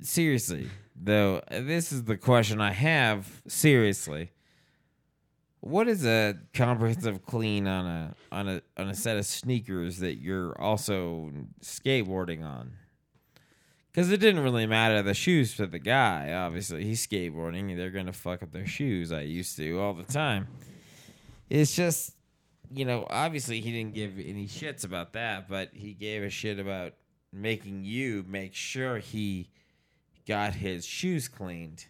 seriously 0.00 0.68
though? 0.96 1.42
This 1.50 1.92
is 1.92 2.04
the 2.04 2.16
question 2.16 2.60
I 2.60 2.72
have. 2.72 3.42
Seriously, 3.46 4.32
what 5.60 5.88
is 5.88 6.04
a 6.04 6.34
comprehensive 6.52 7.24
clean 7.24 7.66
on 7.66 7.86
a 7.86 8.14
on 8.32 8.48
a 8.48 8.62
on 8.76 8.88
a 8.88 8.94
set 8.94 9.16
of 9.16 9.26
sneakers 9.26 9.98
that 9.98 10.16
you're 10.16 10.60
also 10.60 11.30
skateboarding 11.62 12.44
on? 12.44 12.72
Because 13.90 14.10
it 14.10 14.18
didn't 14.18 14.42
really 14.42 14.66
matter 14.66 15.02
the 15.02 15.14
shoes 15.14 15.54
for 15.54 15.66
the 15.66 15.78
guy. 15.78 16.32
Obviously, 16.32 16.84
he's 16.84 17.06
skateboarding. 17.06 17.76
They're 17.76 17.90
gonna 17.90 18.12
fuck 18.12 18.42
up 18.42 18.50
their 18.50 18.66
shoes. 18.66 19.12
I 19.12 19.20
used 19.20 19.56
to 19.56 19.80
all 19.80 19.94
the 19.94 20.02
time. 20.02 20.48
It's 21.48 21.76
just, 21.76 22.13
you 22.74 22.84
know, 22.84 23.06
obviously 23.08 23.60
he 23.60 23.70
didn't 23.70 23.94
give 23.94 24.18
any 24.18 24.46
shits 24.46 24.84
about 24.84 25.12
that, 25.12 25.48
but 25.48 25.70
he 25.72 25.94
gave 25.94 26.22
a 26.22 26.30
shit 26.30 26.58
about 26.58 26.94
making 27.32 27.84
you 27.84 28.24
make 28.28 28.54
sure 28.54 28.98
he 28.98 29.48
got 30.26 30.54
his 30.54 30.84
shoes 30.84 31.28
cleaned. 31.28 31.86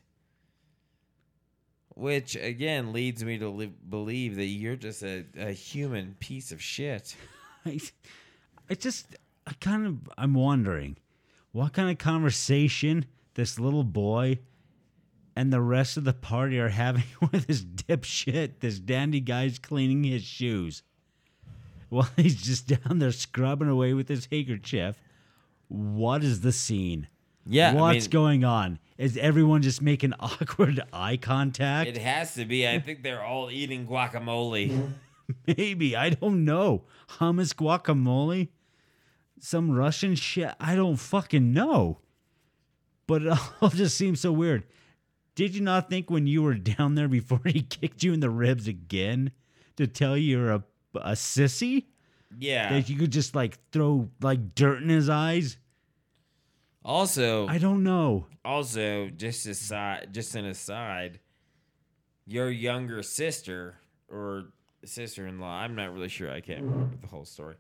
Which 1.97 2.36
again 2.36 2.93
leads 2.93 3.24
me 3.24 3.39
to 3.39 3.48
li- 3.48 3.73
believe 3.89 4.36
that 4.36 4.47
you're 4.47 4.77
just 4.77 5.02
a, 5.02 5.24
a 5.39 5.52
human 5.52 6.16
piece 6.19 6.52
of 6.52 6.61
shit. 6.61 7.16
I, 7.66 7.81
I 8.69 8.74
just, 8.74 9.16
I 9.47 9.52
kind 9.61 9.86
of, 9.86 9.97
I'm 10.19 10.35
wondering 10.35 10.97
what 11.52 11.73
kind 11.73 11.89
of 11.90 11.98
conversation 11.98 13.06
this 13.35 13.59
little 13.61 13.85
boy 13.85 14.40
and 15.36 15.52
the 15.52 15.61
rest 15.61 15.97
of 15.97 16.05
the 16.05 16.12
party 16.12 16.59
are 16.59 16.69
having 16.69 17.05
with 17.32 17.47
this 17.47 17.62
dipshit, 17.65 18.61
this 18.61 18.78
dandy 18.78 19.20
guy's 19.20 19.59
cleaning 19.59 20.05
his 20.05 20.23
shoes 20.23 20.82
while 21.89 22.09
he's 22.16 22.40
just 22.43 22.66
down 22.69 22.98
there 22.98 23.12
scrubbing 23.12 23.69
away 23.69 23.94
with 23.94 24.09
his 24.09 24.28
handkerchief. 24.31 24.97
What 25.69 26.23
is 26.23 26.40
the 26.43 26.52
scene? 26.52 27.09
Yeah, 27.47 27.70
I 27.70 27.74
What's 27.74 28.05
mean- 28.06 28.11
going 28.11 28.44
on? 28.44 28.78
Is 28.97 29.16
everyone 29.16 29.62
just 29.62 29.82
making 29.82 30.12
awkward 30.20 30.81
eye 30.93 31.16
contact? 31.16 31.89
It 31.89 31.98
has 31.98 32.35
to 32.35 32.44
be. 32.44 32.66
I 32.69 32.78
think 32.78 33.02
they're 33.02 33.23
all 33.24 33.51
eating 33.51 33.86
guacamole. 33.86 34.93
Maybe. 35.47 35.97
I 35.97 36.11
don't 36.11 36.44
know. 36.44 36.85
Hummus 37.19 37.55
guacamole? 37.55 38.48
Some 39.40 39.73
Russian 39.73 40.15
shit? 40.15 40.55
I 40.61 40.77
don't 40.77 40.97
fucking 40.97 41.52
know. 41.52 41.98
But 43.06 43.23
it 43.23 43.39
all 43.61 43.69
just 43.70 43.97
seems 43.98 44.20
so 44.20 44.32
weird. 44.32 44.62
Did 45.35 45.55
you 45.55 45.62
not 45.62 45.90
think 45.90 46.11
when 46.11 46.27
you 46.27 46.43
were 46.43 46.55
down 46.78 46.94
there 46.94 47.09
before 47.09 47.40
he 47.44 47.62
kicked 47.62 48.02
you 48.02 48.12
in 48.12 48.20
the 48.20 48.31
ribs 48.31 48.69
again 48.69 49.32
to 49.77 49.86
tell 49.86 50.16
you 50.16 50.39
you're 50.39 50.52
a, 50.52 50.65
a 50.97 51.12
sissy? 51.12 51.85
Yeah. 52.39 52.73
That 52.73 52.89
you 52.89 52.97
could 52.97 53.12
just 53.12 53.35
like 53.35 53.59
throw 53.70 54.09
like 54.20 54.55
dirt 54.55 54.82
in 54.82 54.89
his 54.89 55.09
eyes? 55.09 55.56
Also, 56.85 57.47
I 57.48 57.59
don't 57.59 57.82
know. 57.82 58.27
also 58.44 59.09
just 59.09 59.47
aside, 59.47 60.09
just 60.12 60.35
an 60.35 60.44
aside, 60.44 61.20
your 62.27 62.51
younger 62.51 63.02
sister 63.02 63.77
or 64.11 64.52
sister-in-law, 64.85 65.61
I'm 65.61 65.74
not 65.74 65.94
really 65.94 66.11
sure. 66.11 66.31
I 66.31 66.40
can't 66.40 66.62
remember 66.62 66.97
the 67.01 67.06
whole 67.06 67.24
story. 67.24 67.56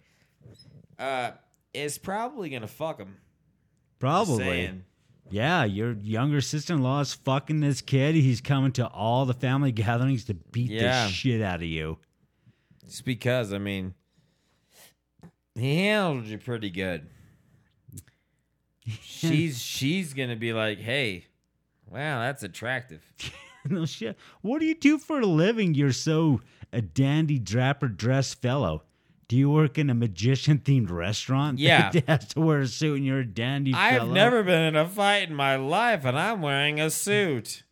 Uh, 0.98 1.30
is 1.72 1.96
probably 1.96 2.50
gonna 2.50 2.66
fuck 2.66 2.98
him. 2.98 3.16
Probably. 3.98 4.82
Yeah, 5.30 5.64
your 5.64 5.92
younger 5.92 6.40
sister 6.40 6.74
in 6.74 6.82
law 6.82 7.00
is 7.00 7.14
fucking 7.14 7.60
this 7.60 7.80
kid. 7.80 8.14
He's 8.14 8.40
coming 8.40 8.72
to 8.72 8.86
all 8.86 9.24
the 9.24 9.34
family 9.34 9.72
gatherings 9.72 10.24
to 10.26 10.34
beat 10.34 10.70
Yeah. 10.70 11.06
the 11.06 11.10
shit 11.12 11.40
out 11.40 11.56
of 11.56 11.62
you. 11.62 11.98
Just 12.84 13.04
because, 13.04 13.52
I 13.52 13.58
mean, 13.58 13.94
he 15.54 15.76
handled 15.78 16.26
you 16.26 16.38
pretty 16.38 16.70
good. 16.70 17.08
She's 19.02 19.62
she's 19.62 20.12
gonna 20.12 20.36
be 20.36 20.52
like, 20.52 20.78
hey, 20.78 21.24
wow, 21.88 22.20
that's 22.20 22.42
attractive. 22.42 23.02
no 23.68 23.86
shit. 23.86 24.18
What 24.42 24.58
do 24.60 24.66
you 24.66 24.74
do 24.74 24.98
for 24.98 25.20
a 25.20 25.26
living? 25.26 25.72
You're 25.74 25.92
so 25.92 26.42
a 26.70 26.82
dandy 26.82 27.40
drapper 27.40 27.94
dress 27.96 28.34
fellow. 28.34 28.82
Do 29.28 29.36
you 29.36 29.48
work 29.50 29.78
in 29.78 29.88
a 29.90 29.94
magician 29.94 30.58
themed 30.58 30.90
restaurant? 30.90 31.58
Yeah. 31.60 31.90
that 31.90 32.06
has 32.08 32.28
to 32.34 32.40
wear 32.40 32.60
a 32.60 32.66
suit 32.66 32.96
and 32.98 33.06
you're 33.06 33.20
a 33.20 33.26
dandy 33.26 33.72
I've 33.72 33.98
fellow? 33.98 34.12
never 34.12 34.42
been 34.42 34.62
in 34.62 34.76
a 34.76 34.86
fight 34.88 35.28
in 35.28 35.34
my 35.34 35.56
life, 35.56 36.04
and 36.04 36.18
I'm 36.18 36.42
wearing 36.42 36.78
a 36.80 36.90
suit. 36.90 37.62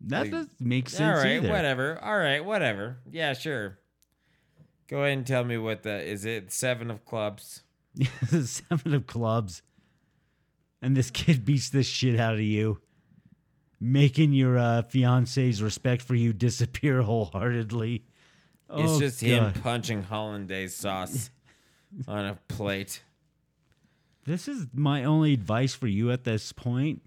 That 0.00 0.30
doesn't 0.30 0.60
make 0.60 0.88
sense 0.88 1.18
All 1.18 1.22
right, 1.24 1.36
either. 1.36 1.48
whatever. 1.50 1.98
All 2.02 2.16
right, 2.18 2.44
whatever. 2.44 2.98
Yeah, 3.10 3.32
sure. 3.34 3.78
Go 4.88 5.02
ahead 5.02 5.16
and 5.18 5.26
tell 5.26 5.44
me 5.44 5.56
what 5.56 5.82
the 5.82 6.02
is 6.02 6.24
it 6.26 6.52
seven 6.52 6.90
of 6.90 7.04
clubs? 7.04 7.62
Seven 8.28 8.92
of 8.94 9.06
clubs. 9.06 9.62
And 10.82 10.96
this 10.96 11.10
kid 11.10 11.44
beats 11.44 11.70
the 11.70 11.82
shit 11.82 12.18
out 12.20 12.34
of 12.34 12.40
you, 12.40 12.80
making 13.80 14.32
your 14.32 14.58
uh, 14.58 14.82
fiance's 14.82 15.62
respect 15.62 16.02
for 16.02 16.14
you 16.14 16.32
disappear 16.32 17.00
wholeheartedly. 17.02 18.04
It's 18.70 18.92
Oh, 18.92 18.98
just 19.00 19.20
him 19.20 19.44
God. 19.44 19.62
punching 19.62 20.02
hollandaise 20.04 20.74
sauce 20.74 21.30
on 22.08 22.24
a 22.24 22.38
plate. 22.48 23.02
This 24.24 24.48
is 24.48 24.66
my 24.72 25.04
only 25.04 25.34
advice 25.34 25.74
for 25.74 25.86
you 25.86 26.10
at 26.10 26.24
this 26.24 26.50
point. 26.52 27.02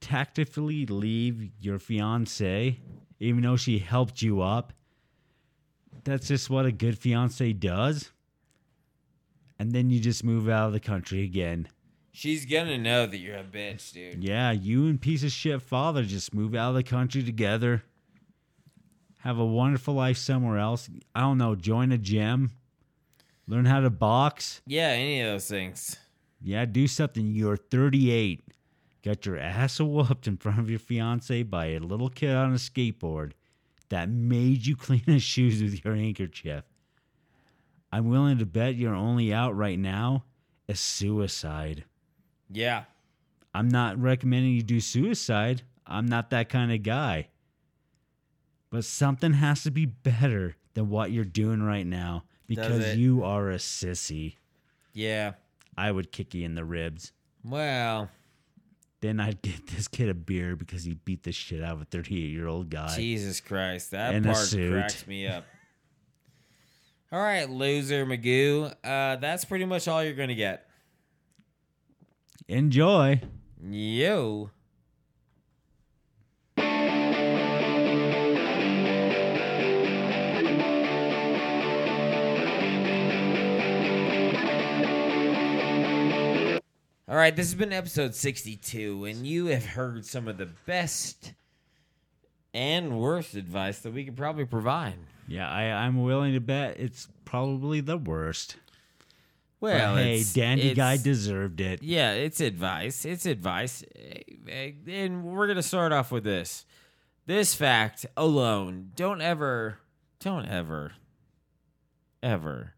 Tactfully 0.00 0.86
leave 0.86 1.50
your 1.60 1.78
fiance, 1.78 2.78
even 3.18 3.42
though 3.42 3.56
she 3.56 3.78
helped 3.78 4.22
you 4.22 4.40
up. 4.40 4.72
That's 6.04 6.28
just 6.28 6.48
what 6.48 6.66
a 6.66 6.72
good 6.72 6.98
fiance 6.98 7.52
does. 7.54 8.12
And 9.58 9.72
then 9.72 9.90
you 9.90 9.98
just 10.00 10.22
move 10.22 10.48
out 10.48 10.68
of 10.68 10.72
the 10.72 10.80
country 10.80 11.22
again. 11.24 11.68
She's 12.12 12.46
gonna 12.46 12.78
know 12.78 13.06
that 13.06 13.18
you're 13.18 13.36
a 13.36 13.44
bitch, 13.44 13.92
dude. 13.92 14.22
Yeah, 14.22 14.52
you 14.52 14.86
and 14.86 15.00
piece 15.00 15.22
of 15.24 15.32
shit 15.32 15.60
father 15.60 16.02
just 16.04 16.32
move 16.34 16.54
out 16.54 16.70
of 16.70 16.74
the 16.76 16.82
country 16.82 17.22
together. 17.22 17.82
Have 19.26 19.40
a 19.40 19.44
wonderful 19.44 19.94
life 19.94 20.18
somewhere 20.18 20.56
else. 20.56 20.88
I 21.12 21.22
don't 21.22 21.38
know, 21.38 21.56
join 21.56 21.90
a 21.90 21.98
gym. 21.98 22.52
Learn 23.48 23.64
how 23.64 23.80
to 23.80 23.90
box. 23.90 24.62
Yeah, 24.68 24.90
any 24.90 25.20
of 25.20 25.32
those 25.32 25.48
things. 25.48 25.96
Yeah, 26.40 26.64
do 26.64 26.86
something. 26.86 27.34
You're 27.34 27.56
38. 27.56 28.44
Got 29.02 29.26
your 29.26 29.36
ass 29.36 29.80
whooped 29.80 30.28
in 30.28 30.36
front 30.36 30.60
of 30.60 30.70
your 30.70 30.78
fiance 30.78 31.42
by 31.42 31.66
a 31.70 31.80
little 31.80 32.08
kid 32.08 32.36
on 32.36 32.52
a 32.52 32.54
skateboard 32.54 33.32
that 33.88 34.08
made 34.08 34.64
you 34.64 34.76
clean 34.76 35.02
his 35.04 35.24
shoes 35.24 35.60
with 35.60 35.84
your 35.84 35.96
handkerchief. 35.96 36.62
I'm 37.90 38.08
willing 38.08 38.38
to 38.38 38.46
bet 38.46 38.76
you're 38.76 38.94
only 38.94 39.34
out 39.34 39.56
right 39.56 39.76
now 39.76 40.22
is 40.68 40.78
suicide. 40.78 41.82
Yeah. 42.48 42.84
I'm 43.52 43.70
not 43.70 44.00
recommending 44.00 44.52
you 44.52 44.62
do 44.62 44.78
suicide. 44.78 45.62
I'm 45.84 46.06
not 46.06 46.30
that 46.30 46.48
kind 46.48 46.70
of 46.70 46.84
guy. 46.84 47.26
But 48.70 48.84
something 48.84 49.34
has 49.34 49.62
to 49.62 49.70
be 49.70 49.86
better 49.86 50.56
than 50.74 50.88
what 50.90 51.10
you're 51.10 51.24
doing 51.24 51.62
right 51.62 51.86
now 51.86 52.24
because 52.46 52.96
you 52.96 53.22
are 53.24 53.50
a 53.50 53.56
sissy. 53.56 54.34
Yeah. 54.92 55.32
I 55.76 55.90
would 55.92 56.10
kick 56.12 56.34
you 56.34 56.44
in 56.44 56.54
the 56.54 56.64
ribs. 56.64 57.12
Well, 57.44 58.10
Then 59.00 59.20
I'd 59.20 59.40
get 59.42 59.66
this 59.74 59.88
kid 59.88 60.08
a 60.08 60.14
beer 60.14 60.56
because 60.56 60.84
he 60.84 60.94
beat 60.94 61.22
the 61.22 61.32
shit 61.32 61.62
out 61.62 61.74
of 61.74 61.82
a 61.82 61.84
38 61.84 62.16
year 62.30 62.46
old 62.46 62.70
guy. 62.70 62.94
Jesus 62.96 63.40
Christ, 63.40 63.92
that 63.92 64.22
part 64.22 64.48
cracks 64.50 65.06
me 65.06 65.26
up. 65.26 65.44
All 67.12 67.20
right, 67.20 67.48
loser 67.48 68.04
Magoo. 68.04 68.74
Uh, 68.82 69.16
that's 69.16 69.44
pretty 69.44 69.64
much 69.64 69.86
all 69.86 70.02
you're 70.02 70.12
gonna 70.12 70.34
get. 70.34 70.66
Enjoy. 72.48 73.20
Yo. 73.64 74.50
All 87.08 87.16
right, 87.16 87.34
this 87.34 87.46
has 87.46 87.54
been 87.54 87.72
episode 87.72 88.14
62, 88.16 89.04
and 89.04 89.26
you 89.26 89.46
have 89.46 89.64
heard 89.64 90.04
some 90.04 90.26
of 90.26 90.38
the 90.38 90.46
best 90.66 91.34
and 92.52 92.98
worst 92.98 93.34
advice 93.34 93.78
that 93.80 93.92
we 93.92 94.04
could 94.04 94.16
probably 94.16 94.44
provide. 94.44 94.94
Yeah, 95.28 95.48
I, 95.48 95.64
I'm 95.84 96.02
willing 96.02 96.32
to 96.34 96.40
bet 96.40 96.80
it's 96.80 97.06
probably 97.24 97.80
the 97.80 97.96
worst. 97.96 98.56
But 99.60 99.74
Well, 99.74 99.96
hey, 99.96 100.14
it's- 100.16 100.32
Dandy 100.32 100.74
Guy 100.74 100.96
deserved 100.96 101.60
it. 101.60 101.80
Yeah, 101.82 102.12
it's 102.12 102.40
advice. 102.40 103.04
It's 103.04 103.24
advice. 103.24 103.84
And 104.88 105.24
we're 105.24 105.46
going 105.46 105.56
to 105.56 105.62
start 105.62 105.92
off 105.92 106.10
with 106.10 106.24
this. 106.24 106.64
This 107.26 107.54
fact 107.54 108.04
alone, 108.16 108.90
don't 108.96 109.20
ever, 109.20 109.78
don't 110.20 110.46
ever, 110.46 110.92
ever 112.22 112.74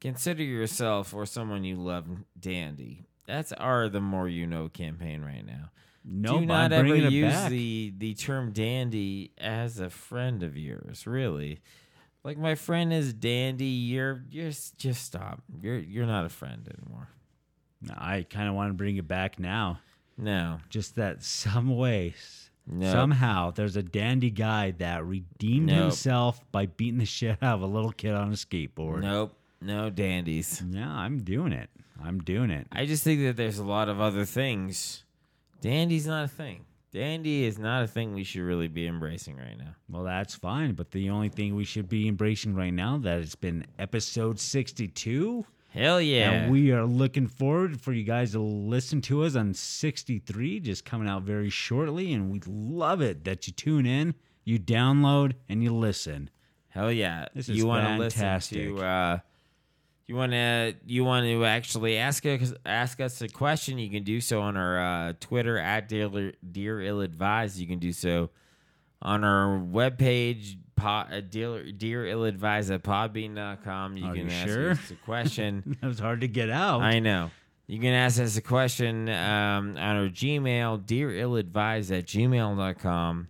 consider 0.00 0.42
yourself 0.42 1.12
or 1.14 1.24
someone 1.26 1.64
you 1.64 1.76
love 1.76 2.06
dandy. 2.38 3.06
That's 3.26 3.52
our 3.52 3.88
The 3.88 4.00
More 4.00 4.28
You 4.28 4.46
Know 4.46 4.68
campaign 4.68 5.22
right 5.22 5.44
now. 5.46 5.70
Nope, 6.04 6.40
Do 6.40 6.46
not 6.46 6.72
ever 6.72 6.96
use 6.96 7.32
back. 7.32 7.50
the, 7.50 7.92
the 7.96 8.14
term 8.14 8.50
dandy 8.52 9.30
as 9.38 9.78
a 9.78 9.88
friend 9.88 10.42
of 10.42 10.56
yours, 10.56 11.06
really. 11.06 11.60
Like 12.24 12.38
my 12.38 12.54
friend 12.56 12.92
is 12.92 13.12
dandy, 13.12 13.64
you're 13.66 14.24
you're 14.30 14.50
just 14.50 15.04
stop. 15.04 15.42
You're 15.60 15.78
you're 15.78 16.06
not 16.06 16.24
a 16.24 16.28
friend 16.28 16.68
anymore. 16.78 17.08
No, 17.80 17.94
I 17.96 18.26
kind 18.28 18.48
of 18.48 18.54
want 18.54 18.70
to 18.70 18.74
bring 18.74 18.96
it 18.96 19.06
back 19.08 19.38
now. 19.40 19.80
No. 20.16 20.58
Just 20.70 20.96
that 20.96 21.22
some 21.24 21.76
way, 21.76 22.14
No. 22.66 22.92
somehow, 22.92 23.50
there's 23.50 23.76
a 23.76 23.82
dandy 23.82 24.30
guy 24.30 24.70
that 24.72 25.04
redeemed 25.04 25.66
Nope. 25.66 25.80
himself 25.82 26.40
by 26.52 26.66
beating 26.66 26.98
the 26.98 27.04
shit 27.06 27.38
out 27.42 27.56
of 27.56 27.62
a 27.62 27.66
little 27.66 27.90
kid 27.92 28.12
on 28.14 28.28
a 28.28 28.36
skateboard. 28.36 29.00
Nope. 29.02 29.34
No 29.60 29.90
dandies. 29.90 30.62
Yeah, 30.68 30.90
I'm 30.90 31.18
doing 31.24 31.52
it. 31.52 31.70
I'm 32.04 32.18
doing 32.20 32.50
it. 32.50 32.66
I 32.72 32.86
just 32.86 33.04
think 33.04 33.22
that 33.22 33.36
there's 33.36 33.58
a 33.58 33.64
lot 33.64 33.88
of 33.88 34.00
other 34.00 34.24
things. 34.24 35.04
Dandy's 35.60 36.06
not 36.06 36.24
a 36.24 36.28
thing. 36.28 36.64
Dandy 36.92 37.44
is 37.44 37.58
not 37.58 37.84
a 37.84 37.86
thing 37.86 38.12
we 38.12 38.24
should 38.24 38.42
really 38.42 38.68
be 38.68 38.86
embracing 38.86 39.36
right 39.36 39.56
now. 39.56 39.74
Well, 39.88 40.04
that's 40.04 40.34
fine. 40.34 40.74
But 40.74 40.90
the 40.90 41.08
only 41.08 41.30
thing 41.30 41.54
we 41.54 41.64
should 41.64 41.88
be 41.88 42.06
embracing 42.06 42.54
right 42.54 42.72
now 42.72 42.98
that 42.98 43.20
it's 43.20 43.34
been 43.34 43.64
episode 43.78 44.38
62. 44.38 45.46
Hell 45.70 46.02
yeah. 46.02 46.30
And 46.30 46.52
we 46.52 46.70
are 46.72 46.84
looking 46.84 47.26
forward 47.26 47.80
for 47.80 47.92
you 47.92 48.04
guys 48.04 48.32
to 48.32 48.40
listen 48.40 49.00
to 49.02 49.24
us 49.24 49.36
on 49.36 49.54
63, 49.54 50.60
just 50.60 50.84
coming 50.84 51.08
out 51.08 51.22
very 51.22 51.48
shortly. 51.48 52.12
And 52.12 52.30
we 52.30 52.40
love 52.46 53.00
it 53.00 53.24
that 53.24 53.46
you 53.46 53.54
tune 53.54 53.86
in, 53.86 54.14
you 54.44 54.58
download, 54.58 55.32
and 55.48 55.62
you 55.62 55.74
listen. 55.74 56.28
Hell 56.68 56.92
yeah. 56.92 57.24
This 57.34 57.48
is 57.48 57.56
you 57.56 57.66
want 57.66 57.86
to 57.86 57.96
listen 57.96 58.20
fantastic. 58.20 58.68
to 58.68 58.82
uh 58.82 59.18
you 60.06 60.14
want 60.16 60.32
to 60.32 60.74
you 60.86 61.04
want 61.04 61.26
to 61.26 61.44
actually 61.44 61.96
ask 61.98 62.26
us 62.26 62.52
ask 62.66 63.00
us 63.00 63.20
a 63.22 63.28
question, 63.28 63.78
you 63.78 63.90
can 63.90 64.02
do 64.04 64.20
so 64.20 64.40
on 64.40 64.56
our 64.56 64.80
uh, 64.80 65.12
Twitter 65.20 65.58
at 65.58 65.88
dear, 65.88 66.32
dear 66.50 66.80
ill 66.80 67.00
advised. 67.00 67.58
You 67.58 67.66
can 67.66 67.78
do 67.78 67.92
so 67.92 68.30
on 69.00 69.24
our 69.24 69.58
webpage 69.58 70.56
po- 70.76 71.06
uh, 71.10 71.20
dear, 71.20 71.70
dear 71.72 72.06
ill 72.06 72.24
advised 72.24 72.70
at 72.70 72.82
podbean.com. 72.82 73.96
You 73.96 74.06
Are 74.06 74.14
can 74.14 74.26
you 74.28 74.32
ask 74.32 74.46
sure? 74.48 74.70
us 74.72 74.90
a 74.90 74.94
question. 74.96 75.76
That 75.80 75.86
was 75.88 75.98
hard 75.98 76.20
to 76.20 76.28
get 76.28 76.50
out. 76.50 76.82
I 76.82 76.98
know. 76.98 77.30
You 77.66 77.78
can 77.78 77.94
ask 77.94 78.20
us 78.20 78.36
a 78.36 78.42
question 78.42 79.08
um, 79.08 79.76
on 79.76 79.96
our 79.96 80.08
Gmail, 80.08 80.84
dearilladvised 80.84 81.96
at 81.96 82.06
gmail.com. 82.06 83.28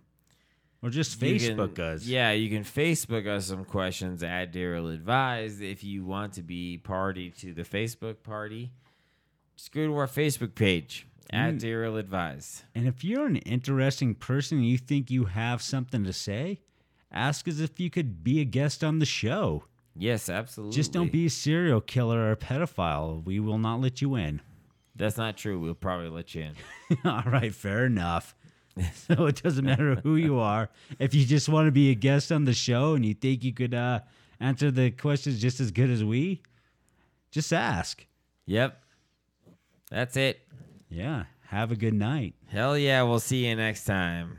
or 0.83 0.89
just 0.89 1.19
Facebook 1.19 1.75
can- 1.75 1.85
us. 1.85 2.05
Yeah, 2.05 2.31
you 2.31 2.49
can 2.49 2.63
Facebook 2.63 3.25
us 3.25 3.47
some 3.47 3.65
questions 3.65 4.21
at 4.21 4.51
Dear 4.51 4.75
Ill 4.75 4.89
Advised. 4.89 5.61
If 5.61 5.83
you 5.83 6.05
want 6.05 6.33
to 6.33 6.43
be 6.43 6.77
party 6.77 7.31
to 7.39 7.53
the 7.53 7.63
Facebook 7.63 8.21
party, 8.21 8.71
just 9.55 9.71
go 9.71 9.87
to 9.87 9.95
our 9.95 10.07
Facebook 10.07 10.53
page 10.55 11.07
at 11.31 11.55
Mm. 11.55 11.59
Dear 11.59 11.85
Advised. 11.97 12.63
And 12.75 12.87
if 12.87 13.03
you're 13.03 13.25
an 13.25 13.37
interesting 13.37 14.13
person 14.13 14.57
and 14.59 14.67
you 14.67 14.77
think 14.77 15.09
you 15.09 15.25
have 15.25 15.61
something 15.61 16.03
to 16.03 16.13
say, 16.13 16.59
ask 17.11 17.47
us 17.47 17.59
if 17.59 17.79
you 17.79 17.89
could 17.89 18.23
be 18.23 18.39
a 18.41 18.45
guest 18.45 18.83
on 18.83 18.99
the 18.99 19.05
show. 19.05 19.63
Yes, 19.95 20.27
absolutely. 20.27 20.75
Just 20.75 20.91
don't 20.91 21.11
be 21.11 21.27
a 21.27 21.29
serial 21.29 21.79
killer 21.79 22.19
or 22.19 22.31
a 22.31 22.35
pedophile. 22.37 23.23
We 23.23 23.39
will 23.39 23.59
not 23.59 23.79
let 23.79 24.01
you 24.01 24.15
in. 24.15 24.41
That's 24.95 25.17
not 25.17 25.37
true. 25.37 25.59
We'll 25.59 25.75
probably 25.75 26.09
let 26.09 26.33
you 26.35 26.43
in. 26.89 26.97
All 27.05 27.23
right, 27.25 27.53
fair 27.53 27.85
enough. 27.85 28.35
so 28.93 29.25
it 29.25 29.41
doesn't 29.41 29.65
matter 29.65 29.95
who 29.95 30.15
you 30.15 30.39
are. 30.39 30.69
If 30.99 31.13
you 31.13 31.25
just 31.25 31.49
want 31.49 31.67
to 31.67 31.71
be 31.71 31.91
a 31.91 31.95
guest 31.95 32.31
on 32.31 32.45
the 32.45 32.53
show 32.53 32.93
and 32.93 33.05
you 33.05 33.13
think 33.13 33.43
you 33.43 33.53
could 33.53 33.73
uh, 33.73 34.01
answer 34.39 34.71
the 34.71 34.91
questions 34.91 35.41
just 35.41 35.59
as 35.59 35.71
good 35.71 35.89
as 35.89 36.03
we, 36.03 36.41
just 37.31 37.53
ask. 37.53 38.05
Yep. 38.45 38.81
That's 39.89 40.17
it. 40.17 40.41
Yeah. 40.89 41.25
Have 41.47 41.71
a 41.71 41.75
good 41.75 41.93
night. 41.93 42.33
Hell 42.47 42.77
yeah. 42.77 43.03
We'll 43.03 43.19
see 43.19 43.47
you 43.47 43.55
next 43.55 43.85
time. 43.85 44.37